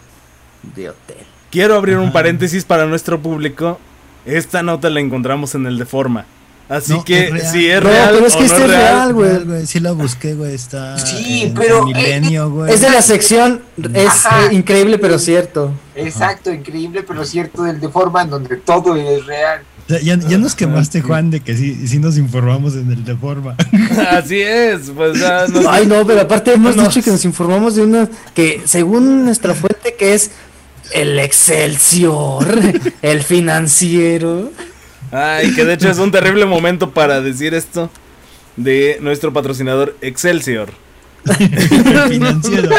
de 0.76 0.89
hotel. 0.89 1.26
Quiero 1.51 1.75
abrir 1.75 1.97
un 1.97 2.11
paréntesis 2.11 2.65
para 2.65 2.85
nuestro 2.85 3.21
público. 3.21 3.79
Esta 4.25 4.63
nota 4.63 4.89
la 4.89 4.99
encontramos 4.99 5.55
en 5.55 5.65
el 5.65 5.77
de 5.77 5.85
forma. 5.85 6.25
Así 6.69 6.91
No, 6.91 7.05
que 7.05 7.27
es 7.27 7.31
real. 7.31 7.47
si 7.53 7.65
es 7.69 7.81
No, 7.81 7.89
real 7.89 8.09
pero 8.13 8.25
es 8.27 8.33
que 8.33 8.39
no 8.39 8.45
este 8.45 8.57
es 8.57 8.63
es 8.63 8.69
real, 8.69 9.13
güey. 9.13 9.65
Sí 9.65 9.79
la 9.79 9.91
busqué, 9.93 10.33
güey. 10.33 10.53
Está 10.53 10.97
Sí, 10.97 11.43
en 11.43 11.53
pero, 11.53 11.85
Milenio, 11.85 12.49
güey. 12.51 12.73
Es 12.73 12.81
de 12.81 12.89
la 12.89 13.01
sección, 13.01 13.61
es 13.93 14.25
eh, 14.25 14.29
increíble 14.53 14.97
pero 14.99 15.17
cierto. 15.17 15.71
Exacto, 15.95 16.51
increíble, 16.51 17.03
pero 17.03 17.23
cierto 17.23 17.63
del 17.63 17.79
de 17.79 17.87
forma 17.87 18.23
en 18.23 18.29
donde 18.31 18.57
todo 18.57 18.97
es 18.97 19.25
real. 19.25 19.61
O 19.85 19.89
sea, 19.89 20.01
ya, 20.01 20.17
ya 20.17 20.37
nos 20.37 20.53
quemaste, 20.55 20.99
Juan, 20.99 21.31
de 21.31 21.39
que 21.39 21.55
sí, 21.55 21.87
sí 21.87 21.97
nos 21.99 22.17
informamos 22.17 22.73
en 22.75 22.91
el 22.91 23.05
de 23.05 23.15
forma. 23.15 23.55
Así 24.11 24.41
es, 24.41 24.91
pues 24.93 25.17
ya 25.21 25.47
no 25.47 25.61
sé. 25.61 25.67
Ay, 25.69 25.85
no, 25.87 26.05
pero 26.05 26.19
aparte 26.19 26.51
hemos 26.51 26.75
No. 26.75 26.83
dicho 26.83 27.01
que 27.01 27.11
nos 27.11 27.23
informamos 27.23 27.75
de 27.75 27.83
una 27.83 28.09
que 28.35 28.61
según 28.65 29.23
nuestra 29.23 29.53
fuente 29.53 29.95
que 29.97 30.13
es 30.13 30.31
el 30.93 31.19
Excelsior, 31.19 32.45
el 33.01 33.23
financiero. 33.23 34.51
Ay, 35.11 35.53
que 35.53 35.64
de 35.65 35.73
hecho 35.73 35.89
es 35.89 35.97
un 35.99 36.11
terrible 36.11 36.45
momento 36.45 36.91
para 36.91 37.22
decir 37.22 37.53
esto 37.53 37.89
de 38.55 38.97
nuestro 39.01 39.31
patrocinador 39.34 39.95
Excelsior. 40.01 40.72
el 41.26 42.09
financiero. 42.09 42.69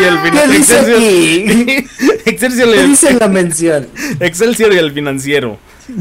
Y 0.00 0.04
el 0.04 0.22
¿Qué 0.22 0.30
finan- 0.30 0.50
dice 0.50 0.78
Excelsior, 0.78 0.96
aquí? 0.98 1.86
Excelsior, 2.26 2.68
y 2.68 2.72
¿Qué 2.72 2.86
dice 2.86 3.10
en 3.10 3.18
la 3.18 3.28
mención? 3.28 3.88
Excelsior 4.20 4.72
y 4.72 4.78
el 4.78 4.92
financiero. 4.92 5.58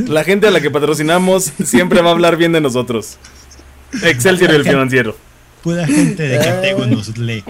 La 0.08 0.24
gente 0.24 0.48
a 0.48 0.52
la 0.52 0.60
que 0.62 0.70
patrocinamos 0.70 1.52
siempre 1.64 2.02
va 2.02 2.10
a 2.10 2.14
hablar 2.14 2.36
bien 2.38 2.52
de 2.52 2.62
nosotros. 2.62 3.18
Excelsior 4.04 4.52
y 4.52 4.56
el 4.56 4.64
financiero. 4.66 5.16
Pura 5.64 5.86
gente 5.88 6.24
de 6.24 6.38
Catego 6.38 6.86
nos 6.86 7.18
lee. 7.18 7.44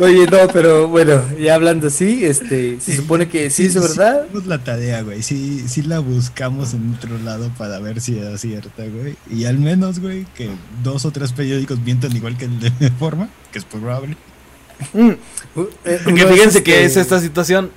Oye, 0.00 0.26
no, 0.26 0.48
pero 0.52 0.88
bueno, 0.88 1.22
ya 1.38 1.54
hablando 1.54 1.86
así, 1.86 2.24
este, 2.24 2.80
se 2.80 2.96
supone 2.96 3.28
que 3.28 3.50
sí 3.50 3.66
es 3.66 3.74
verdad. 3.74 4.24
Hicimos 4.26 4.46
la 4.46 4.58
tarea, 4.62 5.02
güey. 5.02 5.22
Sí, 5.22 5.64
sí 5.68 5.82
la 5.82 6.00
buscamos 6.00 6.74
en 6.74 6.94
otro 6.94 7.16
lado 7.18 7.50
para 7.56 7.78
ver 7.78 8.00
si 8.00 8.18
era 8.18 8.36
cierta, 8.36 8.84
güey. 8.84 9.14
Y 9.30 9.44
al 9.46 9.58
menos, 9.58 10.00
güey, 10.00 10.26
que 10.34 10.50
dos 10.82 11.04
o 11.04 11.10
tres 11.12 11.32
periódicos 11.32 11.78
mientan 11.80 12.14
igual 12.16 12.36
que 12.36 12.46
el 12.46 12.58
de 12.60 12.70
forma, 12.98 13.28
que 13.52 13.58
es 13.58 13.64
probable. 13.64 14.16
Mm, 14.92 15.10
Uh, 15.54 15.66
eh, 15.84 16.00
fíjense 16.04 16.44
este- 16.58 16.62
que 16.62 16.84
es 16.84 16.96
esta 16.96 17.20
situación. 17.20 17.70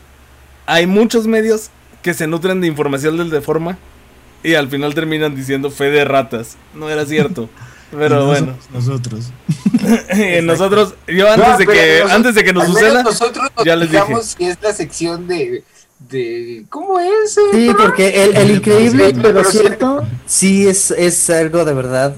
Hay 0.66 0.88
muchos 0.88 1.28
medios 1.28 1.70
que 2.02 2.14
se 2.14 2.26
nutren 2.26 2.62
de 2.62 2.68
información 2.68 3.18
del 3.18 3.30
Deforma 3.30 3.78
y 4.44 4.54
al 4.56 4.70
final 4.70 4.94
terminan 4.96 5.36
diciendo 5.36 5.70
fe 5.72 5.86
de 5.92 6.06
ratas. 6.06 6.56
No 6.74 6.90
era 6.90 7.06
cierto. 7.06 7.50
Pero 7.92 8.20
no 8.20 8.26
bueno, 8.28 8.58
Nosotros. 8.74 9.32
nosotros, 10.44 10.96
yo 11.08 11.32
antes 11.32 11.48
No, 11.48 11.58
de 11.58 11.66
que, 11.68 11.74
nosotros- 12.00 12.12
antes 12.12 12.36
de 12.36 12.44
que 12.44 12.54
nos 12.54 12.68
suceda, 12.68 13.04
nosotros 13.04 13.50
nos 13.56 13.66
ya 13.66 13.76
les 13.76 13.90
fijamos 13.90 14.36
que 14.36 14.50
es 14.50 14.58
la 14.62 14.74
sección 14.74 15.28
de, 15.28 15.64
de 16.10 16.66
¿cómo 16.70 17.00
es? 17.00 17.38
eh? 17.38 17.42
Sí, 17.54 17.72
porque 17.78 18.24
el, 18.26 18.36
el 18.36 18.52
increíble, 18.58 19.14
pero 19.22 19.22
pero 19.40 19.44
cierto, 19.52 20.08
sí 20.26 20.68
es, 20.68 20.92
es 20.92 21.30
algo 21.30 21.64
de 21.66 21.74
verdad 21.74 22.16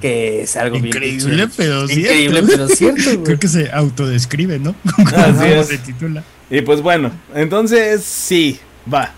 que 0.00 0.42
es 0.42 0.56
algo 0.56 0.74
bien 0.74 0.86
Increíble, 0.86 1.48
pero 1.56 1.82
Increíble, 1.84 2.40
cierto. 2.42 2.46
pero 2.50 2.68
cierto, 2.68 3.02
güey. 3.04 3.22
Creo 3.24 3.38
que 3.38 3.48
se 3.48 3.70
autodescribe, 3.70 4.58
¿no? 4.58 4.74
Así 4.98 5.32
Como 5.32 5.44
es. 5.44 5.66
se 5.68 5.78
titula. 5.78 6.24
y 6.50 6.60
pues 6.62 6.80
bueno, 6.82 7.12
entonces 7.34 8.02
sí, 8.02 8.58
va. 8.92 9.12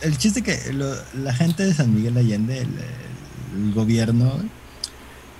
El 0.00 0.16
chiste 0.16 0.42
que 0.42 0.58
lo- 0.72 0.94
la 1.22 1.34
gente 1.34 1.64
de 1.66 1.74
San 1.74 1.94
Miguel 1.94 2.16
Allende, 2.16 2.58
el, 2.58 2.68
el 3.66 3.74
gobierno, 3.74 4.40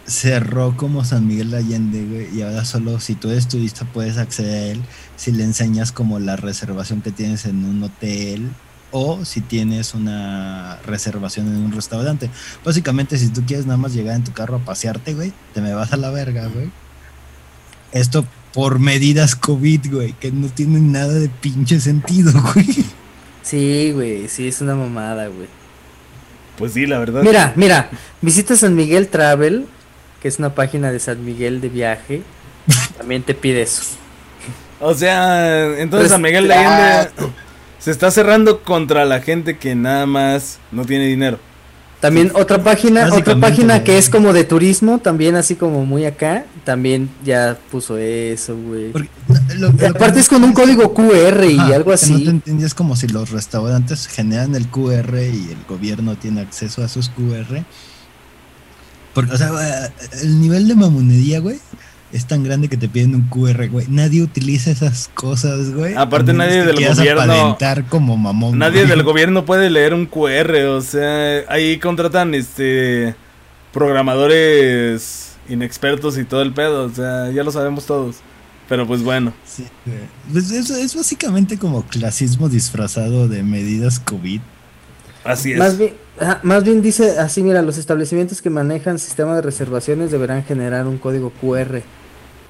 cerró 0.09 0.74
como 0.76 1.05
San 1.05 1.26
Miguel 1.26 1.55
Allende, 1.55 2.05
güey, 2.05 2.35
y 2.35 2.43
ahora 2.43 2.64
solo 2.64 2.98
si 2.98 3.14
tú 3.14 3.30
eres 3.30 3.47
turista 3.47 3.85
puedes 3.85 4.16
acceder 4.16 4.55
a 4.55 4.66
él 4.72 4.82
si 5.16 5.32
le 5.32 5.44
enseñas 5.44 5.93
como 5.93 6.18
la 6.18 6.36
reservación 6.36 7.02
que 7.02 7.12
tienes 7.12 7.44
en 7.44 7.64
un 7.64 7.82
hotel 7.82 8.48
o 8.90 9.24
si 9.26 9.43
tienes 9.43 9.93
una 9.93 10.78
reservación 10.86 11.48
en 11.48 11.56
un 11.56 11.72
restaurante. 11.72 12.30
Básicamente, 12.64 13.18
si 13.18 13.28
tú 13.28 13.43
quieres 13.47 13.66
nada 13.66 13.76
más 13.76 13.93
llegar 13.93 14.16
en 14.16 14.24
tu 14.24 14.32
carro 14.32 14.56
a 14.56 14.60
pasearte, 14.60 15.12
güey, 15.12 15.32
te 15.52 15.60
me 15.60 15.74
vas 15.74 15.93
a 15.93 15.98
la 15.98 16.10
verga, 16.10 16.47
güey. 16.47 16.70
Esto 17.93 18.24
por 18.55 18.78
medidas 18.78 19.36
COVID, 19.36 19.93
güey, 19.93 20.12
que 20.14 20.32
no 20.32 20.48
tienen 20.48 20.90
nada 20.90 21.12
de 21.12 21.28
pinche 21.28 21.80
sentido, 21.80 22.32
güey. 22.55 22.86
Sí, 23.43 23.93
güey, 23.93 24.28
sí, 24.28 24.48
es 24.48 24.62
una 24.62 24.74
mamada, 24.74 25.26
güey. 25.26 25.48
Pues 26.56 26.72
sí, 26.72 26.86
la 26.86 26.98
verdad. 26.98 27.22
Mira, 27.22 27.52
mira, 27.56 27.90
visita 28.22 28.56
San 28.56 28.74
Miguel 28.74 29.09
Travel, 29.09 29.66
que 30.20 30.28
es 30.28 30.39
una 30.39 30.55
página 30.55 30.90
de 30.93 30.99
San 31.01 31.24
Miguel 31.24 31.61
de 31.61 31.69
viaje, 31.69 32.23
también 32.99 33.23
te 33.23 33.35
pide 33.35 33.62
eso. 33.62 33.82
O 34.81 34.95
sea, 34.95 35.65
entonces 35.78 36.09
Pues, 36.09 36.11
San 36.11 36.23
Miguel 36.23 36.49
de 36.49 36.55
Allende 36.55 37.11
se 37.78 37.90
está 37.90 38.11
cerrando 38.11 38.62
contra 38.62 39.05
la 39.05 39.20
gente 39.20 39.59
que 39.59 39.74
nada 39.74 40.07
más 40.07 40.59
no 40.70 40.85
tiene 40.85 41.07
dinero. 41.07 41.39
También 42.01 42.31
otra 42.35 42.62
página, 42.62 43.12
otra 43.12 43.40
página 43.40 43.82
que 43.82 43.99
es 43.99 44.09
como 44.09 44.32
de 44.32 44.45
turismo, 44.45 44.99
también 44.99 45.35
así 45.35 45.57
como 45.57 45.85
muy 45.85 46.05
acá, 46.05 46.45
también 46.65 47.11
ya 47.24 47.59
puso 47.73 47.99
eso, 47.99 48.57
güey. 48.57 48.93
Aparte 49.89 50.20
es 50.20 50.28
con 50.28 50.45
un 50.45 50.53
código 50.53 50.95
QR 50.95 51.45
y 51.45 51.59
algo 51.59 51.90
que 51.93 52.07
No 52.07 52.40
te 52.40 52.53
así. 52.53 52.74
como 52.77 52.95
si 52.95 53.09
los 53.09 53.31
restaurantes 53.32 54.07
generan 54.07 54.55
el 54.55 54.69
QR 54.69 55.16
y 55.16 55.51
el 55.51 55.65
gobierno 55.69 56.15
tiene 56.15 56.40
acceso 56.40 56.82
a 56.82 56.85
esos 56.86 57.09
QR. 57.09 57.65
Porque, 59.27 59.35
o 59.35 59.39
sea, 59.39 59.93
el 60.23 60.40
nivel 60.40 60.69
de 60.69 60.74
mamonería, 60.74 61.40
güey, 61.40 61.59
es 62.12 62.27
tan 62.27 62.43
grande 62.43 62.69
que 62.69 62.77
te 62.77 62.89
piden 62.89 63.15
un 63.15 63.23
QR, 63.28 63.69
güey. 63.69 63.86
Nadie 63.89 64.23
utiliza 64.23 64.70
esas 64.70 65.11
cosas, 65.12 65.73
güey. 65.74 65.95
Aparte, 65.95 66.32
nadie 66.32 66.65
del 66.65 66.77
gobierno- 66.77 67.59
como 67.89 68.16
mamón. 68.16 68.59
Nadie 68.59 68.81
güey. 68.85 68.90
del 68.90 69.03
gobierno 69.05 69.45
puede 69.45 69.69
leer 69.70 69.93
un 69.95 70.07
QR, 70.07 70.55
o 70.69 70.81
sea, 70.81 71.45
ahí 71.49 71.78
contratan 71.78 72.35
este 72.35 73.15
programadores 73.73 75.32
inexpertos 75.49 76.19
y 76.19 76.24
todo 76.24 76.43
el 76.43 76.53
pedo, 76.53 76.85
o 76.85 76.90
sea, 76.90 77.31
ya 77.31 77.43
lo 77.43 77.51
sabemos 77.53 77.86
todos. 77.86 78.16
Pero 78.69 78.86
pues 78.86 79.03
bueno, 79.03 79.32
Sí, 79.47 79.65
güey. 79.86 79.99
Pues 80.31 80.51
es, 80.51 80.69
es 80.69 80.95
básicamente 80.95 81.59
como 81.59 81.85
clasismo 81.86 82.51
disfrazado 82.51 83.27
de 83.27 83.43
medidas 83.43 83.99
COVID. 83.99 84.40
así 85.24 85.53
es. 85.53 85.59
Más 85.59 85.78
bien, 85.78 85.95
ajá, 86.20 86.40
más 86.43 86.65
bien 86.65 86.82
dice 86.82 87.19
así, 87.19 87.43
mira, 87.43 87.62
los 87.62 87.78
establecimientos 87.78 88.43
que 88.43 88.51
manejan 88.51 88.99
sistema 88.99 89.35
de 89.35 89.43
reservaciones 89.43 90.11
deberán 90.11 90.45
generar 90.45 90.86
un 90.86 90.99
código 90.99 91.32
QR 91.40 91.82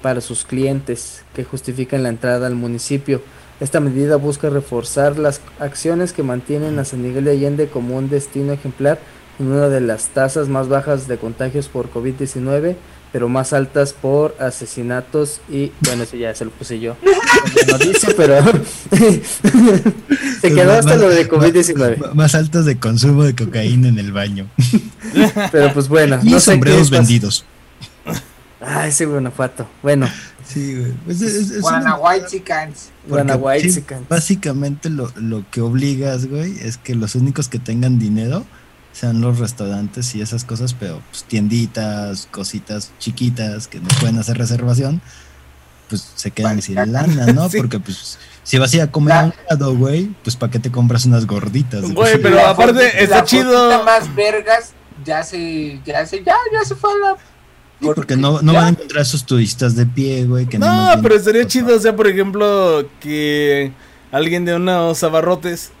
para 0.01 0.21
sus 0.21 0.45
clientes 0.45 1.23
que 1.33 1.43
justifiquen 1.43 2.03
la 2.03 2.09
entrada 2.09 2.47
al 2.47 2.55
municipio. 2.55 3.21
Esta 3.59 3.79
medida 3.79 4.15
busca 4.15 4.49
reforzar 4.49 5.19
las 5.19 5.41
acciones 5.59 6.13
que 6.13 6.23
mantienen 6.23 6.79
a 6.79 6.85
San 6.85 7.01
Miguel 7.01 7.25
de 7.25 7.31
Allende 7.31 7.67
como 7.67 7.97
un 7.97 8.09
destino 8.09 8.53
ejemplar 8.53 8.99
en 9.39 9.47
una 9.47 9.67
de 9.69 9.81
las 9.81 10.07
tasas 10.09 10.47
más 10.47 10.69
bajas 10.69 11.07
de 11.07 11.17
contagios 11.17 11.67
por 11.67 11.91
COVID-19, 11.91 12.75
pero 13.11 13.29
más 13.29 13.53
altas 13.53 13.93
por 13.93 14.35
asesinatos 14.39 15.41
y, 15.49 15.71
bueno, 15.81 16.03
eso 16.03 16.17
ya 16.17 16.33
se 16.35 16.45
lo 16.45 16.51
puse 16.51 16.79
yo. 16.79 16.95
No 17.71 17.77
dice, 17.77 18.13
pero 18.17 18.35
se 20.41 20.53
quedó 20.53 20.73
hasta 20.73 20.95
lo 20.97 21.09
de 21.09 21.29
COVID-19. 21.29 21.93
M- 21.93 22.07
Más 22.13 22.35
altos 22.35 22.65
de 22.65 22.77
consumo 22.77 23.23
de 23.23 23.35
cocaína 23.35 23.87
en 23.87 23.99
el 23.99 24.11
baño. 24.11 24.47
Pero 25.51 25.73
pues 25.73 25.87
bueno, 25.87 26.19
Y 26.21 26.31
no 26.31 26.39
sé 26.39 26.51
qué 26.51 26.55
sombreros 26.55 26.89
vendidos. 26.89 27.45
Ah, 28.61 28.87
ese 28.87 29.05
Guanajuato. 29.05 29.67
Bueno, 29.81 30.09
Sí, 30.45 30.75
güey. 30.75 30.91
Pues 31.05 31.21
es- 31.21 31.51
es- 31.51 31.61
sí, 33.61 33.67
básicamente 34.09 34.89
lo, 34.89 35.11
lo 35.15 35.45
que 35.51 35.61
obligas, 35.61 36.25
güey, 36.25 36.57
es 36.59 36.77
que 36.77 36.95
los 36.95 37.13
únicos 37.15 37.47
que 37.49 37.59
tengan 37.59 37.99
dinero 37.99 38.45
sean 38.99 39.21
los 39.21 39.39
restaurantes 39.39 40.13
y 40.15 40.21
esas 40.21 40.43
cosas, 40.43 40.73
pero 40.73 41.01
pues 41.09 41.23
tienditas, 41.23 42.27
cositas 42.31 42.91
chiquitas 42.99 43.67
que 43.67 43.79
no 43.79 43.87
pueden 43.99 44.19
hacer 44.19 44.37
reservación, 44.37 45.01
pues 45.87 46.11
se 46.15 46.31
quedan 46.31 46.61
sin 46.61 46.75
lana, 46.75 47.27
¿no? 47.33 47.49
Sí. 47.49 47.57
Porque 47.57 47.79
pues 47.79 48.17
si 48.43 48.57
vas 48.57 48.73
a 48.73 48.77
ir 48.77 48.81
a 48.81 48.91
comer 48.91 49.13
a 49.13 49.23
un 49.25 49.33
lado, 49.49 49.75
güey, 49.75 50.09
pues 50.23 50.35
para 50.35 50.51
qué 50.51 50.59
te 50.59 50.71
compras 50.71 51.05
unas 51.05 51.25
gorditas. 51.25 51.89
Güey, 51.93 52.21
pero 52.21 52.35
La 52.35 52.49
aparte 52.51 53.01
está 53.03 53.17
la 53.19 53.23
chido. 53.23 53.83
más 53.83 54.13
vergas 54.15 54.73
ya 55.05 55.23
se, 55.23 55.79
ya 55.85 56.05
se, 56.05 56.23
ya, 56.23 56.35
ya 56.53 56.65
se 56.65 56.75
fue 56.75 56.91
a 56.91 56.95
la. 56.97 57.15
Sí, 57.79 57.87
porque 57.95 58.17
no, 58.17 58.41
no 58.41 58.51
ya. 58.51 58.59
van 58.59 58.67
a 58.67 58.69
encontrar 58.71 59.01
esos 59.03 59.25
turistas 59.25 59.75
de 59.75 59.85
pie, 59.85 60.25
güey. 60.25 60.45
que 60.45 60.59
No, 60.59 60.91
pero 61.01 61.15
estaría 61.15 61.47
chido, 61.47 61.73
o 61.75 61.79
sea, 61.79 61.95
por 61.95 62.07
ejemplo, 62.07 62.85
que 62.99 63.71
alguien 64.11 64.43
de 64.43 64.55
unos 64.55 65.01
abarrotes 65.03 65.71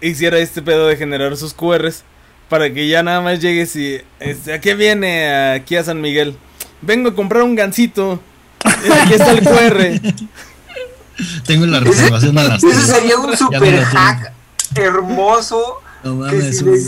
hiciera 0.00 0.38
este 0.38 0.62
pedo 0.62 0.86
de 0.86 0.96
generar 0.96 1.36
sus 1.36 1.52
QRs 1.52 2.04
para 2.50 2.70
que 2.74 2.86
ya 2.88 3.02
nada 3.02 3.22
más 3.22 3.40
llegues 3.40 3.74
y, 3.76 3.98
este, 4.18 4.52
¿a 4.52 4.60
qué 4.60 4.74
viene 4.74 5.52
aquí 5.54 5.76
a 5.76 5.84
San 5.84 6.00
Miguel? 6.02 6.36
Vengo 6.82 7.08
a 7.10 7.14
comprar 7.14 7.42
un 7.44 7.54
gancito. 7.54 8.20
Aquí 8.64 9.14
está 9.14 9.30
el 9.30 9.40
QR. 9.40 10.00
Tengo 11.46 11.66
la 11.66 11.80
reservación 11.80 12.36
a 12.38 12.44
las 12.44 12.62
Ese 12.64 12.74
tres. 12.74 12.86
sería 12.86 13.16
un 13.18 13.36
super 13.36 13.82
hack 13.84 14.32
hermoso. 14.74 15.80
No 16.02 16.12
que 16.12 16.34
mames, 16.36 16.58
si 16.58 16.64
le- 16.64 16.80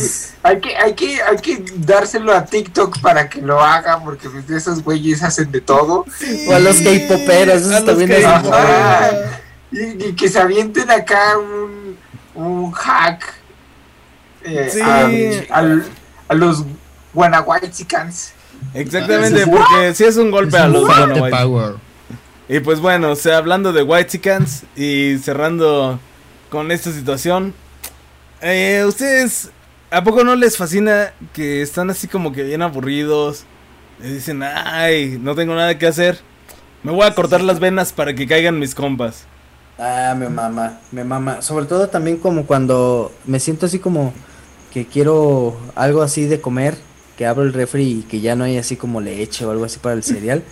hay, 0.43 0.59
que, 0.61 0.75
hay, 0.77 0.95
que, 0.95 1.23
hay 1.23 1.37
que 1.37 1.65
dárselo 1.77 2.35
a 2.35 2.45
TikTok 2.47 2.99
para 3.01 3.29
que 3.29 3.43
lo 3.43 3.63
haga, 3.63 4.01
porque 4.03 4.31
pues, 4.31 4.49
esos 4.51 4.83
güeyes 4.83 5.23
hacen 5.23 5.53
de 5.53 5.61
todo. 5.61 6.07
O 6.49 6.53
a 6.55 6.59
los 6.59 6.77
K-poperos, 6.79 7.63
y 9.71 10.13
que 10.15 10.29
se 10.29 10.39
avienten 10.39 10.91
acá 10.91 11.37
un, 11.39 11.97
un 12.35 12.73
hack 12.73 13.23
eh, 14.45 14.69
Sí. 14.73 14.81
a, 14.81 15.59
al- 15.59 15.85
a 16.29 16.35
los 16.35 16.65
Guanahuaychicans. 17.15 18.33
Exactamente, 18.75 19.47
porque 19.47 19.95
si 19.95 20.05
es 20.05 20.17
un 20.17 20.31
golpe 20.31 20.57
es 20.57 20.63
a 20.63 20.69
los 20.69 20.89
power. 21.31 21.75
Y 22.49 22.61
pues 22.61 22.81
bueno, 22.81 23.11
o 23.13 23.17
sea, 23.17 23.39
hablando 23.39 23.73
de 23.73 23.83
White 23.83 24.11
Chickens 24.11 24.65
y 24.77 25.19
cerrando 25.19 25.99
con 26.51 26.71
esta 26.71 26.93
situación, 26.93 27.55
eh, 28.41 28.85
¿ustedes 28.87 29.51
a 29.91 30.03
poco 30.05 30.25
no 30.25 30.35
les 30.37 30.57
fascina 30.57 31.13
que 31.33 31.63
están 31.63 31.91
así 31.91 32.09
como 32.09 32.33
que 32.33 32.43
bien 32.43 32.63
aburridos? 32.63 33.45
Y 34.03 34.09
dicen, 34.09 34.43
ay, 34.43 35.19
no 35.23 35.35
tengo 35.35 35.55
nada 35.55 35.79
que 35.79 35.87
hacer. 35.87 36.19
Me 36.83 36.91
voy 36.93 37.07
a 37.07 37.15
cortar 37.15 37.41
las 37.41 37.61
venas 37.61 37.93
para 37.93 38.15
que 38.15 38.27
caigan 38.27 38.59
mis 38.59 38.75
compas. 38.75 39.25
Ah, 39.79 40.15
me 40.19 40.29
mama, 40.29 40.81
me 40.91 41.05
mama. 41.05 41.41
Sobre 41.43 41.67
todo 41.67 41.89
también 41.89 42.17
como 42.19 42.45
cuando 42.47 43.13
me 43.25 43.39
siento 43.41 43.67
así 43.67 43.79
como 43.79 44.13
que 44.73 44.87
quiero 44.87 45.57
algo 45.75 46.03
así 46.03 46.27
de 46.27 46.41
comer, 46.41 46.77
que 47.17 47.27
abro 47.27 47.43
el 47.45 47.53
refri 47.53 47.83
y 47.83 48.03
que 48.03 48.21
ya 48.21 48.35
no 48.37 48.45
hay 48.45 48.57
así 48.57 48.77
como 48.77 49.01
leche 49.01 49.45
o 49.45 49.51
algo 49.51 49.65
así 49.65 49.79
para 49.79 49.95
el 49.95 50.03
cereal. 50.03 50.43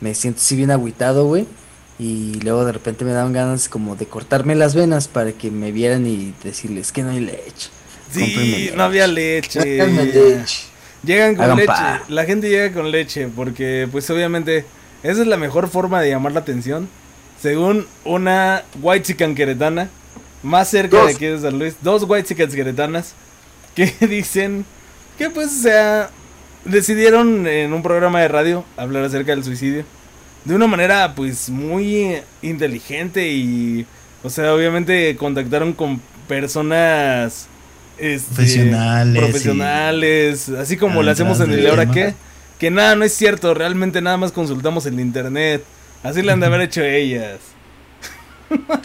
Me 0.00 0.14
siento 0.14 0.40
así 0.40 0.56
bien 0.56 0.70
agüitado, 0.70 1.26
güey. 1.26 1.46
Y 1.98 2.40
luego 2.42 2.64
de 2.64 2.72
repente 2.72 3.04
me 3.04 3.12
dan 3.12 3.32
ganas 3.32 3.68
como 3.68 3.96
de 3.96 4.06
cortarme 4.06 4.54
las 4.54 4.74
venas 4.74 5.08
para 5.08 5.32
que 5.32 5.50
me 5.50 5.72
vieran 5.72 6.06
y 6.06 6.34
decirles 6.42 6.92
que 6.92 7.02
no 7.02 7.10
hay 7.10 7.20
leche. 7.20 7.70
Sí, 8.12 8.26
leche. 8.26 8.76
no 8.76 8.82
había 8.82 9.06
leche. 9.06 9.86
Leche. 9.86 10.64
Llegan 11.04 11.36
con 11.36 11.44
Hagan 11.44 11.56
leche. 11.56 11.66
pa. 11.68 12.02
La 12.08 12.24
gente 12.24 12.48
llega 12.48 12.72
con 12.72 12.90
leche 12.90 13.28
porque 13.28 13.88
pues 13.90 14.08
obviamente 14.10 14.64
esa 15.02 15.20
es 15.22 15.26
la 15.26 15.36
mejor 15.36 15.68
forma 15.68 16.00
de 16.00 16.10
llamar 16.10 16.32
la 16.32 16.40
atención. 16.40 16.88
Según 17.40 17.86
una 18.04 18.64
white 18.82 19.06
chican 19.06 19.34
queretana, 19.34 19.88
más 20.42 20.68
cerca 20.68 20.98
Dos. 20.98 21.06
de 21.08 21.14
aquí 21.14 21.26
de 21.26 21.38
San 21.38 21.58
Luis, 21.58 21.76
dos 21.82 22.04
white 22.06 22.28
chicans 22.28 22.54
queretanas 22.54 23.14
que 23.98 24.06
dicen 24.06 24.64
que 25.18 25.30
pues 25.30 25.48
o 25.58 25.62
sea, 25.62 26.10
decidieron 26.64 27.46
en 27.46 27.72
un 27.72 27.82
programa 27.82 28.20
de 28.20 28.28
radio 28.28 28.64
hablar 28.76 29.04
acerca 29.04 29.32
del 29.32 29.44
suicidio 29.44 29.84
de 30.44 30.54
una 30.54 30.66
manera 30.66 31.14
pues 31.14 31.48
muy 31.50 32.16
inteligente 32.42 33.28
y 33.28 33.86
o 34.22 34.30
sea, 34.30 34.54
obviamente 34.54 35.16
contactaron 35.16 35.72
con 35.72 36.00
personas 36.28 37.46
este, 37.98 38.34
Profesionales 39.16 40.48
y- 40.48 40.56
así 40.56 40.76
como 40.76 41.00
Ah, 41.00 41.04
lo 41.04 41.10
hacemos 41.10 41.40
en 41.40 41.52
el 41.52 41.66
ahora 41.66 41.90
qué, 41.90 42.14
que 42.58 42.70
nada, 42.70 42.96
no 42.96 43.04
es 43.04 43.14
cierto, 43.14 43.54
realmente 43.54 44.00
nada 44.02 44.16
más 44.16 44.32
consultamos 44.32 44.86
el 44.86 44.98
internet, 45.00 45.62
así 46.02 46.22
le 46.22 46.32
han 46.32 46.40
de 46.40 46.46
haber 46.46 46.62
hecho 46.62 46.82
ellas. 46.82 47.38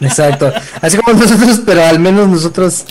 Exacto. 0.02 0.52
Así 0.82 0.98
como 0.98 1.18
nosotros, 1.20 1.62
pero 1.66 1.84
al 1.86 2.00
menos 2.00 2.28
nosotros, 2.28 2.86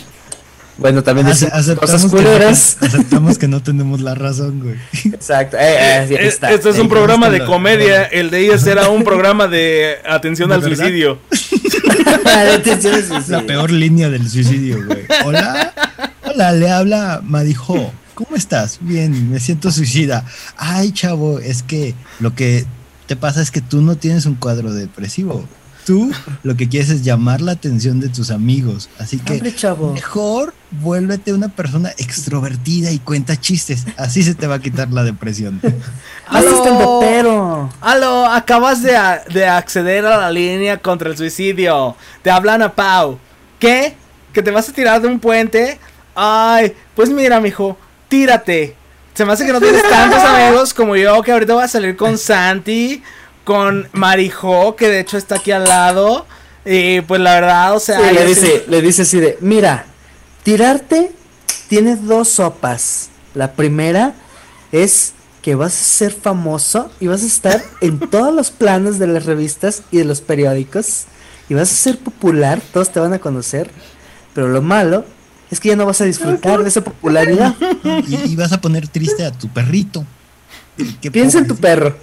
bueno, 0.78 1.02
también 1.02 1.26
Ace- 1.26 1.46
decimos 1.46 1.78
cosas 1.78 1.96
aceptamos, 1.96 2.02
que 2.12 2.16
culeras. 2.16 2.76
no, 2.80 2.86
aceptamos 2.86 3.38
que 3.38 3.48
no 3.48 3.62
tenemos 3.62 4.00
la 4.00 4.14
razón, 4.14 4.60
güey. 4.60 4.76
Exacto. 5.12 5.56
Eh, 5.58 5.60
eh, 5.60 6.06
Eh, 6.10 6.26
está. 6.26 6.50
Es 6.52 6.64
un 6.64 6.86
Eh, 6.86 6.88
programa 6.88 7.28
de 7.30 7.40
la- 7.40 7.46
comedia, 7.46 8.04
el 8.04 8.30
de 8.30 8.46
ellas 8.46 8.66
era 8.66 8.88
un 8.88 9.02
programa 9.04 9.46
de 9.48 9.96
atención 10.08 10.48
¿De 10.48 10.54
al 10.54 10.60
verdad? 10.62 10.76
suicidio. 10.76 11.18
Atención 12.54 12.94
al 12.94 13.04
suicidio. 13.04 13.40
La 13.40 13.46
peor 13.46 13.70
línea 13.70 14.08
del 14.08 14.28
suicidio, 14.28 14.84
güey. 14.86 15.04
Hola, 15.24 15.72
hola, 16.24 16.52
le 16.52 16.70
habla 16.70 17.20
Madijo. 17.24 17.92
¿Cómo 18.14 18.34
estás? 18.36 18.78
Bien, 18.80 19.30
me 19.30 19.38
siento 19.40 19.70
suicida. 19.70 20.24
Ay, 20.56 20.92
chavo, 20.92 21.38
es 21.38 21.62
que 21.62 21.94
lo 22.20 22.34
que 22.34 22.64
te 23.06 23.14
pasa 23.16 23.40
es 23.42 23.50
que 23.50 23.60
tú 23.60 23.80
no 23.80 23.96
tienes 23.96 24.26
un 24.26 24.34
cuadro 24.34 24.72
depresivo. 24.72 25.48
Tú 25.88 26.12
lo 26.42 26.54
que 26.54 26.68
quieres 26.68 26.90
es 26.90 27.02
llamar 27.02 27.40
la 27.40 27.52
atención 27.52 27.98
de 27.98 28.10
tus 28.10 28.30
amigos. 28.30 28.90
Así 28.98 29.18
que 29.18 29.32
Hombre, 29.32 29.54
chavo. 29.54 29.94
mejor 29.94 30.52
vuélvete 30.70 31.32
una 31.32 31.48
persona 31.48 31.92
extrovertida 31.96 32.90
y 32.90 32.98
cuenta 32.98 33.40
chistes. 33.40 33.86
Así 33.96 34.22
se 34.22 34.34
te 34.34 34.46
va 34.46 34.56
a 34.56 34.58
quitar 34.60 34.92
la 34.92 35.02
depresión. 35.02 35.62
Hazte 36.28 36.50
estandopero. 36.54 37.70
Aló, 37.80 38.26
acabas 38.26 38.82
de, 38.82 38.96
a- 38.98 39.22
de 39.32 39.46
acceder 39.46 40.04
a 40.04 40.18
la 40.18 40.30
línea 40.30 40.76
contra 40.76 41.08
el 41.08 41.16
suicidio. 41.16 41.96
Te 42.22 42.30
hablan 42.30 42.60
a 42.60 42.74
Pau. 42.74 43.18
¿Qué? 43.58 43.94
¿Que 44.34 44.42
te 44.42 44.50
vas 44.50 44.68
a 44.68 44.72
tirar 44.74 45.00
de 45.00 45.08
un 45.08 45.18
puente? 45.18 45.78
Ay, 46.14 46.74
pues 46.94 47.08
mira, 47.08 47.40
mijo, 47.40 47.78
tírate. 48.08 48.76
Se 49.14 49.24
me 49.24 49.32
hace 49.32 49.46
que 49.46 49.52
no 49.54 49.60
tienes 49.60 49.88
tantos 49.88 50.20
amigos 50.22 50.74
como 50.74 50.96
yo, 50.96 51.22
que 51.22 51.32
ahorita 51.32 51.54
voy 51.54 51.64
a 51.64 51.68
salir 51.68 51.96
con 51.96 52.18
Santi, 52.18 53.02
con 53.48 53.88
Marijo, 53.94 54.76
que 54.76 54.90
de 54.90 55.00
hecho 55.00 55.16
está 55.16 55.36
aquí 55.36 55.52
al 55.52 55.64
lado. 55.64 56.26
Y 56.66 57.00
pues 57.00 57.18
la 57.18 57.32
verdad, 57.32 57.74
o 57.74 57.80
sea. 57.80 57.98
Sí, 57.98 58.14
le 58.14 58.26
dice, 58.26 58.66
le 58.68 58.82
dice 58.82 59.02
así 59.02 59.18
de, 59.18 59.38
mira, 59.40 59.86
tirarte 60.42 61.12
tienes 61.66 62.06
dos 62.06 62.28
sopas. 62.28 63.08
La 63.32 63.52
primera 63.52 64.12
es 64.70 65.14
que 65.40 65.54
vas 65.54 65.72
a 65.72 65.82
ser 65.82 66.12
famoso 66.12 66.90
y 67.00 67.06
vas 67.06 67.22
a 67.22 67.26
estar 67.26 67.62
en 67.80 67.98
todos 68.10 68.34
los 68.34 68.50
planos 68.50 68.98
de 68.98 69.06
las 69.06 69.24
revistas 69.24 69.82
y 69.90 69.96
de 69.96 70.04
los 70.04 70.20
periódicos 70.20 71.06
y 71.48 71.54
vas 71.54 71.72
a 71.72 71.74
ser 71.74 71.98
popular, 71.98 72.60
todos 72.74 72.92
te 72.92 73.00
van 73.00 73.14
a 73.14 73.18
conocer, 73.18 73.70
pero 74.34 74.48
lo 74.48 74.60
malo 74.60 75.06
es 75.50 75.58
que 75.58 75.70
ya 75.70 75.76
no 75.76 75.86
vas 75.86 76.02
a 76.02 76.04
disfrutar 76.04 76.62
de 76.62 76.68
esa 76.68 76.84
popularidad. 76.84 77.54
Y, 78.06 78.32
y 78.32 78.36
vas 78.36 78.52
a 78.52 78.60
poner 78.60 78.88
triste 78.88 79.24
a 79.24 79.32
tu 79.32 79.48
perrito. 79.48 80.04
¿Qué 81.00 81.10
Piensa 81.10 81.38
en 81.38 81.46
tu 81.46 81.56
perro. 81.56 81.96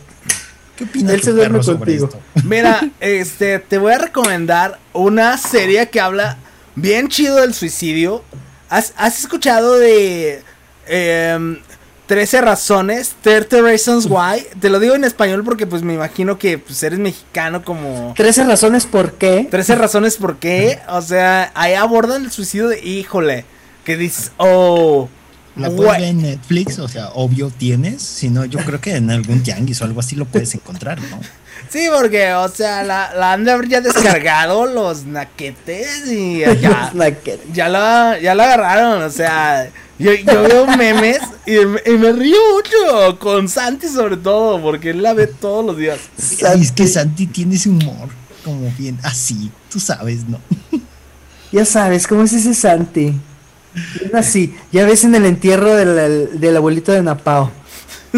¿Qué 0.76 0.84
opina 0.84 1.14
Él 1.14 1.22
se 1.22 1.32
duerme 1.32 1.60
contigo. 1.60 2.10
Mira, 2.44 2.90
este, 3.00 3.60
te 3.60 3.78
voy 3.78 3.94
a 3.94 3.98
recomendar 3.98 4.80
una 4.94 5.38
serie 5.38 5.90
que 5.90 6.00
habla 6.00 6.38
bien 6.76 7.08
chido 7.08 7.38
del 7.38 7.54
suicidio. 7.54 8.24
¿Has, 8.70 8.94
has 8.98 9.20
escuchado 9.20 9.80
de 9.80 10.44
em, 10.88 11.60
13 12.08 12.42
razones? 12.42 13.16
30 13.22 13.62
Reasons 13.62 14.08
Why. 14.10 14.46
Te 14.60 14.70
lo 14.70 14.80
digo 14.80 14.96
en 14.96 15.06
español 15.06 15.44
porque 15.46 15.66
pues 15.66 15.82
me 15.84 15.94
imagino 15.94 16.38
que 16.38 16.58
pues, 16.58 16.84
eres 16.84 17.00
mexicano 17.00 17.64
como... 17.64 18.14
13 18.18 18.44
razones 18.44 18.86
por 18.86 19.14
qué. 19.14 19.48
13 19.50 19.76
razones 19.76 20.18
por 20.18 20.38
qué. 20.38 20.80
O 20.90 21.02
sea, 21.02 21.52
ahí 21.56 21.74
abordan 21.74 22.26
el 22.26 22.32
suicidio 22.32 22.68
de 22.68 22.80
híjole. 22.84 23.46
Que 23.86 23.96
dices, 23.96 24.32
oh... 24.38 25.10
La 25.56 25.70
puedes 25.70 25.94
ver 25.94 26.02
en 26.04 26.22
Netflix, 26.22 26.80
o 26.80 26.88
sea, 26.88 27.10
obvio 27.14 27.50
tienes. 27.50 28.02
Si 28.02 28.30
no, 28.30 28.44
yo 28.46 28.60
creo 28.60 28.82
que 28.82 28.96
en 28.96 29.10
algún 29.10 29.42
tianguis 29.42 29.82
o 29.82 29.86
algo 29.86 30.00
así 30.02 30.16
lo 30.16 30.26
puedes 30.26 30.54
encontrar, 30.54 31.00
¿no? 31.02 31.20
Sí, 31.70 31.88
porque, 31.92 32.34
o 32.34 32.50
sea, 32.50 32.84
la, 32.84 33.14
la 33.16 33.32
han 33.34 33.46
de 33.46 33.52
haber 33.52 33.70
ya 33.70 33.80
descargado 33.82 34.66
los 34.66 35.06
naquetes 35.06 36.08
y 36.12 36.40
ya, 36.40 36.92
Naquet. 36.94 37.40
ya 37.54 37.70
la, 37.70 38.20
ya 38.22 38.36
la 38.36 38.44
agarraron, 38.44 39.02
o 39.04 39.10
sea, 39.10 39.70
yo, 39.98 40.12
yo 40.14 40.44
veo 40.44 40.68
memes 40.78 41.20
y, 41.46 41.52
me- 41.66 41.82
y 41.86 41.98
me 41.98 42.12
río 42.12 42.38
mucho 42.56 43.18
con 43.20 43.48
Santi 43.48 43.88
sobre 43.88 44.18
todo, 44.18 44.62
porque 44.62 44.90
él 44.90 45.02
la 45.02 45.14
ve 45.14 45.28
todos 45.28 45.66
los 45.66 45.78
días. 45.78 46.00
Ay, 46.46 46.62
es 46.62 46.72
que 46.74 46.86
Santi 46.88 47.28
tiene 47.28 47.56
ese 47.56 47.70
humor 47.70 48.10
como 48.44 48.70
bien 48.78 49.00
así, 49.04 49.50
tú 49.72 49.80
sabes, 49.80 50.28
¿no? 50.28 50.40
Ya 51.52 51.64
sabes, 51.66 52.06
¿cómo 52.08 52.24
es 52.24 52.34
ese 52.34 52.54
Santi? 52.54 53.14
Así, 54.14 54.56
ya 54.72 54.86
ves 54.86 55.04
en 55.04 55.16
el 55.16 55.26
entierro 55.26 55.76
del, 55.76 56.40
del 56.40 56.58
abuelito 56.58 56.92
de 56.92 57.04
Napao 57.04 57.52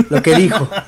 lo 0.09 0.21
que 0.21 0.35
dijo. 0.35 0.69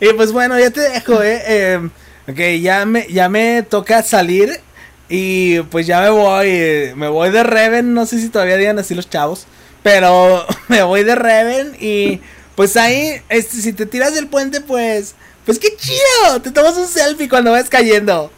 Y 0.00 0.12
pues 0.14 0.32
bueno, 0.32 0.58
ya 0.58 0.70
te 0.70 0.80
dejo, 0.80 1.22
eh, 1.22 1.42
eh, 1.46 1.88
ok, 2.28 2.60
ya 2.60 2.84
me, 2.84 3.06
ya 3.10 3.28
me 3.28 3.62
toca 3.62 4.02
salir 4.02 4.60
y 5.08 5.60
pues 5.60 5.86
ya 5.86 6.00
me 6.02 6.10
voy, 6.10 6.46
eh, 6.48 6.92
me 6.96 7.08
voy 7.08 7.30
de 7.30 7.42
Reven, 7.42 7.94
no 7.94 8.04
sé 8.04 8.20
si 8.20 8.28
todavía 8.28 8.56
digan 8.56 8.78
así 8.78 8.94
los 8.94 9.08
chavos, 9.08 9.46
pero 9.82 10.44
me 10.68 10.82
voy 10.82 11.04
de 11.04 11.14
Reven 11.14 11.74
y 11.80 12.20
pues 12.54 12.76
ahí, 12.76 13.22
este, 13.30 13.56
si 13.58 13.72
te 13.72 13.86
tiras 13.86 14.14
del 14.14 14.26
puente, 14.26 14.60
pues, 14.60 15.14
pues 15.46 15.58
qué 15.58 15.74
chido, 15.76 16.42
te 16.42 16.50
tomas 16.50 16.76
un 16.76 16.88
selfie 16.88 17.28
cuando 17.28 17.52
vas 17.52 17.70
cayendo. 17.70 18.30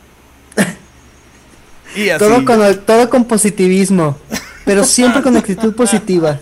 Y 1.97 2.11
así. 2.11 2.19
Todo 2.19 2.45
con, 2.45 2.85
todo 2.85 3.11
con 3.11 3.25
positivismo, 3.25 4.19
pero 4.67 4.85
siempre 4.85 5.23
con 5.23 5.35
actitud 5.37 5.75
positiva. 5.75 6.39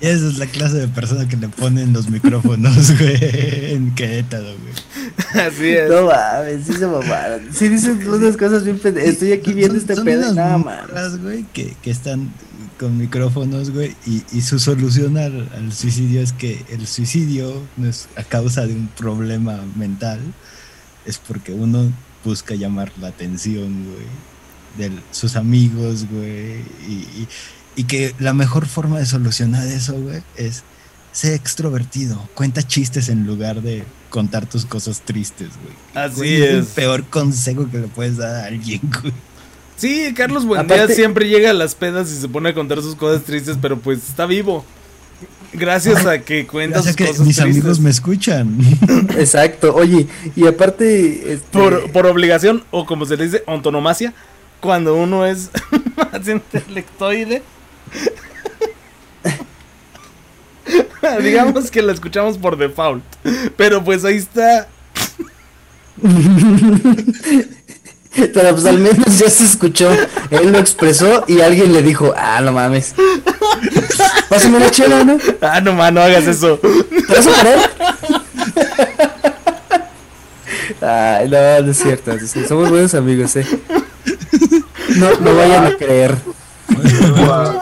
Esa 0.00 0.26
es 0.28 0.38
la 0.38 0.46
clase 0.46 0.76
de 0.76 0.88
persona 0.88 1.26
que 1.28 1.36
le 1.36 1.48
ponen 1.48 1.92
los 1.92 2.08
micrófonos, 2.10 2.92
güey, 2.98 3.72
en 3.72 3.94
Querétaro, 3.94 4.44
güey. 4.44 5.46
Así 5.46 5.68
es. 5.68 5.88
No 5.90 6.06
mames, 6.06 6.66
sí 6.66 6.72
se 6.74 6.86
mamaron. 6.86 7.40
Sí 7.52 7.68
dicen 7.68 8.06
unas 8.08 8.36
cosas 8.36 8.64
bien 8.64 8.78
pende- 8.80 9.02
Estoy 9.04 9.32
aquí 9.32 9.52
viendo 9.52 9.74
Son- 9.74 9.80
este 9.80 9.96
son 9.96 10.04
pedo 10.04 10.32
y 10.32 10.34
nada 10.34 10.58
más. 10.58 11.20
güey, 11.22 11.44
que, 11.54 11.74
que 11.82 11.90
están 11.90 12.30
con 12.78 12.98
micrófonos, 12.98 13.70
güey, 13.70 13.94
y, 14.06 14.22
y 14.32 14.40
su 14.42 14.58
solución 14.58 15.16
al, 15.16 15.48
al 15.54 15.72
suicidio 15.72 16.20
es 16.20 16.32
que 16.32 16.64
el 16.70 16.86
suicidio 16.86 17.62
no 17.76 17.88
es 17.88 18.08
a 18.16 18.24
causa 18.24 18.66
de 18.66 18.74
un 18.74 18.88
problema 18.88 19.60
mental, 19.76 20.20
es 21.06 21.18
porque 21.18 21.52
uno 21.52 21.90
busca 22.24 22.54
llamar 22.56 22.90
la 23.00 23.08
atención, 23.08 23.84
güey, 23.84 24.06
de 24.78 24.90
sus 25.10 25.36
amigos, 25.36 26.06
güey, 26.10 26.60
y, 26.88 26.92
y- 26.92 27.28
y 27.76 27.84
que 27.84 28.14
la 28.20 28.32
mejor 28.34 28.66
forma 28.66 28.98
de 29.00 29.06
solucionar 29.06 29.66
eso, 29.66 29.94
güey, 29.94 30.22
es 30.36 30.62
ser 31.12 31.32
extrovertido, 31.34 32.28
cuenta 32.34 32.62
chistes 32.62 33.08
en 33.08 33.26
lugar 33.26 33.62
de 33.62 33.84
contar 34.10 34.46
tus 34.46 34.64
cosas 34.64 35.00
tristes, 35.00 35.48
güey. 35.62 36.04
Así 36.06 36.16
Güey, 36.16 36.42
el 36.42 36.58
es. 36.60 36.66
peor 36.68 37.04
consejo 37.04 37.68
que 37.70 37.78
le 37.78 37.88
puedes 37.88 38.16
dar 38.16 38.34
a 38.36 38.46
alguien, 38.46 38.80
güey. 39.02 39.12
Sí, 39.76 40.12
Carlos 40.14 40.44
Buendía 40.44 40.76
Aparte- 40.84 40.94
siempre 40.94 41.28
llega 41.28 41.50
a 41.50 41.52
las 41.52 41.74
pedas 41.74 42.12
y 42.12 42.16
se 42.20 42.28
pone 42.28 42.50
a 42.50 42.54
contar 42.54 42.80
sus 42.80 42.94
cosas 42.94 43.24
tristes, 43.24 43.58
pero 43.60 43.76
pues 43.78 44.08
está 44.08 44.24
vivo. 44.26 44.64
Gracias 45.52 46.04
a 46.06 46.20
que 46.20 46.46
cuenta 46.46 46.80
O 46.80 46.82
sea 46.82 46.92
sus 46.92 46.96
que 46.96 47.06
cosas 47.06 47.26
mis 47.26 47.36
tristes. 47.36 47.56
amigos 47.58 47.80
me 47.80 47.90
escuchan. 47.90 48.56
Exacto, 49.18 49.74
oye, 49.74 50.06
y 50.36 50.46
aparte. 50.46 51.32
este, 51.34 51.46
Por, 51.52 51.90
por 51.92 52.06
obligación, 52.06 52.64
o 52.70 52.86
como 52.86 53.04
se 53.06 53.16
le 53.16 53.24
dice, 53.24 53.42
ontonomasia, 53.46 54.14
cuando 54.64 54.96
uno 54.96 55.26
es 55.26 55.50
más 55.96 56.26
intelectoide. 56.26 57.42
Digamos 61.22 61.70
que 61.70 61.82
la 61.82 61.92
escuchamos 61.92 62.38
por 62.38 62.56
default. 62.56 63.04
Pero 63.58 63.84
pues 63.84 64.06
ahí 64.06 64.16
está. 64.16 64.66
Pero 68.14 68.52
pues 68.52 68.64
al 68.64 68.78
menos 68.78 69.18
ya 69.18 69.28
se 69.28 69.44
escuchó. 69.44 69.92
Él 70.30 70.50
lo 70.50 70.58
expresó 70.58 71.24
y 71.28 71.42
alguien 71.42 71.74
le 71.74 71.82
dijo, 71.82 72.14
ah, 72.16 72.40
no 72.40 72.52
mames. 72.52 72.94
Pásame 74.30 74.56
una 74.56 74.70
chela, 74.70 75.04
¿no? 75.04 75.18
¿Te 75.18 75.36
Ah, 75.42 75.60
no, 75.60 75.74
man, 75.74 75.92
no 75.92 76.00
hagas 76.00 76.26
eso. 76.26 76.58
vas 77.06 77.26
a 77.26 77.30
parar? 77.30 77.70
Ay, 80.80 81.28
no, 81.28 81.60
no 81.66 81.70
es 81.70 81.76
cierto. 81.76 82.12
Somos 82.48 82.70
buenos 82.70 82.94
amigos, 82.94 83.36
eh. 83.36 83.46
No, 84.94 85.10
no 85.20 85.34
vayan 85.36 85.66
a 85.66 85.76
creer. 85.76 86.16
A, 86.68 87.60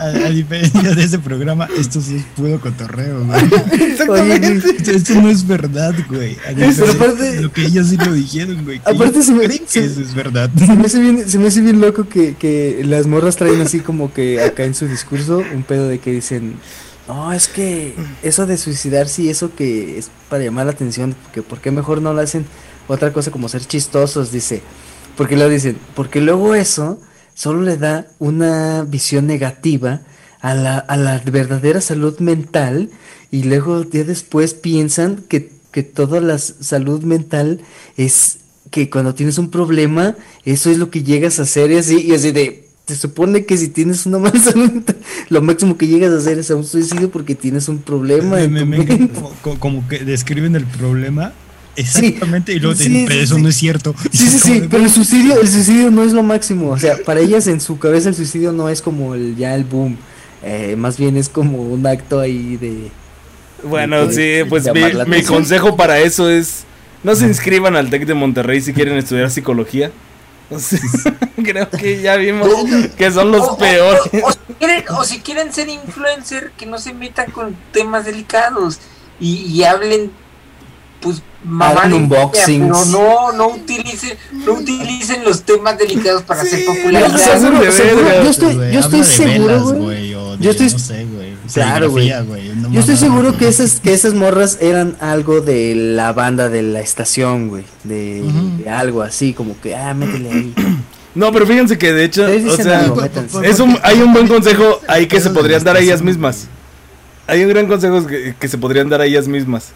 a- 0.00 0.26
a 0.26 0.30
diferencia 0.30 0.94
de 0.94 1.04
ese 1.04 1.18
programa, 1.18 1.68
esto 1.76 2.00
sí 2.00 2.16
es 2.16 2.24
puro 2.36 2.60
cotorreo, 2.60 3.24
güey. 3.24 3.40
Exactamente. 3.90 4.70
Esto, 4.76 4.90
esto 4.90 5.14
no 5.14 5.28
es 5.28 5.46
verdad, 5.46 5.94
güey. 6.08 6.36
Pero 6.56 6.92
aparte- 6.92 7.40
lo 7.40 7.52
que 7.52 7.66
ellos 7.66 7.88
sí 7.88 7.96
lo 7.96 8.12
dijeron, 8.12 8.64
güey. 8.64 8.80
Aparte 8.84 9.22
se 9.22 9.32
me- 9.32 9.44
creen 9.44 9.60
que 9.60 9.66
se- 9.68 9.84
eso 9.84 10.00
es 10.00 10.14
verdad. 10.14 10.50
Se 10.58 10.74
me 10.74 10.86
hace 10.86 10.98
bien, 11.00 11.28
se 11.28 11.38
me 11.38 11.48
hace 11.48 11.60
bien 11.60 11.80
loco 11.80 12.08
que, 12.08 12.34
que 12.36 12.82
las 12.84 13.06
morras 13.06 13.36
traen 13.36 13.60
así 13.60 13.80
como 13.80 14.12
que 14.12 14.42
acá 14.42 14.64
en 14.64 14.74
su 14.74 14.86
discurso 14.86 15.42
un 15.54 15.62
pedo 15.62 15.88
de 15.88 15.98
que 15.98 16.12
dicen, 16.12 16.54
no, 17.08 17.32
es 17.32 17.48
que 17.48 17.94
eso 18.22 18.46
de 18.46 18.56
suicidarse 18.56 19.22
y 19.22 19.28
eso 19.28 19.54
que 19.54 19.98
es 19.98 20.10
para 20.28 20.42
llamar 20.44 20.66
la 20.66 20.72
atención, 20.72 21.14
que 21.34 21.42
por 21.42 21.60
qué 21.60 21.70
mejor 21.70 22.00
no 22.00 22.12
lo 22.12 22.20
hacen 22.20 22.44
otra 22.88 23.12
cosa 23.12 23.30
como 23.30 23.48
ser 23.48 23.64
chistosos, 23.66 24.32
dice, 24.32 24.62
porque 25.16 25.36
lo 25.36 25.48
dicen, 25.48 25.76
porque 25.94 26.20
luego 26.20 26.54
eso 26.54 27.00
solo 27.34 27.62
le 27.62 27.76
da 27.76 28.06
una 28.18 28.82
visión 28.84 29.26
negativa 29.26 30.00
a 30.40 30.54
la, 30.54 30.78
a 30.78 30.96
la 30.96 31.18
verdadera 31.24 31.80
salud 31.80 32.18
mental 32.18 32.90
y 33.30 33.44
luego 33.44 33.88
ya 33.88 34.04
después 34.04 34.54
piensan 34.54 35.24
que, 35.28 35.50
que 35.70 35.82
toda 35.82 36.20
la 36.20 36.38
salud 36.38 37.02
mental 37.04 37.60
es 37.96 38.38
que 38.70 38.90
cuando 38.90 39.14
tienes 39.14 39.38
un 39.38 39.50
problema, 39.50 40.16
eso 40.44 40.70
es 40.70 40.78
lo 40.78 40.90
que 40.90 41.02
llegas 41.02 41.38
a 41.38 41.42
hacer 41.42 41.70
y 41.70 41.76
así, 41.76 42.00
y 42.00 42.12
así 42.14 42.32
de, 42.32 42.68
se 42.86 42.96
supone 42.96 43.44
que 43.44 43.56
si 43.56 43.68
tienes 43.68 44.04
una 44.06 44.18
mala 44.18 44.38
salud 44.40 44.70
mental, 44.72 44.96
lo 45.28 45.42
máximo 45.42 45.76
que 45.78 45.86
llegas 45.86 46.12
a 46.12 46.16
hacer 46.18 46.38
es 46.38 46.50
a 46.50 46.56
un 46.56 46.64
suicidio 46.64 47.10
porque 47.10 47.34
tienes 47.34 47.68
un 47.68 47.78
problema 47.78 48.40
en 48.42 48.52
Me- 48.52 48.60
tu 48.60 48.66
me- 48.66 48.78
me- 48.78 48.84
mente. 48.86 49.14
como, 49.14 49.30
como- 49.42 49.58
como 49.60 49.88
que 49.88 50.00
describen 50.00 50.56
el 50.56 50.64
problema 50.66 51.32
exactamente 51.76 52.52
y 52.52 52.58
luego 52.58 52.76
te 52.76 52.84
sí, 52.84 52.88
dicen, 52.90 53.06
pero 53.06 53.18
sí, 53.20 53.24
eso 53.24 53.34
sí. 53.36 53.42
no 53.42 53.48
es 53.48 53.56
cierto. 53.56 53.94
Sí, 54.12 54.26
sí, 54.28 54.38
sí, 54.38 54.62
pero 54.70 54.84
el 54.84 54.90
suicidio, 54.90 55.40
el 55.40 55.48
suicidio 55.48 55.90
no 55.90 56.02
es 56.04 56.12
lo 56.12 56.22
máximo, 56.22 56.70
o 56.70 56.78
sea, 56.78 56.96
para 57.04 57.20
ellas 57.20 57.46
en 57.46 57.60
su 57.60 57.78
cabeza 57.78 58.08
el 58.08 58.14
suicidio 58.14 58.52
no 58.52 58.68
es 58.68 58.82
como 58.82 59.14
el 59.14 59.36
ya 59.36 59.54
el 59.54 59.64
boom, 59.64 59.96
eh, 60.42 60.74
más 60.76 60.96
bien 60.98 61.16
es 61.16 61.28
como 61.28 61.62
un 61.62 61.86
acto 61.86 62.20
ahí 62.20 62.56
de... 62.56 62.90
Bueno, 63.64 64.06
de- 64.08 64.14
sí, 64.14 64.20
de 64.22 64.46
pues 64.46 64.64
mi, 64.72 64.80
mi 65.06 65.22
consejo 65.22 65.76
para 65.76 65.98
eso 66.00 66.28
es 66.28 66.64
no 67.04 67.14
se 67.16 67.26
inscriban 67.26 67.74
al 67.76 67.90
TEC 67.90 68.06
de 68.06 68.14
Monterrey 68.14 68.60
si 68.60 68.72
quieren 68.72 68.96
estudiar 68.96 69.30
psicología. 69.30 69.90
Creo 71.42 71.68
que 71.70 72.02
ya 72.02 72.16
vimos 72.16 72.48
que 72.96 73.10
son 73.10 73.32
los 73.32 73.40
O- 73.42 73.52
o- 73.52 73.58
peores. 73.58 74.02
O, 74.22 74.26
o 74.28 74.32
si 74.32 74.38
quieren, 74.58 74.84
o 74.90 75.04
si 75.04 75.18
quieren 75.20 75.52
ser 75.52 75.68
influencer, 75.68 76.52
que 76.56 76.66
no 76.66 76.78
se 76.78 76.92
metan 76.92 77.30
con 77.30 77.56
temas 77.72 78.04
delicados 78.04 78.78
y, 79.18 79.36
y 79.46 79.64
hablen, 79.64 80.10
pues, 81.02 81.22
mamá 81.44 81.82
de 81.82 81.88
media, 81.88 81.96
unboxings. 81.96 82.60
pero 82.60 82.84
no, 82.86 83.32
no 83.32 83.48
utilicen, 83.48 84.16
no 84.32 84.52
utilicen 84.54 85.24
los 85.24 85.42
temas 85.42 85.76
delicados 85.76 86.22
para 86.22 86.42
Sí, 86.42 86.48
hacer 86.48 86.66
no, 86.66 86.74
popularidad. 86.74 87.16
se 87.18 87.32
hacen 87.32 87.60
de 87.60 87.72
seguro, 87.72 88.04
verga. 88.04 88.22
yo 88.24 88.30
estoy, 88.30 88.54
güey, 88.54 88.72
yo 88.72 88.80
estoy 88.80 89.04
seguro, 89.04 89.46
velas, 89.46 89.62
güey. 89.62 90.10
Yo 90.40 90.50
estoy- 90.50 90.70
no 90.72 90.78
sé, 90.78 91.04
güey. 91.04 91.32
Claro, 91.52 91.90
güey. 91.90 92.08
no 92.56 92.70
Yo 92.70 92.80
estoy 92.80 92.96
seguro 92.96 93.36
que 93.36 93.48
esas, 93.48 93.80
que 93.80 93.92
esas 93.92 94.14
morras 94.14 94.58
eran 94.60 94.96
algo 95.00 95.40
de 95.40 95.74
la 95.74 96.12
banda 96.12 96.48
de 96.48 96.62
la 96.62 96.80
estación, 96.80 97.48
güey. 97.48 97.64
De, 97.84 98.24
algo 98.70 99.02
así, 99.02 99.34
como 99.34 99.60
que, 99.60 99.76
ah, 99.76 99.92
métele 99.94 100.30
ahí. 100.30 100.54
No, 101.14 101.30
pero 101.30 101.46
fíjense 101.46 101.76
que 101.76 101.92
de 101.92 102.04
hecho, 102.04 102.24
o 102.24 102.56
sea, 102.56 102.80
algo, 102.80 103.02
es 103.42 103.60
un, 103.60 103.78
hay 103.82 104.00
un 104.00 104.14
buen 104.14 104.26
consejo 104.28 104.80
ahí 104.88 105.06
que 105.06 105.20
se 105.20 105.28
podrían 105.28 105.62
dar 105.62 105.76
a 105.76 105.80
ellas 105.80 106.00
mismas. 106.00 106.46
Hay 107.26 107.42
un 107.42 107.50
gran 107.50 107.66
consejo 107.66 108.06
que, 108.06 108.34
que 108.40 108.48
se 108.48 108.56
podrían 108.56 108.88
dar 108.88 109.02
a 109.02 109.04
ellas 109.04 109.28
mismas. 109.28 109.72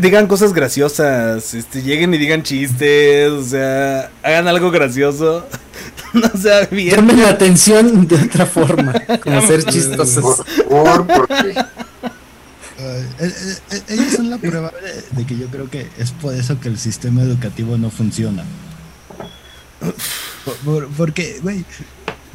Digan 0.00 0.26
cosas 0.26 0.52
graciosas, 0.52 1.54
este, 1.54 1.82
lleguen 1.82 2.12
y 2.14 2.18
digan 2.18 2.42
chistes, 2.42 3.30
o 3.30 3.42
sea, 3.42 4.10
hagan 4.22 4.46
algo 4.46 4.70
gracioso. 4.70 5.46
no 6.12 6.28
sea 6.40 6.66
bien. 6.66 6.96
Llamen 6.96 7.22
la 7.22 7.30
atención 7.30 8.06
de 8.06 8.16
otra 8.16 8.44
forma, 8.46 8.92
como 9.22 9.40
ser 9.46 9.64
chistosos. 9.64 10.42
Por 10.68 10.84
favor, 10.84 11.06
porque 11.06 11.54
Ay, 12.80 13.04
eh, 13.18 13.32
eh, 13.32 13.56
eh, 13.72 13.82
ellos 13.88 14.12
son 14.14 14.30
la 14.30 14.38
prueba 14.38 14.70
de, 14.82 15.16
de 15.20 15.26
que 15.26 15.36
yo 15.36 15.46
creo 15.48 15.68
que 15.70 15.88
es 15.98 16.12
por 16.12 16.32
eso 16.34 16.60
que 16.60 16.68
el 16.68 16.78
sistema 16.78 17.22
educativo 17.22 17.76
no 17.78 17.90
funciona. 17.90 18.44
Por- 20.44 20.56
por- 20.64 20.88
porque, 20.88 21.38
güey, 21.42 21.64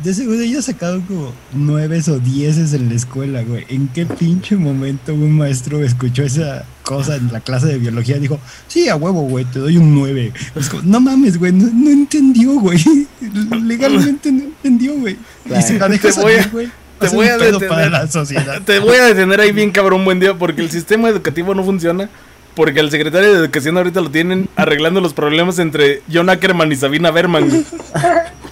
de 0.03 0.13
seguro 0.13 0.39
ellos 0.41 0.65
sacaron 0.65 1.01
como 1.01 1.33
nueves 1.53 2.07
o 2.09 2.19
dieces 2.19 2.73
en 2.73 2.89
la 2.89 2.95
escuela, 2.95 3.41
güey. 3.43 3.65
¿En 3.69 3.87
qué 3.87 4.05
pinche 4.05 4.55
momento 4.55 5.13
un 5.13 5.31
maestro 5.37 5.83
escuchó 5.83 6.23
esa 6.23 6.65
cosa 6.83 7.15
en 7.15 7.31
la 7.31 7.39
clase 7.39 7.67
de 7.67 7.77
biología? 7.77 8.17
Dijo, 8.17 8.39
sí, 8.67 8.89
a 8.89 8.95
huevo, 8.95 9.21
güey, 9.21 9.45
te 9.45 9.59
doy 9.59 9.77
un 9.77 9.95
nueve. 9.95 10.33
Es 10.55 10.69
como, 10.69 10.83
no 10.83 10.99
mames, 10.99 11.37
güey, 11.39 11.51
no, 11.53 11.69
no 11.73 11.89
entendió, 11.89 12.53
güey. 12.59 12.83
Legalmente 13.63 14.31
no 14.31 14.43
entendió, 14.43 14.93
güey. 14.95 15.17
Y 15.45 15.61
si 15.61 15.77
la 15.79 15.85
a- 15.85 16.11
salir, 16.11 16.49
güey, 16.51 16.69
te 16.99 17.07
voy 17.09 17.27
a 17.27 17.37
detener. 17.37 17.69
para 17.69 17.89
la 17.89 18.07
sociedad. 18.07 18.61
Te 18.65 18.79
voy 18.79 18.97
a 18.97 19.05
detener 19.05 19.39
ahí 19.39 19.51
bien 19.51 19.71
cabrón 19.71 20.05
buen 20.05 20.19
día 20.19 20.33
porque 20.37 20.61
el 20.61 20.69
sistema 20.71 21.09
educativo 21.09 21.53
no 21.55 21.63
funciona. 21.63 22.09
Porque 22.55 22.79
el 22.81 22.91
secretario 22.91 23.31
de 23.33 23.39
Educación 23.39 23.77
ahorita 23.77 23.99
lo 23.99 24.11
tienen 24.11 24.47
arreglando 24.55 25.01
los 25.01 25.13
problemas 25.15 25.57
entre 25.57 26.03
John 26.13 26.29
Ackerman 26.29 26.71
y 26.71 26.75
Sabina 26.75 27.09
Berman. 27.09 27.49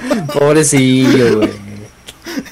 Pobrecillo, 0.32 1.38
güey. 1.38 1.72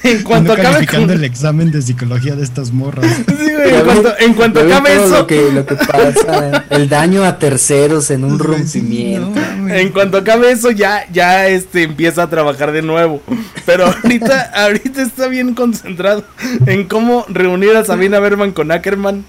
En 0.03 0.23
cuanto 0.23 0.55
no 0.55 0.61
acabe 0.61 0.85
con... 0.85 1.09
el 1.09 1.23
examen 1.23 1.71
de 1.71 1.81
psicología 1.81 2.35
de 2.35 2.43
estas 2.43 2.71
morras. 2.71 3.05
Sí, 3.41 3.53
güey, 3.53 3.75
en 3.75 3.81
cuanto, 3.85 4.13
en 4.19 4.33
cuanto 4.33 4.59
acabe 4.61 4.93
eso, 4.95 5.07
Lo 5.07 5.27
que, 5.27 5.51
lo 5.51 5.65
que 5.65 5.75
pasa, 5.75 6.65
el 6.69 6.89
daño 6.89 7.23
a 7.23 7.39
terceros 7.39 8.11
en 8.11 8.23
un 8.23 8.37
rompimiento. 8.37 9.39
no 9.57 9.73
en 9.73 9.89
cuanto 9.89 10.17
acabe 10.17 10.51
eso 10.51 10.71
ya, 10.71 11.07
ya 11.11 11.47
este 11.47 11.83
empieza 11.83 12.23
a 12.23 12.29
trabajar 12.29 12.71
de 12.71 12.81
nuevo. 12.81 13.21
Pero 13.65 13.87
ahorita, 13.87 14.51
ahorita 14.55 15.01
está 15.01 15.27
bien 15.27 15.55
concentrado 15.55 16.23
en 16.65 16.87
cómo 16.87 17.25
reunir 17.29 17.75
a 17.75 17.85
Sabina 17.85 18.19
Berman 18.19 18.51
con 18.51 18.71
Ackerman. 18.71 19.25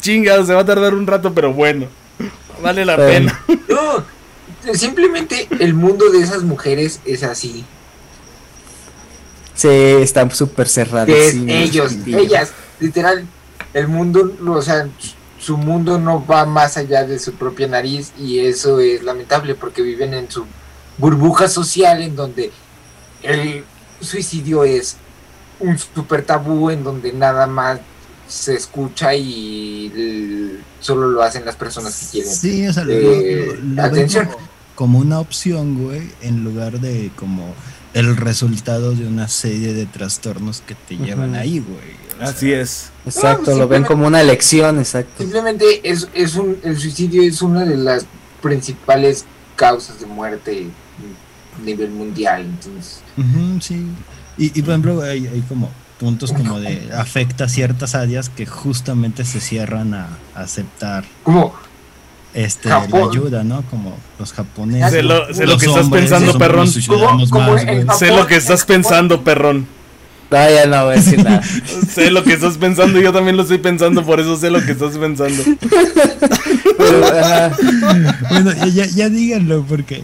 Chingado, 0.00 0.46
se 0.46 0.54
va 0.54 0.60
a 0.60 0.66
tardar 0.66 0.94
un 0.94 1.06
rato, 1.06 1.34
pero 1.34 1.52
bueno. 1.52 1.86
Vale 2.62 2.84
la 2.84 2.96
pena. 2.96 3.38
Simplemente 4.74 5.48
el 5.58 5.74
mundo 5.74 6.10
de 6.10 6.20
esas 6.20 6.42
mujeres 6.42 7.00
es 7.04 7.22
así. 7.22 7.64
Sí, 9.54 9.68
están 9.68 10.30
súper 10.30 10.68
cerrados. 10.68 11.10
Es 11.10 11.32
sí, 11.32 11.44
ellos, 11.48 11.92
sí. 12.04 12.14
ellas, 12.14 12.52
literal, 12.78 13.26
el 13.74 13.88
mundo, 13.88 14.32
o 14.46 14.62
sea, 14.62 14.88
su 15.38 15.56
mundo 15.56 15.98
no 15.98 16.24
va 16.26 16.46
más 16.46 16.76
allá 16.76 17.04
de 17.04 17.18
su 17.18 17.32
propia 17.34 17.66
nariz 17.66 18.12
y 18.18 18.38
eso 18.40 18.80
es 18.80 19.02
lamentable 19.02 19.54
porque 19.54 19.82
viven 19.82 20.14
en 20.14 20.30
su 20.30 20.44
burbuja 20.98 21.48
social 21.48 22.02
en 22.02 22.16
donde 22.16 22.50
el 23.22 23.64
suicidio 24.00 24.64
es 24.64 24.96
un 25.58 25.78
super 25.78 26.24
tabú 26.24 26.70
en 26.70 26.82
donde 26.82 27.12
nada 27.12 27.46
más 27.46 27.80
se 28.28 28.54
escucha 28.54 29.14
y 29.14 30.58
solo 30.80 31.08
lo 31.08 31.22
hacen 31.22 31.44
las 31.44 31.56
personas 31.56 31.94
que 31.98 32.06
quieren. 32.12 32.32
Sí, 32.34 32.66
o 32.66 32.72
sea, 32.72 32.84
lo, 32.84 32.92
Eh, 32.92 33.58
lo- 33.62 33.82
atención. 33.82 34.28
Como 34.80 34.98
una 34.98 35.20
opción, 35.20 35.76
güey, 35.76 36.10
en 36.22 36.42
lugar 36.42 36.80
de 36.80 37.10
como 37.14 37.54
el 37.92 38.16
resultado 38.16 38.92
de 38.92 39.06
una 39.06 39.28
serie 39.28 39.74
de 39.74 39.84
trastornos 39.84 40.62
que 40.66 40.74
te 40.74 40.96
llevan 40.96 41.34
ahí, 41.34 41.58
güey. 41.58 41.98
Sea, 42.16 42.28
Así 42.28 42.50
es. 42.50 42.90
Exacto, 43.04 43.50
No, 43.50 43.58
lo 43.58 43.68
ven 43.68 43.84
como 43.84 44.06
una 44.06 44.22
elección, 44.22 44.78
exacto. 44.78 45.22
Simplemente 45.22 45.82
es, 45.86 46.08
es 46.14 46.34
un, 46.34 46.56
el 46.64 46.78
suicidio 46.78 47.20
es 47.20 47.42
una 47.42 47.66
de 47.66 47.76
las 47.76 48.06
principales 48.40 49.26
causas 49.54 50.00
de 50.00 50.06
muerte 50.06 50.68
a 51.58 51.62
nivel 51.62 51.90
mundial. 51.90 52.46
Entonces, 52.46 53.02
ujú, 53.18 53.60
sí. 53.60 53.84
Y, 54.38 54.58
y 54.58 54.62
por 54.62 54.70
ejemplo, 54.70 55.02
hay, 55.02 55.26
hay 55.26 55.42
como 55.42 55.70
puntos 55.98 56.32
como 56.32 56.58
de 56.58 56.90
afecta 56.96 57.50
ciertas 57.50 57.94
áreas 57.94 58.30
que 58.30 58.46
justamente 58.46 59.26
se 59.26 59.40
cierran 59.40 59.92
a, 59.92 60.08
a 60.34 60.40
aceptar 60.40 61.04
como 61.22 61.52
este 62.34 62.68
la 62.68 62.80
Japón. 62.82 63.10
ayuda, 63.10 63.44
¿no? 63.44 63.62
Como 63.70 63.96
los 64.18 64.32
japoneses. 64.32 64.90
Sé 64.90 65.02
lo, 65.02 65.32
sé 65.34 65.46
lo 65.46 65.52
los 65.52 65.60
que 65.60 65.66
estás 65.66 65.84
hombres, 65.84 66.02
pensando, 66.10 66.38
perrón. 66.38 66.68
Sé 66.68 68.08
lo 68.08 68.26
que 68.26 68.36
estás 68.36 68.64
pensando, 68.64 69.22
perrón. 69.22 69.66
No, 70.30 70.48
ya 70.48 70.66
no 70.66 70.84
voy 70.84 70.92
a 70.94 70.96
decir 70.96 71.24
nada. 71.24 71.42
Sé 71.92 72.12
lo 72.12 72.22
que 72.22 72.34
estás 72.34 72.56
pensando, 72.56 73.00
yo 73.00 73.12
también 73.12 73.36
lo 73.36 73.42
estoy 73.42 73.58
pensando, 73.58 74.04
por 74.06 74.20
eso 74.20 74.36
sé 74.36 74.48
lo 74.48 74.64
que 74.64 74.70
estás 74.72 74.96
pensando. 74.96 75.42
Pero, 76.78 77.04
ajá, 77.04 77.50
Bueno, 78.30 78.52
ya, 78.66 78.86
ya, 78.86 79.08
díganlo, 79.08 79.64
porque 79.68 80.02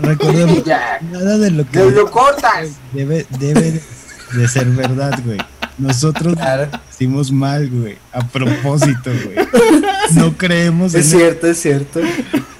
recordemos, 0.00 0.62
ya, 0.64 1.00
nada 1.10 1.38
de 1.38 1.50
lo 1.50 1.68
que 1.68 1.90
lo 1.90 2.08
cortas. 2.08 2.68
debe, 2.92 3.26
debe 3.40 3.82
de 4.34 4.48
ser 4.48 4.66
verdad, 4.66 5.18
güey. 5.24 5.38
Nosotros 5.76 6.34
claro. 6.36 6.68
hicimos 6.92 7.32
mal, 7.32 7.68
güey. 7.68 7.96
A 8.12 8.24
propósito, 8.24 9.10
güey. 9.24 9.44
No 10.14 10.36
creemos 10.36 10.94
en 10.94 11.00
Es 11.00 11.10
cierto, 11.10 11.46
es 11.46 11.60
cierto. 11.60 12.00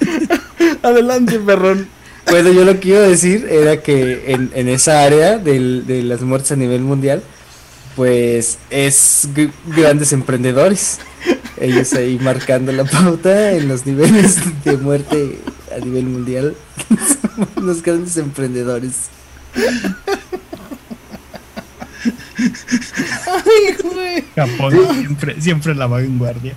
Adelante, 0.82 1.38
perrón. 1.38 1.88
Bueno, 2.30 2.50
yo 2.52 2.64
lo 2.64 2.80
que 2.80 2.88
iba 2.88 2.98
a 2.98 3.02
decir 3.02 3.46
era 3.50 3.82
que 3.82 4.32
en, 4.32 4.50
en 4.54 4.68
esa 4.68 5.02
área 5.04 5.38
del- 5.38 5.84
de 5.86 6.02
las 6.02 6.22
muertes 6.22 6.52
a 6.52 6.56
nivel 6.56 6.80
mundial, 6.80 7.22
pues 7.96 8.58
es 8.70 9.28
grandes 9.76 10.12
emprendedores. 10.12 10.98
Ellos 11.60 11.92
ahí 11.94 12.18
marcando 12.20 12.72
la 12.72 12.84
pauta 12.84 13.52
en 13.52 13.68
los 13.68 13.86
niveles 13.86 14.36
de 14.64 14.76
muerte 14.76 15.38
a 15.74 15.84
nivel 15.84 16.04
mundial. 16.06 16.54
Los 17.62 17.82
grandes 17.82 18.16
emprendedores. 18.16 18.94
Ay, 23.26 23.76
güey. 23.82 24.24
Japón, 24.34 24.74
siempre, 24.98 25.40
siempre 25.40 25.74
la 25.74 25.86
vanguardia. 25.86 26.54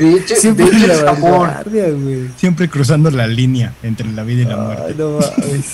De 0.00 0.12
hecho, 0.16 0.34
Siempre 0.36 0.64
de 0.66 0.76
hecho 0.76 0.86
la 0.86 0.94
es 0.94 1.00
Japón. 1.00 1.20
vanguardia, 1.30 1.88
güey. 1.90 2.28
Siempre 2.36 2.68
cruzando 2.68 3.10
la 3.10 3.26
línea 3.26 3.74
entre 3.82 4.08
la 4.12 4.22
vida 4.22 4.42
y 4.42 4.44
la 4.46 4.54
Ay, 4.54 4.60
muerte. 4.66 4.94
no 4.98 5.18
mames. 5.20 5.66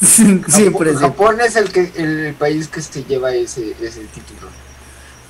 Siempre, 0.00 0.50
Japón, 0.50 0.52
siempre. 0.52 0.94
Japón 0.94 1.36
es 1.40 1.56
el 1.56 1.70
que 1.70 1.92
el 1.96 2.34
país 2.34 2.68
que 2.68 2.80
se 2.82 3.04
lleva 3.04 3.32
ese, 3.34 3.74
ese 3.80 4.00
título. 4.12 4.50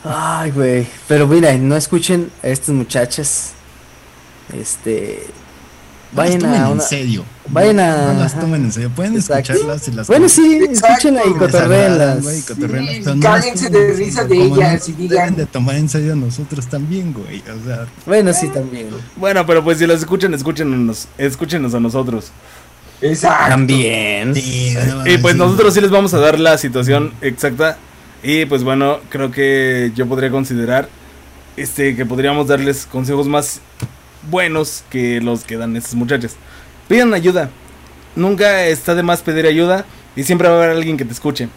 Ay, 0.04 0.50
güey. 0.50 0.86
Pero 1.06 1.26
mira, 1.26 1.52
no 1.56 1.76
escuchen 1.76 2.30
a 2.42 2.48
estas 2.48 2.70
muchachas. 2.74 3.52
Este. 4.58 5.26
No 6.14 6.22
las 6.22 6.26
Vayan 6.30 6.40
tomen 6.40 6.54
a 6.62 6.66
en 6.66 6.72
una. 6.72 6.82
serio. 6.82 7.24
vayan 7.48 7.80
a- 7.80 8.12
No 8.12 8.20
las 8.20 8.38
tomen 8.40 8.64
en 8.64 8.72
serio. 8.72 8.90
Pueden 8.94 9.14
Exacto. 9.16 9.52
escucharlas 9.52 9.88
y 9.88 9.92
las 9.92 10.06
Bueno, 10.06 10.28
sí, 10.28 10.60
escúchenla 10.70 11.22
y 11.24 11.28
Les 11.30 11.38
cotorréenlas. 11.38 12.22
güey, 12.22 12.40
cotorréenlas, 12.42 12.94
Sí, 12.94 13.00
pero 13.04 13.16
no 13.16 13.22
cáguense 13.22 13.64
las 13.64 13.72
de 13.72 13.88
en 13.90 13.96
risa 13.98 14.24
de 14.24 14.36
ellas 14.36 14.88
y 14.88 14.92
digan- 14.92 15.08
deben 15.08 15.36
de 15.36 15.46
tomar 15.46 15.74
en 15.76 15.88
serio 15.88 16.12
a 16.12 16.16
nosotros 16.16 16.66
también, 16.68 17.12
güey. 17.12 17.40
O 17.40 17.64
sea, 17.66 17.86
Bueno, 18.06 18.32
sí, 18.32 18.48
también. 18.48 18.88
Bueno, 19.16 19.44
pero 19.44 19.64
pues 19.64 19.78
si 19.78 19.86
las 19.86 19.98
escuchan, 20.00 20.32
escúchenos, 20.34 21.08
escúchenos 21.18 21.74
a 21.74 21.80
nosotros. 21.80 22.30
Exacto. 23.00 23.48
También. 23.50 24.34
sí, 24.34 24.74
no 24.88 25.06
Y 25.06 25.18
pues 25.18 25.34
nosotros 25.36 25.74
sí 25.74 25.80
les 25.80 25.90
vamos 25.90 26.14
a 26.14 26.18
dar 26.20 26.38
la 26.38 26.56
situación 26.58 27.12
exacta. 27.20 27.76
Y 28.22 28.46
pues 28.46 28.62
bueno, 28.62 29.00
creo 29.10 29.30
que 29.30 29.92
yo 29.94 30.06
podría 30.06 30.30
considerar 30.30 30.88
este 31.56 31.94
que 31.96 32.06
podríamos 32.06 32.46
darles 32.48 32.86
consejos 32.86 33.26
más 33.26 33.60
buenos 34.30 34.84
que 34.90 35.20
los 35.20 35.44
que 35.44 35.56
dan 35.56 35.76
estas 35.76 35.94
muchachas. 35.94 36.36
Pidan 36.88 37.14
ayuda. 37.14 37.50
Nunca 38.16 38.66
está 38.66 38.94
de 38.94 39.02
más 39.02 39.22
pedir 39.22 39.46
ayuda 39.46 39.84
y 40.16 40.24
siempre 40.24 40.48
va 40.48 40.54
a 40.54 40.58
haber 40.58 40.70
alguien 40.70 40.96
que 40.96 41.04
te 41.04 41.12
escuche. 41.12 41.48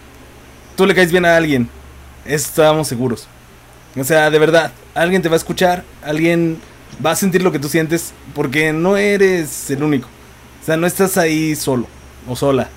Tú 0.75 0.85
le 0.85 0.95
caes 0.95 1.11
bien 1.11 1.25
a 1.25 1.35
alguien. 1.35 1.69
Estamos 2.25 2.87
seguros. 2.87 3.27
O 3.95 4.03
sea, 4.03 4.29
de 4.29 4.39
verdad, 4.39 4.71
alguien 4.93 5.21
te 5.21 5.29
va 5.29 5.35
a 5.35 5.37
escuchar, 5.37 5.83
alguien 6.03 6.59
va 7.03 7.11
a 7.11 7.15
sentir 7.15 7.41
lo 7.41 7.51
que 7.51 7.59
tú 7.59 7.69
sientes 7.69 8.13
porque 8.33 8.73
no 8.73 8.97
eres 8.97 9.69
el 9.69 9.83
único. 9.83 10.07
O 10.61 10.65
sea, 10.65 10.77
no 10.77 10.87
estás 10.87 11.17
ahí 11.17 11.55
solo 11.55 11.87
o 12.27 12.35
sola. 12.35 12.69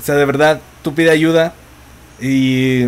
O 0.00 0.04
sea, 0.04 0.14
de 0.14 0.24
verdad, 0.24 0.60
tú 0.82 0.94
pide 0.94 1.10
ayuda 1.10 1.54
y 2.20 2.84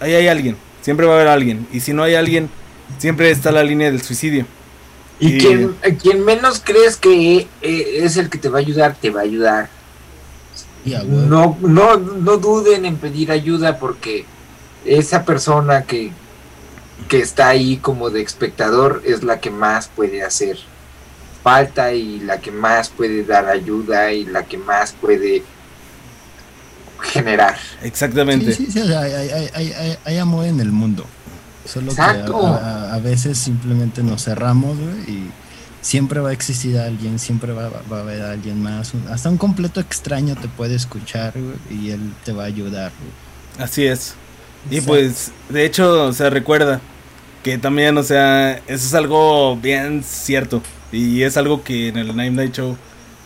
ahí 0.00 0.14
hay 0.14 0.28
alguien. 0.28 0.56
Siempre 0.82 1.06
va 1.06 1.12
a 1.12 1.16
haber 1.16 1.28
alguien. 1.28 1.66
Y 1.72 1.80
si 1.80 1.92
no 1.92 2.02
hay 2.02 2.14
alguien, 2.14 2.48
siempre 2.98 3.30
está 3.30 3.52
la 3.52 3.62
línea 3.62 3.90
del 3.90 4.02
suicidio. 4.02 4.46
Y 5.20 5.38
quien, 5.38 5.76
quien 6.02 6.24
menos 6.24 6.60
crees 6.64 6.96
que 6.96 7.46
eh, 7.62 8.00
es 8.02 8.16
el 8.16 8.30
que 8.30 8.38
te 8.38 8.48
va 8.48 8.58
a 8.58 8.62
ayudar, 8.62 8.96
te 9.00 9.10
va 9.10 9.20
a 9.20 9.24
ayudar. 9.24 9.68
huevo. 11.02 11.26
No, 11.26 11.58
no, 11.60 11.96
no 11.98 12.36
duden 12.38 12.86
en 12.86 12.96
pedir 12.96 13.30
ayuda 13.30 13.78
porque 13.78 14.24
esa 14.84 15.24
persona 15.24 15.82
que 15.84 16.10
que 17.08 17.18
está 17.20 17.48
ahí 17.48 17.78
como 17.78 18.10
de 18.10 18.20
espectador 18.22 19.02
es 19.06 19.22
la 19.22 19.40
que 19.40 19.50
más 19.50 19.88
puede 19.88 20.22
hacer 20.22 20.58
falta 21.42 21.92
y 21.94 22.20
la 22.20 22.40
que 22.40 22.50
más 22.50 22.90
puede 22.90 23.24
dar 23.24 23.46
ayuda 23.48 24.12
y 24.12 24.26
la 24.26 24.44
que 24.44 24.58
más 24.58 24.92
puede 24.92 25.42
generar. 27.00 27.56
Exactamente. 27.82 28.52
Sí, 28.54 28.66
sí, 28.66 28.72
sí, 28.72 28.80
o 28.80 28.86
sea, 28.86 29.00
hay, 29.00 29.12
hay- 29.12 29.50
hay- 29.54 29.72
hay- 29.72 29.98
hay 30.04 30.18
amor 30.18 30.44
en 30.44 30.60
el 30.60 30.70
mundo. 30.70 31.06
Solo 31.64 31.90
Exacto. 31.90 32.40
que 32.40 32.46
a, 32.46 32.50
a- 32.50 32.94
a 32.94 32.98
veces 32.98 33.38
simplemente 33.38 34.02
nos 34.02 34.24
cerramos, 34.24 34.76
güey, 34.78 34.98
y 35.16 35.30
siempre 35.82 36.20
va 36.20 36.30
a 36.30 36.32
existir 36.32 36.78
alguien, 36.78 37.18
siempre 37.18 37.52
va, 37.52 37.70
va 37.90 37.98
a 37.98 38.00
haber 38.00 38.22
alguien 38.22 38.62
más. 38.62 38.94
Un- 38.94 39.06
hasta 39.08 39.28
un 39.28 39.36
completo 39.36 39.80
extraño 39.80 40.36
te 40.36 40.48
puede 40.48 40.74
escuchar, 40.74 41.32
güey, 41.34 41.80
y 41.82 41.90
él 41.90 42.12
te 42.24 42.32
va 42.32 42.44
a 42.44 42.46
ayudar, 42.46 42.92
güey. 43.00 43.64
Así 43.66 43.84
es. 43.86 44.14
Y 44.70 44.76
Exacto. 44.76 44.92
pues, 44.92 45.32
de 45.48 45.64
hecho, 45.64 46.04
o 46.06 46.12
sea, 46.12 46.28
recuerda 46.30 46.80
que 47.42 47.56
también, 47.58 47.96
o 47.96 48.02
sea, 48.02 48.52
eso 48.66 48.86
es 48.86 48.94
algo 48.94 49.56
bien 49.56 50.02
cierto. 50.04 50.62
Y 50.92 51.22
es 51.22 51.36
algo 51.36 51.62
que 51.62 51.88
en 51.88 51.96
el 51.98 52.14
Night 52.16 52.32
Night 52.32 52.52
Show 52.54 52.76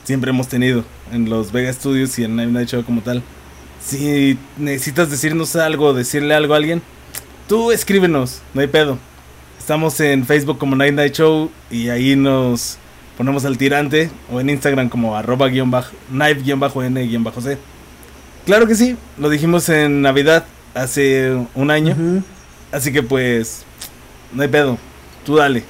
siempre 0.04 0.30
hemos 0.30 0.48
tenido. 0.48 0.84
En 1.12 1.28
los 1.30 1.50
Vega 1.50 1.72
Studios 1.72 2.18
y 2.18 2.24
en 2.24 2.36
Night 2.36 2.50
Night 2.50 2.68
Show 2.68 2.84
como 2.84 3.00
tal. 3.00 3.22
Si 3.84 4.38
necesitas 4.58 5.10
decirnos 5.10 5.56
algo, 5.56 5.92
decirle 5.94 6.34
algo 6.34 6.54
a 6.54 6.58
alguien, 6.58 6.82
tú 7.48 7.72
escríbenos, 7.72 8.40
no 8.52 8.60
hay 8.60 8.66
pedo. 8.66 8.98
Estamos 9.58 9.98
en 10.00 10.26
Facebook 10.26 10.58
como 10.58 10.76
Night 10.76 10.94
Night 10.94 11.14
Show 11.14 11.50
y 11.70 11.88
ahí 11.88 12.16
nos 12.16 12.76
ponemos 13.16 13.44
al 13.44 13.56
tirante. 13.56 14.10
O 14.30 14.40
en 14.40 14.50
Instagram 14.50 14.88
como 14.88 15.16
arroba 15.16 15.48
guion 15.48 15.70
bajo, 15.70 15.92
knife-n 16.10 17.06
guion 17.06 17.24
bajo 17.24 17.40
c. 17.40 17.58
Claro 18.44 18.66
que 18.66 18.74
sí, 18.74 18.96
lo 19.16 19.30
dijimos 19.30 19.68
en 19.70 20.02
Navidad 20.02 20.44
hace 20.74 21.34
un 21.54 21.70
año. 21.70 21.96
Así 22.72 22.92
que 22.92 23.02
pues, 23.02 23.64
no 24.32 24.42
hay 24.42 24.48
pedo. 24.48 24.76
Tú 25.24 25.36
dale, 25.36 25.64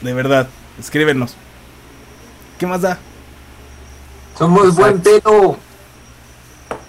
de 0.00 0.14
verdad, 0.14 0.48
escríbenos. 0.78 1.34
¿Qué 2.58 2.66
más 2.66 2.82
da? 2.82 2.98
Somos 4.38 4.76
buen 4.76 5.00
pedo. 5.00 5.56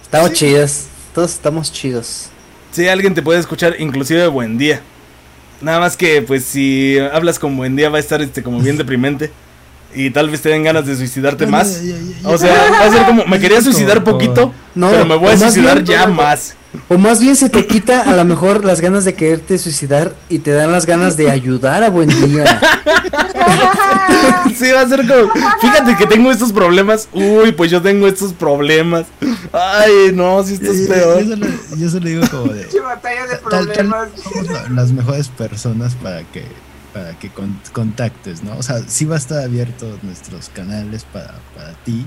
Estamos 0.02 0.32
chidos. 0.32 0.86
Todos 1.14 1.32
estamos 1.32 1.72
chidos. 1.72 2.28
Si 2.72 2.88
alguien 2.88 3.14
te 3.14 3.22
puede 3.22 3.38
escuchar, 3.38 3.76
inclusive 3.78 4.26
buen 4.28 4.56
día. 4.58 4.80
Nada 5.60 5.78
más 5.78 5.96
que 5.96 6.22
pues 6.22 6.44
si 6.44 6.98
hablas 6.98 7.38
con 7.38 7.56
buen 7.56 7.76
día 7.76 7.88
va 7.88 7.98
a 7.98 8.00
estar 8.00 8.20
este 8.22 8.42
como 8.42 8.60
bien 8.60 8.76
deprimente. 8.76 9.30
Y 9.94 10.10
tal 10.10 10.30
vez 10.30 10.40
te 10.40 10.48
den 10.48 10.64
ganas 10.64 10.86
de 10.86 10.96
suicidarte 10.96 11.46
más. 11.46 11.82
O 12.24 12.38
sea, 12.38 12.54
va 12.72 12.86
a 12.86 12.90
ser 12.90 13.04
como, 13.04 13.26
me 13.26 13.38
quería 13.38 13.60
suicidar 13.60 14.02
poquito, 14.02 14.54
No, 14.74 14.90
pero 14.90 15.04
me 15.04 15.16
voy 15.16 15.32
a 15.32 15.36
suicidar 15.36 15.84
ya 15.84 16.06
más. 16.06 16.56
O 16.88 16.96
más 16.98 17.20
bien 17.20 17.36
se 17.36 17.48
te 17.50 17.66
quita 17.66 18.02
a 18.02 18.16
lo 18.16 18.24
mejor 18.24 18.64
las 18.64 18.80
ganas 18.80 19.04
de 19.04 19.14
quererte 19.14 19.58
suicidar 19.58 20.14
y 20.28 20.38
te 20.38 20.52
dan 20.52 20.72
las 20.72 20.86
ganas 20.86 21.16
de 21.16 21.30
ayudar 21.30 21.82
a 21.84 21.90
buen 21.90 22.08
día. 22.08 22.60
Sí, 24.56 24.70
va 24.72 24.80
a 24.82 24.88
ser 24.88 25.06
como, 25.06 25.32
fíjate 25.60 25.96
que 25.96 26.06
tengo 26.06 26.30
estos 26.30 26.52
problemas. 26.52 27.08
Uy, 27.12 27.52
pues 27.52 27.70
yo 27.70 27.82
tengo 27.82 28.06
estos 28.06 28.32
problemas. 28.32 29.06
Ay, 29.52 30.12
no, 30.14 30.42
si 30.44 30.54
esto 30.54 30.70
es 30.72 30.78
Yo- 30.80 30.86
yo- 30.86 30.92
peor. 30.94 31.22
Yo, 31.24 31.28
solo, 31.36 31.46
yo 31.78 31.90
solo 31.90 32.06
digo 32.08 32.22
como 32.30 32.52
de... 32.52 32.66
Qué 32.66 32.80
batalla 32.80 33.26
de 33.26 33.36
tal, 33.38 34.74
las 34.74 34.92
mejores 34.92 35.28
personas 35.28 35.94
para 35.96 36.22
que 36.24 36.44
para 36.92 37.18
que 37.18 37.30
con- 37.30 37.58
contactes, 37.72 38.42
¿no? 38.42 38.54
O 38.58 38.62
sea, 38.62 38.82
sí 38.86 39.06
va 39.06 39.14
a 39.14 39.18
estar 39.18 39.42
abierto 39.42 39.98
nuestros 40.02 40.50
canales 40.50 41.04
para, 41.10 41.32
para 41.56 41.72
ti, 41.84 42.04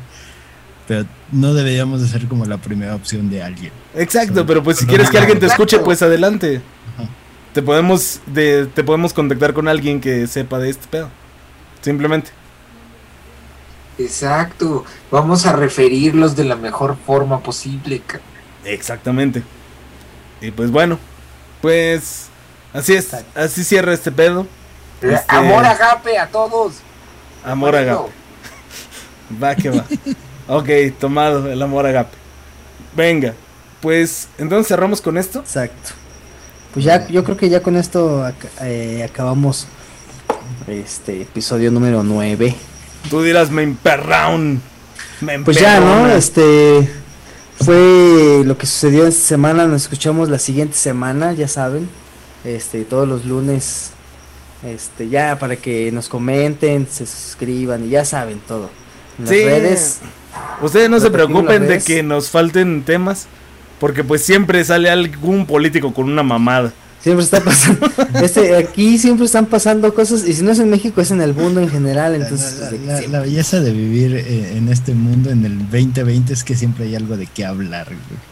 pero 0.87 1.05
no 1.31 1.53
deberíamos 1.53 2.01
de 2.01 2.07
ser 2.07 2.27
como 2.27 2.45
la 2.45 2.57
primera 2.57 2.95
opción 2.95 3.29
de 3.29 3.41
alguien. 3.41 3.71
Exacto, 3.95 4.45
pero 4.45 4.63
pues 4.63 4.77
si 4.77 4.85
quieres 4.85 5.09
que 5.09 5.17
alguien 5.17 5.39
te 5.39 5.47
escuche, 5.47 5.79
pues 5.79 6.01
adelante. 6.01 6.61
Ajá. 6.97 7.09
Te 7.53 7.61
podemos 7.61 8.19
de, 8.27 8.65
te 8.67 8.83
podemos 8.83 9.13
contactar 9.13 9.53
con 9.53 9.67
alguien 9.67 10.01
que 10.01 10.27
sepa 10.27 10.59
de 10.59 10.69
este 10.69 10.87
pedo. 10.87 11.09
Simplemente. 11.81 12.31
Exacto. 13.97 14.83
Vamos 15.11 15.45
a 15.45 15.53
referirlos 15.53 16.35
de 16.35 16.43
la 16.43 16.55
mejor 16.55 16.97
forma 17.05 17.39
posible. 17.39 18.01
Exactamente. 18.65 19.43
Y 20.41 20.51
pues 20.51 20.69
bueno, 20.71 20.99
pues 21.61 22.27
así 22.73 22.93
es, 22.93 23.15
así 23.35 23.63
cierra 23.63 23.93
este 23.93 24.11
pedo. 24.11 24.47
Este- 25.01 25.23
Amor 25.27 25.65
agape 25.65 26.17
a 26.17 26.27
todos. 26.27 26.73
Amor 27.43 27.75
agape. 27.75 28.11
Va 29.41 29.55
que 29.55 29.69
va. 29.69 29.85
ok, 30.47 30.69
tomado 30.99 31.51
el 31.51 31.61
amor 31.61 31.85
agape. 31.85 32.15
Venga, 32.95 33.33
pues 33.81 34.27
entonces 34.37 34.67
cerramos 34.67 35.01
con 35.01 35.17
esto. 35.17 35.39
Exacto. 35.39 35.91
Pues 36.73 36.85
ya, 36.85 37.07
yo 37.07 37.23
creo 37.23 37.37
que 37.37 37.49
ya 37.49 37.61
con 37.61 37.77
esto 37.77 38.29
eh, 38.61 39.07
acabamos 39.09 39.67
este 40.67 41.21
episodio 41.21 41.71
número 41.71 42.03
9. 42.03 42.55
Tú 43.09 43.21
dirás, 43.21 43.49
me 43.49 43.63
emperraun. 43.63 44.61
Me 45.21 45.39
Pues 45.39 45.59
ya, 45.59 45.79
¿no? 45.79 45.87
emperrona". 45.87 46.15
Este 46.15 46.89
fue 47.63 48.43
lo 48.45 48.57
que 48.57 48.65
sucedió 48.65 49.07
esta 49.07 49.25
semana. 49.25 49.67
Nos 49.67 49.83
escuchamos 49.83 50.29
la 50.29 50.39
siguiente 50.39 50.75
semana, 50.75 51.33
ya 51.33 51.47
saben. 51.47 51.89
Este, 52.43 52.83
todos 52.83 53.07
los 53.07 53.25
lunes. 53.25 53.91
Este, 54.63 55.09
ya 55.09 55.37
para 55.37 55.55
que 55.57 55.91
nos 55.91 56.09
comenten, 56.09 56.87
se 56.89 57.05
suscriban 57.05 57.85
y 57.85 57.89
ya 57.89 58.03
saben 58.03 58.39
todo. 58.39 58.69
Las 59.19 59.29
Sí. 59.29 59.43
redes. 59.43 59.99
Ustedes 60.61 60.89
no 60.89 60.99
se 60.99 61.09
preocupen 61.11 61.67
de 61.67 61.79
que 61.79 62.03
nos 62.03 62.29
falten 62.29 62.83
temas, 62.83 63.27
porque 63.79 64.03
pues 64.03 64.23
siempre 64.23 64.63
sale 64.63 64.89
algún 64.89 65.45
político 65.45 65.93
con 65.93 66.09
una 66.09 66.23
mamada. 66.23 66.73
Siempre 67.01 67.23
está 67.23 67.39
pasando. 67.41 67.87
Este, 68.23 68.55
aquí 68.55 68.97
siempre 68.97 69.25
están 69.27 69.45
pasando 69.45 69.93
cosas. 69.93 70.27
Y 70.27 70.33
si 70.33 70.41
no 70.41 70.51
es 70.51 70.59
en 70.59 70.69
México, 70.71 71.01
es 71.01 71.11
en 71.11 71.21
el 71.21 71.33
mundo 71.35 71.61
en 71.61 71.69
general. 71.69 72.15
Entonces, 72.15 72.59
la, 72.85 73.01
la 73.01 73.19
belleza 73.19 73.59
de 73.59 73.71
vivir 73.71 74.15
eh, 74.15 74.57
en 74.57 74.69
este 74.69 74.95
mundo 74.95 75.29
en 75.29 75.45
el 75.45 75.59
2020 75.69 76.33
es 76.33 76.43
que 76.43 76.55
siempre 76.55 76.85
hay 76.85 76.95
algo 76.95 77.15
de 77.15 77.27
qué 77.27 77.45
hablar, 77.45 77.87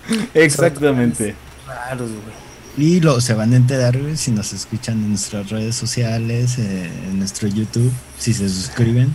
güey. 0.07 0.27
Exactamente. 0.34 1.35
raros, 1.68 2.10
güey. 2.10 2.43
Y 2.76 2.99
lo, 3.01 3.22
se 3.22 3.35
van 3.35 3.53
a 3.53 3.57
enterar 3.57 3.99
güey, 3.99 4.18
si 4.18 4.31
nos 4.31 4.51
escuchan 4.53 4.95
en 5.03 5.10
nuestras 5.10 5.49
redes 5.51 5.76
sociales, 5.76 6.57
eh, 6.57 6.89
en 7.10 7.19
nuestro 7.19 7.47
YouTube, 7.47 7.91
si 8.18 8.34
se 8.34 8.49
suscriben. 8.49 9.14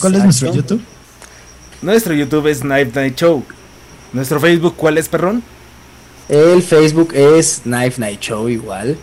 ¿Cuál 0.00 0.16
es 0.16 0.24
nuestro. 0.24 0.52
YouTube? 0.54 0.82
Nuestro 1.82 2.14
YouTube 2.14 2.46
es 2.46 2.62
Night 2.62 2.94
Night 2.94 3.16
Show. 3.16 3.42
Nuestro 4.12 4.38
Facebook, 4.40 4.74
¿cuál 4.76 4.98
es, 4.98 5.08
perrón? 5.08 5.42
El 6.28 6.62
Facebook 6.62 7.12
es 7.14 7.62
Knife 7.64 8.00
Night 8.00 8.20
Show 8.20 8.48
igual. 8.48 8.98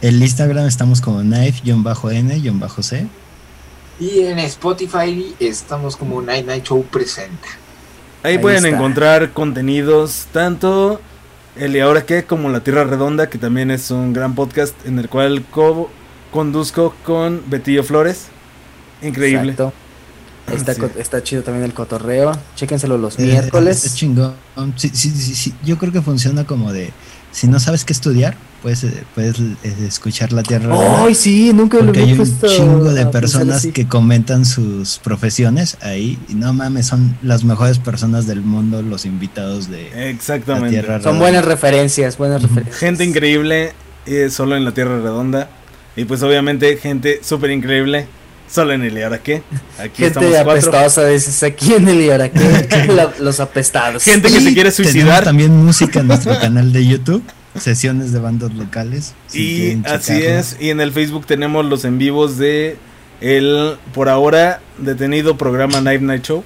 El 0.00 0.22
Instagram 0.22 0.66
estamos 0.66 1.00
como 1.00 1.20
knife-n-c. 1.20 3.06
Y 3.98 4.20
en 4.20 4.38
Spotify 4.40 5.34
estamos 5.40 5.96
como 5.96 6.22
Night 6.22 6.46
Night 6.46 6.64
Show 6.64 6.84
presenta. 6.84 7.48
Ahí, 8.22 8.32
Ahí 8.32 8.38
pueden 8.38 8.64
está. 8.64 8.76
encontrar 8.76 9.32
contenidos 9.32 10.26
tanto 10.32 11.00
el 11.56 11.74
y 11.74 11.80
ahora 11.80 12.04
qué 12.06 12.24
como 12.24 12.48
La 12.50 12.60
Tierra 12.60 12.84
Redonda, 12.84 13.28
que 13.28 13.38
también 13.38 13.70
es 13.70 13.90
un 13.90 14.12
gran 14.12 14.34
podcast 14.34 14.74
en 14.86 14.98
el 14.98 15.08
cual 15.08 15.44
co 15.50 15.90
conduzco 16.30 16.94
con 17.04 17.42
Betillo 17.48 17.82
Flores. 17.84 18.26
Increíble. 19.02 19.52
Exacto. 19.52 19.72
Está, 20.54 20.74
Sí. 20.74 20.80
co- 20.80 20.90
está 20.98 21.22
chido 21.22 21.42
también 21.42 21.64
el 21.64 21.72
cotorreo. 21.74 22.32
Chéquenselo 22.56 22.98
los 22.98 23.18
Eh, 23.18 23.22
miércoles. 23.22 23.84
Es 23.84 23.94
chingón. 23.94 24.34
Sí, 24.76 24.90
sí, 24.92 25.10
sí, 25.10 25.34
sí. 25.34 25.54
Yo 25.64 25.78
creo 25.78 25.92
que 25.92 26.02
funciona 26.02 26.44
como 26.44 26.72
de, 26.72 26.92
si 27.32 27.46
no 27.46 27.58
sabes 27.60 27.84
qué 27.84 27.92
estudiar, 27.92 28.36
puedes, 28.62 28.84
eh, 28.84 29.04
puedes 29.14 29.38
eh, 29.38 29.54
escuchar 29.86 30.32
la 30.32 30.42
Tierra. 30.42 30.66
Redonda. 30.66 31.04
¡Ay, 31.04 31.14
sí! 31.14 31.52
Nunca 31.54 31.78
lo 31.78 31.86
Porque 31.86 32.00
había 32.02 32.14
hay 32.14 32.20
un 32.20 32.40
chingo 32.40 32.84
de 32.90 32.94
pensar 33.04 33.10
personas 33.10 33.66
que 33.72 33.86
comentan 33.88 34.44
sus 34.44 34.98
profesiones 34.98 35.76
ahí. 35.80 36.18
Y 36.28 36.34
no 36.34 36.52
mames, 36.52 36.86
son 36.88 37.16
las 37.22 37.44
mejores 37.44 37.78
personas 37.78 38.26
del 38.26 38.42
mundo 38.42 38.82
los 38.82 39.06
invitados 39.06 39.70
de 39.70 39.90
la 39.94 40.06
Exactamente. 40.06 40.70
Tierra 40.70 40.94
Son 40.94 41.02
Redonda. 41.02 41.20
buenas 41.20 41.44
referencias, 41.44 42.18
buenas 42.18 42.42
referencias. 42.42 42.76
Gente 42.78 43.04
increíble 43.04 43.72
eh, 44.06 44.28
solo 44.30 44.56
en 44.56 44.64
la 44.64 44.72
Tierra 44.72 45.00
Redonda. 45.00 45.48
Y 45.96 46.04
pues 46.04 46.22
obviamente 46.22 46.76
gente 46.76 47.20
súper 47.22 47.50
increíble 47.50 48.06
solo 48.52 48.72
en 48.72 48.82
el 48.82 48.96
y 48.96 49.02
ahora 49.02 49.22
qué. 49.22 49.42
Aquí 49.78 50.02
Gente 50.04 50.38
apestosa, 50.38 51.06
dices 51.06 51.42
aquí 51.42 51.74
en 51.74 51.88
el 51.88 52.00
y 52.00 52.10
ahora 52.10 52.30
qué. 52.30 53.10
Los 53.20 53.40
apestados. 53.40 54.02
Gente 54.02 54.28
que 54.28 54.38
Y 54.38 54.40
se 54.44 54.54
quiere 54.54 54.70
suicidar. 54.70 55.24
también 55.24 55.56
música 55.56 56.00
en 56.00 56.08
nuestro 56.08 56.38
canal 56.40 56.72
de 56.72 56.86
YouTube. 56.86 57.22
Sesiones 57.58 58.12
de 58.12 58.20
bandas 58.20 58.54
locales. 58.54 59.14
si 59.26 59.40
Y 59.40 59.82
así 59.84 60.14
checarlo. 60.14 60.38
es, 60.38 60.56
y 60.60 60.70
en 60.70 60.80
el 60.80 60.92
Facebook 60.92 61.26
tenemos 61.26 61.64
los 61.64 61.84
en 61.84 61.98
vivos 61.98 62.38
de 62.38 62.76
el 63.20 63.76
por 63.92 64.08
ahora 64.08 64.60
detenido 64.78 65.36
programa 65.36 65.80
Night 65.80 66.00
Night 66.00 66.24
Show. 66.24 66.44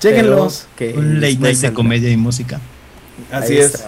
Chéquenlos. 0.00 0.66
Un 0.96 1.20
late 1.20 1.36
night 1.38 1.58
de 1.58 1.72
comedia 1.72 2.10
y 2.10 2.16
música. 2.16 2.60
Así 3.30 3.54
Ahí 3.54 3.58
es. 3.58 3.84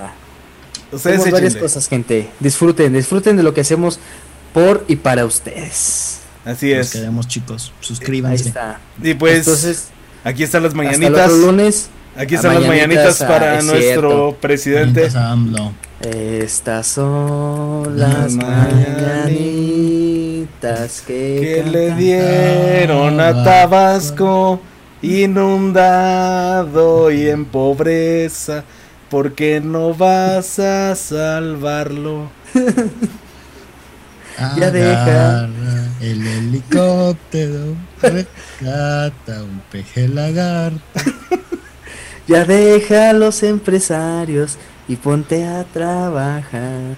Ustedes 0.92 1.20
Hacemos 1.20 1.30
varias 1.30 1.56
cosas, 1.56 1.88
gente. 1.88 2.28
Disfruten, 2.40 2.92
disfruten 2.92 3.36
de 3.36 3.42
lo 3.42 3.54
que 3.54 3.60
hacemos 3.60 4.00
por 4.52 4.84
y 4.88 4.96
para 4.96 5.24
ustedes. 5.24 6.19
Así 6.44 6.74
Nos 6.74 6.86
es. 6.86 6.92
quedamos 6.92 7.28
chicos. 7.28 7.68
Ahí 7.70 7.86
Suscríbanse. 7.86 8.48
está. 8.48 8.80
Y 9.02 9.14
pues 9.14 9.38
Entonces, 9.38 9.88
aquí 10.24 10.42
están 10.42 10.62
las 10.62 10.72
hasta 10.74 10.82
el 10.82 10.86
mañanitas. 10.98 11.30
otro 11.30 11.46
lunes. 11.46 11.90
Aquí 12.16 12.34
están 12.34 12.54
las 12.54 12.66
mañanitas, 12.66 13.20
mañanitas 13.20 13.22
ah, 13.22 13.28
para 13.28 13.58
es 13.58 13.64
nuestro 13.64 14.10
cierto. 14.10 14.36
presidente. 14.40 15.08
Estas 16.00 16.86
son 16.86 17.98
Las 17.98 18.32
mañanitas 18.34 19.30
que, 21.06 21.62
que 21.64 21.70
le 21.70 21.94
dieron 21.94 23.20
a 23.20 23.44
Tabasco 23.44 24.60
inundado 25.02 27.10
y 27.10 27.28
en 27.28 27.44
pobreza 27.44 28.64
porque 29.10 29.60
no 29.60 29.92
vas 29.94 30.58
a 30.58 30.94
salvarlo 30.96 32.30
Ya 34.56 34.70
deja. 34.70 35.48
El 36.00 36.26
helicóptero, 36.26 37.76
rescata 38.02 39.42
un 39.42 39.60
peje 39.70 40.08
lagarto. 40.08 40.80
Ya 42.26 42.44
deja 42.44 43.10
a 43.10 43.12
los 43.12 43.42
empresarios 43.42 44.56
y 44.88 44.96
ponte 44.96 45.46
a 45.46 45.64
trabajar. 45.64 46.96